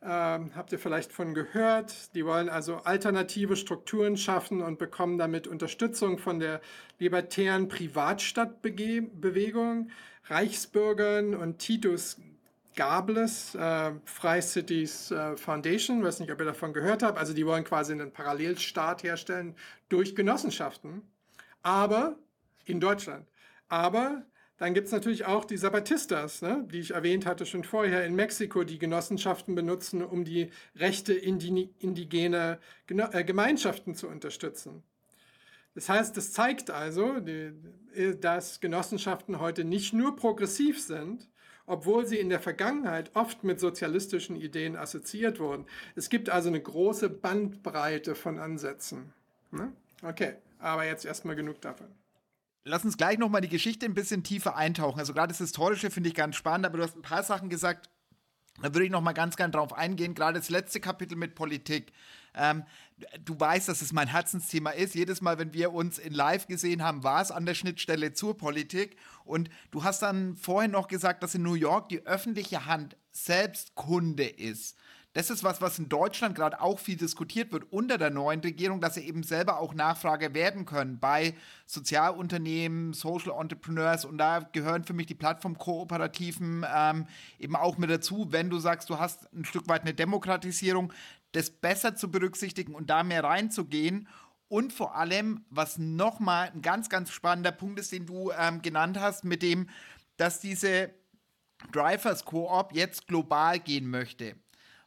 Ähm, 0.00 0.52
habt 0.54 0.70
ihr 0.70 0.78
vielleicht 0.78 1.12
von 1.12 1.34
gehört? 1.34 2.14
Die 2.14 2.24
wollen 2.24 2.48
also 2.48 2.76
alternative 2.76 3.56
Strukturen 3.56 4.16
schaffen 4.16 4.62
und 4.62 4.78
bekommen 4.78 5.18
damit 5.18 5.48
Unterstützung 5.48 6.18
von 6.18 6.38
der 6.38 6.60
libertären 7.00 7.66
Privatstadtbewegung, 7.66 9.90
Reichsbürgern 10.26 11.34
und 11.34 11.58
Titus 11.58 12.20
Gables, 12.78 13.56
äh, 13.56 13.90
Free 14.04 14.40
Cities 14.40 15.10
äh, 15.10 15.36
Foundation, 15.36 16.04
weiß 16.04 16.20
nicht, 16.20 16.30
ob 16.30 16.38
ihr 16.38 16.44
davon 16.44 16.72
gehört 16.72 17.02
habt. 17.02 17.18
Also 17.18 17.34
die 17.34 17.44
wollen 17.44 17.64
quasi 17.64 17.92
einen 17.92 18.12
Parallelstaat 18.12 19.02
herstellen 19.02 19.56
durch 19.88 20.14
Genossenschaften, 20.14 21.02
aber 21.62 22.16
in 22.66 22.78
Deutschland. 22.78 23.26
Aber 23.68 24.22
dann 24.58 24.74
gibt 24.74 24.86
es 24.86 24.92
natürlich 24.92 25.24
auch 25.24 25.44
die 25.44 25.56
Zapatistas, 25.56 26.40
ne, 26.40 26.68
die 26.70 26.78
ich 26.78 26.92
erwähnt 26.92 27.26
hatte 27.26 27.46
schon 27.46 27.64
vorher 27.64 28.06
in 28.06 28.14
Mexiko, 28.14 28.62
die 28.62 28.78
Genossenschaften 28.78 29.56
benutzen, 29.56 30.04
um 30.04 30.24
die 30.24 30.52
Rechte 30.76 31.14
indigener 31.14 32.60
äh, 32.86 33.24
Gemeinschaften 33.24 33.96
zu 33.96 34.06
unterstützen. 34.06 34.84
Das 35.74 35.88
heißt, 35.88 36.16
das 36.16 36.32
zeigt 36.32 36.70
also, 36.70 37.16
dass 38.20 38.60
Genossenschaften 38.60 39.40
heute 39.40 39.64
nicht 39.64 39.92
nur 39.92 40.14
progressiv 40.14 40.80
sind, 40.80 41.28
obwohl 41.68 42.06
sie 42.06 42.18
in 42.18 42.28
der 42.28 42.40
Vergangenheit 42.40 43.12
oft 43.14 43.44
mit 43.44 43.60
sozialistischen 43.60 44.36
Ideen 44.36 44.76
assoziiert 44.76 45.38
wurden. 45.38 45.66
Es 45.94 46.08
gibt 46.08 46.30
also 46.30 46.48
eine 46.48 46.60
große 46.60 47.08
Bandbreite 47.08 48.14
von 48.14 48.38
Ansätzen. 48.38 49.12
Ne? 49.50 49.72
Okay, 50.02 50.34
aber 50.58 50.84
jetzt 50.84 51.04
erstmal 51.04 51.36
genug 51.36 51.60
davon 51.60 51.86
lass 52.68 52.84
uns 52.84 52.96
gleich 52.96 53.18
noch 53.18 53.28
mal 53.28 53.40
die 53.40 53.48
Geschichte 53.48 53.86
ein 53.86 53.94
bisschen 53.94 54.22
tiefer 54.22 54.56
eintauchen. 54.56 54.98
Also 54.98 55.14
gerade 55.14 55.28
das 55.28 55.38
Historische 55.38 55.90
finde 55.90 56.08
ich 56.08 56.14
ganz 56.14 56.36
spannend, 56.36 56.66
aber 56.66 56.78
du 56.78 56.84
hast 56.84 56.96
ein 56.96 57.02
paar 57.02 57.22
Sachen 57.22 57.48
gesagt, 57.48 57.88
da 58.60 58.74
würde 58.74 58.84
ich 58.84 58.90
noch 58.90 59.00
mal 59.00 59.12
ganz 59.12 59.36
gern 59.36 59.52
drauf 59.52 59.72
eingehen. 59.72 60.14
Gerade 60.14 60.38
das 60.38 60.50
letzte 60.50 60.80
Kapitel 60.80 61.16
mit 61.16 61.34
Politik. 61.34 61.92
Ähm, 62.34 62.64
du 63.24 63.38
weißt, 63.38 63.68
dass 63.68 63.82
es 63.82 63.92
mein 63.92 64.08
Herzensthema 64.08 64.70
ist. 64.70 64.94
Jedes 64.94 65.20
Mal, 65.20 65.38
wenn 65.38 65.52
wir 65.52 65.72
uns 65.72 65.98
in 65.98 66.12
Live 66.12 66.46
gesehen 66.46 66.82
haben, 66.82 67.04
war 67.04 67.22
es 67.22 67.30
an 67.30 67.46
der 67.46 67.54
Schnittstelle 67.54 68.12
zur 68.12 68.36
Politik. 68.36 68.96
Und 69.24 69.50
du 69.70 69.84
hast 69.84 70.02
dann 70.02 70.36
vorhin 70.36 70.70
noch 70.70 70.88
gesagt, 70.88 71.22
dass 71.22 71.34
in 71.34 71.42
New 71.42 71.54
York 71.54 71.88
die 71.88 72.06
öffentliche 72.06 72.66
Hand 72.66 72.96
selbst 73.12 73.74
Kunde 73.74 74.26
ist. 74.26 74.76
Das 75.14 75.30
ist 75.30 75.42
was, 75.42 75.60
was 75.62 75.78
in 75.78 75.88
Deutschland 75.88 76.36
gerade 76.36 76.60
auch 76.60 76.78
viel 76.78 76.96
diskutiert 76.96 77.50
wird 77.50 77.72
unter 77.72 77.96
der 77.96 78.10
neuen 78.10 78.40
Regierung, 78.40 78.80
dass 78.80 78.94
sie 78.94 79.08
eben 79.08 79.22
selber 79.22 79.58
auch 79.58 79.72
Nachfrage 79.74 80.34
werden 80.34 80.66
können 80.66 81.00
bei 81.00 81.34
Sozialunternehmen, 81.66 82.92
Social 82.92 83.32
Entrepreneurs 83.32 84.04
und 84.04 84.18
da 84.18 84.40
gehören 84.52 84.84
für 84.84 84.92
mich 84.92 85.06
die 85.06 85.14
Plattformkooperativen 85.14 86.64
ähm, 86.72 87.06
eben 87.38 87.56
auch 87.56 87.78
mit 87.78 87.90
dazu, 87.90 88.28
wenn 88.30 88.50
du 88.50 88.58
sagst, 88.58 88.90
du 88.90 88.98
hast 88.98 89.32
ein 89.32 89.46
Stück 89.46 89.66
weit 89.66 89.82
eine 89.82 89.94
Demokratisierung, 89.94 90.92
das 91.38 91.50
besser 91.50 91.94
zu 91.94 92.10
berücksichtigen 92.10 92.74
und 92.74 92.90
da 92.90 93.02
mehr 93.02 93.24
reinzugehen 93.24 94.08
und 94.48 94.72
vor 94.72 94.96
allem, 94.96 95.44
was 95.50 95.78
nochmal 95.78 96.50
ein 96.54 96.62
ganz, 96.62 96.88
ganz 96.88 97.10
spannender 97.10 97.52
Punkt 97.52 97.78
ist, 97.78 97.92
den 97.92 98.06
du 98.06 98.32
ähm, 98.32 98.62
genannt 98.62 98.98
hast, 98.98 99.24
mit 99.24 99.42
dem, 99.42 99.68
dass 100.16 100.40
diese 100.40 100.90
Drivers 101.72 102.24
Co-op 102.24 102.74
jetzt 102.74 103.06
global 103.06 103.58
gehen 103.58 103.88
möchte. 103.88 104.36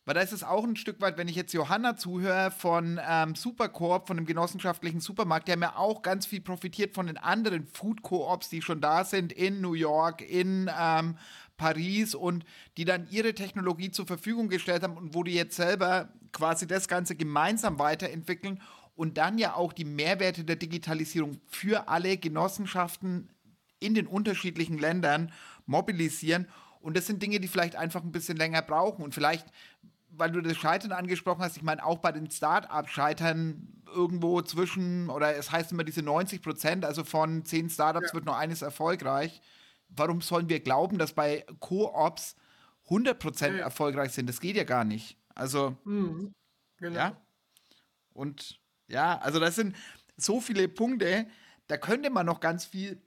Weil 0.04 0.16
da 0.16 0.22
ist 0.22 0.34
es 0.34 0.44
auch 0.44 0.64
ein 0.64 0.76
Stück 0.76 1.00
weit, 1.00 1.18
wenn 1.18 1.28
ich 1.28 1.36
jetzt 1.36 1.54
Johanna 1.54 1.96
zuhöre 1.96 2.50
von 2.50 3.00
ähm, 3.08 3.36
Supercoop, 3.36 4.08
von 4.08 4.18
dem 4.18 4.26
genossenschaftlichen 4.26 5.00
Supermarkt, 5.00 5.48
die 5.48 5.52
haben 5.52 5.62
ja 5.62 5.76
auch 5.76 6.02
ganz 6.02 6.26
viel 6.26 6.42
profitiert 6.42 6.96
von 6.96 7.06
den 7.06 7.18
anderen 7.18 7.68
Food 7.68 8.02
Co-ops, 8.02 8.50
die 8.50 8.64
schon 8.64 8.82
da 8.82 9.06
sind 9.06 9.32
in 9.32 9.62
New 9.62 9.74
York, 9.74 10.22
in 10.22 10.72
ähm, 10.76 11.18
Paris 11.56 12.16
und 12.16 12.46
die 12.78 12.86
dann 12.86 13.08
ihre 13.12 13.36
Technologie 13.36 13.92
zur 13.92 14.08
Verfügung 14.08 14.50
gestellt 14.50 14.82
haben 14.82 14.98
und 14.98 15.14
wo 15.14 15.22
die 15.24 15.36
jetzt 15.36 15.56
selber 15.56 16.10
quasi 16.32 16.68
das 16.68 16.88
Ganze 16.88 17.16
gemeinsam 17.16 17.80
weiterentwickeln 17.80 18.62
und 18.96 19.18
dann 19.18 19.38
ja 19.38 19.56
auch 19.56 19.74
die 19.74 19.86
Mehrwerte 19.86 20.44
der 20.44 20.56
Digitalisierung 20.56 21.40
für 21.48 21.88
alle 21.88 22.18
Genossenschaften 22.18 23.30
in 23.80 23.96
den 23.96 24.08
unterschiedlichen 24.08 24.78
Ländern 24.78 25.32
mobilisieren. 25.66 26.48
Und 26.82 26.98
das 26.98 27.08
sind 27.08 27.22
Dinge, 27.22 27.40
die 27.40 27.48
vielleicht 27.48 27.76
einfach 27.76 28.04
ein 28.04 28.12
bisschen 28.12 28.38
länger 28.38 28.62
brauchen. 28.62 29.04
Und 29.04 29.14
vielleicht 29.14 29.48
weil 30.12 30.32
du 30.32 30.42
das 30.42 30.58
Scheitern 30.58 30.92
angesprochen 30.92 31.42
hast, 31.42 31.58
ich 31.58 31.64
meine, 31.64 31.86
auch 31.86 32.00
bei 32.00 32.12
den 32.12 32.30
Start-ups 32.30 32.92
scheitern 32.92 33.68
irgendwo 33.94 34.42
zwischen, 34.42 35.10
oder 35.10 35.36
es 35.36 35.52
heißt 35.52 35.72
immer 35.72 35.84
diese 35.84 36.02
90 36.02 36.42
Prozent, 36.42 36.86
also 36.86 37.04
von 37.04 37.46
zehn 37.46 37.70
Startups 37.70 38.10
ja. 38.10 38.14
wird 38.14 38.26
nur 38.26 38.38
eines 38.38 38.62
erfolgreich. 38.62 39.42
Warum 39.90 40.22
sollen 40.22 40.50
wir 40.50 40.60
glauben, 40.60 40.98
dass 40.98 41.14
bei 41.14 41.46
Co-ops 41.60 42.36
100 42.86 43.20
Prozent 43.20 43.58
ja. 43.58 43.64
erfolgreich 43.64 44.12
sind? 44.12 44.28
Das 44.28 44.40
geht 44.40 44.56
ja 44.56 44.64
gar 44.64 44.86
nicht. 44.86 45.18
Also, 45.36 45.78
mhm. 45.84 46.34
genau. 46.78 46.96
ja. 46.96 47.22
Und 48.14 48.60
ja, 48.88 49.18
also 49.20 49.40
das 49.40 49.56
sind 49.56 49.76
so 50.18 50.42
viele 50.42 50.68
Punkte, 50.68 51.28
da 51.68 51.78
könnte 51.78 52.10
man 52.10 52.26
noch 52.26 52.40
ganz 52.40 52.66
viel 52.66 53.02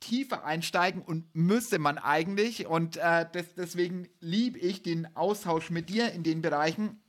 tiefer 0.00 0.44
einsteigen 0.44 1.02
und 1.02 1.34
müsste 1.34 1.78
man 1.78 1.98
eigentlich. 1.98 2.66
Und 2.66 2.96
äh, 2.96 3.26
das, 3.30 3.54
deswegen 3.56 4.08
liebe 4.20 4.58
ich 4.58 4.82
den 4.82 5.14
Austausch 5.16 5.70
mit 5.70 5.88
dir 5.88 6.12
in 6.12 6.22
den 6.22 6.42
Bereichen. 6.42 7.00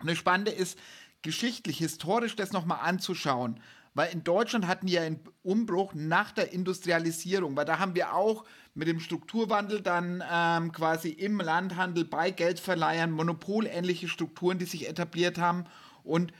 Und 0.00 0.10
das 0.10 0.18
Spannende 0.18 0.52
ist, 0.52 0.78
geschichtlich, 1.22 1.78
historisch 1.78 2.36
das 2.36 2.52
nochmal 2.52 2.80
anzuschauen. 2.82 3.60
Weil 3.96 4.12
in 4.12 4.22
Deutschland 4.24 4.66
hatten 4.66 4.88
wir 4.88 5.00
einen 5.00 5.20
Umbruch 5.42 5.94
nach 5.94 6.30
der 6.30 6.52
Industrialisierung, 6.52 7.56
weil 7.56 7.64
da 7.64 7.78
haben 7.78 7.94
wir 7.94 8.12
auch 8.12 8.44
mit 8.74 8.88
dem 8.88 9.00
Strukturwandel 9.00 9.80
dann 9.80 10.22
ähm, 10.30 10.70
quasi 10.72 11.08
im 11.08 11.40
Landhandel 11.40 12.04
bei 12.04 12.30
Geldverleihern 12.30 13.10
monopolähnliche 13.10 14.08
Strukturen, 14.08 14.58
die 14.58 14.66
sich 14.66 14.86
etabliert 14.86 15.38
haben. 15.38 15.64
Und 16.04 16.34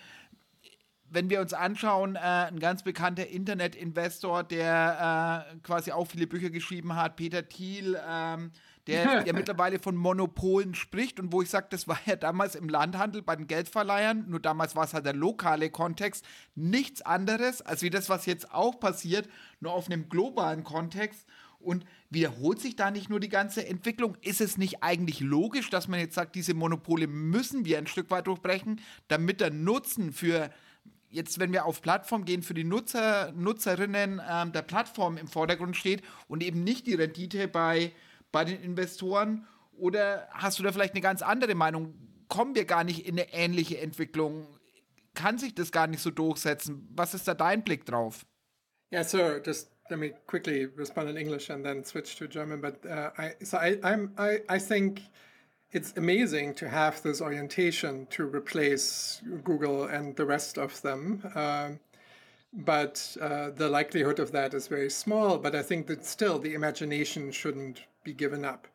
wenn 1.08 1.30
wir 1.30 1.40
uns 1.40 1.54
anschauen, 1.54 2.16
äh, 2.16 2.18
ein 2.18 2.60
ganz 2.60 2.82
bekannter 2.82 3.26
Internetinvestor, 3.26 4.44
der 4.44 5.48
äh, 5.54 5.56
quasi 5.60 5.92
auch 5.92 6.08
viele 6.08 6.26
Bücher 6.26 6.50
geschrieben 6.50 6.94
hat, 6.94 7.16
Peter 7.16 7.48
Thiel, 7.48 7.98
ähm, 8.06 8.52
der, 8.86 9.22
der 9.24 9.34
mittlerweile 9.34 9.78
von 9.78 9.96
Monopolen 9.96 10.74
spricht 10.74 11.20
und 11.20 11.32
wo 11.32 11.42
ich 11.42 11.50
sage, 11.50 11.66
das 11.70 11.88
war 11.88 11.98
ja 12.06 12.16
damals 12.16 12.54
im 12.54 12.68
Landhandel 12.68 13.22
bei 13.22 13.36
den 13.36 13.46
Geldverleihern, 13.46 14.26
nur 14.28 14.40
damals 14.40 14.76
war 14.76 14.84
es 14.84 14.94
halt 14.94 15.06
der 15.06 15.14
lokale 15.14 15.70
Kontext, 15.70 16.24
nichts 16.54 17.02
anderes 17.02 17.62
als 17.62 17.82
wie 17.82 17.90
das, 17.90 18.08
was 18.08 18.26
jetzt 18.26 18.52
auch 18.52 18.78
passiert, 18.78 19.28
nur 19.60 19.72
auf 19.72 19.86
einem 19.86 20.08
globalen 20.08 20.64
Kontext. 20.64 21.26
Und 21.58 21.84
wiederholt 22.10 22.60
sich 22.60 22.76
da 22.76 22.92
nicht 22.92 23.10
nur 23.10 23.18
die 23.18 23.30
ganze 23.30 23.66
Entwicklung? 23.66 24.16
Ist 24.20 24.40
es 24.40 24.56
nicht 24.56 24.84
eigentlich 24.84 25.18
logisch, 25.18 25.68
dass 25.68 25.88
man 25.88 25.98
jetzt 25.98 26.14
sagt, 26.14 26.36
diese 26.36 26.54
Monopole 26.54 27.08
müssen 27.08 27.64
wir 27.64 27.78
ein 27.78 27.88
Stück 27.88 28.10
weit 28.10 28.28
durchbrechen, 28.28 28.80
damit 29.08 29.40
der 29.40 29.50
Nutzen 29.50 30.12
für 30.12 30.50
jetzt, 31.10 31.38
wenn 31.38 31.52
wir 31.52 31.64
auf 31.64 31.82
Plattform 31.82 32.24
gehen, 32.24 32.42
für 32.42 32.54
die 32.54 32.62
Nutzer, 32.62 33.32
Nutzerinnen 33.32 34.20
ähm, 34.28 34.52
der 34.52 34.62
Plattform 34.62 35.16
im 35.16 35.28
Vordergrund 35.28 35.76
steht 35.76 36.02
und 36.28 36.42
eben 36.42 36.62
nicht 36.62 36.86
die 36.86 36.94
Rendite 36.94 37.48
bei, 37.48 37.92
bei 38.36 38.44
den 38.44 38.62
Investoren? 38.62 39.46
Oder 39.78 40.28
hast 40.30 40.58
du 40.58 40.62
da 40.62 40.70
vielleicht 40.70 40.92
eine 40.92 41.00
ganz 41.00 41.22
andere 41.22 41.54
Meinung? 41.54 41.94
Kommen 42.28 42.54
wir 42.54 42.66
gar 42.66 42.84
nicht 42.84 43.06
in 43.06 43.18
eine 43.18 43.32
ähnliche 43.32 43.78
Entwicklung? 43.78 44.46
Kann 45.14 45.38
sich 45.38 45.54
das 45.54 45.72
gar 45.72 45.86
nicht 45.86 46.02
so 46.02 46.10
durchsetzen? 46.10 46.86
Was 46.94 47.14
ist 47.14 47.26
da 47.26 47.32
dein 47.32 47.64
Blick 47.64 47.86
drauf? 47.86 48.26
Yeah, 48.92 49.04
so 49.04 49.38
just 49.42 49.70
let 49.88 49.98
me 49.98 50.12
quickly 50.26 50.66
respond 50.76 51.08
in 51.08 51.16
English 51.16 51.48
and 51.48 51.64
then 51.64 51.82
switch 51.82 52.14
to 52.16 52.26
German. 52.26 52.60
But 52.60 52.84
uh, 52.84 53.10
I, 53.16 53.42
so 53.42 53.56
I, 53.56 53.78
I'm, 53.82 54.12
I, 54.18 54.42
I 54.50 54.58
think 54.58 55.00
it's 55.72 55.94
amazing 55.96 56.56
to 56.56 56.68
have 56.68 57.00
this 57.02 57.22
orientation 57.22 58.06
to 58.10 58.26
replace 58.26 59.22
Google 59.44 59.84
and 59.84 60.14
the 60.16 60.26
rest 60.26 60.58
of 60.58 60.82
them. 60.82 61.22
Um, 61.34 61.80
but 62.56 63.16
uh, 63.20 63.50
the 63.50 63.68
likelihood 63.68 64.18
of 64.18 64.32
that 64.32 64.54
is 64.54 64.66
very 64.66 64.90
small. 64.90 65.38
But 65.38 65.54
I 65.54 65.62
think 65.62 65.86
that 65.88 66.04
still 66.04 66.38
the 66.38 66.54
imagination 66.54 67.30
shouldn't 67.30 67.82
be 68.02 68.12
given 68.12 68.44
up. 68.44 68.66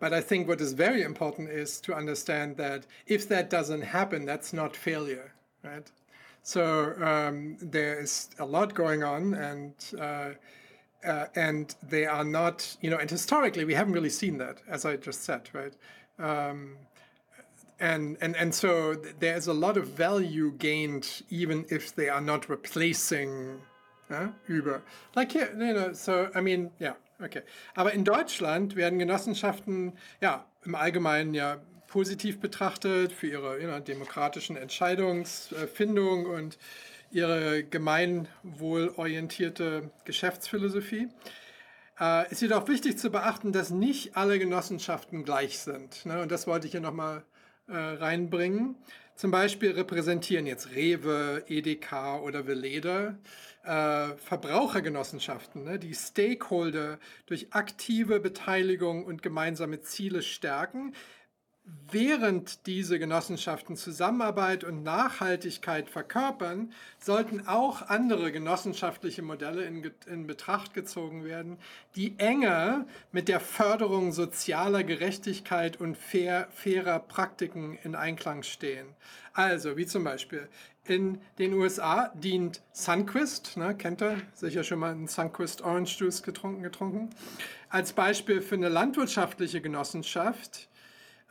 But 0.00 0.14
I 0.14 0.20
think 0.20 0.48
what 0.48 0.60
is 0.60 0.72
very 0.72 1.02
important 1.02 1.50
is 1.50 1.80
to 1.82 1.94
understand 1.94 2.56
that 2.56 2.86
if 3.06 3.28
that 3.28 3.50
doesn't 3.50 3.82
happen, 3.82 4.24
that's 4.24 4.52
not 4.52 4.74
failure, 4.74 5.32
right? 5.62 5.90
So 6.42 6.94
um, 7.02 7.58
there 7.60 8.00
is 8.00 8.30
a 8.38 8.46
lot 8.46 8.74
going 8.74 9.04
on, 9.04 9.34
and 9.34 9.74
uh, 10.00 10.30
uh, 11.04 11.26
and 11.34 11.74
they 11.88 12.06
are 12.06 12.24
not, 12.24 12.76
you 12.80 12.90
know, 12.90 12.96
and 12.96 13.10
historically 13.10 13.64
we 13.64 13.74
haven't 13.74 13.92
really 13.92 14.10
seen 14.10 14.38
that, 14.38 14.62
as 14.68 14.84
I 14.84 14.96
just 14.96 15.22
said, 15.22 15.48
right? 15.52 15.74
Um, 16.18 16.76
and 17.80 18.16
and 18.20 18.36
and 18.36 18.54
so 18.54 18.94
there's 19.18 19.48
a 19.48 19.52
lot 19.52 19.76
of 19.76 19.88
value 19.88 20.52
gained 20.58 21.22
even 21.30 21.64
if 21.68 21.94
they 21.94 22.08
are 22.08 22.20
not 22.20 22.48
replacing 22.48 23.60
uh, 24.10 24.28
Uber. 24.48 24.82
Like 25.16 25.32
here, 25.32 25.52
you 25.58 25.74
know, 25.74 25.92
so 25.92 26.30
I 26.34 26.40
mean, 26.40 26.70
yeah, 26.80 26.94
okay. 27.22 27.42
Aber 27.74 27.92
in 27.92 28.04
Deutschland 28.04 28.76
werden 28.76 28.98
Genossenschaften 28.98 29.92
ja 30.20 30.44
im 30.64 30.74
Allgemeinen 30.74 31.34
ja 31.34 31.58
positiv 31.88 32.40
betrachtet 32.40 33.12
für 33.12 33.26
ihre 33.26 33.60
you 33.60 33.66
know, 33.66 33.80
demokratischen 33.80 34.56
Entscheidungsfindung 34.56 36.26
und 36.26 36.56
ihre 37.10 37.64
gemeinwohlorientierte 37.64 39.90
Geschäftsphilosophie. 40.04 41.08
Äh, 41.98 42.30
ist 42.30 42.40
jedoch 42.40 42.68
wichtig 42.68 42.98
zu 42.98 43.10
beachten, 43.10 43.50
dass 43.52 43.70
nicht 43.70 44.16
alle 44.16 44.38
Genossenschaften 44.38 45.24
gleich 45.24 45.58
sind. 45.58 46.06
Ne? 46.06 46.22
Und 46.22 46.30
das 46.30 46.46
wollte 46.46 46.66
ich 46.66 46.72
hier 46.72 46.80
nochmal 46.80 47.24
äh, 47.70 47.76
reinbringen. 47.76 48.76
Zum 49.16 49.30
Beispiel 49.30 49.72
repräsentieren 49.72 50.46
jetzt 50.46 50.74
Rewe, 50.74 51.44
EDK 51.46 52.20
oder 52.22 52.46
Veleda 52.46 53.16
äh, 53.64 54.16
Verbrauchergenossenschaften, 54.16 55.64
ne, 55.64 55.78
die 55.78 55.94
Stakeholder 55.94 56.98
durch 57.26 57.48
aktive 57.50 58.20
Beteiligung 58.20 59.04
und 59.04 59.22
gemeinsame 59.22 59.82
Ziele 59.82 60.22
stärken, 60.22 60.94
während 61.90 62.66
diese 62.66 62.98
Genossenschaften 62.98 63.76
Zusammenarbeit 63.76 64.64
und 64.64 64.82
Nachhaltigkeit 64.82 65.88
verkörpern, 65.88 66.72
sollten 66.98 67.46
auch 67.46 67.88
andere 67.88 68.32
genossenschaftliche 68.32 69.22
Modelle 69.22 69.64
in, 69.64 69.90
in, 70.06 70.26
Betracht 70.26 70.74
gezogen 70.74 71.24
werden, 71.24 71.58
die 71.96 72.14
enger 72.18 72.86
mit 73.12 73.28
der 73.28 73.40
Förderung 73.40 74.12
sozialer 74.12 74.84
Gerechtigkeit 74.84 75.80
und 75.80 75.96
fair, 75.96 76.48
fairer 76.52 76.98
Praktiken 76.98 77.78
in 77.82 77.94
Einklang 77.94 78.42
stehen. 78.42 78.86
Also, 79.32 79.76
wie 79.76 79.86
zum 79.86 80.04
Beispiel 80.04 80.48
in 80.84 81.20
den 81.38 81.54
USA 81.54 82.08
dient 82.14 82.62
Sunquist, 82.72 83.56
ne, 83.56 83.76
kennt 83.76 84.02
ihr 84.02 84.20
sicher 84.34 84.64
schon 84.64 84.80
mal 84.80 84.92
einen 84.92 85.06
Sunquist 85.06 85.62
Orange 85.62 86.00
Juice 86.00 86.22
getrunken, 86.22 86.62
getrunken, 86.62 87.10
als 87.68 87.92
Beispiel 87.92 88.40
für 88.40 88.56
eine 88.56 88.68
landwirtschaftliche 88.68 89.60
Genossenschaft, 89.60 90.68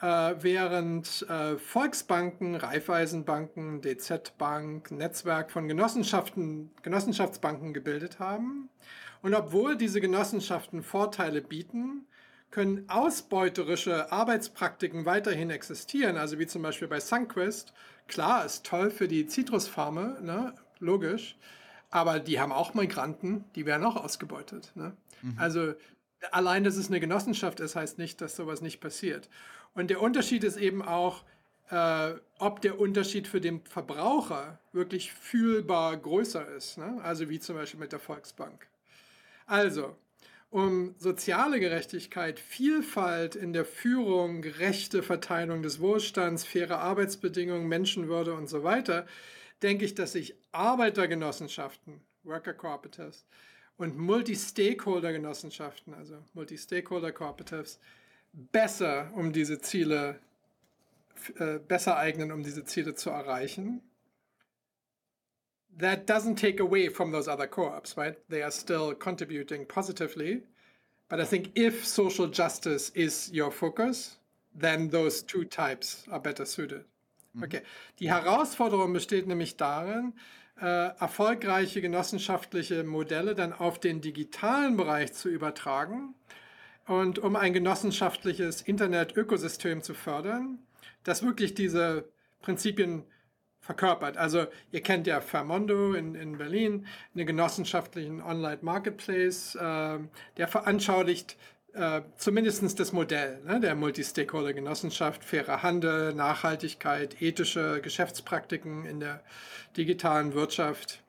äh, 0.02 0.36
während 0.39 1.26
äh, 1.30 1.58
Volksbanken, 1.58 2.56
Raiffeisenbanken, 2.56 3.82
DZ 3.82 4.38
Bank, 4.38 4.91
Netzwerk 4.91 5.52
von 5.52 5.68
Genossenschaften, 5.68 6.72
Genossenschaftsbanken 6.82 7.74
gebildet 7.74 8.20
haben. 8.20 8.70
Und 9.22 9.34
obwohl 9.34 9.76
diese 9.76 10.00
Genossenschaften 10.00 10.82
Vorteile 10.84 11.41
bieten, 11.41 12.06
können 12.52 12.89
ausbeuterische 12.89 14.12
Arbeitspraktiken 14.12 15.06
weiterhin 15.06 15.50
existieren, 15.50 16.18
also 16.18 16.39
wie 16.39 16.47
zum 16.47 16.62
Beispiel 16.62 16.88
bei 16.88 17.00
Sunquist. 17.00 17.74
Klar, 18.08 18.45
ist 18.45 18.66
toll 18.66 18.89
für 18.89 19.08
die 19.08 19.28
Zitrusfarme, 19.28 20.18
ne? 20.22 20.56
logisch, 20.80 21.38
aber 21.91 22.20
die 22.20 22.39
haben 22.39 22.52
auch 22.52 22.74
Migranten, 22.74 23.45
die 23.56 23.66
werden 23.66 23.86
auch 23.86 23.97
ausgebeutet. 23.97 24.72
Ne? 24.76 24.93
Mhm. 25.22 25.36
Also 25.38 25.74
allein, 26.32 26.64
dass 26.64 26.76
es 26.76 26.88
eine 26.88 27.00
Genossenschaft 27.00 27.60
ist, 27.60 27.76
heißt 27.76 27.97
nicht, 27.97 28.22
dass 28.22 28.36
sowas 28.36 28.62
nicht 28.62 28.80
passiert. 28.80 29.30
Und 29.74 29.89
der 29.89 30.01
Unterschied 30.01 30.43
ist 30.43 30.57
eben 30.57 30.82
auch, 30.82 31.24
äh, 31.70 32.13
ob 32.39 32.61
der 32.61 32.80
Unterschied 32.80 33.28
für 33.28 33.41
den 33.41 33.61
Verbraucher 33.65 34.59
wirklich 34.72 35.13
fühlbar 35.13 35.95
größer 35.97 36.47
ist. 36.55 36.78
Ne? 36.78 36.99
Also 37.03 37.30
wie 37.30 37.39
zum 37.39 37.55
Beispiel 37.55 37.80
mit 37.80 37.91
der 37.91 37.99
Volksbank. 37.99 38.67
Also, 39.45 39.95
um 40.51 40.95
soziale 40.97 41.59
Gerechtigkeit, 41.59 42.39
Vielfalt 42.39 43.36
in 43.36 43.53
der 43.53 43.65
Führung, 43.65 44.41
gerechte 44.41 45.03
Verteilung 45.03 45.61
des 45.61 45.80
Wohlstands, 45.80 46.43
faire 46.43 46.80
Arbeitsbedingungen, 46.80 47.67
Menschenwürde 47.67 48.34
und 48.34 48.47
so 48.47 48.63
weiter, 48.63 49.05
denke 49.61 49.86
ich, 49.86 49.93
dass 49.93 50.13
sich 50.13 50.36
Arbeitergenossenschaften, 50.51 52.01
Worker 52.24 52.53
Cooperatives 52.53 53.26
und 53.78 53.97
Multi-Stakeholder-Genossenschaften, 53.97 55.93
also 55.93 56.17
Multi-Stakeholder-Cooperatives, 56.34 57.80
besser, 58.34 59.12
um 59.16 59.32
diese 59.32 59.60
Ziele, 59.60 60.20
äh, 61.38 61.60
besser 61.60 61.98
eignen, 61.98 62.32
um 62.32 62.44
diese 62.44 62.64
Ziele 62.64 62.96
zu 62.96 63.10
erreichen. 63.10 63.82
That 65.78 66.10
doesn't 66.10 66.36
take 66.36 66.62
away 66.62 66.90
from 66.90 67.12
those 67.12 67.30
other 67.30 67.48
co-ops, 67.48 67.96
right? 67.98 68.18
They 68.30 68.42
are 68.44 68.52
still 68.52 68.94
contributing 68.94 69.66
positively. 69.66 70.44
But 71.08 71.20
I 71.20 71.26
think 71.26 71.52
if 71.56 71.86
social 71.86 72.28
justice 72.28 72.92
is 72.94 73.32
your 73.34 73.52
focus, 73.52 74.20
then 74.54 74.90
those 74.90 75.26
two 75.26 75.46
types 75.46 76.06
are 76.10 76.20
better 76.20 76.46
suited. 76.46 76.86
Mhm. 77.34 77.44
Okay. 77.44 77.62
Die 78.00 78.10
Herausforderung 78.10 78.94
besteht 78.94 79.28
nämlich 79.28 79.58
darin, 79.58 80.14
äh, 80.62 80.90
erfolgreiche 81.00 81.82
genossenschaftliche 81.82 82.84
Modelle 82.84 83.34
dann 83.34 83.54
auf 83.54 83.80
den 83.80 84.02
digitalen 84.02 84.76
Bereich 84.76 85.14
zu 85.14 85.30
übertragen 85.30 86.14
und 86.90 87.20
um 87.20 87.36
ein 87.36 87.54
genossenschaftliches 87.54 88.64
Internet-Ökosystem 88.64 89.84
zu 89.84 89.94
fördern, 89.94 90.58
das 91.04 91.22
wirklich 91.22 91.54
diese 91.54 92.10
Prinzipien 92.42 93.04
verkörpert. 93.60 94.18
Also 94.18 94.48
ihr 94.72 94.82
kennt 94.82 95.06
ja 95.06 95.22
Fermondo 95.22 95.94
in, 95.94 96.16
in 96.16 96.40
Berlin, 96.40 96.88
einen 97.14 97.28
genossenschaftlichen 97.28 98.24
Online-Marketplace, 98.24 99.54
äh, 99.54 100.00
der 100.38 100.48
veranschaulicht 100.48 101.38
äh, 101.74 102.02
zumindest 102.18 102.80
das 102.80 102.92
Modell 102.92 103.40
ne, 103.46 103.60
der 103.60 103.76
Multi-Stakeholder-Genossenschaft, 103.76 105.24
fairer 105.24 105.62
Handel, 105.62 106.16
Nachhaltigkeit, 106.16 107.22
ethische 107.22 107.82
Geschäftspraktiken 107.82 108.86
in 108.86 109.00
der 109.00 109.22
digitalen 109.78 110.34
Wirtschaft. 110.34 111.04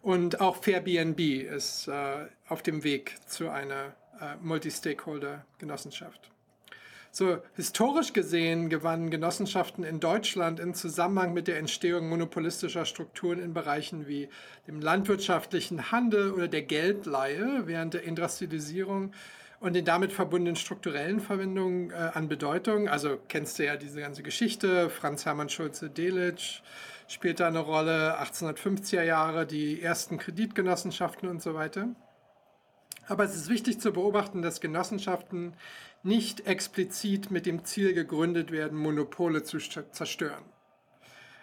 Und 0.00 0.40
auch 0.40 0.62
Fairbnb 0.62 1.18
ist 1.18 1.88
äh, 1.88 2.28
auf 2.46 2.62
dem 2.62 2.84
Weg 2.84 3.16
zu 3.26 3.48
einer 3.48 3.96
äh, 4.20 4.36
Multi-Stakeholder-Genossenschaft. 4.42 6.30
So, 7.16 7.38
historisch 7.54 8.12
gesehen 8.12 8.68
gewannen 8.70 9.08
Genossenschaften 9.08 9.84
in 9.84 10.00
Deutschland 10.00 10.58
im 10.58 10.74
Zusammenhang 10.74 11.32
mit 11.32 11.46
der 11.46 11.58
Entstehung 11.58 12.08
monopolistischer 12.08 12.84
Strukturen 12.84 13.38
in 13.38 13.54
Bereichen 13.54 14.08
wie 14.08 14.28
dem 14.66 14.80
landwirtschaftlichen 14.80 15.92
Handel 15.92 16.32
oder 16.32 16.48
der 16.48 16.62
Geldleihe 16.62 17.62
während 17.66 17.94
der 17.94 18.02
Industrialisierung 18.02 19.12
und 19.60 19.74
den 19.74 19.84
damit 19.84 20.12
verbundenen 20.12 20.56
strukturellen 20.56 21.20
Verwendungen 21.20 21.92
äh, 21.92 21.94
an 21.94 22.26
Bedeutung. 22.26 22.88
Also 22.88 23.18
kennst 23.28 23.60
du 23.60 23.64
ja 23.64 23.76
diese 23.76 24.00
ganze 24.00 24.24
Geschichte, 24.24 24.90
Franz 24.90 25.24
Hermann 25.24 25.48
Schulze-Delitzsch 25.48 26.62
spielt 27.06 27.38
da 27.38 27.46
eine 27.46 27.60
Rolle, 27.60 28.18
1850er 28.20 29.02
Jahre, 29.02 29.46
die 29.46 29.80
ersten 29.80 30.18
Kreditgenossenschaften 30.18 31.28
und 31.28 31.40
so 31.40 31.54
weiter. 31.54 31.88
Aber 33.06 33.24
es 33.24 33.34
ist 33.34 33.48
wichtig 33.48 33.80
zu 33.80 33.92
beobachten, 33.92 34.42
dass 34.42 34.60
Genossenschaften 34.60 35.54
nicht 36.02 36.46
explizit 36.46 37.30
mit 37.30 37.46
dem 37.46 37.64
Ziel 37.64 37.94
gegründet 37.94 38.50
werden, 38.50 38.78
Monopole 38.78 39.42
zu 39.42 39.58
zerstören. 39.58 40.44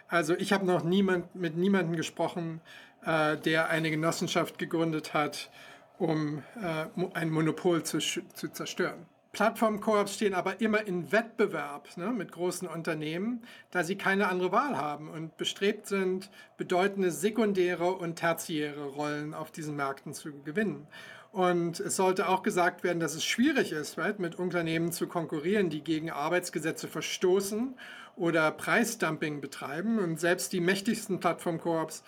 Also 0.08 0.34
ich 0.34 0.52
habe 0.52 0.66
noch 0.66 0.84
niemand, 0.84 1.34
mit 1.34 1.56
niemandem 1.56 1.96
gesprochen, 1.96 2.60
äh, 3.04 3.36
der 3.38 3.70
eine 3.70 3.90
Genossenschaft 3.90 4.58
gegründet 4.58 5.14
hat, 5.14 5.50
um 5.98 6.42
äh, 6.60 6.86
ein 7.14 7.30
Monopol 7.30 7.82
zu, 7.82 7.98
zu 7.98 8.48
zerstören. 8.52 9.06
Plattform-Koops 9.32 10.14
stehen 10.14 10.34
aber 10.34 10.60
immer 10.60 10.86
in 10.86 11.10
Wettbewerb 11.10 11.96
ne, 11.96 12.08
mit 12.08 12.32
großen 12.32 12.68
Unternehmen, 12.68 13.42
da 13.70 13.82
sie 13.82 13.96
keine 13.96 14.28
andere 14.28 14.52
Wahl 14.52 14.76
haben 14.76 15.08
und 15.08 15.38
bestrebt 15.38 15.86
sind, 15.86 16.30
bedeutende 16.58 17.10
sekundäre 17.10 17.92
und 17.92 18.16
tertiäre 18.16 18.84
Rollen 18.84 19.32
auf 19.32 19.50
diesen 19.50 19.74
Märkten 19.74 20.12
zu 20.12 20.32
gewinnen. 20.42 20.86
Und 21.32 21.80
es 21.80 21.96
sollte 21.96 22.28
auch 22.28 22.42
gesagt 22.42 22.84
werden, 22.84 23.00
dass 23.00 23.14
es 23.14 23.24
schwierig 23.24 23.72
ist, 23.72 23.96
right, 23.96 24.18
mit 24.18 24.34
Unternehmen 24.34 24.92
zu 24.92 25.06
konkurrieren, 25.06 25.70
die 25.70 25.82
gegen 25.82 26.10
Arbeitsgesetze 26.10 26.88
verstoßen 26.88 27.74
oder 28.16 28.50
Preisdumping 28.50 29.40
betreiben. 29.40 29.98
Und 29.98 30.20
selbst 30.20 30.52
die 30.52 30.60
mächtigsten 30.60 31.20
Plattform-Koops 31.20 32.04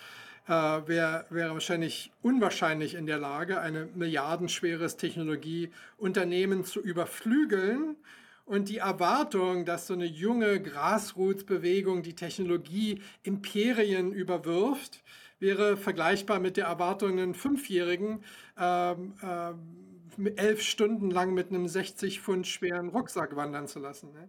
äh, 0.47 0.51
wäre 0.51 1.25
wär 1.31 1.53
wahrscheinlich 1.53 2.13
unwahrscheinlich 2.21 2.95
in 2.95 3.07
der 3.07 3.17
Lage, 3.17 3.61
ein 3.61 3.89
milliardenschweres 3.95 4.99
Technologieunternehmen 4.99 6.65
zu 6.65 6.83
überflügeln. 6.83 7.97
Und 8.45 8.69
die 8.69 8.79
Erwartung, 8.79 9.65
dass 9.65 9.87
so 9.87 9.95
eine 9.95 10.05
junge 10.05 10.61
Grassroots-Bewegung 10.61 12.03
die 12.03 12.15
Technologie 12.15 13.01
Imperien 13.23 14.13
überwirft, 14.13 15.03
wäre 15.39 15.77
vergleichbar 15.77 16.41
mit 16.41 16.57
der 16.57 16.67
Erwartung, 16.67 17.13
einen 17.13 17.35
Fünfjährigen 17.35 18.25
ähm, 18.59 19.15
äh, 19.23 20.31
elf 20.37 20.63
Stunden 20.63 21.11
lang 21.11 21.35
mit 21.35 21.49
einem 21.49 21.67
60 21.67 22.21
Pfund 22.21 22.47
schweren 22.47 22.89
Rucksack 22.89 23.37
wandern 23.37 23.67
zu 23.67 23.79
lassen. 23.81 24.13
Ne? 24.13 24.29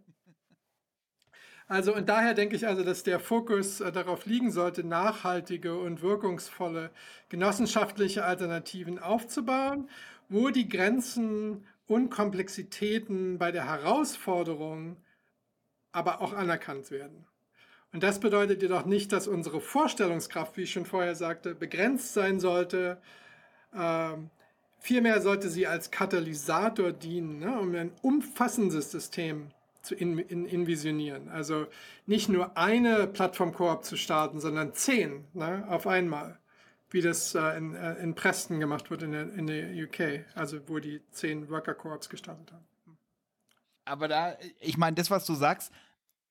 Also 1.68 1.96
und 1.96 2.10
daher 2.10 2.36
denke 2.36 2.56
ich 2.56 2.68
also, 2.68 2.84
dass 2.84 3.04
der 3.04 3.20
Fokus 3.20 3.82
äh, 3.82 3.92
darauf 3.92 4.26
liegen 4.26 4.52
sollte, 4.52 4.84
nachhaltige 4.84 5.78
und 5.78 6.02
wirkungsvolle 6.02 6.92
genossenschaftliche 7.30 8.24
Alternativen 8.24 9.00
aufzubauen, 9.00 9.90
wo 10.30 10.50
die 10.50 10.70
Grenzen 10.70 11.66
und 11.88 12.10
Komplexitäten 12.10 13.38
bei 13.38 13.52
der 13.52 13.66
Herausforderung 13.66 14.98
aber 15.92 16.22
auch 16.22 16.34
anerkannt 16.34 16.92
werden. 16.92 17.26
Und 17.96 18.04
das 18.04 18.20
bedeutet 18.20 18.62
jedoch 18.62 18.84
nicht, 18.84 19.14
dass 19.14 19.26
unsere 19.26 19.62
Vorstellungskraft, 19.62 20.58
wie 20.58 20.64
ich 20.64 20.74
schon 20.74 20.86
vorher 20.86 21.16
sagte, 21.16 21.56
begrenzt 21.56 22.14
sein 22.14 22.42
sollte. 22.42 22.98
Ähm, 23.74 24.32
vielmehr 24.80 25.22
sollte 25.22 25.48
sie 25.48 25.66
als 25.66 25.92
Katalysator 25.92 26.92
dienen, 26.92 27.40
ne, 27.40 27.58
um 27.58 27.74
ein 27.74 27.94
umfassendes 28.02 28.92
System 28.92 29.48
zu 29.82 29.96
in, 29.96 30.20
in. 30.20 31.30
Also 31.30 31.68
nicht 32.06 32.28
nur 32.28 32.58
eine 32.58 33.08
Plattform-Koop 33.08 33.86
zu 33.86 33.96
starten, 33.96 34.42
sondern 34.42 34.74
zehn 34.74 35.24
ne, 35.34 35.66
auf 35.70 35.88
einmal, 35.88 36.38
wie 36.90 37.00
das 37.00 37.34
äh, 37.34 37.58
in, 37.58 37.76
äh, 37.76 37.94
in 37.94 38.14
Preston 38.14 38.60
gemacht 38.60 38.92
wird 38.92 39.04
in 39.04 39.14
der, 39.14 39.34
in 39.36 39.48
der 39.48 39.70
UK, 39.72 40.26
also 40.36 40.60
wo 40.68 40.80
die 40.80 41.00
zehn 41.12 41.50
Worker-Koops 41.50 42.10
gestartet 42.10 42.52
haben. 42.52 42.66
Aber 43.86 44.10
da, 44.10 44.36
ich 44.60 44.78
meine, 44.78 44.98
das, 44.98 45.10
was 45.10 45.26
du 45.26 45.34
sagst, 45.34 45.72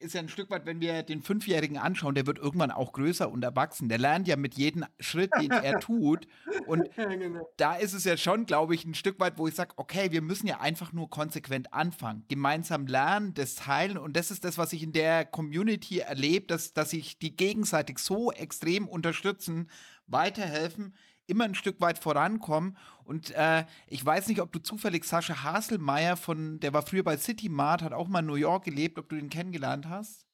ist 0.04 0.14
ja 0.14 0.20
ein 0.20 0.28
Stück 0.28 0.50
weit, 0.50 0.66
wenn 0.66 0.80
wir 0.80 1.02
den 1.02 1.22
Fünfjährigen 1.22 1.78
anschauen, 1.78 2.14
der 2.14 2.26
wird 2.26 2.38
irgendwann 2.38 2.70
auch 2.70 2.92
größer 2.92 3.30
und 3.30 3.42
erwachsen. 3.42 3.88
Der 3.88 3.98
lernt 3.98 4.28
ja 4.28 4.36
mit 4.36 4.54
jedem 4.54 4.84
Schritt, 5.00 5.30
den 5.40 5.50
er 5.50 5.78
tut. 5.80 6.28
Und 6.66 6.88
ja, 6.96 7.06
genau. 7.06 7.48
da 7.56 7.74
ist 7.74 7.94
es 7.94 8.04
ja 8.04 8.16
schon, 8.16 8.46
glaube 8.46 8.74
ich, 8.74 8.84
ein 8.84 8.94
Stück 8.94 9.18
weit, 9.18 9.38
wo 9.38 9.48
ich 9.48 9.54
sage, 9.54 9.72
okay, 9.76 10.12
wir 10.12 10.22
müssen 10.22 10.46
ja 10.46 10.60
einfach 10.60 10.92
nur 10.92 11.10
konsequent 11.10 11.72
anfangen. 11.72 12.24
Gemeinsam 12.28 12.86
lernen, 12.86 13.34
das 13.34 13.56
teilen. 13.56 13.98
Und 13.98 14.16
das 14.16 14.30
ist 14.30 14.44
das, 14.44 14.58
was 14.58 14.72
ich 14.72 14.82
in 14.82 14.92
der 14.92 15.24
Community 15.24 15.98
erlebe, 15.98 16.46
dass, 16.46 16.72
dass 16.74 16.90
sich 16.90 17.18
die 17.18 17.34
gegenseitig 17.34 17.98
so 17.98 18.30
extrem 18.30 18.86
unterstützen, 18.86 19.70
weiterhelfen 20.06 20.94
immer 21.26 21.44
ein 21.44 21.54
Stück 21.54 21.80
weit 21.80 21.98
vorankommen. 21.98 22.76
Und 23.04 23.30
äh, 23.32 23.64
ich 23.88 24.04
weiß 24.04 24.28
nicht, 24.28 24.40
ob 24.40 24.52
du 24.52 24.58
zufällig 24.58 25.04
Sascha 25.04 25.42
Haselmeier 25.42 26.16
von, 26.16 26.60
der 26.60 26.72
war 26.72 26.82
früher 26.82 27.02
bei 27.02 27.16
City 27.16 27.48
Mart, 27.48 27.82
hat 27.82 27.92
auch 27.92 28.08
mal 28.08 28.20
in 28.20 28.26
New 28.26 28.34
York 28.34 28.64
gelebt, 28.64 28.98
ob 28.98 29.08
du 29.08 29.16
den 29.16 29.30
kennengelernt 29.30 29.88
hast? 29.88 30.26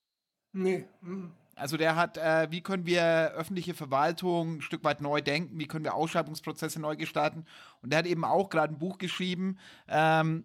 Nee. 0.53 0.87
Mhm. 1.01 1.33
Also 1.57 1.77
der 1.77 1.95
hat, 1.95 2.17
äh, 2.17 2.51
wie 2.51 2.63
können 2.63 2.87
wir 2.87 3.33
öffentliche 3.37 3.75
Verwaltung 3.75 4.57
ein 4.57 4.61
Stück 4.63 4.83
weit 4.83 5.01
neu 5.01 5.21
denken, 5.21 5.59
wie 5.59 5.67
können 5.67 5.85
wir 5.85 5.95
Ausschreibungsprozesse 5.95 6.81
neu 6.81 6.97
gestalten. 6.97 7.45
Und 7.83 7.91
der 7.91 7.99
hat 8.01 8.07
eben 8.07 8.25
auch 8.25 8.49
gerade 8.49 8.73
ein 8.73 8.79
Buch 8.79 8.99
geschrieben 8.99 9.59
ähm, 9.87 10.45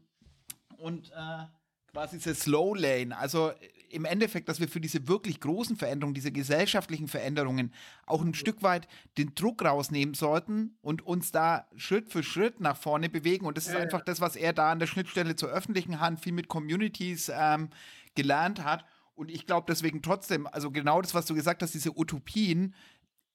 und 0.78 1.12
äh, 1.12 1.46
quasi 1.92 2.18
diese 2.18 2.36
Slow 2.36 2.76
Lane. 2.78 3.18
Also 3.18 3.52
im 3.96 4.06
Endeffekt, 4.06 4.50
dass 4.50 4.60
wir 4.60 4.68
für 4.68 4.82
diese 4.82 5.08
wirklich 5.08 5.40
großen 5.40 5.78
Veränderungen, 5.78 6.14
diese 6.14 6.32
gesellschaftlichen 6.32 7.08
Veränderungen 7.08 7.74
auch 8.06 8.22
ein 8.22 8.34
Stück 8.34 8.62
weit 8.62 8.88
den 9.18 9.34
Druck 9.36 9.64
rausnehmen 9.64 10.14
sollten 10.14 10.78
und 10.82 11.06
uns 11.06 11.32
da 11.32 11.68
Schritt 11.76 12.12
für 12.12 12.22
Schritt 12.22 12.60
nach 12.60 12.78
vorne 12.78 13.10
bewegen. 13.10 13.46
Und 13.46 13.58
das 13.58 13.68
ist 13.68 13.76
einfach 13.76 14.02
das, 14.02 14.22
was 14.22 14.36
er 14.36 14.54
da 14.54 14.72
an 14.72 14.80
der 14.80 14.88
Schnittstelle 14.88 15.36
zur 15.36 15.50
öffentlichen 15.50 16.00
Hand 16.00 16.20
viel 16.20 16.34
mit 16.34 16.48
Communities 16.48 17.32
ähm, 17.34 17.70
gelernt 18.14 18.64
hat. 18.64 18.86
Und 19.16 19.32
ich 19.32 19.46
glaube 19.46 19.66
deswegen 19.70 20.02
trotzdem, 20.02 20.46
also 20.48 20.72
genau 20.72 21.02
das, 21.02 21.14
was 21.14 21.26
du 21.26 21.34
gesagt 21.34 21.64
hast, 21.64 21.74
diese 21.74 21.98
Utopien, 21.98 22.76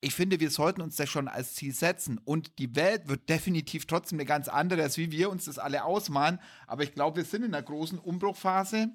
ich 0.02 0.14
finde, 0.14 0.40
wir 0.40 0.50
sollten 0.50 0.80
uns 0.80 0.96
das 0.96 1.08
schon 1.10 1.28
als 1.28 1.54
Ziel 1.54 1.74
setzen. 1.74 2.18
Und 2.24 2.58
die 2.58 2.74
Welt 2.74 3.08
wird 3.08 3.28
definitiv 3.28 3.86
trotzdem 3.86 4.18
eine 4.18 4.26
ganz 4.26 4.48
andere, 4.48 4.82
als 4.82 4.96
wie 4.96 5.10
wir 5.10 5.30
uns 5.30 5.44
das 5.44 5.58
alle 5.58 5.84
ausmalen. 5.84 6.38
Aber 6.66 6.82
ich 6.82 6.94
glaube, 6.94 7.18
wir 7.18 7.24
sind 7.24 7.44
in 7.44 7.54
einer 7.54 7.62
großen 7.62 7.98
Umbruchphase. 7.98 8.90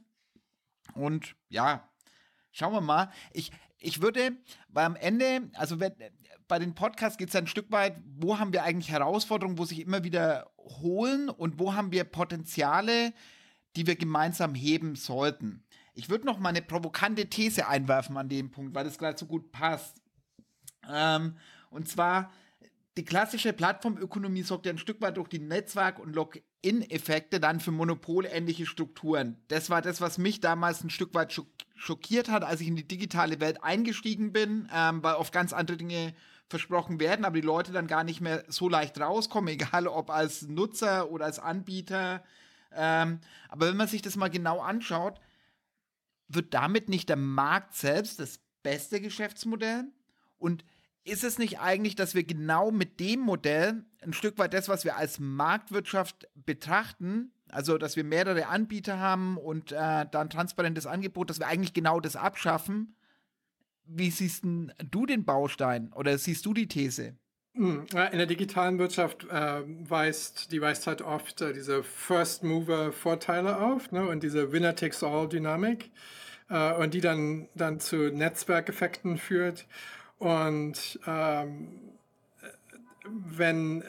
Und 0.93 1.35
ja, 1.49 1.89
schauen 2.51 2.73
wir 2.73 2.81
mal. 2.81 3.11
Ich, 3.31 3.51
ich 3.77 4.01
würde, 4.01 4.31
weil 4.69 4.85
am 4.85 4.95
Ende, 4.95 5.49
also 5.53 5.79
wenn, 5.79 5.93
bei 6.47 6.59
den 6.59 6.75
Podcasts 6.75 7.17
geht 7.17 7.29
es 7.29 7.35
ein 7.35 7.47
Stück 7.47 7.71
weit, 7.71 7.97
wo 8.05 8.39
haben 8.39 8.53
wir 8.53 8.63
eigentlich 8.63 8.91
Herausforderungen, 8.91 9.57
wo 9.57 9.65
sich 9.65 9.79
immer 9.79 10.03
wieder 10.03 10.51
holen 10.57 11.29
und 11.29 11.59
wo 11.59 11.73
haben 11.73 11.91
wir 11.91 12.03
Potenziale, 12.03 13.13
die 13.75 13.87
wir 13.87 13.95
gemeinsam 13.95 14.55
heben 14.55 14.95
sollten. 14.95 15.63
Ich 15.93 16.09
würde 16.09 16.25
noch 16.25 16.39
mal 16.39 16.49
eine 16.49 16.61
provokante 16.61 17.29
These 17.29 17.67
einwerfen 17.67 18.17
an 18.17 18.29
dem 18.29 18.51
Punkt, 18.51 18.75
weil 18.75 18.83
das 18.83 18.97
gerade 18.97 19.17
so 19.17 19.25
gut 19.25 19.51
passt. 19.51 20.01
Ähm, 20.89 21.37
und 21.69 21.87
zwar, 21.87 22.31
die 22.97 23.05
klassische 23.05 23.53
Plattformökonomie 23.53 24.43
sorgt 24.43 24.65
ja 24.65 24.71
ein 24.71 24.77
Stück 24.77 25.01
weit 25.01 25.17
durch 25.17 25.29
die 25.29 25.39
Netzwerk- 25.39 25.99
und 25.99 26.15
Login-Effekte 26.65 27.39
dann 27.39 27.59
für 27.59 27.71
monopolähnliche 27.71 28.65
Strukturen. 28.65 29.37
Das 29.47 29.69
war 29.69 29.81
das, 29.81 30.01
was 30.01 30.17
mich 30.17 30.39
damals 30.39 30.83
ein 30.83 30.89
Stück 30.89 31.13
weit 31.13 31.39
schockiert 31.75 32.29
hat, 32.29 32.43
als 32.43 32.61
ich 32.61 32.67
in 32.67 32.75
die 32.75 32.87
digitale 32.87 33.39
Welt 33.39 33.63
eingestiegen 33.63 34.33
bin, 34.33 34.69
ähm, 34.73 35.03
weil 35.03 35.15
oft 35.15 35.31
ganz 35.33 35.53
andere 35.53 35.77
Dinge 35.77 36.13
versprochen 36.47 36.99
werden, 36.99 37.25
aber 37.25 37.35
die 37.35 37.45
Leute 37.45 37.71
dann 37.71 37.87
gar 37.87 38.03
nicht 38.03 38.21
mehr 38.21 38.43
so 38.47 38.69
leicht 38.69 38.99
rauskommen, 38.99 39.53
egal 39.53 39.87
ob 39.87 40.09
als 40.09 40.43
Nutzer 40.43 41.11
oder 41.11 41.25
als 41.25 41.39
Anbieter. 41.39 42.23
Ähm, 42.71 43.19
aber 43.49 43.67
wenn 43.67 43.77
man 43.77 43.87
sich 43.87 44.01
das 44.01 44.15
mal 44.15 44.29
genau 44.29 44.59
anschaut, 44.59 45.19
wird 46.27 46.53
damit 46.53 46.89
nicht 46.89 47.09
der 47.09 47.17
Markt 47.17 47.75
selbst 47.75 48.19
das 48.19 48.39
beste 48.63 48.99
Geschäftsmodell? 48.99 49.85
Und 50.37 50.65
ist 51.05 51.23
es 51.23 51.37
nicht 51.37 51.59
eigentlich, 51.59 51.95
dass 51.95 52.15
wir 52.15 52.23
genau 52.23 52.71
mit 52.71 52.99
dem 52.99 53.21
Modell 53.21 53.83
ein 54.01 54.13
Stück 54.13 54.37
weit 54.37 54.53
das, 54.53 54.67
was 54.67 54.83
wir 54.83 54.97
als 54.97 55.19
Marktwirtschaft 55.19 56.27
betrachten, 56.33 57.31
also 57.49 57.77
dass 57.77 57.95
wir 57.95 58.03
mehrere 58.03 58.47
Anbieter 58.47 58.99
haben 58.99 59.37
und 59.37 59.71
äh, 59.71 60.05
dann 60.11 60.29
transparentes 60.29 60.87
Angebot, 60.87 61.29
dass 61.29 61.39
wir 61.39 61.47
eigentlich 61.47 61.73
genau 61.73 61.99
das 61.99 62.15
abschaffen? 62.15 62.95
Wie 63.85 64.09
siehst 64.09 64.43
du 64.43 65.05
den 65.05 65.25
Baustein 65.25 65.93
oder 65.93 66.17
siehst 66.17 66.45
du 66.45 66.53
die 66.53 66.67
These? 66.67 67.15
Hm, 67.53 67.85
in 67.93 68.17
der 68.17 68.25
digitalen 68.25 68.79
Wirtschaft 68.79 69.25
äh, 69.25 69.61
weist, 69.89 70.51
die 70.51 70.59
weist 70.59 70.87
halt 70.87 71.03
oft 71.03 71.39
äh, 71.39 71.53
diese 71.53 71.83
First 71.83 72.43
Mover 72.43 72.91
Vorteile 72.91 73.61
auf 73.61 73.91
ne, 73.91 74.07
und 74.07 74.23
diese 74.23 74.51
Winner 74.51 74.75
takes 74.75 75.03
all 75.03 75.29
Dynamik 75.29 75.91
äh, 76.49 76.73
und 76.73 76.93
die 76.95 76.99
dann, 76.99 77.47
dann 77.55 77.79
zu 77.79 78.11
Netzwerkeffekten 78.11 79.17
führt. 79.17 79.67
Und 80.17 80.99
ähm, 81.05 81.85
wenn, 83.07 83.81
äh, 83.81 83.85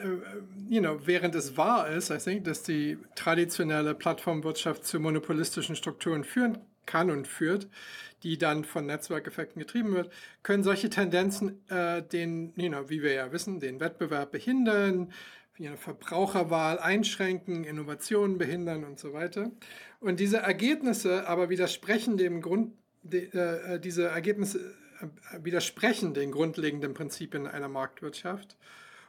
you 0.69 0.81
know, 0.81 0.99
während 1.05 1.35
es 1.35 1.57
wahr 1.57 1.89
ist, 1.89 2.11
I 2.11 2.17
think, 2.17 2.43
dass 2.43 2.63
die 2.63 2.97
traditionelle 3.15 3.95
Plattformwirtschaft 3.95 4.85
zu 4.85 4.99
monopolistischen 4.99 5.75
Strukturen 5.75 6.23
führen 6.23 6.59
kann 6.85 7.09
und 7.09 7.27
führt, 7.27 7.67
die 8.23 8.37
dann 8.37 8.63
von 8.63 8.85
Netzwerkeffekten 8.85 9.59
getrieben 9.59 9.93
wird, 9.93 10.11
können 10.43 10.63
solche 10.63 10.89
Tendenzen 10.89 11.67
äh, 11.69 12.01
den, 12.01 12.53
you 12.55 12.69
know, 12.69 12.89
wie 12.89 13.01
wir 13.01 13.13
ja 13.13 13.31
wissen, 13.31 13.59
den 13.59 13.79
Wettbewerb 13.79 14.31
behindern, 14.31 15.11
you 15.57 15.67
know, 15.67 15.77
Verbraucherwahl 15.77 16.79
einschränken, 16.79 17.63
Innovationen 17.63 18.37
behindern 18.37 18.83
und 18.83 18.99
so 18.99 19.13
weiter. 19.13 19.51
Und 19.99 20.19
diese 20.19 20.37
Ergebnisse 20.37 21.27
aber 21.27 21.49
widersprechen 21.49 22.17
dem 22.17 22.41
Grund, 22.41 22.73
de, 23.03 23.29
äh, 23.33 23.75
äh 23.75 23.79
diese 23.79 24.07
Ergebnisse 24.07 24.73
widersprechen 25.39 26.13
den 26.13 26.31
grundlegenden 26.31 26.93
Prinzipien 26.93 27.47
einer 27.47 27.67
Marktwirtschaft. 27.67 28.57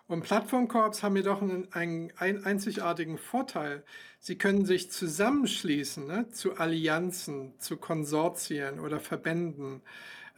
Und 0.07 0.23
Plattformkorps 0.23 1.03
haben 1.03 1.17
jedoch 1.17 1.43
einen, 1.43 1.69
einen, 1.73 2.45
einzigartigen 2.45 3.19
Vorteil. 3.19 3.85
Sie 4.21 4.39
können 4.39 4.65
sich 4.65 4.91
zusammenschließen 4.91 6.07
ne, 6.07 6.29
zu 6.31 6.57
Allianzen, 6.57 7.53
zu 7.59 7.77
Konsortien 7.77 8.81
oder 8.81 9.01
Verbänden, 9.01 9.83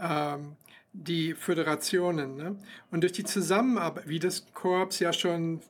ähm, 0.01 0.57
die 0.93 1.35
Föderationen. 1.35 2.37
Ne? 2.37 2.57
Und 2.91 3.03
durch 3.03 3.13
die 3.13 3.23
Zusammenarbeit, 3.23 4.09
wie 4.09 4.19
das 4.19 4.53
Korps 4.55 4.99
ja 4.99 5.13
schon 5.13 5.61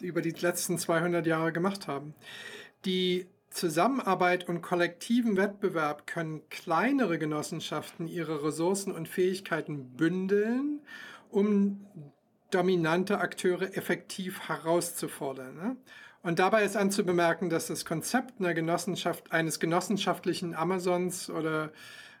über 0.00 0.22
die 0.22 0.30
letzten 0.30 0.76
200 0.76 1.24
Jahre 1.24 1.52
gemacht 1.52 1.86
haben, 1.86 2.14
die 2.84 3.26
Zusammenarbeit 3.56 4.48
und 4.48 4.60
kollektiven 4.60 5.36
Wettbewerb 5.36 6.06
können 6.06 6.46
kleinere 6.50 7.18
Genossenschaften 7.18 8.06
ihre 8.06 8.44
Ressourcen 8.44 8.92
und 8.92 9.08
Fähigkeiten 9.08 9.96
bündeln, 9.96 10.80
um 11.30 11.86
dominante 12.50 13.18
Akteure 13.18 13.74
effektiv 13.76 14.48
herauszufordern. 14.48 15.54
Ne? 15.54 15.76
Und 16.22 16.38
dabei 16.38 16.64
ist 16.64 16.76
anzubemerken, 16.76 17.48
dass 17.48 17.68
das 17.68 17.84
Konzept 17.84 18.40
einer 18.40 18.52
Genossenschaft, 18.52 19.32
eines 19.32 19.58
genossenschaftlichen 19.58 20.54
Amazons 20.54 21.30
oder 21.30 21.72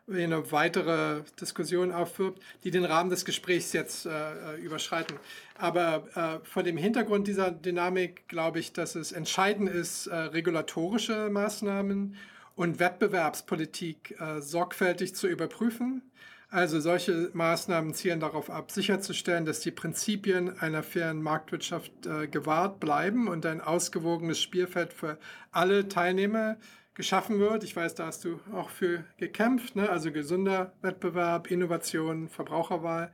eine 0.08 0.52
weitere 0.52 1.22
Diskussion 1.40 1.92
aufwirbt, 1.92 2.40
die 2.64 2.70
den 2.70 2.84
Rahmen 2.84 3.10
des 3.10 3.24
Gesprächs 3.24 3.72
jetzt 3.72 4.06
äh, 4.06 4.56
überschreiten. 4.56 5.16
Aber 5.56 6.06
äh, 6.14 6.46
vor 6.46 6.62
dem 6.62 6.76
Hintergrund 6.76 7.26
dieser 7.26 7.50
Dynamik 7.50 8.28
glaube 8.28 8.60
ich, 8.60 8.72
dass 8.72 8.94
es 8.94 9.12
entscheidend 9.12 9.68
ist, 9.68 10.06
äh, 10.06 10.14
regulatorische 10.14 11.28
Maßnahmen 11.30 12.16
und 12.54 12.78
Wettbewerbspolitik 12.78 14.16
äh, 14.20 14.40
sorgfältig 14.40 15.14
zu 15.14 15.26
überprüfen. 15.26 16.02
Also 16.48 16.78
solche 16.78 17.30
Maßnahmen 17.32 17.92
zielen 17.92 18.20
darauf 18.20 18.50
ab, 18.50 18.70
sicherzustellen, 18.70 19.44
dass 19.44 19.60
die 19.60 19.72
Prinzipien 19.72 20.58
einer 20.60 20.84
fairen 20.84 21.20
Marktwirtschaft 21.20 22.06
äh, 22.06 22.28
gewahrt 22.28 22.78
bleiben 22.78 23.26
und 23.26 23.44
ein 23.44 23.60
ausgewogenes 23.60 24.40
Spielfeld 24.40 24.92
für 24.92 25.18
alle 25.50 25.88
Teilnehmer 25.88 26.56
geschaffen 26.96 27.38
wird. 27.38 27.62
Ich 27.62 27.76
weiß, 27.76 27.94
da 27.94 28.06
hast 28.06 28.24
du 28.24 28.40
auch 28.52 28.70
für 28.70 29.04
gekämpft, 29.18 29.76
ne? 29.76 29.88
also 29.88 30.10
gesunder 30.10 30.72
Wettbewerb, 30.82 31.50
Innovation, 31.50 32.28
Verbraucherwahl. 32.28 33.12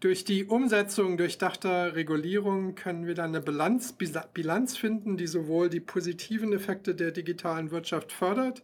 Durch 0.00 0.24
die 0.24 0.44
Umsetzung 0.44 1.16
durchdachter 1.16 1.94
Regulierung 1.94 2.74
können 2.74 3.06
wir 3.06 3.14
dann 3.14 3.30
eine 3.30 3.40
Bilanz, 3.40 3.94
Bilanz 4.34 4.76
finden, 4.76 5.16
die 5.16 5.28
sowohl 5.28 5.70
die 5.70 5.80
positiven 5.80 6.52
Effekte 6.52 6.94
der 6.94 7.12
digitalen 7.12 7.70
Wirtschaft 7.70 8.12
fördert, 8.12 8.62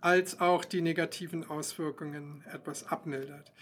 als 0.00 0.40
auch 0.40 0.64
die 0.64 0.82
negativen 0.82 1.48
Auswirkungen 1.48 2.44
etwas 2.52 2.88
abmildert. 2.88 3.52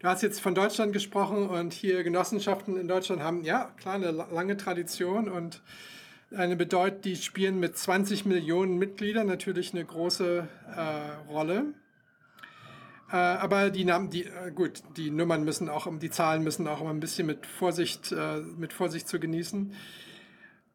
Du 0.00 0.08
hast 0.08 0.22
jetzt 0.22 0.40
von 0.40 0.54
Deutschland 0.54 0.94
gesprochen 0.94 1.50
und 1.50 1.74
hier 1.74 2.02
Genossenschaften 2.02 2.80
in 2.80 2.88
Deutschland 2.88 3.22
haben 3.22 3.44
ja 3.44 3.70
klar 3.78 3.96
eine 3.96 4.10
lange 4.10 4.56
Tradition 4.56 5.28
und 5.28 5.60
eine 6.34 6.56
bedeutet, 6.56 7.04
die 7.04 7.16
spielen 7.16 7.58
mit 7.58 7.76
20 7.76 8.24
Millionen 8.24 8.78
Mitgliedern 8.78 9.26
natürlich 9.26 9.72
eine 9.72 9.84
große 9.84 10.48
äh, 10.76 11.30
Rolle. 11.30 11.74
Äh, 13.10 13.16
aber 13.16 13.70
die 13.70 13.84
Namen, 13.84 14.10
die, 14.10 14.24
äh, 14.24 14.52
gut, 14.54 14.82
die 14.96 15.10
Nummern 15.10 15.44
müssen 15.44 15.68
auch, 15.68 15.88
die 15.98 16.10
Zahlen 16.10 16.44
müssen 16.44 16.68
auch 16.68 16.80
immer 16.80 16.90
ein 16.90 17.00
bisschen 17.00 17.26
mit 17.26 17.46
Vorsicht, 17.46 18.12
äh, 18.12 18.38
mit 18.38 18.72
Vorsicht 18.72 19.08
zu 19.08 19.18
genießen. 19.18 19.74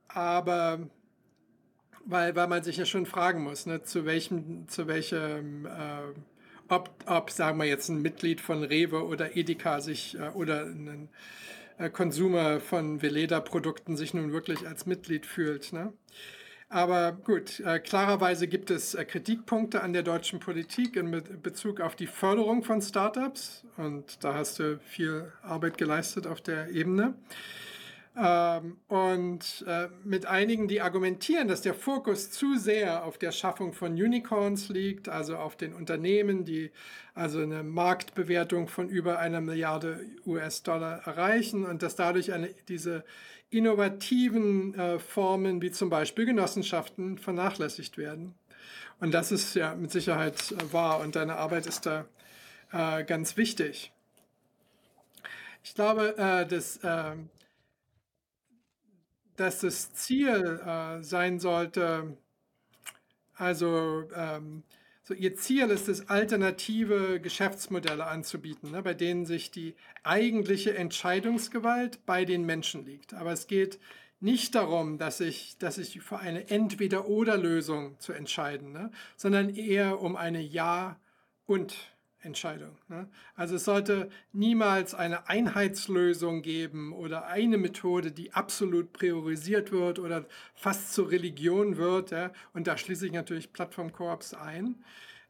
Aber 0.10 0.80
weil, 2.06 2.36
weil 2.36 2.48
man 2.48 2.64
sich 2.64 2.78
ja 2.78 2.86
schon 2.86 3.06
fragen 3.06 3.44
muss, 3.44 3.66
ne, 3.66 3.84
zu 3.84 4.06
welchem, 4.06 4.68
zu 4.68 4.88
welchem, 4.88 5.66
äh, 5.66 6.14
ob, 6.68 6.90
ob, 7.06 7.32
sagen 7.32 7.58
wir 7.58 7.66
jetzt 7.66 7.90
ein 7.90 8.02
Mitglied 8.02 8.42
von 8.42 8.64
Rewe 8.64 9.06
oder 9.06 9.36
Edeka 9.36 9.82
sich 9.82 10.18
äh, 10.18 10.30
oder 10.30 10.66
ein 10.66 11.10
äh, 11.78 11.90
Konsumer 11.90 12.60
von 12.60 13.02
Veleda-Produkten 13.02 13.98
sich 13.98 14.14
nun 14.14 14.32
wirklich 14.32 14.68
als 14.68 14.86
Mitglied 14.86 15.26
fühlt. 15.26 15.74
Ne? 15.74 15.94
Aber 16.70 17.12
gut, 17.12 17.60
äh, 17.60 17.80
klarerweise 17.80 18.48
gibt 18.48 18.72
es 18.72 18.96
äh, 18.96 19.06
Kritikpunkte 19.06 19.82
an 19.82 19.94
der 19.94 20.04
deutschen 20.04 20.40
Politik 20.40 20.96
in 20.96 21.24
Bezug 21.42 21.80
auf 21.80 21.96
die 21.96 22.08
Förderung 22.08 22.64
von 22.64 22.82
Startups. 22.82 23.64
Und 23.78 24.24
da 24.24 24.34
hast 24.34 24.60
du 24.60 24.80
viel 24.80 25.32
Arbeit 25.44 25.78
geleistet 25.78 26.28
auf 26.28 26.42
der 26.42 26.70
Ebene. 26.70 27.14
Ähm, 28.18 28.78
und 28.88 29.66
äh, 29.68 29.90
mit 30.06 30.26
einigen, 30.26 30.70
die 30.70 30.82
argumentieren, 30.82 31.50
dass 31.50 31.62
der 31.62 31.74
Fokus 31.74 32.32
zu 32.32 32.58
sehr 32.58 33.04
auf 33.04 33.18
der 33.18 33.32
Schaffung 33.32 33.74
von 33.74 33.92
Unicorns 33.94 34.70
liegt, 34.70 35.10
also 35.10 35.36
auf 35.36 35.58
den 35.58 35.74
Unternehmen, 35.74 36.46
die 36.46 36.72
also 37.14 37.42
eine 37.42 37.64
Marktbewertung 37.64 38.70
von 38.70 38.88
über 38.88 39.20
einer 39.20 39.42
Milliarde 39.42 40.00
US-Dollar 40.26 41.06
erreichen 41.06 41.66
und 41.66 41.84
dass 41.84 41.98
dadurch 41.98 42.32
eine, 42.32 42.50
diese 42.70 43.04
innovativen 43.50 44.74
äh, 44.76 45.00
Formen 45.00 45.62
wie 45.62 45.72
zum 45.72 45.90
Beispiel 45.90 46.26
Genossenschaften 46.26 47.18
vernachlässigt 47.18 47.98
werden. 47.98 48.34
Und 49.02 49.14
das 49.14 49.34
ist 49.34 49.56
ja 49.56 49.76
mit 49.76 49.92
Sicherheit 49.92 50.54
äh, 50.54 50.74
wahr 50.74 51.02
und 51.02 51.18
deine 51.18 51.36
Arbeit 51.36 51.66
ist 51.66 51.86
da 51.86 52.06
äh, 52.72 53.04
ganz 53.04 53.36
wichtig. 53.36 53.92
Ich 55.64 55.76
glaube, 55.76 56.16
äh, 56.18 56.46
dass 59.36 59.60
das 59.60 59.94
Ziel 59.94 60.62
äh, 60.66 61.04
sein 61.04 61.40
sollte, 61.40 62.18
also 63.36 64.04
ähm, 64.16 64.64
so 65.04 65.14
ihr 65.14 65.36
Ziel 65.36 65.70
ist 65.70 65.88
es, 65.88 66.10
alternative 66.10 67.20
Geschäftsmodelle 67.20 68.08
anzubieten, 68.08 68.72
ne, 68.72 68.82
bei 68.82 68.96
denen 68.96 69.26
sich 69.26 69.52
die 69.52 69.76
eigentliche 70.04 70.76
Entscheidungsgewalt 70.76 72.06
bei 72.08 72.26
den 72.26 72.44
Menschen 72.46 72.86
liegt. 72.86 73.14
Aber 73.14 73.32
es 73.32 73.46
geht 73.46 73.80
nicht 74.20 74.56
darum, 74.56 74.98
dass 74.98 75.20
ich, 75.20 75.60
dass 75.60 75.78
ich 75.78 76.02
für 76.02 76.18
eine 76.18 76.50
Entweder-oder-Lösung 76.50 78.00
zu 78.00 78.14
entscheiden, 78.14 78.72
ne, 78.72 78.92
sondern 79.16 79.50
eher 79.54 80.02
um 80.02 80.16
eine 80.16 80.42
Ja- 80.42 81.00
und 81.46 81.76
Entscheidung. 82.26 82.78
Ne? 82.90 83.08
Also 83.36 83.56
es 83.56 83.66
sollte 83.66 84.10
niemals 84.34 84.94
eine 84.94 85.30
Einheitslösung 85.30 86.42
geben 86.42 86.92
oder 86.94 87.28
eine 87.28 87.58
Methode, 87.58 88.12
die 88.12 88.34
absolut 88.34 88.92
priorisiert 88.92 89.72
wird 89.72 90.00
oder 90.00 90.26
fast 90.54 90.94
zur 90.94 91.12
Religion 91.12 91.78
wird. 91.78 92.12
Ja? 92.12 92.32
Und 92.54 92.68
da 92.68 92.78
schließe 92.78 93.06
ich 93.06 93.14
natürlich 93.14 93.54
Plattform-Koops 93.54 94.34
ein. 94.34 94.84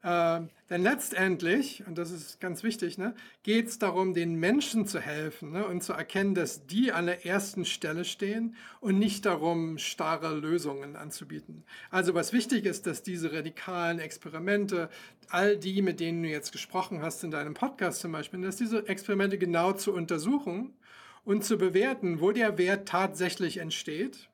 Äh, 0.05 0.41
denn 0.69 0.83
letztendlich, 0.83 1.83
und 1.87 1.97
das 1.97 2.11
ist 2.11 2.39
ganz 2.39 2.61
wichtig, 2.61 2.99
ne, 2.99 3.15
geht 3.41 3.69
es 3.69 3.79
darum, 3.79 4.13
den 4.13 4.35
Menschen 4.35 4.85
zu 4.85 4.99
helfen 4.99 5.53
ne, 5.53 5.65
und 5.65 5.83
zu 5.83 5.93
erkennen, 5.93 6.35
dass 6.35 6.67
die 6.67 6.91
an 6.91 7.07
der 7.07 7.25
ersten 7.25 7.65
Stelle 7.65 8.05
stehen 8.05 8.55
und 8.81 8.99
nicht 8.99 9.25
darum, 9.25 9.79
starre 9.79 10.35
Lösungen 10.35 10.95
anzubieten. 10.95 11.63
Also 11.89 12.13
was 12.13 12.33
wichtig 12.33 12.65
ist, 12.65 12.85
dass 12.85 13.01
diese 13.01 13.33
radikalen 13.33 13.97
Experimente, 13.97 14.89
all 15.29 15.57
die, 15.57 15.81
mit 15.81 15.99
denen 15.99 16.21
du 16.21 16.29
jetzt 16.29 16.51
gesprochen 16.51 17.01
hast 17.01 17.23
in 17.23 17.31
deinem 17.31 17.55
Podcast 17.55 18.01
zum 18.01 18.11
Beispiel, 18.11 18.41
dass 18.41 18.57
diese 18.57 18.87
Experimente 18.87 19.39
genau 19.39 19.73
zu 19.73 19.91
untersuchen 19.91 20.75
und 21.23 21.43
zu 21.43 21.57
bewerten, 21.57 22.21
wo 22.21 22.29
der 22.29 22.59
Wert 22.59 22.87
tatsächlich 22.87 23.57
entsteht 23.57 24.29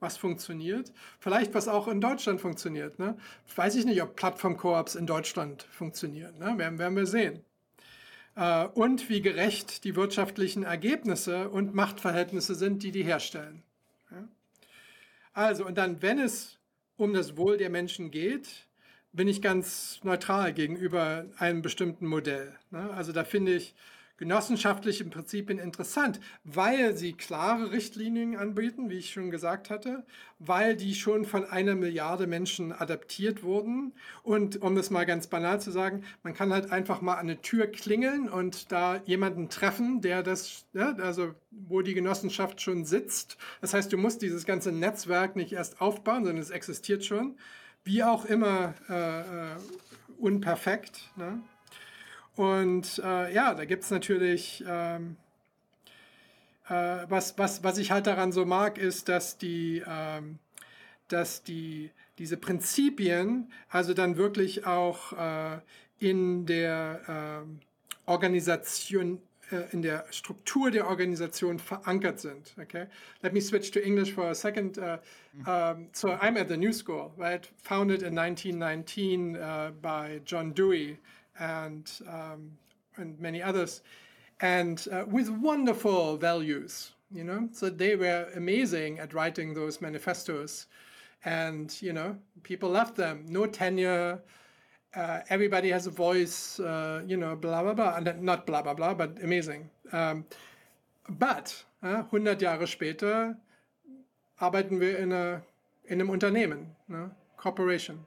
was 0.00 0.16
funktioniert. 0.16 0.92
Vielleicht 1.18 1.54
was 1.54 1.68
auch 1.68 1.88
in 1.88 2.00
Deutschland 2.00 2.40
funktioniert. 2.40 2.98
Ne? 2.98 3.16
Weiß 3.54 3.74
ich 3.74 3.84
nicht, 3.84 4.02
ob 4.02 4.16
Plattform-Koops 4.16 4.94
in 4.94 5.06
Deutschland 5.06 5.64
funktionieren. 5.70 6.38
Ne? 6.38 6.56
Werden, 6.56 6.78
werden 6.78 6.96
wir 6.96 7.06
sehen. 7.06 7.44
Äh, 8.36 8.66
und 8.66 9.08
wie 9.08 9.20
gerecht 9.20 9.84
die 9.84 9.96
wirtschaftlichen 9.96 10.62
Ergebnisse 10.62 11.48
und 11.48 11.74
Machtverhältnisse 11.74 12.54
sind, 12.54 12.82
die 12.82 12.92
die 12.92 13.02
herstellen. 13.02 13.62
Ja? 14.10 14.28
Also, 15.32 15.66
und 15.66 15.76
dann, 15.76 16.00
wenn 16.02 16.18
es 16.18 16.58
um 16.96 17.12
das 17.12 17.36
Wohl 17.36 17.56
der 17.56 17.70
Menschen 17.70 18.10
geht, 18.10 18.66
bin 19.12 19.28
ich 19.28 19.42
ganz 19.42 20.00
neutral 20.02 20.52
gegenüber 20.52 21.26
einem 21.38 21.62
bestimmten 21.62 22.06
Modell. 22.06 22.54
Ne? 22.70 22.90
Also 22.90 23.12
da 23.12 23.24
finde 23.24 23.54
ich, 23.54 23.74
genossenschaftliche 24.18 25.04
Prinzipien 25.04 25.58
interessant, 25.58 26.20
weil 26.44 26.96
sie 26.96 27.12
klare 27.14 27.72
Richtlinien 27.72 28.36
anbieten, 28.36 28.90
wie 28.90 28.98
ich 28.98 29.12
schon 29.12 29.30
gesagt 29.30 29.70
hatte, 29.70 30.04
weil 30.38 30.76
die 30.76 30.94
schon 30.94 31.24
von 31.24 31.44
einer 31.44 31.74
Milliarde 31.74 32.26
Menschen 32.26 32.72
adaptiert 32.72 33.42
wurden. 33.42 33.94
Und 34.22 34.60
um 34.60 34.74
das 34.74 34.90
mal 34.90 35.06
ganz 35.06 35.28
banal 35.28 35.60
zu 35.60 35.70
sagen, 35.70 36.04
man 36.22 36.34
kann 36.34 36.52
halt 36.52 36.70
einfach 36.70 37.00
mal 37.00 37.14
an 37.14 37.20
eine 37.20 37.40
Tür 37.40 37.68
klingeln 37.68 38.28
und 38.28 38.70
da 38.70 39.00
jemanden 39.04 39.48
treffen, 39.48 40.00
der 40.00 40.22
das, 40.22 40.66
ja, 40.72 40.94
also 40.96 41.34
wo 41.50 41.80
die 41.82 41.94
Genossenschaft 41.94 42.60
schon 42.60 42.84
sitzt. 42.84 43.38
Das 43.60 43.72
heißt, 43.72 43.92
du 43.92 43.96
musst 43.96 44.22
dieses 44.22 44.44
ganze 44.44 44.72
Netzwerk 44.72 45.36
nicht 45.36 45.52
erst 45.52 45.80
aufbauen, 45.80 46.24
sondern 46.24 46.42
es 46.42 46.50
existiert 46.50 47.04
schon. 47.04 47.36
Wie 47.84 48.02
auch 48.02 48.24
immer 48.24 48.74
äh, 48.88 49.20
äh 49.20 49.56
unperfekt. 50.18 51.10
Ne? 51.16 51.40
Und 52.38 53.02
äh, 53.04 53.34
ja, 53.34 53.52
da 53.52 53.64
gibt 53.64 53.82
es 53.82 53.90
natürlich, 53.90 54.62
ähm, 54.64 55.16
äh, 56.68 57.04
was, 57.08 57.36
was, 57.36 57.64
was 57.64 57.78
ich 57.78 57.90
halt 57.90 58.06
daran 58.06 58.30
so 58.30 58.44
mag, 58.44 58.78
ist, 58.78 59.08
dass 59.08 59.38
die, 59.38 59.82
ähm, 59.84 60.38
dass 61.08 61.42
die, 61.42 61.90
diese 62.18 62.36
Prinzipien 62.36 63.50
also 63.70 63.92
dann 63.92 64.16
wirklich 64.16 64.66
auch 64.66 65.14
äh, 65.14 65.58
in 65.98 66.46
der 66.46 67.00
ähm, 67.08 67.58
Organisation, 68.06 69.20
äh, 69.50 69.72
in 69.72 69.82
der 69.82 70.04
Struktur 70.10 70.70
der 70.70 70.86
Organisation 70.86 71.58
verankert 71.58 72.20
sind. 72.20 72.54
Okay, 72.56 72.86
let 73.20 73.32
me 73.32 73.40
switch 73.40 73.72
to 73.72 73.80
English 73.80 74.12
for 74.12 74.26
a 74.26 74.34
second. 74.34 74.78
Uh, 74.78 74.98
um, 75.44 75.88
so 75.92 76.10
I'm 76.10 76.38
at 76.38 76.46
the 76.46 76.56
New 76.56 76.72
School, 76.72 77.12
right? 77.16 77.50
Founded 77.64 78.02
in 78.02 78.14
1919 78.14 79.34
uh, 79.34 79.72
by 79.82 80.20
John 80.24 80.54
Dewey. 80.54 80.98
And, 81.38 81.90
um, 82.08 82.50
and 82.96 83.18
many 83.20 83.42
others, 83.42 83.82
and 84.40 84.86
uh, 84.92 85.04
with 85.06 85.28
wonderful 85.28 86.16
values. 86.16 86.92
You 87.10 87.24
know, 87.24 87.48
so 87.52 87.70
they 87.70 87.96
were 87.96 88.28
amazing 88.36 88.98
at 88.98 89.14
writing 89.14 89.54
those 89.54 89.80
manifestos 89.80 90.66
and 91.24 91.80
you 91.82 91.92
know 91.92 92.16
people 92.42 92.70
left 92.70 92.96
them. 92.96 93.24
No 93.28 93.46
tenure. 93.46 94.20
Uh, 94.94 95.20
everybody 95.28 95.70
has 95.70 95.86
a 95.86 95.90
voice. 95.90 96.60
Uh, 96.60 97.02
you 97.06 97.16
know, 97.16 97.36
blah 97.36 97.62
blah 97.62 97.74
blah. 97.74 97.96
And 97.96 98.22
not 98.22 98.46
blah 98.46 98.62
blah 98.62 98.74
blah, 98.74 98.94
but 98.94 99.22
amazing. 99.22 99.68
Um, 99.92 100.24
but 101.08 101.64
uh, 101.82 102.02
100 102.02 102.40
Jahre 102.40 102.66
später 102.66 103.36
arbeiten 104.40 104.80
wir 104.80 104.98
in, 104.98 105.10
in 105.10 106.00
einem 106.00 106.10
Unternehmen, 106.10 106.76
ne? 106.86 107.10
Corporation. 107.36 108.04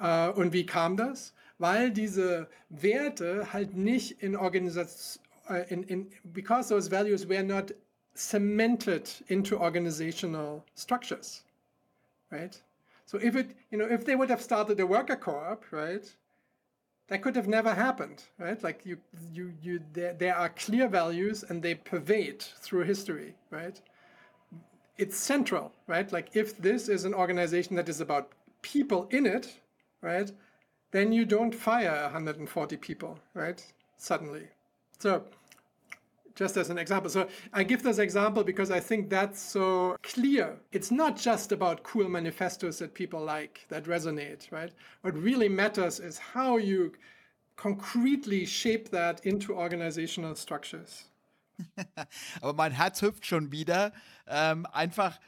Uh, 0.00 0.32
und 0.34 0.52
wie 0.52 0.66
kam 0.66 0.96
das? 0.96 1.32
Weil 1.58 1.90
diese 1.90 2.48
Werte 2.68 3.52
halt 3.52 3.76
nicht 3.76 4.22
in 4.22 4.36
Organisation, 4.36 5.22
uh, 5.48 5.64
in, 5.68 5.84
in, 5.84 6.10
because 6.32 6.68
those 6.68 6.88
values 6.88 7.28
were 7.28 7.42
not 7.42 7.72
cemented 8.14 9.10
into 9.28 9.58
organizational 9.58 10.64
structures, 10.74 11.42
right? 12.30 12.60
So 13.06 13.18
if 13.18 13.36
it, 13.36 13.56
you 13.70 13.78
know, 13.78 13.86
if 13.86 14.04
they 14.04 14.16
would 14.16 14.30
have 14.30 14.42
started 14.42 14.80
a 14.80 14.86
worker 14.86 15.16
co-op, 15.16 15.64
right, 15.70 16.04
that 17.08 17.22
could 17.22 17.36
have 17.36 17.48
never 17.48 17.74
happened, 17.74 18.22
right? 18.38 18.62
Like 18.62 18.80
you, 18.84 18.96
you, 19.32 19.52
you, 19.62 19.80
there, 19.92 20.14
there 20.14 20.36
are 20.36 20.48
clear 20.48 20.88
values 20.88 21.44
and 21.48 21.62
they 21.62 21.74
pervade 21.74 22.42
through 22.42 22.84
history, 22.84 23.34
right? 23.50 23.78
It's 24.96 25.16
central, 25.16 25.72
right? 25.86 26.10
Like 26.10 26.30
if 26.34 26.56
this 26.56 26.88
is 26.88 27.04
an 27.04 27.14
organization 27.14 27.76
that 27.76 27.88
is 27.88 28.00
about 28.00 28.32
people 28.62 29.06
in 29.10 29.26
it, 29.26 29.52
right, 30.00 30.30
then 30.94 31.10
you 31.10 31.24
don't 31.24 31.52
fire 31.52 32.04
140 32.04 32.76
people, 32.76 33.18
right? 33.34 33.60
Suddenly. 33.96 34.46
So 35.00 35.24
just 36.36 36.56
as 36.56 36.70
an 36.70 36.78
example. 36.78 37.10
So 37.10 37.26
I 37.52 37.64
give 37.64 37.82
this 37.82 37.98
example 37.98 38.44
because 38.44 38.70
I 38.70 38.78
think 38.78 39.10
that's 39.10 39.40
so 39.40 39.96
clear. 40.04 40.56
It's 40.70 40.92
not 40.92 41.16
just 41.16 41.50
about 41.50 41.82
cool 41.82 42.08
manifestos 42.08 42.78
that 42.78 42.94
people 42.94 43.20
like, 43.20 43.66
that 43.70 43.86
resonate, 43.86 44.52
right? 44.52 44.70
What 45.00 45.20
really 45.20 45.48
matters 45.48 45.98
is 45.98 46.16
how 46.16 46.58
you 46.58 46.92
concretely 47.56 48.46
shape 48.46 48.90
that 48.90 49.26
into 49.26 49.52
organizational 49.52 50.36
structures. 50.36 51.06
Aber 52.40 52.52
mein 52.52 52.70
Herz 52.70 53.02
hüpft 53.02 53.26
schon 53.26 53.50
wieder. 53.50 53.92
Ähm, 54.28 54.64
einfach 54.66 55.18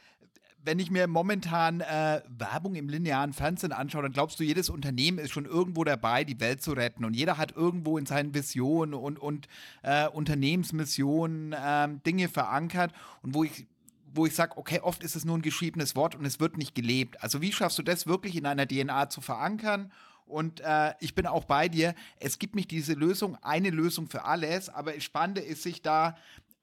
wenn 0.67 0.81
ich 0.81 0.91
mir 0.91 1.07
momentan 1.07 1.81
äh, 1.81 2.21
Werbung 2.29 2.75
im 2.75 2.89
linearen 2.89 3.33
Fernsehen 3.33 3.73
anschaue, 3.73 4.03
dann 4.03 4.13
glaubst 4.13 4.41
du, 4.41 4.45
jedes 4.45 4.69
Unternehmen 4.69 5.19
ist 5.19 5.31
schon 5.31 5.45
irgendwo 5.45 5.85
dabei, 5.85 6.25
die 6.25 6.41
Welt 6.41 6.61
zu 6.61 6.73
retten. 6.73 7.05
Und 7.05 7.15
jeder 7.15 7.39
hat 7.39 7.53
irgendwo 7.53 7.99
in 7.99 8.05
seinen 8.05 8.35
Visionen 8.35 8.93
und, 8.93 9.19
und 9.19 9.47
äh, 9.83 10.09
Unternehmensmissionen 10.09 11.53
äh, 11.53 11.89
Dinge 12.05 12.29
verankert. 12.29 12.93
Und 13.23 13.35
wo 13.35 13.45
ich 13.45 13.67
wo 14.13 14.25
ich 14.25 14.35
sage, 14.35 14.57
okay, 14.57 14.81
oft 14.81 15.03
ist 15.03 15.15
es 15.15 15.27
nur 15.27 15.37
ein 15.37 15.43
geschriebenes 15.43 15.95
Wort 15.95 16.15
und 16.15 16.25
es 16.25 16.41
wird 16.41 16.57
nicht 16.57 16.75
gelebt. 16.75 17.23
Also 17.23 17.43
wie 17.43 17.53
schaffst 17.53 17.79
du 17.79 17.83
das 17.83 18.07
wirklich 18.07 18.35
in 18.35 18.47
einer 18.47 18.67
DNA 18.67 19.11
zu 19.11 19.21
verankern? 19.21 19.93
Und 20.25 20.61
äh, 20.61 20.95
ich 21.01 21.15
bin 21.15 21.27
auch 21.27 21.45
bei 21.45 21.69
dir. 21.69 21.95
Es 22.19 22.39
gibt 22.39 22.57
nicht 22.57 22.71
diese 22.71 22.95
Lösung, 22.95 23.37
eine 23.43 23.69
Lösung 23.69 24.09
für 24.09 24.25
alles, 24.25 24.71
aber 24.71 24.93
das 24.93 25.05
Spannende 25.05 25.43
ist, 25.43 25.63
sich 25.63 25.83
da 25.83 26.17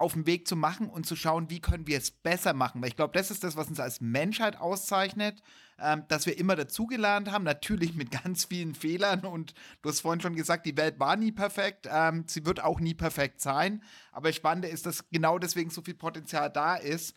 auf 0.03 0.13
den 0.13 0.27
Weg 0.27 0.47
zu 0.47 0.57
machen 0.57 0.89
und 0.89 1.05
zu 1.05 1.15
schauen, 1.15 1.49
wie 1.49 1.61
können 1.61 1.87
wir 1.87 1.97
es 1.97 2.11
besser 2.11 2.53
machen. 2.53 2.81
Weil 2.81 2.89
ich 2.89 2.97
glaube, 2.97 3.17
das 3.17 3.31
ist 3.31 3.43
das, 3.43 3.55
was 3.55 3.69
uns 3.69 3.79
als 3.79 4.01
Menschheit 4.01 4.57
auszeichnet, 4.57 5.41
ähm, 5.79 6.03
dass 6.09 6.25
wir 6.25 6.37
immer 6.37 6.57
dazugelernt 6.57 7.31
haben, 7.31 7.45
natürlich 7.45 7.95
mit 7.95 8.11
ganz 8.23 8.45
vielen 8.45 8.75
Fehlern. 8.75 9.21
Und 9.21 9.53
du 9.81 9.89
hast 9.89 10.01
vorhin 10.01 10.19
schon 10.19 10.35
gesagt, 10.35 10.65
die 10.65 10.75
Welt 10.75 10.99
war 10.99 11.15
nie 11.15 11.31
perfekt, 11.31 11.87
ähm, 11.89 12.25
sie 12.27 12.45
wird 12.45 12.61
auch 12.61 12.81
nie 12.81 12.93
perfekt 12.93 13.39
sein. 13.39 13.81
Aber 14.11 14.27
das 14.27 14.35
Spannende 14.35 14.67
ist, 14.67 14.85
dass 14.85 15.09
genau 15.09 15.39
deswegen 15.39 15.69
so 15.69 15.81
viel 15.81 15.95
Potenzial 15.95 16.51
da 16.51 16.75
ist. 16.75 17.15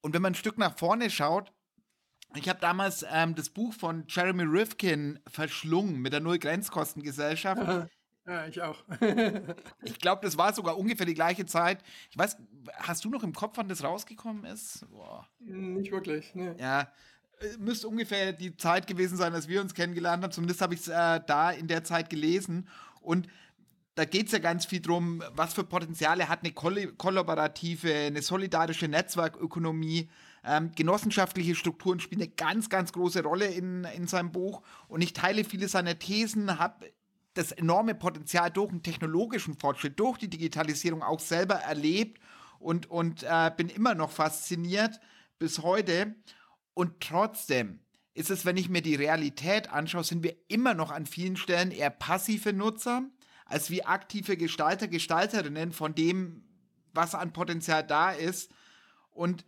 Und 0.00 0.14
wenn 0.14 0.22
man 0.22 0.32
ein 0.32 0.36
Stück 0.36 0.56
nach 0.56 0.78
vorne 0.78 1.10
schaut, 1.10 1.52
ich 2.34 2.48
habe 2.48 2.60
damals 2.60 3.04
ähm, 3.10 3.34
das 3.34 3.50
Buch 3.50 3.74
von 3.74 4.04
Jeremy 4.08 4.44
Rifkin 4.44 5.18
verschlungen 5.26 6.00
mit 6.00 6.14
der 6.14 6.20
Null-Grenzkostengesellschaft. 6.20 7.90
Ja, 8.28 8.46
ich 8.46 8.60
auch. 8.60 8.84
ich 9.82 9.98
glaube, 9.98 10.20
das 10.22 10.36
war 10.36 10.52
sogar 10.52 10.76
ungefähr 10.76 11.06
die 11.06 11.14
gleiche 11.14 11.46
Zeit. 11.46 11.82
Ich 12.10 12.18
weiß, 12.18 12.36
hast 12.74 13.02
du 13.04 13.08
noch 13.08 13.22
im 13.22 13.32
Kopf, 13.32 13.56
wann 13.56 13.68
das 13.68 13.82
rausgekommen 13.82 14.44
ist? 14.44 14.86
Boah. 14.90 15.26
Nicht 15.38 15.90
wirklich, 15.90 16.34
ne. 16.34 16.54
Ja, 16.60 16.92
äh, 17.40 17.56
müsste 17.58 17.88
ungefähr 17.88 18.34
die 18.34 18.54
Zeit 18.54 18.86
gewesen 18.86 19.16
sein, 19.16 19.32
als 19.32 19.48
wir 19.48 19.62
uns 19.62 19.72
kennengelernt 19.72 20.22
haben. 20.22 20.32
Zumindest 20.32 20.60
habe 20.60 20.74
ich 20.74 20.80
es 20.80 20.88
äh, 20.88 21.20
da 21.26 21.50
in 21.52 21.68
der 21.68 21.84
Zeit 21.84 22.10
gelesen. 22.10 22.68
Und 23.00 23.28
da 23.94 24.04
geht 24.04 24.26
es 24.26 24.32
ja 24.32 24.38
ganz 24.40 24.66
viel 24.66 24.82
drum, 24.82 25.22
was 25.32 25.54
für 25.54 25.64
Potenziale 25.64 26.28
hat 26.28 26.40
eine 26.44 26.52
koll 26.52 26.92
kollaborative, 26.98 27.92
eine 27.92 28.20
solidarische 28.20 28.88
Netzwerkökonomie. 28.88 30.10
Ähm, 30.44 30.70
genossenschaftliche 30.74 31.54
Strukturen 31.54 31.98
spielen 31.98 32.22
eine 32.22 32.30
ganz, 32.30 32.68
ganz 32.68 32.92
große 32.92 33.22
Rolle 33.22 33.46
in, 33.46 33.84
in 33.84 34.06
seinem 34.06 34.32
Buch. 34.32 34.62
Und 34.86 35.00
ich 35.00 35.14
teile 35.14 35.44
viele 35.44 35.66
seiner 35.66 35.98
Thesen, 35.98 36.58
habe 36.58 36.92
das 37.38 37.52
enorme 37.52 37.94
Potenzial 37.94 38.50
durch 38.50 38.70
den 38.70 38.82
technologischen 38.82 39.54
Fortschritt, 39.54 40.00
durch 40.00 40.18
die 40.18 40.28
Digitalisierung 40.28 41.04
auch 41.04 41.20
selber 41.20 41.54
erlebt 41.54 42.20
und, 42.58 42.90
und 42.90 43.22
äh, 43.22 43.52
bin 43.56 43.68
immer 43.68 43.94
noch 43.94 44.10
fasziniert 44.10 44.98
bis 45.38 45.62
heute. 45.62 46.16
Und 46.74 47.00
trotzdem 47.00 47.78
ist 48.12 48.30
es, 48.30 48.44
wenn 48.44 48.56
ich 48.56 48.68
mir 48.68 48.82
die 48.82 48.96
Realität 48.96 49.70
anschaue, 49.70 50.02
sind 50.02 50.24
wir 50.24 50.34
immer 50.48 50.74
noch 50.74 50.90
an 50.90 51.06
vielen 51.06 51.36
Stellen 51.36 51.70
eher 51.70 51.90
passive 51.90 52.52
Nutzer 52.52 53.04
als 53.46 53.70
wie 53.70 53.84
aktive 53.84 54.36
Gestalter, 54.36 54.88
Gestalterinnen 54.88 55.70
von 55.70 55.94
dem, 55.94 56.42
was 56.92 57.14
an 57.14 57.32
Potenzial 57.32 57.86
da 57.86 58.10
ist. 58.10 58.50
Und 59.10 59.44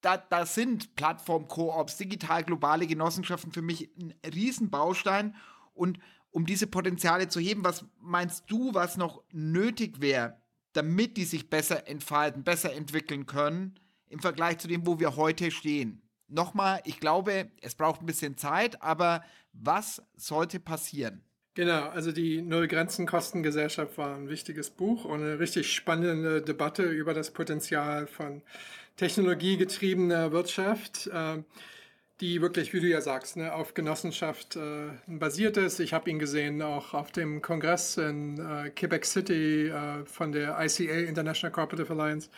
da, 0.00 0.16
da 0.16 0.46
sind 0.46 0.96
Plattform-Koops, 0.96 1.96
digital 1.96 2.42
globale 2.42 2.88
Genossenschaften 2.88 3.52
für 3.52 3.62
mich 3.62 3.90
ein 3.96 4.14
Riesenbaustein. 4.26 5.36
Und 5.72 5.98
um 6.30 6.46
diese 6.46 6.66
Potenziale 6.66 7.28
zu 7.28 7.40
heben, 7.40 7.64
was 7.64 7.84
meinst 8.00 8.44
du, 8.48 8.74
was 8.74 8.96
noch 8.96 9.22
nötig 9.32 10.00
wäre, 10.00 10.36
damit 10.72 11.16
die 11.16 11.24
sich 11.24 11.50
besser 11.50 11.88
entfalten, 11.88 12.44
besser 12.44 12.72
entwickeln 12.72 13.26
können 13.26 13.78
im 14.08 14.20
Vergleich 14.20 14.58
zu 14.58 14.68
dem, 14.68 14.86
wo 14.86 15.00
wir 15.00 15.16
heute 15.16 15.50
stehen? 15.50 16.02
Nochmal, 16.28 16.80
ich 16.84 17.00
glaube, 17.00 17.50
es 17.60 17.74
braucht 17.74 18.00
ein 18.00 18.06
bisschen 18.06 18.36
Zeit, 18.36 18.80
aber 18.82 19.24
was 19.52 20.02
sollte 20.14 20.60
passieren? 20.60 21.24
Genau, 21.54 21.88
also 21.88 22.12
die 22.12 22.42
Null-Grenzen-Kostengesellschaft 22.42 23.98
war 23.98 24.14
ein 24.14 24.28
wichtiges 24.28 24.70
Buch 24.70 25.04
und 25.04 25.22
eine 25.22 25.40
richtig 25.40 25.72
spannende 25.72 26.40
Debatte 26.40 26.84
über 26.84 27.12
das 27.12 27.32
Potenzial 27.32 28.06
von 28.06 28.42
technologiegetriebener 28.96 30.30
Wirtschaft. 30.30 31.10
Ähm, 31.12 31.44
die 32.20 32.42
wirklich, 32.42 32.72
wie 32.72 32.80
du 32.80 32.86
ja 32.86 33.00
sagst, 33.00 33.36
ne, 33.36 33.52
auf 33.52 33.72
Genossenschaft 33.72 34.56
äh, 34.56 34.90
basiert 35.06 35.56
ist. 35.56 35.80
Ich 35.80 35.94
habe 35.94 36.10
ihn 36.10 36.18
gesehen 36.18 36.60
auch 36.60 36.92
auf 36.92 37.12
dem 37.12 37.40
Kongress 37.40 37.96
in 37.96 38.38
äh, 38.38 38.70
Quebec 38.70 39.06
City 39.06 39.68
äh, 39.68 40.04
von 40.04 40.32
der 40.32 40.58
ICA, 40.60 41.08
International 41.08 41.52
Cooperative 41.52 41.92
Alliance, 41.92 42.28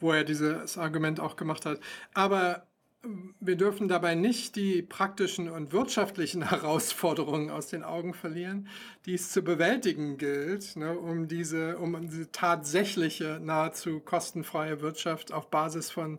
wo 0.00 0.12
er 0.12 0.24
dieses 0.24 0.76
Argument 0.76 1.20
auch 1.20 1.36
gemacht 1.36 1.66
hat. 1.66 1.78
Aber 2.14 2.66
ähm, 3.04 3.34
wir 3.38 3.54
dürfen 3.54 3.86
dabei 3.86 4.16
nicht 4.16 4.56
die 4.56 4.82
praktischen 4.82 5.48
und 5.48 5.72
wirtschaftlichen 5.72 6.42
Herausforderungen 6.50 7.50
aus 7.50 7.68
den 7.68 7.84
Augen 7.84 8.14
verlieren, 8.14 8.66
die 9.06 9.14
es 9.14 9.30
zu 9.30 9.42
bewältigen 9.42 10.18
gilt, 10.18 10.74
ne, 10.74 10.98
um, 10.98 11.28
diese, 11.28 11.78
um 11.78 12.08
diese 12.08 12.32
tatsächliche, 12.32 13.38
nahezu 13.40 14.00
kostenfreie 14.00 14.80
Wirtschaft 14.80 15.32
auf 15.32 15.48
Basis 15.48 15.92
von 15.92 16.18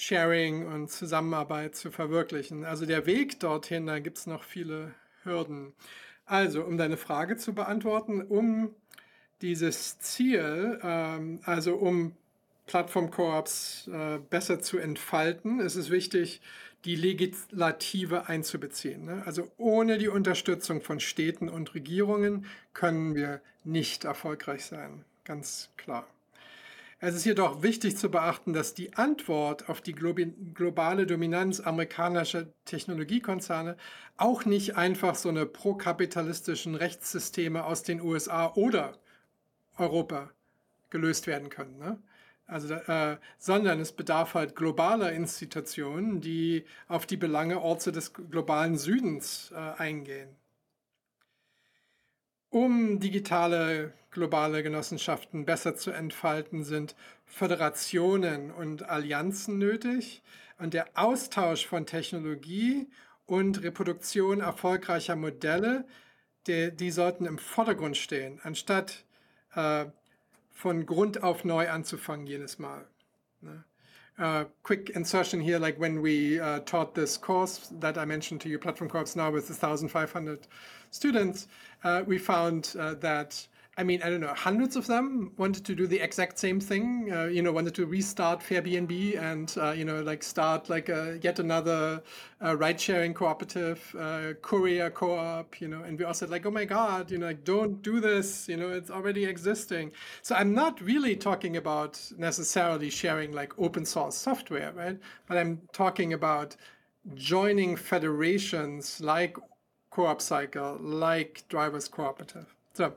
Sharing 0.00 0.66
und 0.66 0.90
Zusammenarbeit 0.90 1.76
zu 1.76 1.90
verwirklichen. 1.90 2.64
Also 2.64 2.86
der 2.86 3.04
Weg 3.04 3.38
dorthin, 3.38 3.86
da 3.86 3.98
gibt 3.98 4.16
es 4.16 4.26
noch 4.26 4.44
viele 4.44 4.94
Hürden. 5.24 5.74
Also, 6.24 6.64
um 6.64 6.78
deine 6.78 6.96
Frage 6.96 7.36
zu 7.36 7.54
beantworten, 7.54 8.22
um 8.22 8.74
dieses 9.42 9.98
Ziel, 9.98 10.80
ähm, 10.82 11.40
also 11.44 11.74
um 11.74 12.16
Plattform-Koops 12.66 13.90
äh, 13.92 14.18
besser 14.30 14.60
zu 14.60 14.78
entfalten, 14.78 15.60
ist 15.60 15.76
es 15.76 15.90
wichtig, 15.90 16.40
die 16.86 16.96
Legislative 16.96 18.26
einzubeziehen. 18.26 19.04
Ne? 19.04 19.22
Also 19.26 19.50
ohne 19.58 19.98
die 19.98 20.08
Unterstützung 20.08 20.80
von 20.80 20.98
Städten 20.98 21.50
und 21.50 21.74
Regierungen 21.74 22.46
können 22.72 23.14
wir 23.14 23.42
nicht 23.64 24.04
erfolgreich 24.04 24.64
sein. 24.64 25.04
Ganz 25.24 25.68
klar. 25.76 26.06
Es 27.02 27.14
ist 27.14 27.24
jedoch 27.24 27.62
wichtig 27.62 27.96
zu 27.96 28.10
beachten, 28.10 28.52
dass 28.52 28.74
die 28.74 28.92
Antwort 28.92 29.70
auf 29.70 29.80
die 29.80 29.94
globale 29.94 31.06
Dominanz 31.06 31.58
amerikanischer 31.60 32.48
Technologiekonzerne 32.66 33.78
auch 34.18 34.44
nicht 34.44 34.76
einfach 34.76 35.14
so 35.14 35.30
eine 35.30 35.46
prokapitalistischen 35.46 36.74
Rechtssysteme 36.74 37.64
aus 37.64 37.82
den 37.82 38.02
USA 38.02 38.52
oder 38.52 38.98
Europa 39.78 40.30
gelöst 40.90 41.26
werden 41.26 41.48
können. 41.48 41.78
Ne? 41.78 41.98
Also, 42.46 42.74
äh, 42.74 43.16
sondern 43.38 43.80
es 43.80 43.92
bedarf 43.92 44.34
halt 44.34 44.54
globaler 44.54 45.12
Institutionen, 45.12 46.20
die 46.20 46.66
auf 46.86 47.06
die 47.06 47.16
Belange 47.16 47.62
Orte 47.62 47.92
des 47.92 48.12
globalen 48.12 48.76
Südens 48.76 49.52
äh, 49.52 49.56
eingehen. 49.56 50.36
Um 52.50 52.98
digitale 52.98 53.92
globale 54.10 54.64
Genossenschaften 54.64 55.44
besser 55.44 55.76
zu 55.76 55.92
entfalten, 55.92 56.64
sind 56.64 56.96
Föderationen 57.24 58.50
und 58.50 58.88
Allianzen 58.88 59.58
nötig. 59.58 60.22
Und 60.58 60.74
der 60.74 60.88
Austausch 60.94 61.66
von 61.66 61.86
Technologie 61.86 62.88
und 63.26 63.62
Reproduktion 63.62 64.40
erfolgreicher 64.40 65.14
Modelle, 65.14 65.84
die, 66.48 66.72
die 66.74 66.90
sollten 66.90 67.24
im 67.24 67.38
Vordergrund 67.38 67.96
stehen, 67.96 68.40
anstatt 68.42 69.04
äh, 69.54 69.86
von 70.50 70.86
Grund 70.86 71.22
auf 71.22 71.44
neu 71.44 71.70
anzufangen 71.70 72.26
jedes 72.26 72.58
Mal. 72.58 72.84
Ne? 73.40 73.64
Uh, 74.18 74.44
quick 74.62 74.90
insertion 74.90 75.40
here, 75.40 75.58
like 75.58 75.78
when 75.78 76.02
we 76.02 76.38
uh, 76.38 76.60
taught 76.60 76.94
this 76.94 77.16
course 77.16 77.70
that 77.78 77.96
I 77.96 78.04
mentioned 78.04 78.40
to 78.42 78.48
you, 78.48 78.58
Platform 78.58 78.90
Corps 78.90 79.16
now 79.16 79.30
with 79.30 79.48
1,500 79.48 80.46
students, 80.90 81.48
uh, 81.84 82.02
we 82.06 82.18
found 82.18 82.74
uh, 82.78 82.94
that 82.94 83.46
I 83.76 83.84
mean, 83.84 84.02
I 84.02 84.10
don't 84.10 84.20
know, 84.20 84.34
hundreds 84.34 84.76
of 84.76 84.86
them 84.86 85.32
wanted 85.38 85.64
to 85.64 85.74
do 85.74 85.86
the 85.86 86.00
exact 86.00 86.38
same 86.38 86.60
thing. 86.60 87.10
Uh, 87.12 87.24
you 87.24 87.40
know, 87.40 87.52
wanted 87.52 87.74
to 87.76 87.86
restart 87.86 88.40
Fairbnb 88.40 89.18
and 89.18 89.54
uh, 89.56 89.70
you 89.70 89.84
know, 89.84 90.02
like 90.02 90.22
start 90.22 90.68
like 90.68 90.88
a, 90.88 91.18
yet 91.22 91.38
another 91.38 92.02
uh, 92.44 92.56
ride-sharing 92.56 93.14
cooperative, 93.14 93.94
uh, 93.98 94.34
courier 94.42 94.90
co-op. 94.90 95.60
You 95.60 95.68
know, 95.68 95.82
and 95.82 95.98
we 95.98 96.04
all 96.04 96.12
said 96.14 96.30
like, 96.30 96.44
oh 96.46 96.50
my 96.50 96.64
god, 96.64 97.10
you 97.10 97.18
know, 97.18 97.26
like 97.26 97.44
don't 97.44 97.80
do 97.80 98.00
this. 98.00 98.48
You 98.48 98.56
know, 98.56 98.70
it's 98.70 98.90
already 98.90 99.24
existing. 99.24 99.92
So 100.22 100.34
I'm 100.34 100.52
not 100.52 100.80
really 100.80 101.16
talking 101.16 101.56
about 101.56 102.00
necessarily 102.18 102.90
sharing 102.90 103.32
like 103.32 103.58
open 103.58 103.86
source 103.86 104.16
software, 104.16 104.72
right? 104.72 104.98
But 105.26 105.38
I'm 105.38 105.62
talking 105.72 106.12
about 106.12 106.56
joining 107.14 107.76
federations 107.76 109.00
like 109.00 109.36
Co-op 109.90 110.20
Cycle, 110.20 110.78
like 110.80 111.44
Drivers 111.48 111.88
Cooperative. 111.88 112.54
So, 112.74 112.94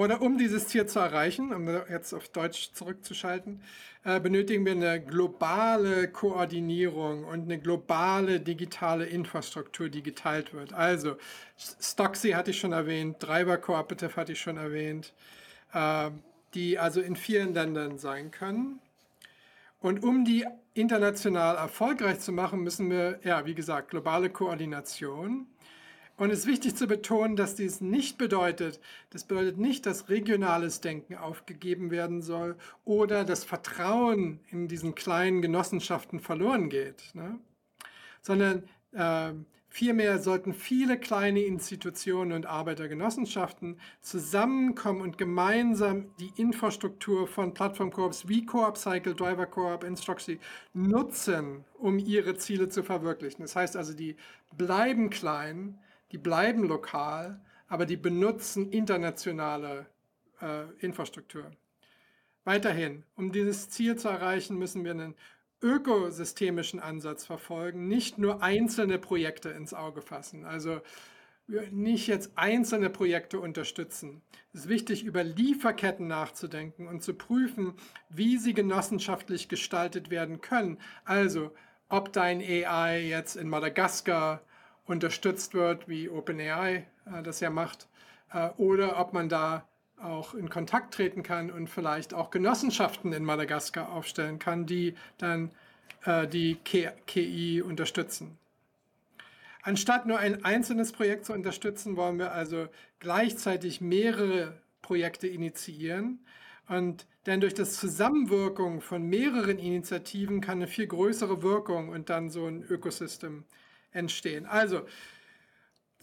Oder 0.00 0.22
um 0.22 0.38
dieses 0.38 0.66
Ziel 0.68 0.86
zu 0.86 0.98
erreichen, 0.98 1.52
um 1.52 1.68
jetzt 1.68 2.14
auf 2.14 2.30
Deutsch 2.30 2.72
zurückzuschalten, 2.72 3.60
äh, 4.02 4.18
benötigen 4.18 4.64
wir 4.64 4.72
eine 4.72 4.98
globale 4.98 6.08
Koordinierung 6.08 7.24
und 7.24 7.42
eine 7.42 7.58
globale 7.58 8.40
digitale 8.40 9.04
Infrastruktur, 9.04 9.90
die 9.90 10.02
geteilt 10.02 10.54
wird. 10.54 10.72
Also 10.72 11.16
Stocksy 11.58 12.30
hatte 12.30 12.52
ich 12.52 12.58
schon 12.58 12.72
erwähnt, 12.72 13.16
Driver 13.20 13.58
Cooperative 13.58 14.16
hatte 14.16 14.32
ich 14.32 14.40
schon 14.40 14.56
erwähnt, 14.56 15.12
äh, 15.74 16.10
die 16.54 16.78
also 16.78 17.02
in 17.02 17.14
vielen 17.14 17.52
Ländern 17.52 17.98
sein 17.98 18.30
können. 18.30 18.80
Und 19.80 20.02
um 20.02 20.24
die 20.24 20.46
international 20.72 21.56
erfolgreich 21.56 22.20
zu 22.20 22.32
machen, 22.32 22.60
müssen 22.62 22.88
wir, 22.88 23.20
ja, 23.22 23.44
wie 23.44 23.54
gesagt, 23.54 23.90
globale 23.90 24.30
Koordination 24.30 25.46
und 26.20 26.30
es 26.30 26.40
ist 26.40 26.46
wichtig 26.46 26.76
zu 26.76 26.86
betonen, 26.86 27.34
dass 27.34 27.54
dies 27.54 27.80
nicht 27.80 28.18
bedeutet, 28.18 28.78
das 29.08 29.24
bedeutet 29.24 29.56
nicht, 29.56 29.86
dass 29.86 30.10
regionales 30.10 30.82
Denken 30.82 31.14
aufgegeben 31.14 31.90
werden 31.90 32.20
soll 32.20 32.56
oder 32.84 33.24
das 33.24 33.42
Vertrauen 33.42 34.38
in 34.50 34.68
diesen 34.68 34.94
kleinen 34.94 35.40
Genossenschaften 35.40 36.20
verloren 36.20 36.68
geht, 36.68 37.14
ne? 37.14 37.38
sondern 38.20 38.64
äh, 38.92 39.32
vielmehr 39.70 40.18
sollten 40.18 40.52
viele 40.52 40.98
kleine 40.98 41.40
Institutionen 41.40 42.32
und 42.32 42.44
Arbeitergenossenschaften 42.44 43.80
zusammenkommen 44.02 45.00
und 45.00 45.16
gemeinsam 45.16 46.14
die 46.18 46.32
Infrastruktur 46.36 47.28
von 47.28 47.54
Plattformkorps 47.54 48.28
wie 48.28 48.44
Coop 48.44 48.76
Cycle, 48.76 49.14
Driver 49.14 49.46
Coop, 49.46 49.84
Instruxy 49.84 50.38
nutzen, 50.74 51.64
um 51.78 51.98
ihre 51.98 52.36
Ziele 52.36 52.68
zu 52.68 52.82
verwirklichen. 52.82 53.40
Das 53.40 53.56
heißt 53.56 53.74
also, 53.74 53.94
die 53.94 54.16
bleiben 54.54 55.08
klein, 55.08 55.78
die 56.12 56.18
bleiben 56.18 56.64
lokal, 56.64 57.40
aber 57.68 57.86
die 57.86 57.96
benutzen 57.96 58.70
internationale 58.70 59.86
äh, 60.40 60.64
Infrastruktur. 60.78 61.50
Weiterhin, 62.44 63.04
um 63.16 63.32
dieses 63.32 63.70
Ziel 63.70 63.96
zu 63.96 64.08
erreichen, 64.08 64.58
müssen 64.58 64.84
wir 64.84 64.92
einen 64.92 65.14
ökosystemischen 65.62 66.80
Ansatz 66.80 67.26
verfolgen, 67.26 67.86
nicht 67.86 68.18
nur 68.18 68.42
einzelne 68.42 68.98
Projekte 68.98 69.50
ins 69.50 69.74
Auge 69.74 70.00
fassen. 70.00 70.44
Also 70.44 70.80
nicht 71.70 72.06
jetzt 72.06 72.32
einzelne 72.36 72.90
Projekte 72.90 73.40
unterstützen. 73.40 74.22
Es 74.52 74.60
ist 74.60 74.68
wichtig, 74.68 75.04
über 75.04 75.24
Lieferketten 75.24 76.06
nachzudenken 76.06 76.86
und 76.86 77.02
zu 77.02 77.14
prüfen, 77.14 77.74
wie 78.08 78.38
sie 78.38 78.54
genossenschaftlich 78.54 79.48
gestaltet 79.48 80.10
werden 80.10 80.40
können. 80.40 80.78
Also, 81.04 81.52
ob 81.88 82.12
dein 82.12 82.40
AI 82.40 83.00
jetzt 83.00 83.36
in 83.36 83.48
Madagaskar 83.48 84.42
unterstützt 84.90 85.54
wird, 85.54 85.88
wie 85.88 86.08
OpenAI 86.08 86.86
äh, 87.06 87.22
das 87.22 87.40
ja 87.40 87.50
macht, 87.50 87.88
äh, 88.32 88.50
oder 88.56 88.98
ob 88.98 89.12
man 89.12 89.28
da 89.28 89.66
auch 90.02 90.34
in 90.34 90.48
Kontakt 90.48 90.94
treten 90.94 91.22
kann 91.22 91.50
und 91.50 91.68
vielleicht 91.68 92.14
auch 92.14 92.30
Genossenschaften 92.30 93.12
in 93.12 93.24
Madagaskar 93.24 93.92
aufstellen 93.92 94.38
kann, 94.38 94.66
die 94.66 94.94
dann 95.18 95.50
äh, 96.04 96.26
die 96.26 96.56
KI 96.56 97.62
unterstützen. 97.62 98.38
Anstatt 99.62 100.06
nur 100.06 100.18
ein 100.18 100.44
einzelnes 100.44 100.92
Projekt 100.92 101.26
zu 101.26 101.34
unterstützen, 101.34 101.96
wollen 101.96 102.18
wir 102.18 102.32
also 102.32 102.68
gleichzeitig 102.98 103.82
mehrere 103.82 104.58
Projekte 104.80 105.28
initiieren. 105.28 106.20
Und 106.66 107.06
denn 107.26 107.40
durch 107.42 107.52
das 107.52 107.76
Zusammenwirken 107.76 108.80
von 108.80 109.02
mehreren 109.02 109.58
Initiativen 109.58 110.40
kann 110.40 110.58
eine 110.58 110.66
viel 110.66 110.86
größere 110.86 111.42
Wirkung 111.42 111.90
und 111.90 112.08
dann 112.08 112.30
so 112.30 112.46
ein 112.46 112.62
Ökosystem 112.62 113.44
entstehen. 113.92 114.46
Also, 114.46 114.82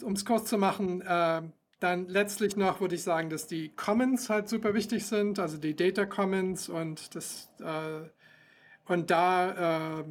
um 0.01 0.13
es 0.13 0.25
kurz 0.25 0.49
zu 0.49 0.57
machen, 0.57 1.01
äh, 1.01 1.41
dann 1.79 2.07
letztlich 2.07 2.57
noch 2.57 2.81
würde 2.81 2.95
ich 2.95 3.03
sagen, 3.03 3.29
dass 3.29 3.47
die 3.47 3.69
Commons 3.69 4.29
halt 4.29 4.49
super 4.49 4.73
wichtig 4.73 5.05
sind, 5.05 5.39
also 5.39 5.57
die 5.57 5.75
Data 5.75 6.05
Commons 6.05 6.69
und 6.69 7.15
das 7.15 7.49
äh, 7.59 8.09
und 8.85 9.11
da 9.11 9.99
äh, 9.99 10.03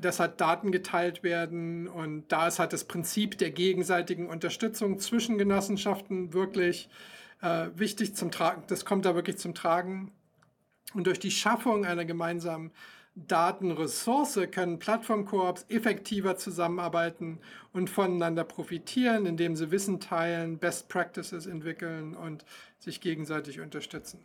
dass 0.00 0.20
halt 0.20 0.40
Daten 0.40 0.72
geteilt 0.72 1.22
werden 1.22 1.88
und 1.88 2.30
da 2.30 2.48
ist 2.48 2.58
halt 2.58 2.72
das 2.72 2.84
Prinzip 2.84 3.38
der 3.38 3.50
gegenseitigen 3.50 4.28
Unterstützung 4.28 4.98
zwischen 4.98 5.38
Genossenschaften 5.38 6.32
wirklich 6.32 6.88
äh, 7.42 7.68
wichtig 7.74 8.14
zum 8.14 8.30
Tragen. 8.30 8.62
Das 8.68 8.84
kommt 8.84 9.04
da 9.04 9.14
wirklich 9.14 9.38
zum 9.38 9.54
Tragen. 9.54 10.12
Und 10.94 11.06
durch 11.06 11.18
die 11.18 11.30
Schaffung 11.30 11.84
einer 11.84 12.04
gemeinsamen 12.04 12.70
Datenressource 13.14 14.40
können 14.50 14.78
Plattformkoops 14.78 15.66
effektiver 15.68 16.36
zusammenarbeiten 16.36 17.40
und 17.72 17.90
voneinander 17.90 18.44
profitieren, 18.44 19.26
indem 19.26 19.54
sie 19.54 19.70
Wissen 19.70 20.00
teilen, 20.00 20.58
Best 20.58 20.88
Practices 20.88 21.46
entwickeln 21.46 22.16
und 22.16 22.44
sich 22.78 23.00
gegenseitig 23.00 23.60
unterstützen. 23.60 24.20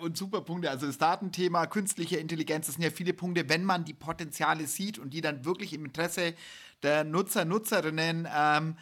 Und 0.00 0.18
super 0.18 0.42
Punkte. 0.42 0.70
Also 0.70 0.86
das 0.86 0.98
Datenthema, 0.98 1.66
künstliche 1.66 2.18
Intelligenz, 2.18 2.66
das 2.66 2.74
sind 2.74 2.84
ja 2.84 2.90
viele 2.90 3.14
Punkte, 3.14 3.48
wenn 3.48 3.64
man 3.64 3.84
die 3.84 3.94
Potenziale 3.94 4.66
sieht 4.66 4.98
und 4.98 5.14
die 5.14 5.22
dann 5.22 5.46
wirklich 5.46 5.72
im 5.72 5.86
Interesse 5.86 6.34
der 6.82 7.04
Nutzer, 7.04 7.46
Nutzerinnen 7.46 8.28
ähm, 8.34 8.76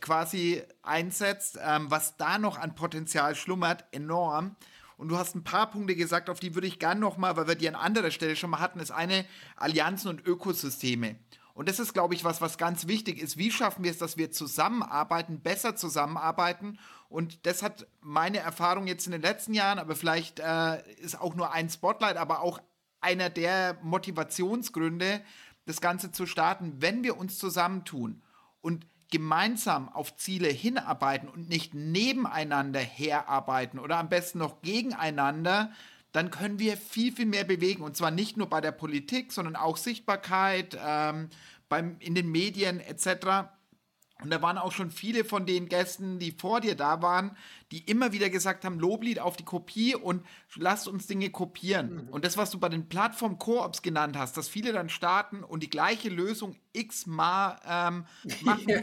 quasi 0.00 0.62
einsetzt, 0.82 1.58
ähm, 1.62 1.90
was 1.90 2.18
da 2.18 2.38
noch 2.38 2.58
an 2.58 2.74
Potenzial 2.74 3.34
schlummert, 3.34 3.84
enorm. 3.92 4.56
Und 4.96 5.08
du 5.08 5.18
hast 5.18 5.34
ein 5.34 5.44
paar 5.44 5.70
Punkte 5.70 5.94
gesagt, 5.94 6.30
auf 6.30 6.40
die 6.40 6.54
würde 6.54 6.66
ich 6.66 6.78
gerne 6.78 7.00
nochmal, 7.00 7.36
weil 7.36 7.48
wir 7.48 7.54
die 7.54 7.68
an 7.68 7.74
anderer 7.74 8.10
Stelle 8.10 8.36
schon 8.36 8.50
mal 8.50 8.60
hatten, 8.60 8.80
ist 8.80 8.90
eine 8.90 9.26
Allianzen 9.56 10.08
und 10.08 10.26
Ökosysteme. 10.26 11.16
Und 11.52 11.68
das 11.68 11.78
ist, 11.78 11.94
glaube 11.94 12.14
ich, 12.14 12.22
was, 12.22 12.42
was 12.42 12.58
ganz 12.58 12.86
wichtig 12.86 13.18
ist. 13.18 13.38
Wie 13.38 13.50
schaffen 13.50 13.82
wir 13.82 13.90
es, 13.90 13.98
dass 13.98 14.18
wir 14.18 14.30
zusammenarbeiten, 14.30 15.40
besser 15.40 15.74
zusammenarbeiten? 15.74 16.78
Und 17.08 17.46
das 17.46 17.62
hat 17.62 17.86
meine 18.00 18.38
Erfahrung 18.38 18.86
jetzt 18.86 19.06
in 19.06 19.12
den 19.12 19.22
letzten 19.22 19.54
Jahren, 19.54 19.78
aber 19.78 19.96
vielleicht 19.96 20.38
äh, 20.40 20.82
ist 21.00 21.18
auch 21.18 21.34
nur 21.34 21.52
ein 21.52 21.70
Spotlight, 21.70 22.18
aber 22.18 22.40
auch 22.40 22.60
einer 23.00 23.30
der 23.30 23.78
Motivationsgründe, 23.82 25.22
das 25.64 25.80
Ganze 25.80 26.12
zu 26.12 26.26
starten, 26.26 26.74
wenn 26.80 27.02
wir 27.04 27.16
uns 27.16 27.38
zusammentun. 27.38 28.22
Und 28.60 28.86
gemeinsam 29.10 29.88
auf 29.88 30.16
Ziele 30.16 30.48
hinarbeiten 30.48 31.28
und 31.28 31.48
nicht 31.48 31.74
nebeneinander 31.74 32.80
herarbeiten 32.80 33.78
oder 33.78 33.98
am 33.98 34.08
besten 34.08 34.38
noch 34.38 34.62
gegeneinander, 34.62 35.70
dann 36.12 36.30
können 36.30 36.58
wir 36.58 36.76
viel, 36.76 37.12
viel 37.12 37.26
mehr 37.26 37.44
bewegen. 37.44 37.82
Und 37.82 37.96
zwar 37.96 38.10
nicht 38.10 38.36
nur 38.36 38.48
bei 38.48 38.60
der 38.60 38.72
Politik, 38.72 39.32
sondern 39.32 39.54
auch 39.54 39.76
Sichtbarkeit 39.76 40.76
ähm, 40.82 41.28
beim, 41.68 41.96
in 42.00 42.14
den 42.14 42.30
Medien 42.30 42.80
etc. 42.80 43.48
Und 44.22 44.30
da 44.30 44.40
waren 44.40 44.56
auch 44.56 44.72
schon 44.72 44.90
viele 44.90 45.24
von 45.24 45.44
den 45.44 45.68
Gästen, 45.68 46.18
die 46.18 46.32
vor 46.32 46.62
dir 46.62 46.74
da 46.74 47.02
waren, 47.02 47.36
die 47.70 47.80
immer 47.80 48.12
wieder 48.12 48.30
gesagt 48.30 48.64
haben, 48.64 48.80
Loblied 48.80 49.20
auf 49.20 49.36
die 49.36 49.44
Kopie 49.44 49.94
und 49.94 50.24
lasst 50.54 50.88
uns 50.88 51.06
Dinge 51.06 51.28
kopieren. 51.28 52.06
Mhm. 52.06 52.08
Und 52.08 52.24
das, 52.24 52.38
was 52.38 52.50
du 52.50 52.58
bei 52.58 52.70
den 52.70 52.88
Plattform-Koops 52.88 53.82
genannt 53.82 54.16
hast, 54.16 54.38
dass 54.38 54.48
viele 54.48 54.72
dann 54.72 54.88
starten 54.88 55.44
und 55.44 55.62
die 55.62 55.68
gleiche 55.68 56.08
Lösung 56.08 56.56
x-mal 56.72 57.60
ähm, 57.68 58.06
machen, 58.40 58.82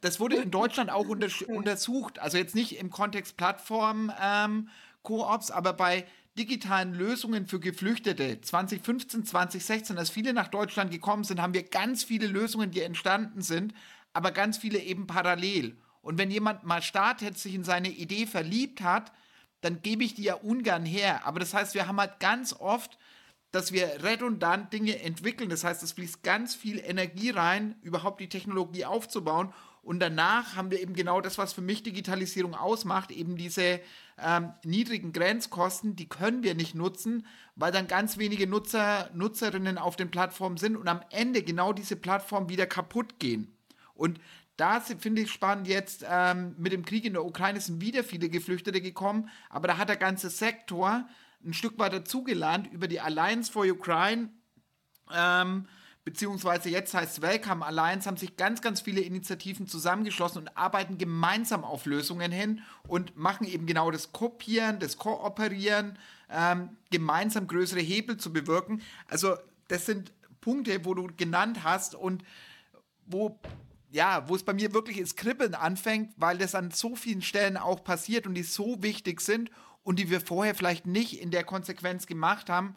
das 0.00 0.18
wurde 0.18 0.36
in 0.36 0.50
Deutschland 0.50 0.90
auch 0.90 1.08
unter 1.08 1.28
untersucht. 1.48 2.18
Also 2.18 2.38
jetzt 2.38 2.54
nicht 2.54 2.78
im 2.78 2.88
Kontext 2.88 3.36
Plattform-Koops, 3.36 5.50
ähm, 5.50 5.56
aber 5.56 5.74
bei 5.74 6.06
digitalen 6.38 6.94
Lösungen 6.94 7.46
für 7.46 7.60
Geflüchtete 7.60 8.40
2015, 8.40 9.26
2016, 9.26 9.98
als 9.98 10.08
viele 10.08 10.32
nach 10.32 10.48
Deutschland 10.48 10.90
gekommen 10.90 11.24
sind, 11.24 11.42
haben 11.42 11.52
wir 11.52 11.64
ganz 11.64 12.04
viele 12.04 12.28
Lösungen, 12.28 12.70
die 12.70 12.80
entstanden 12.80 13.42
sind, 13.42 13.74
aber 14.18 14.32
ganz 14.32 14.58
viele 14.58 14.80
eben 14.80 15.06
parallel. 15.06 15.78
Und 16.02 16.18
wenn 16.18 16.30
jemand 16.30 16.64
mal 16.64 16.82
startet, 16.82 17.38
sich 17.38 17.54
in 17.54 17.62
seine 17.62 17.88
Idee 17.88 18.26
verliebt 18.26 18.82
hat, 18.82 19.12
dann 19.60 19.80
gebe 19.80 20.02
ich 20.02 20.14
die 20.14 20.24
ja 20.24 20.34
ungern 20.34 20.84
her. 20.84 21.24
Aber 21.24 21.38
das 21.38 21.54
heißt, 21.54 21.74
wir 21.74 21.86
haben 21.86 22.00
halt 22.00 22.18
ganz 22.18 22.52
oft 22.52 22.98
dass 23.50 23.72
wir 23.72 24.02
redundant 24.02 24.72
Dinge 24.72 25.00
entwickeln. 25.02 25.48
Das 25.48 25.64
heißt, 25.64 25.82
es 25.82 25.92
fließt 25.92 26.22
ganz 26.22 26.54
viel 26.54 26.78
Energie 26.78 27.30
rein, 27.30 27.76
überhaupt 27.82 28.20
die 28.20 28.28
Technologie 28.28 28.84
aufzubauen. 28.84 29.52
Und 29.82 30.00
danach 30.00 30.54
haben 30.54 30.70
wir 30.70 30.82
eben 30.82 30.92
genau 30.92 31.22
das, 31.22 31.38
was 31.38 31.54
für 31.54 31.62
mich 31.62 31.82
Digitalisierung 31.82 32.54
ausmacht, 32.54 33.10
eben 33.10 33.36
diese 33.36 33.80
ähm, 34.18 34.52
niedrigen 34.62 35.14
Grenzkosten, 35.14 35.96
die 35.96 36.08
können 36.08 36.42
wir 36.42 36.54
nicht 36.54 36.74
nutzen, 36.74 37.26
weil 37.54 37.72
dann 37.72 37.86
ganz 37.86 38.18
wenige 38.18 38.46
Nutzer, 38.46 39.08
Nutzerinnen 39.14 39.78
auf 39.78 39.96
den 39.96 40.10
Plattformen 40.10 40.58
sind 40.58 40.76
und 40.76 40.88
am 40.88 41.00
Ende 41.10 41.42
genau 41.42 41.72
diese 41.72 41.96
Plattformen 41.96 42.50
wieder 42.50 42.66
kaputt 42.66 43.18
gehen. 43.18 43.56
Und 43.98 44.20
da 44.56 44.80
finde 44.80 45.22
ich 45.22 45.30
spannend 45.30 45.68
jetzt, 45.68 46.04
ähm, 46.08 46.54
mit 46.58 46.72
dem 46.72 46.84
Krieg 46.84 47.04
in 47.04 47.12
der 47.12 47.24
Ukraine 47.24 47.60
sind 47.60 47.80
wieder 47.80 48.02
viele 48.02 48.28
Geflüchtete 48.28 48.80
gekommen, 48.80 49.28
aber 49.50 49.68
da 49.68 49.76
hat 49.76 49.88
der 49.88 49.96
ganze 49.96 50.30
Sektor 50.30 51.06
ein 51.44 51.52
Stück 51.52 51.78
weit 51.78 51.92
dazugelernt 51.92 52.68
über 52.72 52.88
die 52.88 53.00
Alliance 53.00 53.52
for 53.52 53.64
Ukraine, 53.64 54.30
ähm, 55.14 55.68
beziehungsweise 56.04 56.70
jetzt 56.70 56.94
heißt 56.94 57.22
Welcome 57.22 57.64
Alliance, 57.64 58.08
haben 58.08 58.16
sich 58.16 58.36
ganz, 58.36 58.62
ganz 58.62 58.80
viele 58.80 59.00
Initiativen 59.00 59.66
zusammengeschlossen 59.66 60.38
und 60.38 60.56
arbeiten 60.56 60.96
gemeinsam 60.98 61.64
auf 61.64 61.86
Lösungen 61.86 62.32
hin 62.32 62.62
und 62.86 63.16
machen 63.16 63.46
eben 63.46 63.66
genau 63.66 63.90
das 63.90 64.10
Kopieren, 64.12 64.80
das 64.80 64.96
Kooperieren, 64.96 65.98
ähm, 66.30 66.76
gemeinsam 66.90 67.46
größere 67.46 67.80
Hebel 67.80 68.16
zu 68.16 68.32
bewirken. 68.32 68.82
Also 69.06 69.36
das 69.68 69.86
sind 69.86 70.12
Punkte, 70.40 70.84
wo 70.84 70.94
du 70.94 71.08
genannt 71.16 71.62
hast 71.62 71.94
und 71.94 72.24
wo 73.06 73.38
ja, 73.90 74.28
wo 74.28 74.36
es 74.36 74.42
bei 74.42 74.52
mir 74.52 74.74
wirklich 74.74 74.98
ins 74.98 75.16
Kribbeln 75.16 75.54
anfängt, 75.54 76.12
weil 76.16 76.38
das 76.38 76.54
an 76.54 76.70
so 76.70 76.94
vielen 76.94 77.22
Stellen 77.22 77.56
auch 77.56 77.82
passiert 77.82 78.26
und 78.26 78.34
die 78.34 78.42
so 78.42 78.82
wichtig 78.82 79.20
sind 79.20 79.50
und 79.82 79.98
die 79.98 80.10
wir 80.10 80.20
vorher 80.20 80.54
vielleicht 80.54 80.86
nicht 80.86 81.20
in 81.20 81.30
der 81.30 81.44
Konsequenz 81.44 82.06
gemacht 82.06 82.50
haben 82.50 82.76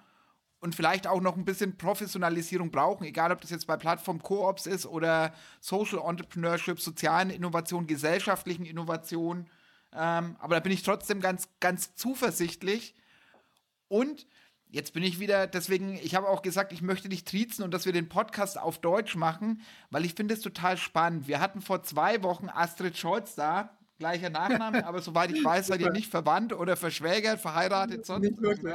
und 0.61 0.75
vielleicht 0.75 1.07
auch 1.07 1.19
noch 1.19 1.35
ein 1.35 1.43
bisschen 1.43 1.75
Professionalisierung 1.75 2.71
brauchen, 2.71 3.03
egal 3.03 3.31
ob 3.31 3.41
das 3.41 3.49
jetzt 3.49 3.67
bei 3.67 3.75
Plattform-Koops 3.75 4.67
ist 4.67 4.85
oder 4.85 5.33
Social 5.59 5.99
Entrepreneurship, 6.07 6.79
sozialen 6.79 7.31
Innovationen, 7.31 7.87
gesellschaftlichen 7.87 8.65
Innovationen. 8.65 9.49
Ähm, 9.93 10.37
aber 10.39 10.55
da 10.55 10.59
bin 10.61 10.71
ich 10.71 10.83
trotzdem 10.83 11.19
ganz, 11.19 11.49
ganz 11.59 11.95
zuversichtlich. 11.95 12.95
Und 13.87 14.27
Jetzt 14.73 14.93
bin 14.93 15.03
ich 15.03 15.19
wieder, 15.19 15.47
deswegen, 15.47 15.99
ich 16.01 16.15
habe 16.15 16.29
auch 16.29 16.41
gesagt, 16.41 16.71
ich 16.71 16.81
möchte 16.81 17.09
dich 17.09 17.25
triezen 17.25 17.61
und 17.63 17.73
dass 17.73 17.85
wir 17.85 17.91
den 17.91 18.07
Podcast 18.07 18.57
auf 18.57 18.79
Deutsch 18.79 19.15
machen, 19.17 19.61
weil 19.89 20.05
ich 20.05 20.13
finde 20.13 20.33
es 20.33 20.39
total 20.39 20.77
spannend. 20.77 21.27
Wir 21.27 21.41
hatten 21.41 21.59
vor 21.59 21.83
zwei 21.83 22.23
Wochen 22.23 22.47
Astrid 22.47 22.97
Scholz 22.97 23.35
da, 23.35 23.77
gleicher 23.99 24.29
Nachname, 24.29 24.85
aber 24.87 25.01
soweit 25.01 25.29
ich 25.31 25.43
weiß, 25.43 25.67
seid 25.67 25.81
ihr 25.81 25.91
nicht 25.91 26.09
verwandt 26.09 26.53
oder 26.53 26.77
verschwägert, 26.77 27.41
verheiratet, 27.41 28.05
sonst 28.05 28.29
nicht 28.29 28.41
wirklich. 28.41 28.73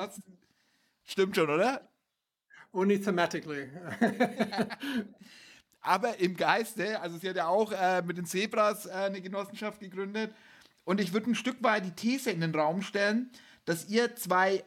Stimmt 1.04 1.34
schon, 1.34 1.48
oder? 1.48 1.88
Only 2.72 3.00
thematically. 3.00 3.70
aber 5.80 6.20
im 6.20 6.36
Geiste, 6.36 7.00
also 7.00 7.16
sie 7.16 7.30
hat 7.30 7.36
ja 7.36 7.46
auch 7.46 7.72
äh, 7.72 8.02
mit 8.02 8.18
den 8.18 8.26
Zebras 8.26 8.84
äh, 8.84 8.90
eine 8.90 9.22
Genossenschaft 9.22 9.80
gegründet. 9.80 10.34
Und 10.84 11.00
ich 11.00 11.14
würde 11.14 11.30
ein 11.30 11.34
Stück 11.34 11.62
weit 11.62 11.86
die 11.86 11.92
These 11.92 12.30
in 12.30 12.42
den 12.42 12.54
Raum 12.54 12.82
stellen, 12.82 13.30
dass 13.64 13.88
ihr 13.88 14.14
zwei 14.14 14.62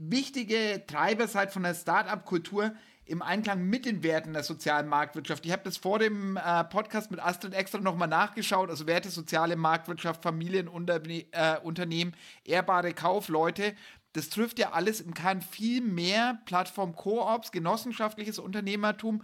wichtige 0.00 0.82
Treiber 0.86 1.28
seid 1.28 1.52
von 1.52 1.62
der 1.62 1.74
Start-up-Kultur 1.74 2.72
im 3.04 3.22
Einklang 3.22 3.64
mit 3.64 3.84
den 3.86 4.02
Werten 4.02 4.32
der 4.32 4.44
sozialen 4.44 4.86
Marktwirtschaft. 4.86 5.44
Ich 5.44 5.52
habe 5.52 5.64
das 5.64 5.76
vor 5.76 5.98
dem 5.98 6.36
äh, 6.36 6.64
Podcast 6.64 7.10
mit 7.10 7.20
Astrid 7.20 7.54
extra 7.54 7.78
nochmal 7.78 8.08
nachgeschaut. 8.08 8.70
Also 8.70 8.86
Werte, 8.86 9.10
soziale 9.10 9.56
Marktwirtschaft, 9.56 10.22
Familienunternehmen, 10.22 12.14
äh, 12.14 12.50
ehrbare 12.50 12.94
Kaufleute. 12.94 13.74
Das 14.12 14.30
trifft 14.30 14.58
ja 14.58 14.72
alles 14.72 15.00
im 15.00 15.12
Kern 15.12 15.42
viel 15.42 15.82
mehr 15.82 16.40
Plattform-Koops, 16.46 17.52
genossenschaftliches 17.52 18.38
Unternehmertum 18.38 19.22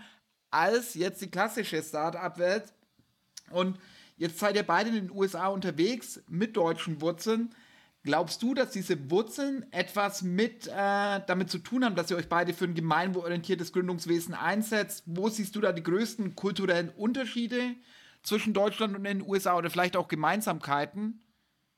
als 0.51 0.95
jetzt 0.95 1.23
die 1.23 1.31
klassische 1.31 1.83
Start-up-Welt. 1.83 2.73
Und 3.51 3.79
jetzt 4.17 4.39
seid 4.39 4.57
ihr 4.57 4.63
beide 4.63 4.91
in 4.91 4.97
den 4.97 5.11
USA 5.11 5.49
unterwegs 5.49 6.21
mit 6.29 6.57
deutschen 6.57 7.01
Wurzeln. 7.01 7.55
Glaubst 8.07 8.41
du, 8.41 8.55
dass 8.55 8.71
diese 8.71 9.11
Wurzeln 9.11 9.67
etwas 9.73 10.23
mit 10.23 10.69
äh, 10.69 11.21
damit 11.27 11.51
zu 11.51 11.59
tun 11.59 11.85
haben, 11.85 11.97
dass 11.97 12.09
ihr 12.09 12.17
euch 12.17 12.29
beide 12.29 12.55
für 12.55 12.65
ein 12.65 12.77
gemeinwohlorientiertes 12.77 13.73
Gründungswesen 13.73 14.33
einsetzt? 14.33 15.03
Wo 15.07 15.29
siehst 15.29 15.57
du 15.57 15.61
da 15.61 15.73
die 15.73 15.83
größten 15.83 16.37
kulturellen 16.37 16.91
Unterschiede 16.91 17.75
zwischen 18.23 18.55
Deutschland 18.55 18.95
und 18.95 19.03
den 19.03 19.23
USA 19.23 19.57
oder 19.57 19.71
vielleicht 19.71 19.97
auch 19.97 20.07
Gemeinsamkeiten? 20.07 21.21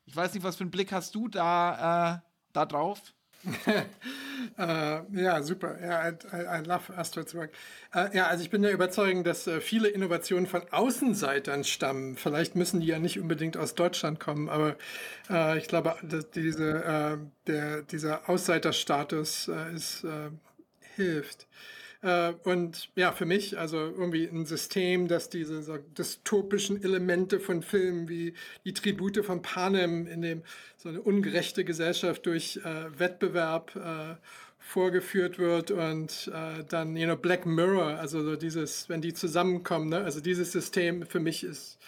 Ich 0.05 0.15
weiß 0.15 0.35
nicht, 0.35 0.43
was 0.43 0.57
für 0.57 0.65
einen 0.65 0.71
Blick 0.71 0.93
hast 0.93 1.15
du 1.15 1.29
da, 1.29 2.17
äh, 2.17 2.21
da 2.53 2.67
drauf? 2.67 3.15
Uh, 3.47 5.01
ja, 5.19 5.43
super. 5.43 5.79
Ja, 5.81 6.09
I, 6.09 6.13
I, 6.33 6.61
I 6.61 6.65
love 6.65 6.93
Astrid's 6.97 7.35
work. 7.35 7.51
Uh, 7.95 8.07
ja, 8.13 8.27
also 8.27 8.43
ich 8.43 8.51
bin 8.51 8.63
der 8.63 8.73
Überzeugung, 8.73 9.25
dass 9.25 9.47
uh, 9.47 9.61
viele 9.61 9.89
Innovationen 9.89 10.47
von 10.47 10.63
Außenseitern 10.71 11.65
stammen. 11.65 12.17
Vielleicht 12.17 12.57
müssen 12.57 12.81
die 12.81 12.87
ja 12.87 12.99
nicht 12.99 13.19
unbedingt 13.19 13.57
aus 13.57 13.75
Deutschland 13.75 14.21
kommen, 14.21 14.49
aber 14.49 14.77
ich 15.59 15.69
glaube, 15.69 15.97
diese, 16.35 17.21
der, 17.47 17.83
dieser 17.83 18.31
Außenseiterstatus 18.31 19.51
ist, 19.75 20.07
hilft. 20.97 21.47
Äh, 22.01 22.33
und 22.45 22.91
ja, 22.95 23.13
für 23.13 23.27
mich, 23.27 23.59
also 23.59 23.77
irgendwie 23.79 24.27
ein 24.27 24.47
System, 24.47 25.09
das 25.09 25.31
diese 25.31 25.63
so, 25.63 25.79
dystopischen 25.79 26.83
Elemente 26.83 27.41
von 27.41 27.63
Filmen 27.63 28.09
wie 28.09 28.35
die 28.65 28.73
Tribute 28.73 29.25
von 29.25 29.43
Panem, 29.43 30.07
in 30.07 30.23
dem 30.23 30.43
so 30.77 30.89
eine 30.89 31.01
ungerechte 31.01 31.65
Gesellschaft 31.65 32.27
durch 32.27 32.61
äh, 32.65 32.99
Wettbewerb 32.99 33.75
äh, 33.75 34.15
vorgeführt 34.59 35.39
wird 35.39 35.71
und 35.71 36.31
äh, 36.33 36.63
dann, 36.69 36.97
you 36.97 37.07
know, 37.07 37.17
Black 37.17 37.47
Mirror, 37.47 37.99
also 37.99 38.23
so 38.23 38.37
dieses, 38.37 38.89
wenn 38.89 39.01
die 39.01 39.15
zusammenkommen, 39.15 39.89
ne? 39.89 39.99
also 39.99 40.21
dieses 40.21 40.53
System 40.53 41.07
für 41.07 41.21
mich 41.21 41.43
ist 41.43 41.79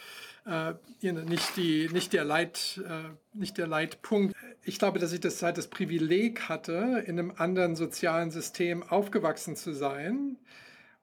äh, 0.47 0.75
nicht, 1.03 1.57
die, 1.57 1.89
nicht, 1.93 2.13
der 2.13 2.25
Leit, 2.25 2.81
äh, 2.87 3.39
nicht 3.39 3.59
der 3.59 3.67
Leitpunkt. 3.67 4.35
Ich 4.65 4.79
glaube, 4.79 4.99
dass 4.99 5.13
ich 5.13 5.21
das 5.21 5.39
Zeit 5.39 5.59
das 5.59 5.69
Privileg 5.69 6.49
hatte, 6.49 7.05
in 7.07 7.19
einem 7.19 7.33
anderen 7.37 7.77
sozialen 7.77 8.31
System 8.31 8.83
aufgewachsen 8.83 9.57
zu 9.57 9.73
sein. 9.73 10.37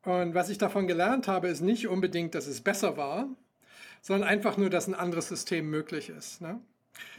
Und 0.03 0.34
was 0.34 0.49
ich 0.49 0.57
davon 0.57 0.88
gelernt 0.88 1.27
habe, 1.27 1.47
ist 1.47 1.61
nicht 1.61 1.88
unbedingt, 1.88 2.34
dass 2.34 2.47
es 2.47 2.61
besser 2.61 2.97
war, 2.97 3.27
sondern 4.01 4.30
einfach 4.30 4.57
nur, 4.57 4.69
dass 4.69 4.88
ein 4.88 4.95
anderes 4.95 5.27
System 5.27 5.69
möglich 5.69 6.09
ist. 6.09 6.41
Ne? 6.41 6.61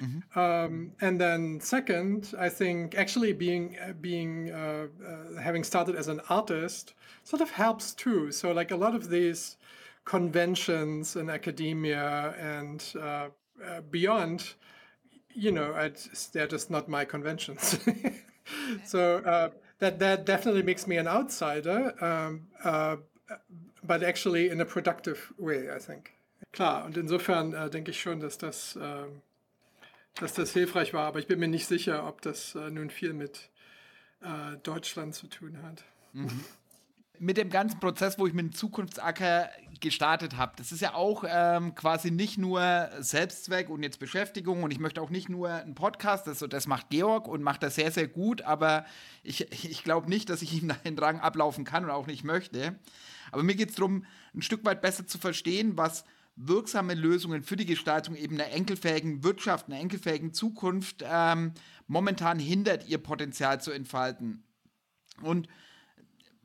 Mm 0.01 0.05
-hmm. 0.05 0.67
um, 0.67 0.93
and 1.01 1.21
then 1.21 1.61
second, 1.61 2.35
I 2.35 2.49
think 2.49 2.97
actually 2.97 3.33
being 3.33 3.77
being 4.01 4.51
uh, 4.51 4.89
uh, 5.01 5.41
having 5.41 5.65
started 5.65 5.97
as 5.97 6.09
an 6.09 6.21
artist 6.29 6.95
sort 7.23 7.43
of 7.43 7.51
helps 7.57 7.95
too. 7.95 8.33
So 8.33 8.53
like 8.53 8.73
a 8.73 8.77
lot 8.77 8.95
of 8.95 9.09
these 9.11 9.57
conventions 10.09 11.17
in 11.17 11.29
academia 11.29 12.35
and 12.41 12.95
uh, 12.99 13.29
uh, 13.63 13.81
beyond, 13.91 14.55
you 15.35 15.53
know, 15.53 15.71
they're 16.33 16.47
just 16.47 16.71
not 16.71 16.89
my 16.89 17.05
conventions. 17.05 17.79
so 18.87 19.19
uh, 19.19 19.51
that 19.81 19.99
that 19.99 20.25
definitely 20.25 20.63
makes 20.63 20.87
me 20.87 20.97
an 20.97 21.07
outsider, 21.07 21.93
um, 22.03 22.47
uh, 22.65 22.97
but 23.85 24.03
actually 24.03 24.49
in 24.49 24.61
a 24.63 24.65
productive 24.65 25.31
way, 25.37 25.71
I 25.71 25.79
think. 25.79 26.15
Klar, 26.53 26.87
und 26.87 26.97
insofern 26.97 27.53
äh, 27.53 27.69
denke 27.69 27.91
ich 27.91 28.01
schon, 28.01 28.21
dass 28.21 28.39
das, 28.39 28.77
äh, 28.77 29.05
dass 30.15 30.33
das 30.33 30.55
hilfreich 30.55 30.95
war, 30.95 31.07
aber 31.07 31.19
ich 31.19 31.27
bin 31.27 31.39
mir 31.39 31.49
nicht 31.49 31.67
sicher, 31.67 32.09
ob 32.09 32.23
das 32.23 32.55
äh, 32.55 32.71
nun 32.71 32.89
viel 32.89 33.13
mit 33.13 33.51
äh, 34.23 34.57
Deutschland 34.63 35.15
zu 35.15 35.27
tun 35.27 35.59
hat. 35.63 35.85
Mhm 36.15 36.45
mit 37.21 37.37
dem 37.37 37.51
ganzen 37.51 37.81
Prozess, 37.81 38.19
wo 38.19 38.27
ich 38.27 38.33
mit 38.33 38.45
dem 38.45 38.53
Zukunftsacker 38.53 39.51
gestartet 39.81 40.37
habe, 40.37 40.53
das 40.57 40.73
ist 40.73 40.81
ja 40.81 40.95
auch 40.95 41.25
ähm, 41.29 41.75
quasi 41.75 42.11
nicht 42.11 42.39
nur 42.39 42.89
Selbstzweck 42.99 43.69
und 43.71 43.83
jetzt 43.83 43.99
Beschäftigung 43.99 44.63
und 44.63 44.71
ich 44.71 44.79
möchte 44.79 45.01
auch 45.01 45.11
nicht 45.11 45.29
nur 45.29 45.51
einen 45.51 45.75
Podcast, 45.75 46.27
das, 46.27 46.39
das 46.39 46.67
macht 46.67 46.91
Georg 46.91 47.29
und 47.29 47.43
macht 47.43 47.63
das 47.63 47.77
sehr, 47.77 47.91
sehr 47.91 48.09
gut, 48.09 48.43
aber 48.43 48.85
ich, 49.23 49.53
ich 49.53 49.85
glaube 49.85 50.09
nicht, 50.09 50.31
dass 50.31 50.43
ich 50.43 50.63
ihm 50.63 50.73
den 50.85 50.97
Drang 50.97 51.21
ablaufen 51.21 51.65
kann 51.65 51.85
und 51.85 51.91
auch 51.91 52.07
nicht 52.07 52.25
möchte. 52.25 52.79
Aber 53.31 53.43
mir 53.43 53.55
geht 53.55 53.71
es 53.71 53.77
darum, 53.77 54.05
ein 54.35 54.43
Stück 54.43 54.65
weit 54.65 54.81
besser 54.81 55.07
zu 55.07 55.19
verstehen, 55.19 55.77
was 55.77 56.05
wirksame 56.37 56.95
Lösungen 56.95 57.43
für 57.43 57.57
die 57.57 57.67
Gestaltung 57.67 58.15
eben 58.15 58.37
einer 58.37 58.53
enkelfähigen 58.53 59.25
Wirtschaft, 59.25 59.67
einer 59.67 59.81
enkelfähigen 59.81 60.33
Zukunft 60.33 61.05
ähm, 61.05 61.53
momentan 61.89 62.39
hindert, 62.39 62.89
ihr 62.89 62.99
Potenzial 62.99 63.61
zu 63.61 63.73
entfalten. 63.73 64.45
Und 65.21 65.49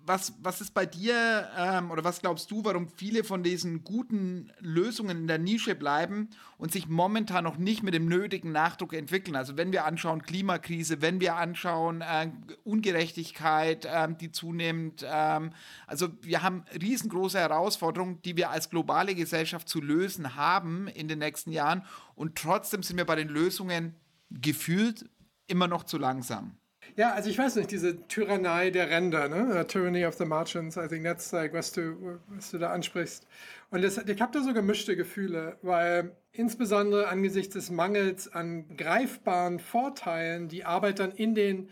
was, 0.05 0.34
was 0.41 0.61
ist 0.61 0.73
bei 0.73 0.85
dir 0.85 1.49
ähm, 1.57 1.91
oder 1.91 2.03
was 2.03 2.21
glaubst 2.21 2.51
du, 2.51 2.63
warum 2.65 2.88
viele 2.88 3.23
von 3.23 3.43
diesen 3.43 3.84
guten 3.84 4.51
Lösungen 4.59 5.17
in 5.17 5.27
der 5.27 5.38
Nische 5.38 5.75
bleiben 5.75 6.30
und 6.57 6.71
sich 6.71 6.88
momentan 6.88 7.43
noch 7.43 7.57
nicht 7.57 7.84
mit 7.84 7.93
dem 7.93 8.07
nötigen 8.07 8.51
Nachdruck 8.51 8.93
entwickeln? 8.93 9.35
Also 9.35 9.57
wenn 9.57 9.71
wir 9.71 9.85
anschauen 9.85 10.21
Klimakrise, 10.21 11.01
wenn 11.01 11.21
wir 11.21 11.35
anschauen 11.35 12.01
äh, 12.01 12.30
Ungerechtigkeit, 12.63 13.85
äh, 13.85 14.07
die 14.19 14.31
zunimmt, 14.31 15.03
äh, 15.03 15.39
also 15.88 16.09
wir 16.21 16.43
haben 16.43 16.65
riesengroße 16.80 17.39
Herausforderungen, 17.39 18.21
die 18.23 18.35
wir 18.35 18.49
als 18.49 18.69
globale 18.69 19.15
Gesellschaft 19.15 19.69
zu 19.69 19.81
lösen 19.81 20.35
haben 20.35 20.88
in 20.88 21.07
den 21.07 21.19
nächsten 21.19 21.51
Jahren 21.51 21.85
und 22.15 22.35
trotzdem 22.35 22.84
sind 22.84 22.97
wir 22.97 23.05
bei 23.05 23.15
den 23.15 23.30
Lösungen 23.30 23.95
gefühlt 24.30 25.09
immer 25.47 25.67
noch 25.67 25.84
zu 25.84 25.97
langsam. 25.97 26.57
Ja, 26.95 27.14
also 27.14 27.30
ich 27.30 27.38
weiß 27.38 27.56
nicht, 27.56 27.72
diese 27.72 28.07
Tyrannei 28.07 28.70
der 28.70 28.90
Ränder, 28.90 29.28
ne? 29.28 29.65
Tyranny 29.68 30.06
of 30.06 30.15
the 30.15 30.26
Martians, 30.26 30.78
I 30.78 30.88
think 30.88 31.03
that's 31.03 31.32
like, 31.32 31.52
was 31.52 31.72
du, 31.72 32.20
was 32.28 32.52
du 32.52 32.60
da 32.60 32.70
ansprichst. 32.72 33.28
Und 33.72 33.84
das, 33.84 33.98
ich 33.98 34.22
habe 34.22 34.32
da 34.32 34.44
so 34.44 34.53
gemischte 34.53 34.95
Gefühle, 34.95 35.57
weil 35.64 36.15
insbesondere 36.32 37.07
angesichts 37.07 37.56
des 37.56 37.72
Mangels 37.72 38.32
an 38.32 38.78
greifbaren 38.78 39.57
Vorteilen 39.60 40.49
die 40.49 40.65
Arbeiter 40.65 41.18
in 41.18 41.34
den 41.34 41.70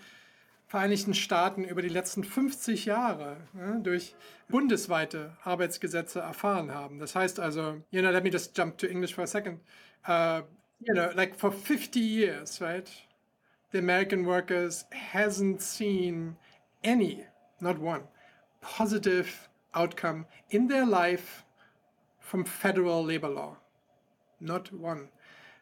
Vereinigten 0.65 1.14
Staaten 1.14 1.65
über 1.65 1.81
die 1.81 1.89
letzten 1.89 2.23
50 2.23 2.85
Jahre 2.85 3.38
ne, 3.53 3.81
durch 3.84 4.15
bundesweite 4.48 5.35
Arbeitsgesetze 5.43 6.22
erfahren 6.22 6.73
haben. 6.73 6.98
Das 6.98 7.14
heißt 7.14 7.39
also, 7.41 7.81
you 7.91 8.02
know, 8.02 8.10
let 8.10 8.23
me 8.23 8.30
just 8.30 8.57
jump 8.57 8.77
to 8.77 8.88
English 8.88 9.14
for 9.14 9.26
a 9.26 9.27
second. 9.27 9.60
Uh, 10.07 10.41
you 10.80 10.93
know, 10.93 11.10
like 11.14 11.35
for 11.38 11.52
50 11.52 11.99
years, 11.99 12.61
right? 12.61 12.89
The 13.72 13.80
American 13.80 14.26
workers 14.26 14.85
hasn't 14.91 15.61
seen 15.61 16.35
any, 16.84 17.26
not 17.60 17.80
one, 17.80 18.03
positive 18.61 19.49
outcome 19.73 20.26
in 20.49 20.68
their 20.68 20.85
life 20.85 21.45
from 22.19 22.43
federal 22.43 23.03
labor 23.03 23.30
law. 23.30 23.57
Not 24.39 24.72
one. 24.73 25.10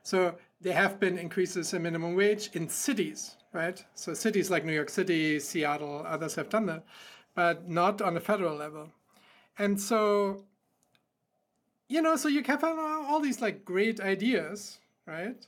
So 0.03 0.35
there 0.61 0.73
have 0.73 0.99
been 0.99 1.17
increases 1.17 1.73
in 1.73 1.83
minimum 1.83 2.15
wage 2.15 2.49
in 2.53 2.67
cities, 2.67 3.37
right? 3.53 3.83
So 3.93 4.13
cities 4.13 4.49
like 4.49 4.65
New 4.65 4.73
York 4.73 4.89
City, 4.89 5.39
Seattle, 5.39 6.03
others 6.07 6.35
have 6.35 6.49
done 6.49 6.65
that, 6.67 6.85
but 7.35 7.69
not 7.69 8.01
on 8.01 8.17
a 8.17 8.19
federal 8.19 8.55
level. 8.55 8.91
And 9.57 9.79
so, 9.79 10.45
you 11.87 12.01
know, 12.01 12.15
so 12.15 12.27
you 12.27 12.43
have 12.43 12.63
all 12.63 13.19
these 13.19 13.41
like 13.41 13.65
great 13.65 13.99
ideas, 13.99 14.79
right? 15.05 15.45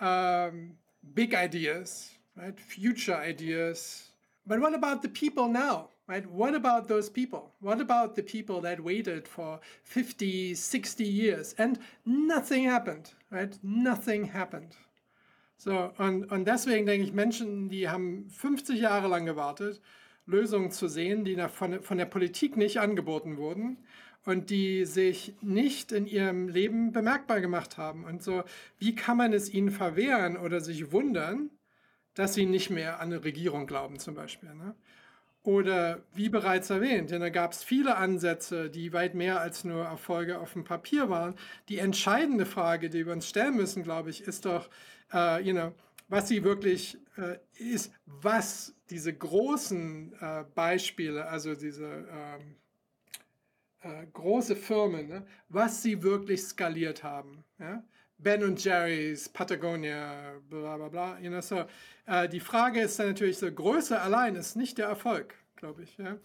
Um, 0.00 0.72
big 1.14 1.34
ideas, 1.34 2.10
right? 2.36 2.58
Future 2.58 3.16
ideas. 3.16 4.10
But 4.46 4.60
what 4.60 4.74
about 4.74 5.02
the 5.02 5.08
people 5.08 5.48
now? 5.48 5.88
Right? 6.06 6.26
What 6.26 6.56
about 6.56 6.88
those 6.88 7.08
people? 7.08 7.52
What 7.60 7.80
about 7.80 8.16
the 8.16 8.22
people 8.22 8.60
that 8.62 8.80
waited 8.82 9.28
for 9.28 9.60
50, 9.84 10.56
60 10.56 11.04
years 11.04 11.54
and 11.56 11.78
nothing 12.04 12.64
happened, 12.64 13.12
right? 13.30 13.56
Nothing 13.62 14.24
happened. 14.24 14.74
So, 15.56 15.92
und, 15.98 16.24
und 16.32 16.46
deswegen 16.46 16.86
denke 16.86 17.04
ich, 17.04 17.12
Menschen, 17.12 17.68
die 17.68 17.88
haben 17.88 18.28
50 18.30 18.80
Jahre 18.80 19.06
lang 19.06 19.24
gewartet, 19.24 19.80
Lösungen 20.26 20.72
zu 20.72 20.88
sehen, 20.88 21.24
die 21.24 21.36
von, 21.48 21.80
von 21.80 21.98
der 21.98 22.06
Politik 22.06 22.56
nicht 22.56 22.78
angeboten 22.78 23.36
wurden 23.36 23.76
und 24.24 24.50
die 24.50 24.84
sich 24.84 25.34
nicht 25.40 25.92
in 25.92 26.06
ihrem 26.06 26.48
Leben 26.48 26.92
bemerkbar 26.92 27.40
gemacht 27.40 27.78
haben. 27.78 28.04
Und 28.04 28.22
so, 28.22 28.44
wie 28.78 28.94
kann 28.94 29.16
man 29.16 29.32
es 29.32 29.52
ihnen 29.52 29.70
verwehren 29.70 30.36
oder 30.36 30.60
sich 30.60 30.92
wundern, 30.92 31.50
dass 32.14 32.34
sie 32.34 32.46
nicht 32.46 32.70
mehr 32.70 33.00
an 33.00 33.12
eine 33.12 33.24
Regierung 33.24 33.66
glauben 33.66 33.98
zum 33.98 34.14
Beispiel? 34.14 34.54
Ne? 34.54 34.74
Oder 35.42 36.02
wie 36.12 36.28
bereits 36.28 36.68
erwähnt, 36.68 37.10
denn 37.10 37.22
da 37.22 37.30
gab 37.30 37.52
es 37.52 37.64
viele 37.64 37.96
Ansätze, 37.96 38.68
die 38.68 38.92
weit 38.92 39.14
mehr 39.14 39.40
als 39.40 39.64
nur 39.64 39.84
Erfolge 39.84 40.38
auf 40.38 40.52
dem 40.52 40.64
Papier 40.64 41.08
waren. 41.08 41.34
Die 41.70 41.78
entscheidende 41.78 42.44
Frage, 42.44 42.90
die 42.90 43.06
wir 43.06 43.14
uns 43.14 43.26
stellen 43.26 43.56
müssen, 43.56 43.82
glaube 43.82 44.10
ich, 44.10 44.20
ist 44.20 44.44
doch, 44.44 44.68
uh, 45.14 45.38
you 45.38 45.54
know, 45.54 45.72
was 46.08 46.28
sie 46.28 46.44
wirklich 46.44 46.98
uh, 47.16 47.36
ist, 47.58 47.90
was 48.04 48.74
diese 48.90 49.14
großen 49.14 50.12
uh, 50.20 50.44
Beispiele, 50.54 51.26
also 51.26 51.54
diese 51.54 51.86
ähm, 51.86 52.56
große 54.12 54.56
Firmen, 54.56 55.08
ne, 55.08 55.26
was 55.48 55.82
sie 55.82 56.02
wirklich 56.02 56.42
skaliert 56.42 57.02
haben. 57.02 57.44
Ja? 57.58 57.82
Ben 58.18 58.44
und 58.44 58.62
Jerry's, 58.62 59.28
Patagonia, 59.28 60.34
bla 60.48 60.76
bla 60.76 60.88
bla. 60.88 61.18
You 61.20 61.30
know, 61.30 61.40
so, 61.40 61.64
äh, 62.06 62.28
die 62.28 62.40
Frage 62.40 62.82
ist 62.82 62.98
dann 62.98 63.08
natürlich 63.08 63.38
so, 63.38 63.50
Größe 63.50 64.00
allein 64.00 64.36
ist 64.36 64.56
nicht 64.56 64.78
der 64.78 64.86
Erfolg, 64.86 65.34
glaube 65.56 65.82
ich. 65.82 65.96
Ja? 65.96 66.18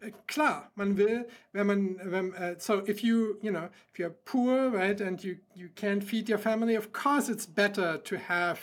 Äh, 0.00 0.12
klar, 0.26 0.70
man 0.76 0.96
will, 0.96 1.26
wenn 1.52 1.66
man, 1.66 2.00
wenn, 2.04 2.32
uh, 2.32 2.54
so 2.58 2.86
if 2.86 3.02
you, 3.02 3.36
you 3.42 3.50
know, 3.50 3.68
if 3.92 3.98
you're 3.98 4.14
poor, 4.24 4.70
right, 4.70 5.00
and 5.00 5.22
you, 5.24 5.36
you 5.54 5.68
can't 5.74 6.04
feed 6.04 6.28
your 6.28 6.38
family, 6.38 6.76
of 6.76 6.92
course 6.92 7.28
it's 7.28 7.46
better 7.46 7.98
to 8.04 8.16
have 8.16 8.60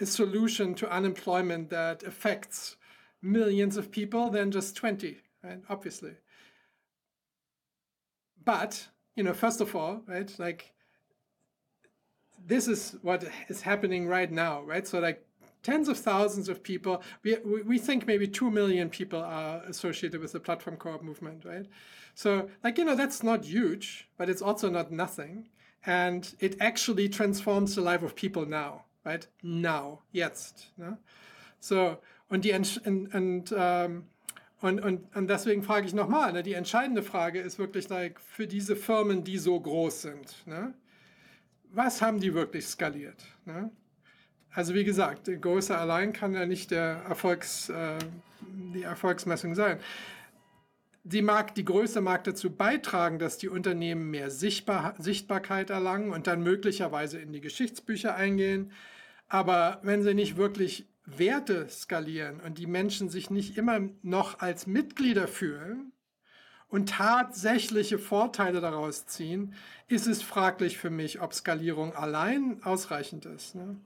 a 0.00 0.06
solution 0.06 0.74
to 0.74 0.90
unemployment 0.90 1.68
that 1.68 2.02
affects 2.02 2.76
millions 3.20 3.76
of 3.76 3.90
people 3.90 4.30
than 4.30 4.50
just 4.50 4.74
20, 4.76 5.18
right, 5.44 5.60
obviously. 5.68 6.16
But, 8.44 8.88
you 9.16 9.22
know, 9.22 9.34
first 9.34 9.60
of 9.60 9.74
all, 9.76 10.02
right, 10.06 10.32
like, 10.38 10.72
this 12.46 12.68
is 12.68 12.96
what 13.02 13.24
is 13.48 13.62
happening 13.62 14.06
right 14.06 14.30
now, 14.30 14.62
right? 14.62 14.86
So 14.86 14.98
like 14.98 15.24
tens 15.62 15.88
of 15.88 15.98
thousands 15.98 16.48
of 16.48 16.62
people. 16.62 17.02
We, 17.22 17.36
we 17.44 17.78
think 17.78 18.06
maybe 18.06 18.26
2 18.26 18.50
million 18.50 18.88
people 18.88 19.20
are 19.20 19.62
associated 19.64 20.20
with 20.20 20.32
the 20.32 20.40
platform 20.40 20.76
co-op 20.76 21.02
movement, 21.02 21.44
right? 21.44 21.66
So 22.14 22.48
like, 22.64 22.78
you 22.78 22.84
know, 22.84 22.96
that's 22.96 23.22
not 23.22 23.44
huge, 23.44 24.08
but 24.16 24.28
it's 24.30 24.42
also 24.42 24.70
not 24.70 24.90
nothing. 24.90 25.48
And 25.86 26.34
it 26.40 26.56
actually 26.60 27.08
transforms 27.08 27.74
the 27.74 27.80
life 27.80 28.02
of 28.02 28.14
people 28.14 28.46
now, 28.46 28.84
right? 29.04 29.26
Now, 29.42 30.00
jetzt. 30.12 30.66
Ne? 30.76 30.98
So, 31.60 31.98
und 32.30 32.44
die, 32.44 32.52
und, 32.52 32.80
and 33.14 33.52
ähm, 33.56 34.04
und, 34.60 34.80
und, 34.80 35.16
und 35.16 35.28
deswegen 35.28 35.62
frage 35.62 35.86
ich 35.86 35.94
nochmal, 35.94 36.32
ne, 36.32 36.42
die 36.42 36.52
entscheidende 36.52 37.02
Frage 37.02 37.40
ist 37.40 37.58
wirklich 37.58 37.88
like, 37.88 38.20
für 38.20 38.46
diese 38.46 38.76
Firmen, 38.76 39.24
die 39.24 39.38
so 39.38 39.58
groß 39.58 40.02
sind, 40.02 40.46
ne? 40.46 40.74
was 41.72 42.02
haben 42.02 42.20
die 42.20 42.34
wirklich 42.34 42.66
skaliert? 42.66 43.24
Ne? 43.46 43.70
Also 44.52 44.74
wie 44.74 44.84
gesagt, 44.84 45.28
die 45.28 45.40
Größe 45.40 45.76
allein 45.76 46.12
kann 46.12 46.34
ja 46.34 46.44
nicht 46.44 46.70
der 46.70 47.02
Erfolgs, 47.08 47.68
äh, 47.68 47.98
die 48.74 48.82
Erfolgsmessung 48.82 49.54
sein. 49.54 49.78
Die, 51.04 51.22
mag, 51.22 51.54
die 51.54 51.64
Größe 51.64 52.00
mag 52.00 52.24
dazu 52.24 52.50
beitragen, 52.50 53.18
dass 53.18 53.38
die 53.38 53.48
Unternehmen 53.48 54.10
mehr 54.10 54.30
Sichtbar, 54.30 54.94
Sichtbarkeit 54.98 55.70
erlangen 55.70 56.10
und 56.10 56.26
dann 56.26 56.42
möglicherweise 56.42 57.18
in 57.18 57.32
die 57.32 57.40
Geschichtsbücher 57.40 58.14
eingehen. 58.14 58.72
Aber 59.28 59.78
wenn 59.82 60.02
sie 60.02 60.12
nicht 60.12 60.36
wirklich 60.36 60.89
Werte 61.04 61.68
skalieren 61.68 62.40
und 62.40 62.58
die 62.58 62.66
Menschen 62.66 63.08
sich 63.08 63.30
nicht 63.30 63.56
immer 63.56 63.80
noch 64.02 64.40
als 64.40 64.66
Mitglieder 64.66 65.28
fühlen, 65.28 65.92
und 66.70 66.88
tatsächliche 66.88 67.98
Vorteile 67.98 68.60
daraus 68.60 69.06
ziehen, 69.06 69.54
ist 69.88 70.06
es 70.06 70.22
fraglich 70.22 70.78
für 70.78 70.90
mich, 70.90 71.20
ob 71.20 71.34
Skalierung 71.34 71.94
allein 71.94 72.62
ausreichend 72.62 73.26
ist. 73.26 73.56
Ne? 73.56 73.76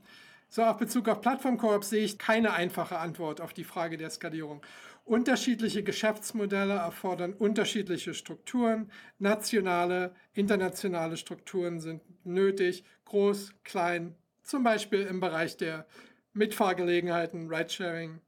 So, 0.48 0.62
auf 0.62 0.76
Bezug 0.76 1.08
auf 1.08 1.20
Plattformkoop 1.20 1.82
sehe 1.82 2.04
ich 2.04 2.18
keine 2.18 2.52
einfache 2.52 2.98
Antwort 2.98 3.40
auf 3.40 3.54
die 3.54 3.64
Frage 3.64 3.96
der 3.96 4.10
Skalierung. 4.10 4.62
Unterschiedliche 5.04 5.82
Geschäftsmodelle 5.82 6.74
erfordern 6.74 7.32
unterschiedliche 7.32 8.14
Strukturen. 8.14 8.90
Nationale, 9.18 10.14
internationale 10.34 11.16
Strukturen 11.16 11.80
sind 11.80 12.02
nötig, 12.24 12.84
groß, 13.06 13.54
klein, 13.64 14.14
zum 14.42 14.62
Beispiel 14.62 15.02
im 15.02 15.20
Bereich 15.20 15.56
der 15.56 15.86
Mitfahrgelegenheiten, 16.34 17.48
Ridesharing, 17.48 18.20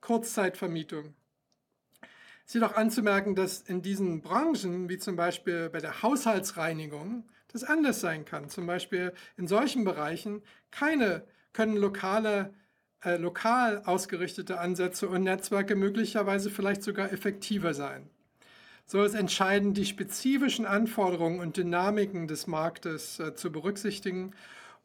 Kurzzeitvermietung. 0.00 1.14
Es 2.44 2.50
ist 2.50 2.54
jedoch 2.54 2.74
anzumerken, 2.74 3.34
dass 3.34 3.62
in 3.62 3.80
diesen 3.80 4.20
Branchen, 4.20 4.88
wie 4.88 4.98
zum 4.98 5.16
Beispiel 5.16 5.70
bei 5.70 5.80
der 5.80 6.02
Haushaltsreinigung, 6.02 7.24
das 7.48 7.64
anders 7.64 8.00
sein 8.00 8.24
kann. 8.24 8.50
Zum 8.50 8.66
Beispiel 8.66 9.14
in 9.36 9.46
solchen 9.46 9.84
Bereichen 9.84 10.42
keine, 10.70 11.24
können 11.52 11.76
lokale, 11.76 12.52
äh, 13.02 13.16
lokal 13.16 13.82
ausgerichtete 13.86 14.58
Ansätze 14.58 15.08
und 15.08 15.22
Netzwerke 15.22 15.76
möglicherweise 15.76 16.50
vielleicht 16.50 16.82
sogar 16.82 17.12
effektiver 17.12 17.72
sein. 17.72 18.10
So 18.86 19.02
ist 19.02 19.14
entscheidend, 19.14 19.78
die 19.78 19.86
spezifischen 19.86 20.66
Anforderungen 20.66 21.40
und 21.40 21.56
Dynamiken 21.56 22.28
des 22.28 22.46
Marktes 22.46 23.18
äh, 23.20 23.34
zu 23.34 23.50
berücksichtigen, 23.50 24.34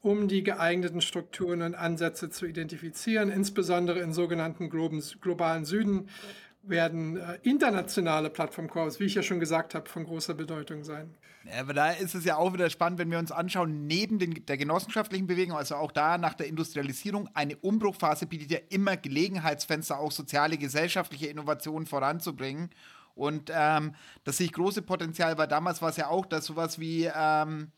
um 0.01 0.27
die 0.27 0.43
geeigneten 0.43 1.01
Strukturen 1.01 1.61
und 1.61 1.75
Ansätze 1.75 2.29
zu 2.29 2.45
identifizieren, 2.45 3.29
insbesondere 3.29 3.99
in 3.99 4.13
sogenannten 4.13 4.69
globalen 4.69 5.65
Süden, 5.65 6.09
werden 6.61 7.17
äh, 7.17 7.39
internationale 7.43 8.29
Plattformcalls, 8.29 8.99
wie 8.99 9.05
ich 9.05 9.15
ja 9.15 9.23
schon 9.23 9.39
gesagt 9.39 9.75
habe, 9.75 9.89
von 9.89 10.03
großer 10.03 10.33
Bedeutung 10.33 10.83
sein. 10.83 11.15
Ja, 11.45 11.61
aber 11.61 11.73
da 11.73 11.91
ist 11.91 12.15
es 12.15 12.25
ja 12.25 12.35
auch 12.35 12.53
wieder 12.53 12.69
spannend, 12.69 12.99
wenn 12.99 13.09
wir 13.09 13.17
uns 13.17 13.31
anschauen, 13.31 13.87
neben 13.87 14.19
den, 14.19 14.45
der 14.45 14.57
genossenschaftlichen 14.57 15.25
Bewegung, 15.25 15.57
also 15.57 15.75
auch 15.75 15.91
da 15.91 16.17
nach 16.17 16.33
der 16.33 16.47
Industrialisierung, 16.47 17.29
eine 17.33 17.55
Umbruchphase 17.57 18.25
bietet 18.25 18.51
ja 18.51 18.59
immer 18.69 18.97
Gelegenheitsfenster, 18.97 19.99
auch 19.99 20.11
soziale, 20.11 20.57
gesellschaftliche 20.57 21.27
Innovationen 21.27 21.87
voranzubringen. 21.87 22.69
Und 23.15 23.51
ähm, 23.53 23.95
das 24.23 24.37
sehe 24.37 24.45
ich 24.45 24.53
große 24.53 24.81
Potenzial, 24.81 25.37
weil 25.37 25.47
damals 25.47 25.81
war 25.81 25.89
es 25.89 25.97
ja 25.97 26.07
auch, 26.07 26.25
dass 26.25 26.45
sowas 26.45 26.79
wie 26.79 27.09
ähm, 27.13 27.71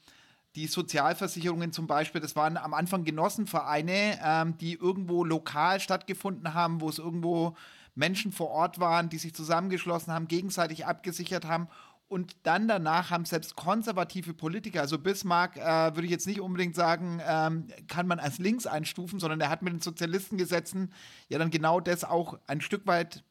die 0.56 0.68
Sozialversicherungen 0.68 1.72
zum 1.72 1.88
Beispiel, 1.88 2.22
das 2.22 2.36
waren 2.36 2.58
am 2.58 2.74
Anfang 2.74 3.04
Genossenvereine, 3.04 4.20
ähm, 4.24 4.58
die 4.58 4.74
irgendwo 4.74 5.24
lokal 5.24 5.80
stattgefunden 5.80 6.54
haben, 6.54 6.82
wo 6.82 6.90
es 6.90 7.00
irgendwo 7.00 7.56
Menschen 7.96 8.32
vor 8.32 8.50
Ort 8.50 8.80
waren, 8.80 9.10
die 9.10 9.18
sich 9.18 9.34
zusammengeschlossen 9.34 10.14
haben, 10.14 10.28
gegenseitig 10.28 10.86
abgesichert 10.86 11.46
haben. 11.46 11.68
Und 12.08 12.36
dann 12.44 12.68
danach 12.68 13.10
haben 13.10 13.24
selbst 13.24 13.56
konservative 13.56 14.34
Politiker, 14.34 14.82
also 14.82 15.00
Bismarck 15.00 15.56
äh, 15.56 15.96
würde 15.96 16.04
ich 16.04 16.12
jetzt 16.12 16.28
nicht 16.28 16.42
unbedingt 16.42 16.76
sagen, 16.76 17.22
ähm, 17.26 17.68
kann 17.88 18.06
man 18.06 18.20
als 18.20 18.38
links 18.38 18.68
einstufen, 18.68 19.22
sondern 19.22 19.40
er 19.40 19.50
hat 19.50 19.62
mit 19.62 19.72
den 19.72 19.80
Sozialistengesetzen 19.80 20.94
ja 21.30 21.40
dann 21.40 21.52
genau 21.52 21.80
das 21.80 22.04
auch 22.04 22.38
ein 22.48 22.60
Stück 22.60 22.86
weit 22.86 23.24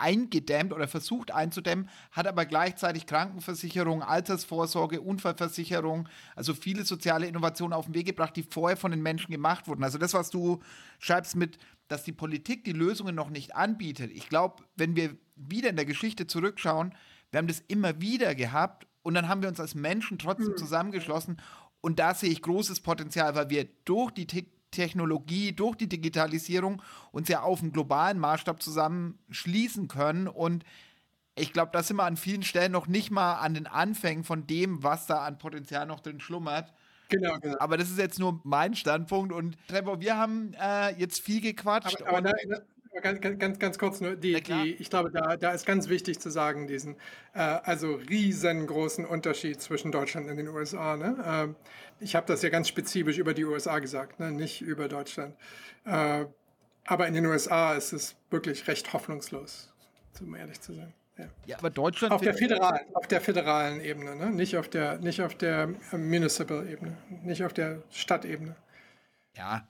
eingedämmt 0.00 0.72
oder 0.72 0.88
versucht 0.88 1.32
einzudämmen, 1.32 1.88
hat 2.12 2.26
aber 2.26 2.46
gleichzeitig 2.46 3.06
Krankenversicherung, 3.06 4.02
Altersvorsorge, 4.02 5.00
Unfallversicherung, 5.00 6.08
also 6.36 6.54
viele 6.54 6.84
soziale 6.84 7.26
Innovationen 7.26 7.72
auf 7.72 7.86
den 7.86 7.94
Weg 7.94 8.06
gebracht, 8.06 8.36
die 8.36 8.42
vorher 8.42 8.76
von 8.76 8.90
den 8.90 9.02
Menschen 9.02 9.32
gemacht 9.32 9.68
wurden. 9.68 9.84
Also 9.84 9.98
das, 9.98 10.14
was 10.14 10.30
du 10.30 10.60
schreibst 10.98 11.36
mit, 11.36 11.58
dass 11.88 12.04
die 12.04 12.12
Politik 12.12 12.64
die 12.64 12.72
Lösungen 12.72 13.14
noch 13.14 13.30
nicht 13.30 13.54
anbietet. 13.56 14.10
Ich 14.12 14.28
glaube, 14.28 14.62
wenn 14.76 14.96
wir 14.96 15.16
wieder 15.36 15.70
in 15.70 15.76
der 15.76 15.84
Geschichte 15.84 16.26
zurückschauen, 16.26 16.94
wir 17.30 17.38
haben 17.38 17.48
das 17.48 17.62
immer 17.68 18.00
wieder 18.00 18.34
gehabt 18.34 18.86
und 19.02 19.14
dann 19.14 19.28
haben 19.28 19.42
wir 19.42 19.48
uns 19.48 19.60
als 19.60 19.74
Menschen 19.74 20.18
trotzdem 20.18 20.52
mhm. 20.52 20.56
zusammengeschlossen 20.56 21.40
und 21.80 21.98
da 21.98 22.14
sehe 22.14 22.30
ich 22.30 22.42
großes 22.42 22.80
Potenzial, 22.80 23.34
weil 23.34 23.50
wir 23.50 23.68
durch 23.84 24.10
die 24.10 24.26
Technologie, 24.70 25.52
durch 25.52 25.76
die 25.76 25.88
Digitalisierung 25.88 26.82
uns 27.12 27.28
ja 27.28 27.42
auf 27.42 27.60
einen 27.60 27.72
globalen 27.72 28.18
Maßstab 28.18 28.62
zusammenschließen 28.62 29.88
können. 29.88 30.28
Und 30.28 30.64
ich 31.34 31.52
glaube, 31.52 31.70
da 31.72 31.82
sind 31.82 31.96
wir 31.96 32.04
an 32.04 32.16
vielen 32.16 32.42
Stellen 32.42 32.72
noch 32.72 32.86
nicht 32.86 33.10
mal 33.10 33.34
an 33.34 33.54
den 33.54 33.66
Anfängen 33.66 34.24
von 34.24 34.46
dem, 34.46 34.82
was 34.82 35.06
da 35.06 35.24
an 35.24 35.38
Potenzial 35.38 35.86
noch 35.86 36.00
drin 36.00 36.20
schlummert. 36.20 36.72
Genau, 37.08 37.38
genau. 37.38 37.56
Aber 37.58 37.76
das 37.76 37.90
ist 37.90 37.98
jetzt 37.98 38.18
nur 38.18 38.40
mein 38.44 38.74
Standpunkt. 38.74 39.32
Und 39.32 39.56
Trevor, 39.66 40.00
wir 40.00 40.16
haben 40.16 40.52
äh, 40.60 40.90
jetzt 40.98 41.20
viel 41.20 41.40
gequatscht. 41.40 42.02
Aber, 42.02 42.18
aber 42.18 42.22
da, 42.22 42.32
Ganz, 43.02 43.20
ganz, 43.20 43.58
ganz 43.58 43.78
kurz 43.78 44.00
nur, 44.00 44.16
die, 44.16 44.40
die, 44.42 44.76
ich 44.78 44.90
glaube, 44.90 45.10
da, 45.10 45.36
da 45.36 45.52
ist 45.52 45.66
ganz 45.66 45.88
wichtig 45.88 46.18
zu 46.18 46.30
sagen, 46.30 46.66
diesen 46.66 46.96
äh, 47.34 47.38
also 47.38 47.94
riesengroßen 47.94 49.04
Unterschied 49.04 49.60
zwischen 49.60 49.92
Deutschland 49.92 50.28
und 50.28 50.36
den 50.36 50.48
USA. 50.48 50.96
Ne? 50.96 51.54
Äh, 52.00 52.04
ich 52.04 52.16
habe 52.16 52.26
das 52.26 52.42
ja 52.42 52.48
ganz 52.48 52.68
spezifisch 52.68 53.18
über 53.18 53.34
die 53.34 53.44
USA 53.44 53.78
gesagt, 53.78 54.18
ne? 54.18 54.32
nicht 54.32 54.62
über 54.62 54.88
Deutschland. 54.88 55.36
Äh, 55.84 56.26
aber 56.84 57.06
in 57.06 57.14
den 57.14 57.26
USA 57.26 57.74
ist 57.74 57.92
es 57.92 58.16
wirklich 58.30 58.66
recht 58.66 58.92
hoffnungslos, 58.92 59.72
um 60.20 60.34
ehrlich 60.34 60.60
zu 60.60 60.72
sein. 60.72 60.92
Ja. 61.18 61.26
ja, 61.46 61.58
aber 61.58 61.70
Deutschland 61.70 62.12
auf 62.12 62.20
der 62.20 62.34
föderalen, 62.34 62.94
auf 62.94 63.06
der 63.08 63.20
föderalen 63.20 63.80
Ebene, 63.80 64.16
ne? 64.16 64.30
nicht 64.30 64.56
auf 64.56 64.68
der, 64.68 64.98
nicht 64.98 65.20
auf 65.20 65.34
der 65.34 65.68
Municipal 65.92 66.68
Ebene, 66.68 66.96
nicht 67.24 67.44
auf 67.44 67.52
der 67.52 67.82
Stadtebene. 67.90 68.56
Ja, 69.36 69.68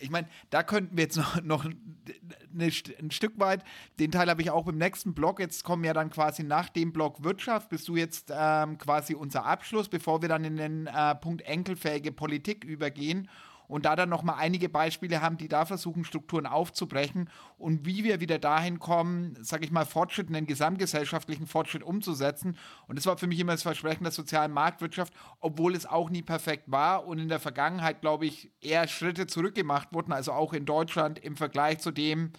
ich 0.00 0.10
meine, 0.10 0.28
da 0.50 0.62
könnten 0.62 0.96
wir 0.96 1.04
jetzt 1.04 1.16
noch, 1.16 1.42
noch 1.42 1.64
eine, 1.64 2.70
ein 3.00 3.10
Stück 3.10 3.38
weit, 3.38 3.64
den 3.98 4.10
Teil 4.10 4.28
habe 4.28 4.42
ich 4.42 4.50
auch 4.50 4.66
im 4.68 4.78
nächsten 4.78 5.14
Blog, 5.14 5.40
jetzt 5.40 5.64
kommen 5.64 5.84
ja 5.84 5.92
dann 5.92 6.10
quasi 6.10 6.42
nach 6.42 6.68
dem 6.68 6.92
Blog 6.92 7.22
Wirtschaft, 7.24 7.68
bist 7.70 7.88
du 7.88 7.96
jetzt 7.96 8.32
ähm, 8.34 8.78
quasi 8.78 9.14
unser 9.14 9.44
Abschluss, 9.44 9.88
bevor 9.88 10.22
wir 10.22 10.28
dann 10.28 10.44
in 10.44 10.56
den 10.56 10.86
äh, 10.86 11.14
Punkt 11.14 11.42
enkelfähige 11.42 12.12
Politik 12.12 12.64
übergehen 12.64 13.28
und 13.68 13.84
da 13.84 13.94
dann 13.94 14.08
nochmal 14.08 14.36
einige 14.38 14.68
Beispiele 14.68 15.20
haben, 15.20 15.36
die 15.36 15.48
da 15.48 15.64
versuchen, 15.66 16.04
Strukturen 16.04 16.46
aufzubrechen 16.46 17.30
und 17.58 17.86
wie 17.86 18.02
wir 18.02 18.20
wieder 18.20 18.38
dahin 18.38 18.78
kommen, 18.78 19.36
sage 19.42 19.64
ich 19.64 19.70
mal, 19.70 19.84
Fortschritt, 19.84 20.28
einen 20.28 20.46
gesamtgesellschaftlichen 20.46 21.46
Fortschritt 21.46 21.82
umzusetzen. 21.82 22.56
Und 22.88 22.96
das 22.98 23.06
war 23.06 23.18
für 23.18 23.26
mich 23.26 23.38
immer 23.38 23.52
das 23.52 23.62
Versprechen 23.62 24.04
der 24.04 24.12
sozialen 24.12 24.52
Marktwirtschaft, 24.52 25.12
obwohl 25.40 25.74
es 25.74 25.86
auch 25.86 26.10
nie 26.10 26.22
perfekt 26.22 26.64
war 26.66 27.06
und 27.06 27.18
in 27.18 27.28
der 27.28 27.40
Vergangenheit, 27.40 28.00
glaube 28.00 28.26
ich, 28.26 28.50
eher 28.60 28.88
Schritte 28.88 29.26
zurückgemacht 29.26 29.92
wurden, 29.92 30.12
also 30.12 30.32
auch 30.32 30.52
in 30.54 30.64
Deutschland 30.64 31.18
im 31.18 31.36
Vergleich 31.36 31.78
zu 31.78 31.90
dem, 31.90 32.32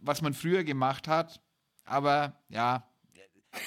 was 0.00 0.20
man 0.20 0.34
früher 0.34 0.64
gemacht 0.64 1.08
hat. 1.08 1.40
Aber 1.84 2.34
ja. 2.48 2.88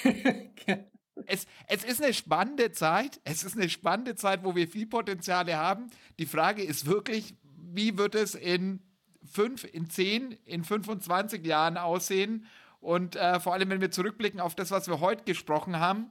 es, 1.26 1.46
es 1.66 1.84
ist 1.84 2.02
eine 2.02 2.12
spannende 2.14 2.72
Zeit. 2.72 3.20
Es 3.24 3.44
ist 3.44 3.56
eine 3.56 3.68
spannende 3.68 4.14
Zeit, 4.14 4.44
wo 4.44 4.54
wir 4.54 4.68
viel 4.68 4.86
Potenziale 4.86 5.56
haben. 5.56 5.90
Die 6.18 6.26
Frage 6.26 6.62
ist 6.62 6.86
wirklich, 6.86 7.34
wie 7.72 7.96
wird 7.98 8.14
es 8.14 8.34
in 8.34 8.80
fünf, 9.24 9.64
in 9.64 9.90
zehn, 9.90 10.32
in 10.44 10.64
25 10.64 11.44
Jahren 11.46 11.76
aussehen? 11.76 12.46
Und 12.80 13.16
äh, 13.16 13.40
vor 13.40 13.52
allem, 13.52 13.68
wenn 13.70 13.80
wir 13.80 13.90
zurückblicken 13.90 14.40
auf 14.40 14.54
das, 14.54 14.70
was 14.70 14.88
wir 14.88 15.00
heute 15.00 15.24
gesprochen 15.24 15.78
haben, 15.78 16.10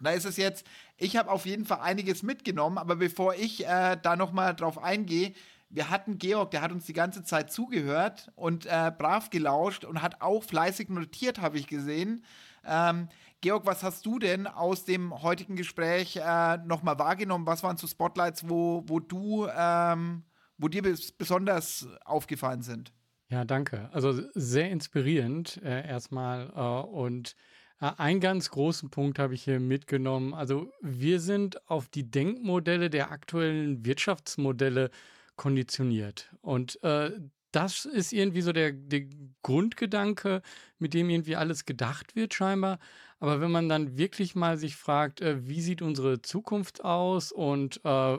da 0.00 0.10
ist 0.10 0.24
es 0.24 0.36
jetzt, 0.36 0.64
ich 0.96 1.16
habe 1.16 1.30
auf 1.30 1.44
jeden 1.44 1.64
Fall 1.64 1.80
einiges 1.80 2.22
mitgenommen, 2.22 2.78
aber 2.78 2.96
bevor 2.96 3.34
ich 3.34 3.66
äh, 3.66 3.96
da 4.00 4.14
nochmal 4.14 4.54
drauf 4.54 4.78
eingehe, 4.78 5.32
wir 5.70 5.90
hatten 5.90 6.18
Georg, 6.18 6.50
der 6.52 6.62
hat 6.62 6.72
uns 6.72 6.86
die 6.86 6.94
ganze 6.94 7.24
Zeit 7.24 7.52
zugehört 7.52 8.30
und 8.36 8.64
äh, 8.66 8.90
brav 8.96 9.28
gelauscht 9.30 9.84
und 9.84 10.00
hat 10.00 10.22
auch 10.22 10.42
fleißig 10.42 10.88
notiert, 10.88 11.40
habe 11.40 11.58
ich 11.58 11.66
gesehen. 11.66 12.24
Ähm, 12.64 13.08
Georg, 13.40 13.66
was 13.66 13.82
hast 13.84 14.04
du 14.04 14.18
denn 14.18 14.46
aus 14.46 14.84
dem 14.84 15.22
heutigen 15.22 15.54
Gespräch 15.54 16.16
äh, 16.16 16.56
nochmal 16.58 16.98
wahrgenommen? 16.98 17.46
Was 17.46 17.62
waren 17.62 17.76
so 17.76 17.86
Spotlights, 17.86 18.48
wo, 18.48 18.82
wo 18.86 18.98
du, 18.98 19.46
ähm, 19.56 20.24
wo 20.56 20.68
dir 20.68 20.82
besonders 20.82 21.86
aufgefallen 22.04 22.62
sind? 22.62 22.92
Ja, 23.28 23.44
danke. 23.44 23.90
Also 23.92 24.20
sehr 24.34 24.70
inspirierend 24.70 25.60
äh, 25.62 25.86
erstmal 25.86 26.50
äh, 26.56 26.88
und 26.88 27.36
äh, 27.80 27.90
einen 27.96 28.20
ganz 28.20 28.50
großen 28.50 28.90
Punkt 28.90 29.18
habe 29.18 29.34
ich 29.34 29.44
hier 29.44 29.60
mitgenommen. 29.60 30.34
Also 30.34 30.72
wir 30.80 31.20
sind 31.20 31.68
auf 31.70 31.88
die 31.88 32.10
Denkmodelle 32.10 32.90
der 32.90 33.12
aktuellen 33.12 33.84
Wirtschaftsmodelle 33.84 34.90
konditioniert. 35.36 36.34
Und 36.40 36.82
äh, 36.82 37.12
das 37.52 37.84
ist 37.84 38.12
irgendwie 38.12 38.42
so 38.42 38.52
der, 38.52 38.72
der 38.72 39.02
Grundgedanke, 39.42 40.42
mit 40.78 40.94
dem 40.94 41.08
irgendwie 41.08 41.36
alles 41.36 41.64
gedacht 41.64 42.16
wird, 42.16 42.34
scheinbar. 42.34 42.78
Aber 43.20 43.40
wenn 43.40 43.50
man 43.50 43.68
dann 43.68 43.98
wirklich 43.98 44.34
mal 44.34 44.58
sich 44.58 44.76
fragt, 44.76 45.20
äh, 45.20 45.46
wie 45.48 45.60
sieht 45.60 45.82
unsere 45.82 46.22
Zukunft 46.22 46.84
aus 46.84 47.32
und 47.32 47.80
äh, 47.84 48.18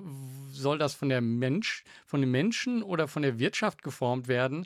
soll 0.51 0.77
das 0.77 0.93
von 0.93 1.09
der 1.09 1.21
Mensch, 1.21 1.83
von 2.05 2.21
den 2.21 2.31
Menschen 2.31 2.83
oder 2.83 3.07
von 3.07 3.21
der 3.21 3.39
Wirtschaft 3.39 3.81
geformt 3.83 4.27
werden, 4.27 4.65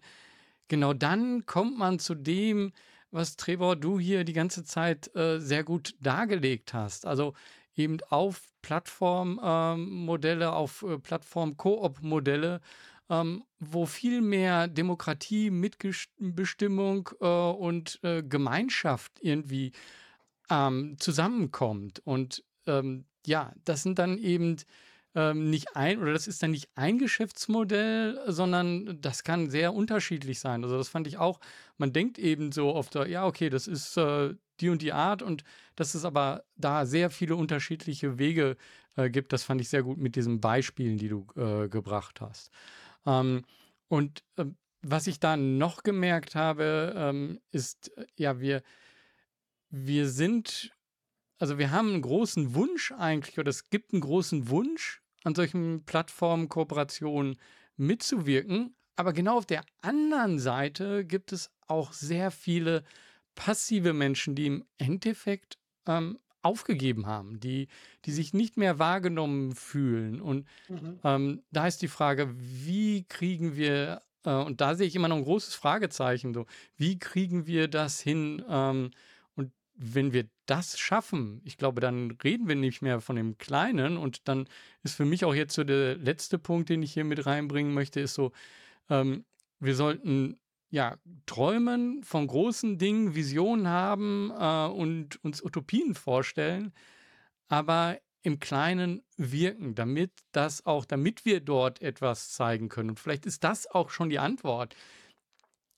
genau 0.67 0.93
dann 0.93 1.45
kommt 1.45 1.77
man 1.77 1.99
zu 1.99 2.15
dem, 2.15 2.73
was 3.11 3.35
Trevor 3.35 3.75
du 3.75 3.99
hier 3.99 4.23
die 4.23 4.33
ganze 4.33 4.63
Zeit 4.63 5.15
äh, 5.15 5.39
sehr 5.39 5.63
gut 5.63 5.95
dargelegt 5.99 6.73
hast. 6.73 7.05
Also 7.05 7.33
eben 7.75 7.97
auf 8.09 8.41
Plattformmodelle, 8.63 10.45
ähm, 10.45 10.51
auf 10.51 10.83
äh, 10.83 10.97
Plattform-Koop-Modelle 10.97 12.59
ähm, 13.09 13.43
wo 13.59 13.85
viel 13.85 14.21
mehr 14.21 14.67
Demokratie, 14.67 15.49
Mitbestimmung 15.49 17.09
äh, 17.19 17.25
und 17.25 17.99
äh, 18.03 18.23
Gemeinschaft 18.23 19.11
irgendwie 19.21 19.71
ähm, 20.53 20.95
zusammenkommt. 20.99 22.01
Und 22.05 22.43
ähm, 22.67 23.05
ja, 23.25 23.53
das 23.65 23.83
sind 23.83 23.97
dann 23.97 24.17
eben 24.17 24.57
ähm, 25.15 25.49
nicht 25.49 25.75
ein, 25.75 25.99
oder 25.99 26.13
das 26.13 26.27
ist 26.27 26.43
dann 26.43 26.51
nicht 26.51 26.69
ein 26.75 26.99
Geschäftsmodell, 26.99 28.19
sondern 28.27 29.01
das 29.01 29.23
kann 29.23 29.49
sehr 29.49 29.73
unterschiedlich 29.73 30.39
sein. 30.39 30.63
Also 30.63 30.77
das 30.77 30.89
fand 30.89 31.07
ich 31.07 31.17
auch, 31.17 31.39
man 31.77 31.93
denkt 31.93 32.19
eben 32.19 32.51
so 32.51 32.73
oft, 32.73 32.95
ja, 32.95 33.25
okay, 33.25 33.49
das 33.49 33.67
ist 33.67 33.97
äh, 33.97 34.35
die 34.59 34.69
und 34.69 34.81
die 34.81 34.93
Art 34.93 35.21
und 35.21 35.43
dass 35.75 35.95
es 35.95 36.05
aber 36.05 36.43
da 36.55 36.85
sehr 36.85 37.09
viele 37.09 37.35
unterschiedliche 37.35 38.19
Wege 38.19 38.55
äh, 38.95 39.09
gibt, 39.09 39.33
das 39.33 39.43
fand 39.43 39.61
ich 39.61 39.69
sehr 39.69 39.83
gut 39.83 39.97
mit 39.97 40.15
diesen 40.15 40.39
Beispielen, 40.39 40.97
die 40.97 41.09
du 41.09 41.27
äh, 41.35 41.67
gebracht 41.67 42.21
hast. 42.21 42.51
Ähm, 43.05 43.43
und 43.87 44.23
äh, 44.37 44.45
was 44.83 45.07
ich 45.07 45.19
da 45.19 45.37
noch 45.37 45.83
gemerkt 45.83 46.35
habe, 46.35 46.93
ähm, 46.95 47.39
ist, 47.51 47.95
äh, 47.97 48.05
ja, 48.15 48.39
wir, 48.39 48.61
wir 49.75 50.07
sind, 50.07 50.71
also 51.39 51.57
wir 51.57 51.71
haben 51.71 51.89
einen 51.89 52.03
großen 52.03 52.53
Wunsch 52.53 52.91
eigentlich, 52.91 53.39
oder 53.39 53.49
es 53.49 53.71
gibt 53.71 53.91
einen 53.91 54.01
großen 54.01 54.49
Wunsch, 54.49 55.01
an 55.23 55.33
solchen 55.33 55.83
Plattformen, 55.85 56.47
Kooperationen 56.47 57.39
mitzuwirken. 57.75 58.75
Aber 58.95 59.13
genau 59.13 59.37
auf 59.37 59.47
der 59.47 59.63
anderen 59.81 60.37
Seite 60.37 61.05
gibt 61.05 61.31
es 61.31 61.49
auch 61.65 61.91
sehr 61.91 62.29
viele 62.29 62.83
passive 63.33 63.93
Menschen, 63.93 64.35
die 64.35 64.45
im 64.45 64.63
Endeffekt 64.77 65.57
ähm, 65.87 66.19
aufgegeben 66.43 67.07
haben, 67.07 67.39
die, 67.39 67.67
die 68.05 68.11
sich 68.11 68.33
nicht 68.33 68.57
mehr 68.57 68.77
wahrgenommen 68.77 69.55
fühlen. 69.55 70.21
Und 70.21 70.45
mhm. 70.69 70.99
ähm, 71.03 71.43
da 71.51 71.65
ist 71.65 71.81
die 71.81 71.87
Frage, 71.87 72.31
wie 72.37 73.05
kriegen 73.05 73.55
wir, 73.55 74.03
äh, 74.23 74.35
und 74.35 74.61
da 74.61 74.75
sehe 74.75 74.85
ich 74.85 74.95
immer 74.95 75.07
noch 75.07 75.17
ein 75.17 75.23
großes 75.23 75.55
Fragezeichen, 75.55 76.35
so, 76.35 76.45
wie 76.75 76.99
kriegen 76.99 77.47
wir 77.47 77.67
das 77.67 77.99
hin? 77.99 78.43
Ähm, 78.47 78.91
wenn 79.75 80.13
wir 80.13 80.27
das 80.45 80.77
schaffen, 80.77 81.41
ich 81.43 81.57
glaube, 81.57 81.81
dann 81.81 82.11
reden 82.23 82.47
wir 82.47 82.55
nicht 82.55 82.81
mehr 82.81 83.01
von 83.01 83.15
dem 83.15 83.37
Kleinen. 83.37 83.97
Und 83.97 84.27
dann 84.27 84.47
ist 84.83 84.95
für 84.95 85.05
mich 85.05 85.25
auch 85.25 85.33
jetzt 85.33 85.55
so 85.55 85.63
der 85.63 85.95
letzte 85.95 86.37
Punkt, 86.37 86.69
den 86.69 86.83
ich 86.83 86.93
hier 86.93 87.03
mit 87.03 87.25
reinbringen 87.25 87.73
möchte, 87.73 87.99
ist 87.99 88.13
so, 88.13 88.31
ähm, 88.89 89.25
wir 89.59 89.75
sollten 89.75 90.37
ja, 90.69 90.97
träumen 91.27 92.03
von 92.03 92.25
großen 92.25 92.79
Dingen, 92.79 93.13
Visionen 93.13 93.67
haben 93.67 94.31
äh, 94.31 94.73
und 94.73 95.23
uns 95.23 95.43
Utopien 95.43 95.93
vorstellen, 95.93 96.73
aber 97.47 97.99
im 98.23 98.39
Kleinen 98.39 99.03
wirken, 99.15 99.75
damit 99.75 100.11
das 100.31 100.65
auch, 100.65 100.85
damit 100.85 101.25
wir 101.25 101.41
dort 101.41 101.81
etwas 101.81 102.31
zeigen 102.31 102.69
können. 102.69 102.91
Und 102.91 102.99
vielleicht 102.99 103.25
ist 103.25 103.43
das 103.43 103.67
auch 103.67 103.91
schon 103.91 104.09
die 104.09 104.17
Antwort, 104.17 104.75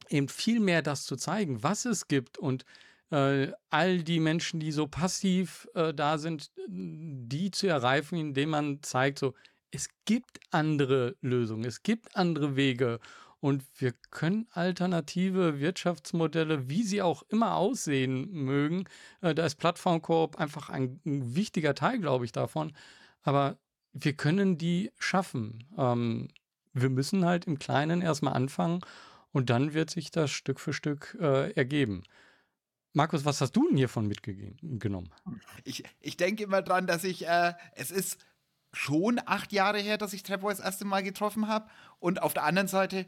eben 0.10 0.30
viel 0.30 0.60
mehr 0.60 0.82
das 0.82 1.04
zu 1.04 1.16
zeigen, 1.16 1.62
was 1.62 1.86
es 1.86 2.08
gibt 2.08 2.38
und 2.38 2.64
äh, 3.12 3.52
all 3.70 4.04
die 4.04 4.20
Menschen, 4.20 4.60
die 4.60 4.72
so 4.72 4.88
passiv 4.88 5.68
äh, 5.76 5.94
da 5.94 6.18
sind, 6.18 6.52
die 6.68 7.52
zu 7.52 7.68
erreichen, 7.68 8.18
indem 8.18 8.50
man 8.50 8.82
zeigt, 8.82 9.20
so, 9.20 9.34
es 9.72 9.90
gibt 10.06 10.40
andere 10.52 11.16
Lösungen, 11.22 11.66
es 11.66 11.84
gibt 11.84 12.16
andere 12.16 12.56
Wege 12.56 13.00
und 13.46 13.64
wir 13.78 13.94
können 14.10 14.48
alternative 14.52 15.60
Wirtschaftsmodelle, 15.60 16.70
wie 16.70 16.84
sie 16.84 17.02
auch 17.02 17.24
immer 17.30 17.56
aussehen 17.56 18.32
mögen, 18.32 18.86
äh, 19.22 19.36
da 19.36 19.46
ist 19.46 19.56
Plattformkoop 19.56 20.38
einfach 20.38 20.70
ein, 20.70 21.00
ein, 21.06 21.36
wichtiger 21.36 21.76
Teil, 21.76 22.00
glaube 22.00 22.26
ich, 22.26 22.32
davon. 22.32 22.74
Aber 23.22 23.58
wir 23.94 24.14
können 24.14 24.58
die 24.58 24.92
schaffen. 24.98 25.68
Ähm, 25.78 26.30
wir 26.74 26.90
müssen 26.90 27.26
halt 27.26 27.46
im 27.46 27.60
Kleinen 27.60 28.02
erstmal 28.02 28.34
anfangen 28.34 28.82
und 29.32 29.50
dann 29.50 29.74
wird 29.74 29.90
sich 29.90 30.12
das 30.12 30.32
Stück 30.32 30.60
für 30.60 30.74
Stück 30.74 31.18
äh, 31.20 31.52
ergeben. 31.52 32.04
Markus, 32.96 33.26
was 33.26 33.42
hast 33.42 33.52
du 33.58 33.68
denn 33.68 33.76
hiervon 33.76 34.08
mitgenommen? 34.08 35.10
Ich, 35.66 35.84
ich 36.00 36.16
denke 36.16 36.44
immer 36.44 36.62
dran, 36.62 36.88
dass 36.88 37.04
ich, 37.04 37.28
äh, 37.28 37.54
es 37.76 37.92
ist 37.92 38.18
schon 38.72 39.20
acht 39.26 39.52
Jahre 39.52 39.80
her, 39.80 39.98
dass 39.98 40.14
ich 40.14 40.24
Trevor 40.24 40.50
das 40.50 40.62
erste 40.62 40.86
Mal 40.86 41.04
getroffen 41.04 41.50
habe. 41.50 41.70
Und 42.00 42.22
auf 42.22 42.34
der 42.34 42.44
anderen 42.44 42.70
Seite, 42.70 43.06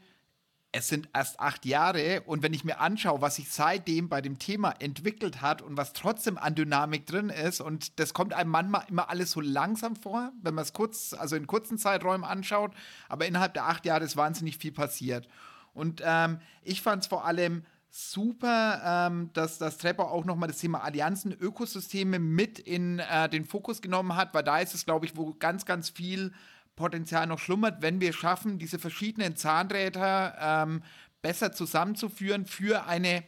es 0.73 0.89
sind 0.89 1.07
erst 1.13 1.39
acht 1.39 1.65
Jahre 1.65 2.21
und 2.25 2.43
wenn 2.43 2.53
ich 2.53 2.65
mir 2.65 2.81
anschaue, 2.81 3.21
was 3.21 3.37
sich 3.37 3.49
seitdem 3.49 4.09
bei 4.09 4.21
dem 4.21 4.37
Thema 4.39 4.71
entwickelt 4.79 5.41
hat 5.41 5.61
und 5.61 5.77
was 5.77 5.93
trotzdem 5.93 6.37
an 6.37 6.55
Dynamik 6.55 7.05
drin 7.05 7.29
ist 7.29 7.61
und 7.61 7.97
das 7.99 8.13
kommt 8.13 8.33
einem 8.33 8.51
manchmal 8.51 8.83
immer 8.89 9.09
alles 9.09 9.31
so 9.31 9.39
langsam 9.39 9.95
vor, 9.95 10.33
wenn 10.41 10.53
man 10.53 10.63
es 10.63 10.73
kurz, 10.73 11.13
also 11.13 11.37
in 11.37 11.47
kurzen 11.47 11.77
Zeiträumen 11.77 12.25
anschaut, 12.25 12.73
aber 13.07 13.25
innerhalb 13.25 13.53
der 13.53 13.65
acht 13.65 13.85
Jahre 13.85 14.03
ist 14.03 14.17
wahnsinnig 14.17 14.57
viel 14.57 14.73
passiert. 14.73 15.29
Und 15.73 16.01
ähm, 16.03 16.39
ich 16.63 16.81
fand 16.81 17.03
es 17.03 17.07
vor 17.07 17.25
allem 17.25 17.63
super, 17.97 19.09
ähm, 19.09 19.31
dass 19.33 19.57
das 19.57 19.77
Trepper 19.77 20.11
auch 20.11 20.23
nochmal 20.23 20.47
das 20.47 20.59
Thema 20.59 20.83
Allianzen, 20.83 21.31
Ökosysteme 21.31 22.19
mit 22.19 22.59
in 22.59 22.99
äh, 22.99 23.27
den 23.27 23.43
Fokus 23.43 23.81
genommen 23.81 24.15
hat, 24.15 24.33
weil 24.33 24.43
da 24.43 24.59
ist 24.59 24.75
es, 24.75 24.85
glaube 24.85 25.05
ich, 25.05 25.17
wo 25.17 25.33
ganz, 25.33 25.65
ganz 25.65 25.89
viel 25.89 26.31
Potenzial 26.75 27.25
noch 27.25 27.39
schlummert, 27.39 27.81
wenn 27.81 27.99
wir 27.99 28.13
schaffen, 28.13 28.59
diese 28.59 28.77
verschiedenen 28.77 29.35
Zahnräder 29.35 30.35
ähm, 30.39 30.83
besser 31.23 31.51
zusammenzuführen 31.51 32.45
für 32.45 32.85
eine 32.85 33.23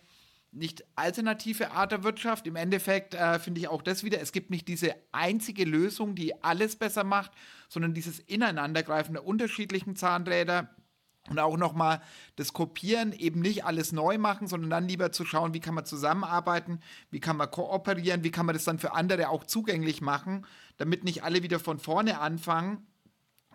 nicht 0.52 0.84
alternative 0.96 1.72
Art 1.72 1.92
der 1.92 2.04
Wirtschaft. 2.04 2.46
Im 2.46 2.56
Endeffekt 2.56 3.16
äh, 3.16 3.40
finde 3.40 3.62
ich 3.62 3.68
auch 3.68 3.82
das 3.82 4.04
wieder, 4.04 4.22
es 4.22 4.32
gibt 4.32 4.52
nicht 4.52 4.68
diese 4.68 4.96
einzige 5.12 5.66
Lösung, 5.66 6.16
die 6.16 6.44
alles 6.44 6.76
besser 6.76 7.04
macht, 7.04 7.32
sondern 7.70 7.94
dieses 7.94 8.20
Ineinandergreifen 8.20 9.14
der 9.14 9.26
unterschiedlichen 9.26 9.96
Zahnräder 9.96 10.76
und 11.30 11.40
auch 11.40 11.58
nochmal 11.58 12.02
das 12.36 12.54
Kopieren, 12.54 13.14
eben 13.14 13.40
nicht 13.40 13.66
alles 13.66 13.92
neu 13.92 14.18
machen, 14.18 14.48
sondern 14.48 14.70
dann 14.70 14.88
lieber 14.88 15.12
zu 15.12 15.26
schauen, 15.26 15.54
wie 15.54 15.60
kann 15.60 15.76
man 15.76 15.86
zusammenarbeiten, 15.86 16.80
wie 17.12 17.20
kann 17.20 17.38
man 17.38 17.52
kooperieren, 17.52 18.24
wie 18.24 18.32
kann 18.32 18.46
man 18.46 18.56
das 18.56 18.64
dann 18.64 18.80
für 18.80 18.94
andere 18.94 19.30
auch 19.30 19.44
zugänglich 19.44 20.02
machen, 20.02 20.46
damit 20.78 21.04
nicht 21.04 21.24
alle 21.24 21.44
wieder 21.44 21.60
von 21.60 21.80
vorne 21.80 22.20
anfangen 22.20 22.88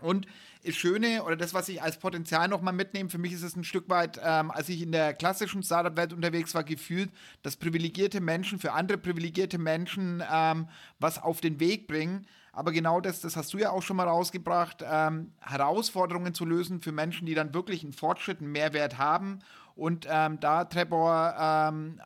und 0.01 0.26
das 0.64 0.74
Schöne 0.74 1.24
oder 1.24 1.36
das, 1.36 1.55
was 1.55 1.68
ich 1.68 1.82
als 1.82 1.98
Potenzial 1.98 2.48
nochmal 2.48 2.72
mitnehme, 2.72 3.10
für 3.10 3.18
mich 3.18 3.32
ist 3.32 3.42
es 3.42 3.56
ein 3.56 3.64
Stück 3.64 3.88
weit, 3.88 4.20
ähm, 4.22 4.51
als 4.51 4.68
ich 4.68 4.82
in 4.82 4.92
der 4.92 5.14
klassischen 5.14 5.62
Startup-Welt 5.62 6.12
unterwegs 6.12 6.55
war, 6.55 6.64
gefühlt, 6.64 7.10
dass 7.42 7.56
privilegierte 7.56 8.20
Menschen 8.20 8.59
für 8.59 8.72
andere 8.72 8.98
privilegierte 8.98 9.59
Menschen 9.59 10.22
ähm, 10.30 10.68
was 10.98 11.22
auf 11.22 11.40
den 11.40 11.60
Weg 11.60 11.86
bringen. 11.86 12.26
Aber 12.55 12.72
genau 12.72 13.01
das, 13.01 13.20
das 13.20 13.36
hast 13.36 13.52
du 13.52 13.59
ja 13.59 13.70
auch 13.70 13.82
schon 13.82 13.97
mal 13.97 14.06
rausgebracht, 14.06 14.85
ähm, 14.89 15.32
Herausforderungen 15.40 16.35
zu 16.35 16.44
lösen 16.44 16.81
für 16.81 16.93
Menschen, 16.93 17.26
die 17.26 17.35
dann 17.35 17.52
wirklich 17.52 17.82
einen 17.82 17.93
Fortschritt, 17.93 18.40
einen 18.40 18.52
Mehrwert 18.52 18.97
haben. 18.98 19.40
Und 19.74 20.06
ähm, 20.09 20.39
da, 20.39 20.64
Trevor, 20.64 21.35
ähm, 21.36 22.01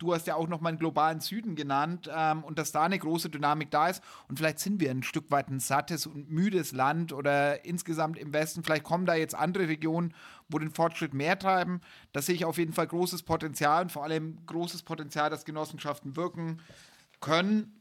du 0.00 0.14
hast 0.14 0.26
ja 0.26 0.34
auch 0.34 0.48
noch 0.48 0.60
mal 0.60 0.70
einen 0.70 0.78
globalen 0.78 1.20
Süden 1.20 1.54
genannt 1.54 2.10
ähm, 2.14 2.44
und 2.44 2.58
dass 2.58 2.72
da 2.72 2.82
eine 2.82 2.98
große 2.98 3.30
Dynamik 3.30 3.70
da 3.70 3.88
ist. 3.88 4.02
Und 4.28 4.38
vielleicht 4.38 4.58
sind 4.58 4.80
wir 4.80 4.90
ein 4.90 5.02
Stück 5.02 5.30
weit 5.30 5.48
ein 5.48 5.60
sattes 5.60 6.06
und 6.06 6.30
müdes 6.30 6.72
Land 6.72 7.12
oder 7.12 7.64
insgesamt 7.64 8.18
im 8.18 8.34
Westen. 8.34 8.62
Vielleicht 8.62 8.84
kommen 8.84 9.06
da 9.06 9.14
jetzt 9.14 9.34
andere 9.34 9.68
Regionen, 9.68 10.14
wo 10.48 10.58
den 10.58 10.70
Fortschritt 10.70 11.14
mehr 11.14 11.38
treiben. 11.38 11.80
Da 12.12 12.20
sehe 12.20 12.34
ich 12.34 12.44
auf 12.44 12.58
jeden 12.58 12.74
Fall 12.74 12.86
großes 12.86 13.22
Potenzial 13.22 13.82
und 13.84 13.92
vor 13.92 14.04
allem 14.04 14.44
großes 14.44 14.82
Potenzial, 14.82 15.30
dass 15.30 15.46
Genossenschaften 15.46 16.16
wirken 16.16 16.60
können 17.20 17.80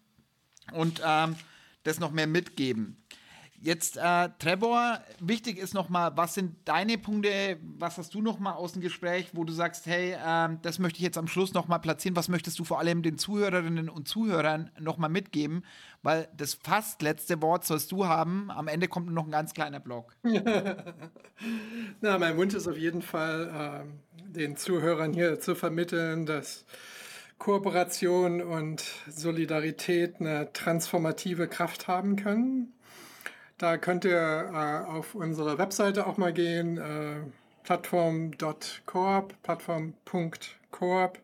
und 0.71 1.01
ähm, 1.05 1.35
das 1.83 1.99
noch 1.99 2.11
mehr 2.11 2.27
mitgeben. 2.27 3.03
Jetzt, 3.61 3.97
äh, 3.97 4.29
Trevor, 4.39 4.99
wichtig 5.19 5.57
ist 5.57 5.73
nochmal, 5.73 6.15
was 6.15 6.33
sind 6.33 6.55
deine 6.63 6.97
Punkte, 6.97 7.57
was 7.61 7.97
hast 7.97 8.13
du 8.13 8.21
nochmal 8.21 8.53
aus 8.53 8.71
dem 8.71 8.81
Gespräch, 8.81 9.31
wo 9.33 9.43
du 9.43 9.51
sagst, 9.51 9.85
hey, 9.85 10.13
äh, 10.13 10.57
das 10.61 10.79
möchte 10.79 10.97
ich 10.99 11.03
jetzt 11.03 11.17
am 11.17 11.27
Schluss 11.27 11.53
nochmal 11.53 11.79
platzieren, 11.79 12.15
was 12.15 12.29
möchtest 12.29 12.57
du 12.57 12.63
vor 12.63 12.79
allem 12.79 13.03
den 13.03 13.17
Zuhörerinnen 13.17 13.89
und 13.89 14.07
Zuhörern 14.07 14.71
nochmal 14.79 15.09
mitgeben, 15.09 15.65
weil 16.03 16.29
das 16.37 16.53
fast 16.53 17.01
letzte 17.01 17.41
Wort 17.41 17.65
sollst 17.65 17.91
du 17.91 18.05
haben, 18.05 18.49
am 18.49 18.69
Ende 18.69 18.87
kommt 18.87 19.11
noch 19.11 19.25
ein 19.25 19.31
ganz 19.31 19.53
kleiner 19.53 19.81
Block. 19.81 20.15
Na, 21.99 22.17
mein 22.17 22.37
Wunsch 22.37 22.53
ist 22.53 22.67
auf 22.67 22.77
jeden 22.77 23.01
Fall, 23.01 23.83
äh, 23.85 24.31
den 24.31 24.55
Zuhörern 24.55 25.11
hier 25.11 25.41
zu 25.41 25.53
vermitteln, 25.53 26.25
dass 26.25 26.63
Kooperation 27.39 28.41
und 28.41 28.83
Solidarität 29.09 30.17
eine 30.19 30.53
transformative 30.53 31.47
Kraft 31.47 31.87
haben 31.87 32.15
können 32.15 32.73
da 33.59 33.77
könnt 33.77 34.05
ihr 34.05 34.49
äh, 34.53 34.89
auf 34.89 35.15
unsere 35.15 35.57
Webseite 35.57 36.07
auch 36.07 36.17
mal 36.17 36.31
gehen, 36.33 36.77
äh, 36.77 37.17
plattform.coop, 37.63 39.33
plattform.coop. 39.43 41.19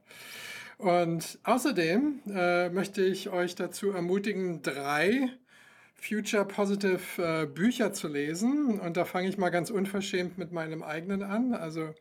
Und 0.78 1.40
außerdem 1.46 2.20
äh, 2.30 2.70
möchte 2.70 3.02
ich 3.04 3.30
euch 3.30 3.56
dazu 3.56 3.92
ermutigen, 3.92 4.62
drei 4.62 5.30
Future 5.96 6.44
Positive 6.44 7.00
äh, 7.18 7.46
Bücher 7.46 7.94
zu 7.94 8.10
lesen. 8.10 8.82
Und 8.82 8.98
da 8.98 9.06
fange 9.06 9.30
ich 9.30 9.38
mal 9.38 9.50
ganz 9.50 9.70
unverschämt 9.70 10.38
mit 10.38 10.52
meinem 10.52 10.84
eigenen 10.84 11.24
an. 11.24 11.54
Also 11.54 11.94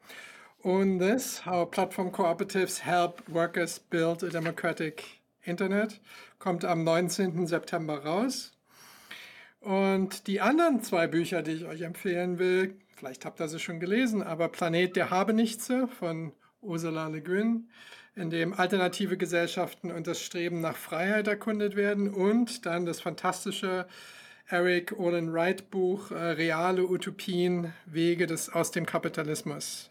Own 0.67 0.99
This, 0.99 1.45
How 1.45 1.71
Platform 1.71 2.11
Cooperatives 2.11 2.87
Help 2.87 3.23
Workers 3.29 3.79
Build 3.79 4.25
a 4.25 4.29
Democratic 4.29 5.21
Internet, 5.43 6.01
kommt 6.39 6.65
am 6.65 6.85
19. 6.85 7.47
September 7.47 8.03
raus. 8.03 8.53
Und 9.61 10.27
die 10.27 10.41
anderen 10.41 10.83
zwei 10.83 11.07
Bücher, 11.07 11.43
die 11.43 11.53
ich 11.53 11.67
euch 11.67 11.83
empfehlen 11.83 12.39
will, 12.39 12.79
vielleicht 12.97 13.27
habt 13.27 13.41
ihr 13.41 13.49
sie 13.49 13.59
schon 13.59 13.79
gelesen, 13.79 14.23
aber 14.23 14.49
Planet 14.49 14.97
der 14.97 15.11
Habenichtse 15.11 15.87
von 15.87 16.33
Ursula 16.63 17.09
Le 17.09 17.21
Guin, 17.21 17.69
in 18.17 18.31
dem 18.31 18.55
alternative 18.55 19.19
Gesellschaften 19.19 19.91
und 19.91 20.07
das 20.07 20.23
Streben 20.23 20.63
nach 20.63 20.77
Freiheit 20.77 21.29
erkundet 21.29 21.77
werden 21.77 22.09
und 22.09 22.65
dann 22.65 22.87
das 22.87 23.03
fantastische 23.03 23.87
Eric 24.49 24.99
Olin 24.99 25.31
Wright 25.31 25.71
Buch 25.71 26.11
äh, 26.11 26.15
Reale 26.15 26.87
Utopien, 26.87 27.75
Wege 27.85 28.27
des, 28.27 28.49
aus 28.49 28.71
dem 28.71 28.87
Kapitalismus, 28.87 29.91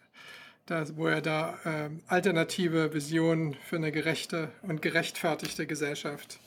das, 0.65 0.95
wo 0.95 1.07
er 1.07 1.21
da 1.21 1.57
äh, 1.65 1.89
alternative 2.07 2.93
Visionen 2.93 3.55
für 3.65 3.75
eine 3.75 3.91
gerechte 3.91 4.49
und 4.61 4.81
gerechtfertigte 4.81 5.67
Gesellschaft 5.67 6.39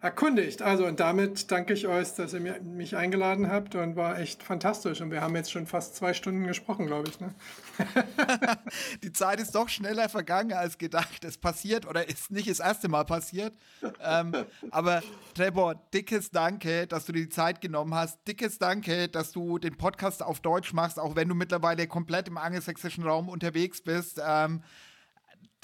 erkundigt. 0.00 0.62
Also 0.62 0.86
und 0.86 1.00
damit 1.00 1.50
danke 1.50 1.72
ich 1.72 1.86
euch, 1.86 2.14
dass 2.14 2.34
ihr 2.34 2.40
mich 2.40 2.96
eingeladen 2.96 3.50
habt 3.50 3.74
und 3.74 3.96
war 3.96 4.18
echt 4.18 4.42
fantastisch. 4.42 5.00
Und 5.00 5.10
wir 5.10 5.22
haben 5.22 5.34
jetzt 5.34 5.50
schon 5.50 5.66
fast 5.66 5.96
zwei 5.96 6.12
Stunden 6.12 6.46
gesprochen, 6.46 6.86
glaube 6.86 7.08
ich. 7.08 7.18
Ne? 7.18 7.34
Die 9.02 9.12
Zeit 9.12 9.40
ist 9.40 9.54
doch 9.54 9.68
schneller 9.68 10.08
vergangen 10.08 10.52
als 10.52 10.78
gedacht. 10.78 11.24
Es 11.24 11.38
passiert 11.38 11.86
oder 11.86 12.08
ist 12.08 12.30
nicht 12.30 12.48
das 12.48 12.60
erste 12.60 12.88
Mal 12.88 13.04
passiert. 13.04 13.54
ähm, 14.00 14.32
aber 14.70 15.02
Trevor, 15.34 15.74
dickes 15.94 16.30
Danke, 16.30 16.86
dass 16.86 17.06
du 17.06 17.12
dir 17.12 17.22
die 17.22 17.28
Zeit 17.28 17.60
genommen 17.60 17.94
hast. 17.94 18.18
Dickes 18.28 18.58
Danke, 18.58 19.08
dass 19.08 19.32
du 19.32 19.58
den 19.58 19.76
Podcast 19.76 20.22
auf 20.22 20.40
Deutsch 20.40 20.72
machst, 20.72 20.98
auch 20.98 21.16
wenn 21.16 21.28
du 21.28 21.34
mittlerweile 21.34 21.86
komplett 21.86 22.28
im 22.28 22.36
angelsächsischen 22.36 23.04
Raum 23.04 23.28
unterwegs 23.28 23.80
bist. 23.80 24.20
Ähm, 24.24 24.62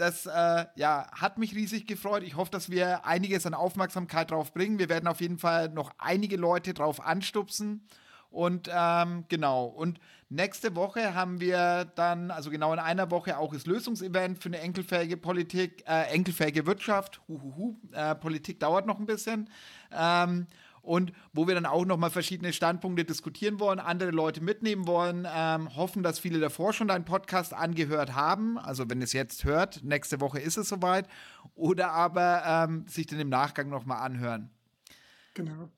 das 0.02 0.26
äh, 0.26 0.66
ja, 0.74 1.06
hat 1.12 1.38
mich 1.38 1.54
riesig 1.54 1.86
gefreut. 1.86 2.24
Ich 2.24 2.36
hoffe, 2.36 2.50
dass 2.50 2.70
wir 2.70 3.06
einiges 3.06 3.46
an 3.46 3.54
Aufmerksamkeit 3.54 4.32
drauf 4.32 4.52
bringen. 4.52 4.80
Wir 4.80 4.88
werden 4.88 5.06
auf 5.06 5.20
jeden 5.20 5.38
Fall 5.38 5.68
noch 5.68 5.92
einige 5.96 6.36
Leute 6.36 6.74
drauf 6.74 7.00
anstupsen. 7.00 7.86
Und 8.28 8.68
ähm, 8.74 9.24
genau, 9.28 9.66
und 9.66 10.00
nächste 10.28 10.74
Woche 10.74 11.14
haben 11.14 11.40
wir 11.40 11.84
dann, 11.94 12.32
also 12.32 12.50
genau 12.50 12.72
in 12.72 12.80
einer 12.80 13.10
Woche, 13.12 13.38
auch 13.38 13.52
das 13.52 13.66
Lösungsevent 13.66 14.42
für 14.42 14.48
eine 14.48 14.58
enkelfähige 14.58 15.16
Politik, 15.16 15.84
äh, 15.86 16.12
enkelfähige 16.12 16.66
Wirtschaft. 16.66 17.20
Huhuhu, 17.28 17.76
äh, 17.92 18.16
Politik 18.16 18.58
dauert 18.58 18.86
noch 18.86 18.98
ein 18.98 19.06
bisschen. 19.06 19.48
Ähm, 19.92 20.48
und 20.82 21.12
wo 21.32 21.46
wir 21.46 21.54
dann 21.54 21.64
auch 21.66 21.84
nochmal 21.84 22.10
verschiedene 22.10 22.52
Standpunkte 22.52 23.04
diskutieren 23.04 23.60
wollen, 23.60 23.78
andere 23.78 24.10
Leute 24.10 24.42
mitnehmen 24.42 24.86
wollen, 24.86 25.26
ähm, 25.32 25.74
hoffen, 25.76 26.02
dass 26.02 26.18
viele 26.18 26.40
davor 26.40 26.72
schon 26.72 26.88
deinen 26.88 27.04
Podcast 27.04 27.54
angehört 27.54 28.14
haben. 28.14 28.58
Also 28.58 28.90
wenn 28.90 29.00
es 29.00 29.12
jetzt 29.12 29.44
hört, 29.44 29.82
nächste 29.84 30.20
Woche 30.20 30.40
ist 30.40 30.56
es 30.56 30.68
soweit. 30.68 31.08
Oder 31.54 31.92
aber 31.92 32.42
ähm, 32.44 32.84
sich 32.88 33.06
dann 33.06 33.20
im 33.20 33.28
Nachgang 33.28 33.68
nochmal 33.68 33.98
anhören. 33.98 34.50
Genau. 35.34 35.70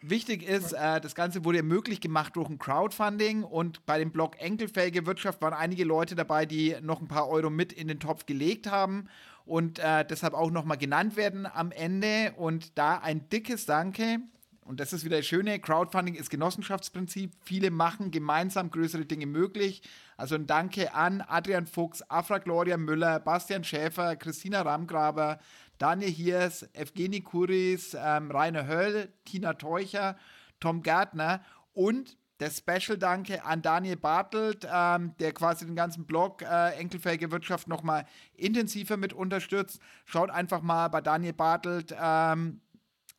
Wichtig 0.00 0.42
ist, 0.42 0.72
äh, 0.72 1.00
das 1.00 1.14
Ganze 1.14 1.44
wurde 1.44 1.62
möglich 1.62 2.00
gemacht 2.00 2.34
durch 2.34 2.48
ein 2.48 2.58
Crowdfunding 2.58 3.44
und 3.44 3.86
bei 3.86 3.98
dem 3.98 4.10
Blog 4.10 4.40
Enkelfähige 4.40 5.06
Wirtschaft 5.06 5.40
waren 5.42 5.54
einige 5.54 5.84
Leute 5.84 6.16
dabei, 6.16 6.44
die 6.44 6.74
noch 6.82 7.00
ein 7.00 7.06
paar 7.06 7.28
Euro 7.28 7.50
mit 7.50 7.72
in 7.72 7.86
den 7.86 8.00
Topf 8.00 8.26
gelegt 8.26 8.68
haben 8.68 9.08
und 9.44 9.78
äh, 9.78 10.04
deshalb 10.04 10.34
auch 10.34 10.50
nochmal 10.50 10.76
genannt 10.76 11.16
werden 11.16 11.46
am 11.46 11.70
Ende. 11.70 12.32
Und 12.36 12.76
da 12.78 12.98
ein 12.98 13.28
dickes 13.28 13.66
Danke. 13.66 14.18
Und 14.64 14.78
das 14.78 14.92
ist 14.92 15.04
wieder 15.04 15.16
das 15.16 15.26
Schöne, 15.26 15.58
Crowdfunding 15.58 16.14
ist 16.14 16.30
Genossenschaftsprinzip. 16.30 17.32
Viele 17.42 17.70
machen 17.70 18.12
gemeinsam 18.12 18.70
größere 18.70 19.04
Dinge 19.04 19.26
möglich. 19.26 19.82
Also 20.16 20.36
ein 20.36 20.46
Danke 20.46 20.94
an 20.94 21.20
Adrian 21.20 21.66
Fuchs, 21.66 22.08
Afra 22.08 22.38
Gloria 22.38 22.76
Müller, 22.76 23.18
Bastian 23.18 23.64
Schäfer, 23.64 24.14
Christina 24.14 24.62
Ramgraber, 24.62 25.40
Daniel 25.78 26.10
Hiers, 26.10 26.68
Evgeny 26.74 27.22
Kuris, 27.22 27.96
ähm, 27.98 28.30
Rainer 28.30 28.68
Höll, 28.68 29.12
Tina 29.24 29.54
Teucher, 29.54 30.16
Tom 30.60 30.82
Gärtner 30.82 31.42
und 31.72 32.16
der 32.38 32.50
Special 32.50 32.98
Danke 32.98 33.44
an 33.44 33.62
Daniel 33.62 33.96
Bartelt, 33.96 34.66
ähm, 34.72 35.14
der 35.18 35.32
quasi 35.32 35.64
den 35.66 35.76
ganzen 35.76 36.06
Blog 36.06 36.42
äh, 36.42 36.74
Enkelfähige 36.74 37.30
Wirtschaft 37.30 37.68
nochmal 37.68 38.04
intensiver 38.34 38.96
mit 38.96 39.12
unterstützt. 39.12 39.80
Schaut 40.04 40.30
einfach 40.30 40.62
mal 40.62 40.88
bei 40.88 41.00
Daniel 41.00 41.32
Bartelt 41.32 41.94
ähm, 42.00 42.60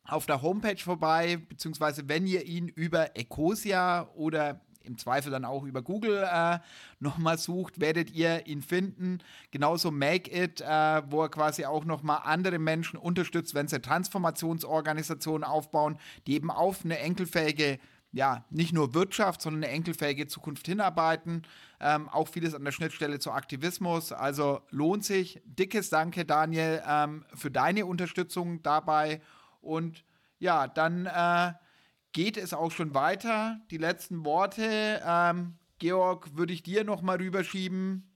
auf 0.06 0.26
der 0.26 0.42
Homepage 0.42 0.78
vorbei, 0.78 1.38
beziehungsweise 1.48 2.08
wenn 2.08 2.26
ihr 2.26 2.44
ihn 2.44 2.68
über 2.68 3.16
Ecosia 3.16 4.08
oder 4.14 4.60
im 4.84 4.98
Zweifel 4.98 5.30
dann 5.30 5.44
auch 5.44 5.64
über 5.64 5.82
Google 5.82 6.28
äh, 6.30 6.58
nochmal 7.00 7.38
sucht, 7.38 7.80
werdet 7.80 8.10
ihr 8.10 8.46
ihn 8.46 8.62
finden. 8.62 9.18
Genauso 9.50 9.90
Make 9.90 10.30
It, 10.30 10.60
äh, 10.60 11.02
wo 11.10 11.22
er 11.22 11.30
quasi 11.30 11.64
auch 11.64 11.84
nochmal 11.84 12.20
andere 12.24 12.58
Menschen 12.58 12.98
unterstützt, 12.98 13.54
wenn 13.54 13.66
sie 13.66 13.80
Transformationsorganisationen 13.80 15.44
aufbauen, 15.44 15.98
die 16.26 16.34
eben 16.34 16.50
auf 16.50 16.84
eine 16.84 16.98
enkelfähige 16.98 17.78
ja, 18.12 18.44
nicht 18.48 18.72
nur 18.72 18.94
Wirtschaft, 18.94 19.42
sondern 19.42 19.64
eine 19.64 19.72
enkelfähige 19.72 20.28
Zukunft 20.28 20.66
hinarbeiten. 20.66 21.42
Ähm, 21.80 22.08
auch 22.08 22.28
vieles 22.28 22.54
an 22.54 22.64
der 22.64 22.70
Schnittstelle 22.70 23.18
zu 23.18 23.32
Aktivismus. 23.32 24.12
Also 24.12 24.60
lohnt 24.70 25.04
sich. 25.04 25.42
Dickes 25.44 25.90
Danke, 25.90 26.24
Daniel, 26.24 26.80
ähm, 26.88 27.24
für 27.34 27.50
deine 27.50 27.86
Unterstützung 27.86 28.62
dabei. 28.62 29.20
Und 29.64 30.04
ja, 30.38 30.68
dann 30.68 31.06
äh, 31.06 31.52
geht 32.12 32.36
es 32.36 32.54
auch 32.54 32.70
schon 32.70 32.94
weiter. 32.94 33.60
Die 33.70 33.78
letzten 33.78 34.24
Worte, 34.24 35.00
ähm, 35.04 35.54
Georg, 35.78 36.36
würde 36.36 36.52
ich 36.52 36.62
dir 36.62 36.84
noch 36.84 37.02
mal 37.02 37.16
rüberschieben, 37.16 38.10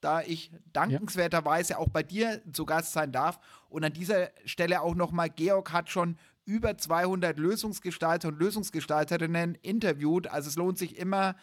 da 0.00 0.20
ich 0.20 0.52
dankenswerterweise 0.72 1.78
auch 1.78 1.88
bei 1.88 2.02
dir 2.02 2.42
zu 2.52 2.66
Gast 2.66 2.92
sein 2.92 3.12
darf. 3.12 3.38
Und 3.68 3.84
an 3.84 3.92
dieser 3.92 4.30
Stelle 4.44 4.82
auch 4.82 4.94
noch 4.94 5.12
mal, 5.12 5.28
Georg 5.28 5.72
hat 5.72 5.90
schon 5.90 6.18
über 6.44 6.78
200 6.78 7.38
Lösungsgestalter 7.38 8.28
und 8.28 8.38
Lösungsgestalterinnen 8.38 9.56
interviewt. 9.56 10.28
Also 10.28 10.48
es 10.48 10.56
lohnt 10.56 10.78
sich 10.78 10.96
immer, 10.96 11.36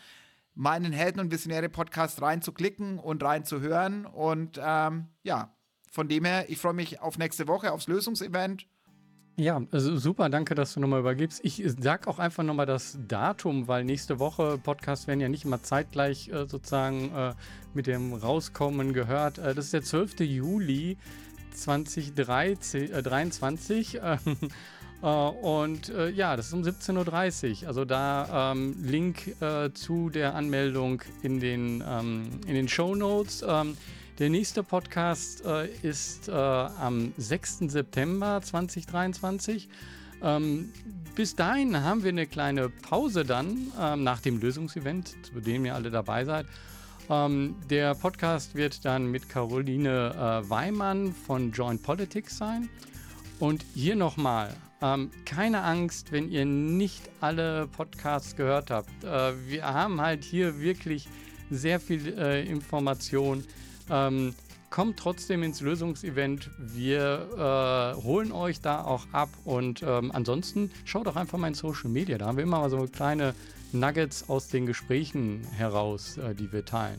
meinen 0.56 0.94
Helden- 0.94 1.20
und 1.20 1.32
Visionäre-Podcast 1.32 2.22
reinzuklicken 2.22 3.00
und 3.00 3.24
reinzuhören. 3.24 4.06
Und 4.06 4.60
ähm, 4.62 5.08
ja, 5.24 5.54
von 5.92 6.08
dem 6.08 6.26
her, 6.26 6.50
ich 6.50 6.58
freue 6.58 6.74
mich 6.74 7.00
auf 7.02 7.18
nächste 7.18 7.48
Woche, 7.48 7.72
aufs 7.72 7.88
Lösungsevent. 7.88 8.68
Ja, 9.36 9.64
also 9.72 9.98
super, 9.98 10.30
danke, 10.30 10.54
dass 10.54 10.76
du 10.76 10.80
nochmal 10.80 11.00
übergibst. 11.00 11.44
Ich 11.44 11.64
sag 11.80 12.08
auch 12.08 12.20
einfach 12.20 12.44
nochmal 12.44 12.68
das 12.68 13.00
Datum, 13.08 13.68
weil 13.68 13.84
nächste 13.84 14.20
Woche 14.20 14.60
Podcasts 14.62 15.08
werden 15.08 15.22
ja 15.22 15.30
nicht 15.30 15.44
immer 15.44 15.64
zeitgleich 15.64 16.30
äh, 16.30 16.46
sozusagen 16.48 17.12
äh, 17.16 17.34
mit 17.74 17.88
dem 17.88 18.14
Rauskommen 18.14 18.94
gehört. 18.94 19.40
Äh, 19.40 19.56
das 19.56 19.66
ist 19.66 19.74
der 19.74 19.82
12. 19.82 20.20
Juli 20.20 20.98
2023. 21.52 23.96
Äh, 23.96 24.18
äh, 25.02 25.08
und 25.08 25.90
äh, 25.90 26.12
ja, 26.12 26.36
das 26.36 26.50
ist 26.50 26.54
um 26.54 26.62
17.30 26.62 27.64
Uhr. 27.64 27.70
Also 27.70 27.86
da 27.86 28.52
ähm, 28.52 28.76
Link 28.84 29.36
zu 29.74 30.12
der 30.12 30.36
Anmeldung 30.36 31.02
in 31.24 31.40
den, 31.40 31.84
ähm, 31.88 32.30
in 32.46 32.54
den 32.54 32.68
Show 32.68 32.94
Notes. 32.94 33.44
Ähm, 33.48 33.78
der 34.20 34.30
nächste 34.30 34.64
Podcast 34.64 35.44
äh, 35.46 35.68
ist 35.82 36.30
äh, 36.30 36.32
am 36.32 37.14
6. 37.18 37.60
September 37.68 38.42
2023. 38.42 39.68
Ähm, 40.22 40.72
bis 41.16 41.36
dahin 41.36 41.82
haben 41.84 42.04
wir 42.04 42.10
eine 42.10 42.28
kleine 42.28 42.70
Pause 42.70 43.26
dann 43.26 43.72
ähm, 43.80 44.04
nach 44.04 44.22
dem 44.22 44.40
Lösungsevent, 44.40 45.16
zu 45.24 45.40
dem 45.40 45.66
ihr 45.66 45.74
alle 45.74 45.90
dabei 45.90 46.26
seid. 46.26 46.46
Ähm, 47.10 47.56
der 47.70 47.96
Podcast 47.96 48.56
wird 48.56 48.86
dann 48.86 49.08
mit 49.08 49.30
Caroline 49.30 50.14
äh, 50.14 50.50
Weimann 50.50 51.14
von 51.14 51.52
Joint 51.52 51.82
Politics 51.82 52.38
sein. 52.38 52.70
Und 53.40 53.66
hier 53.74 53.96
nochmal, 53.96 54.56
ähm, 54.82 55.10
keine 55.26 55.64
Angst, 55.64 56.12
wenn 56.12 56.30
ihr 56.30 56.46
nicht 56.46 57.10
alle 57.20 57.68
Podcasts 57.68 58.36
gehört 58.36 58.70
habt. 58.70 59.04
Äh, 59.04 59.34
wir 59.48 59.66
haben 59.66 60.00
halt 60.00 60.24
hier 60.24 60.60
wirklich 60.60 61.08
sehr 61.50 61.80
viel 61.80 62.18
äh, 62.18 62.46
Information 62.46 63.44
ähm, 63.90 64.34
kommt 64.70 64.98
trotzdem 64.98 65.44
ins 65.44 65.62
Lösungsevent. 65.62 66.50
Wir 66.58 67.94
äh, 67.98 68.02
holen 68.02 68.32
euch 68.32 68.60
da 68.60 68.84
auch 68.84 69.06
ab 69.12 69.30
und 69.46 69.84
ähm, 69.84 70.12
ansonsten 70.12 70.72
schaut 70.84 71.06
doch 71.08 71.16
einfach 71.16 71.38
mal 71.38 71.50
in 71.50 71.54
Social 71.54 71.90
Media. 71.90 72.18
Da 72.18 72.26
haben 72.26 72.38
wir 72.38 72.44
immer 72.44 72.60
mal 72.60 72.70
so 72.70 72.88
kleine 72.88 73.36
Nuggets 73.72 74.30
aus 74.30 74.48
den 74.48 74.66
Gesprächen 74.66 75.42
heraus, 75.56 76.18
äh, 76.18 76.34
die 76.34 76.52
wir 76.52 76.66
teilen. 76.66 76.98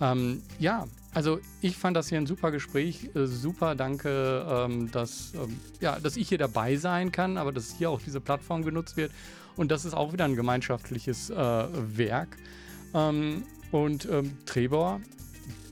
Ähm, 0.00 0.42
ja, 0.58 0.86
also 1.14 1.40
ich 1.60 1.76
fand 1.76 1.96
das 1.96 2.08
hier 2.08 2.18
ein 2.18 2.26
super 2.26 2.50
Gespräch. 2.50 3.10
Äh, 3.14 3.26
super, 3.26 3.74
danke, 3.74 4.46
ähm, 4.48 4.90
dass, 4.90 5.32
ähm, 5.34 5.58
ja, 5.80 5.98
dass 5.98 6.16
ich 6.16 6.28
hier 6.28 6.38
dabei 6.38 6.76
sein 6.76 7.12
kann, 7.12 7.36
aber 7.36 7.52
dass 7.52 7.74
hier 7.76 7.90
auch 7.90 8.00
diese 8.00 8.20
Plattform 8.20 8.64
genutzt 8.64 8.96
wird. 8.96 9.12
Und 9.56 9.70
das 9.70 9.84
ist 9.84 9.94
auch 9.94 10.12
wieder 10.12 10.24
ein 10.24 10.36
gemeinschaftliches 10.36 11.30
äh, 11.30 11.36
Werk. 11.36 12.36
Ähm, 12.94 13.44
und 13.72 14.08
ähm, 14.10 14.38
Trebor, 14.46 15.00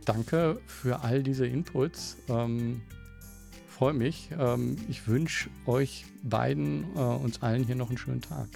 danke 0.06 0.60
für 0.66 1.02
all 1.02 1.22
diese 1.22 1.46
Inputs. 1.46 2.16
Ähm, 2.28 2.80
Freue 3.76 3.92
mich. 3.92 4.30
Ähm, 4.38 4.76
ich 4.88 5.06
wünsche 5.06 5.50
euch 5.66 6.06
beiden, 6.22 6.84
äh, 6.96 6.98
uns 6.98 7.42
allen 7.42 7.62
hier 7.62 7.74
noch 7.74 7.90
einen 7.90 7.98
schönen 7.98 8.22
Tag. 8.22 8.48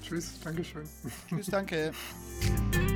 Tschüss, 0.00 0.38
Dankeschön. 0.44 0.84
Tschüss, 1.28 1.46
danke. 1.46 1.92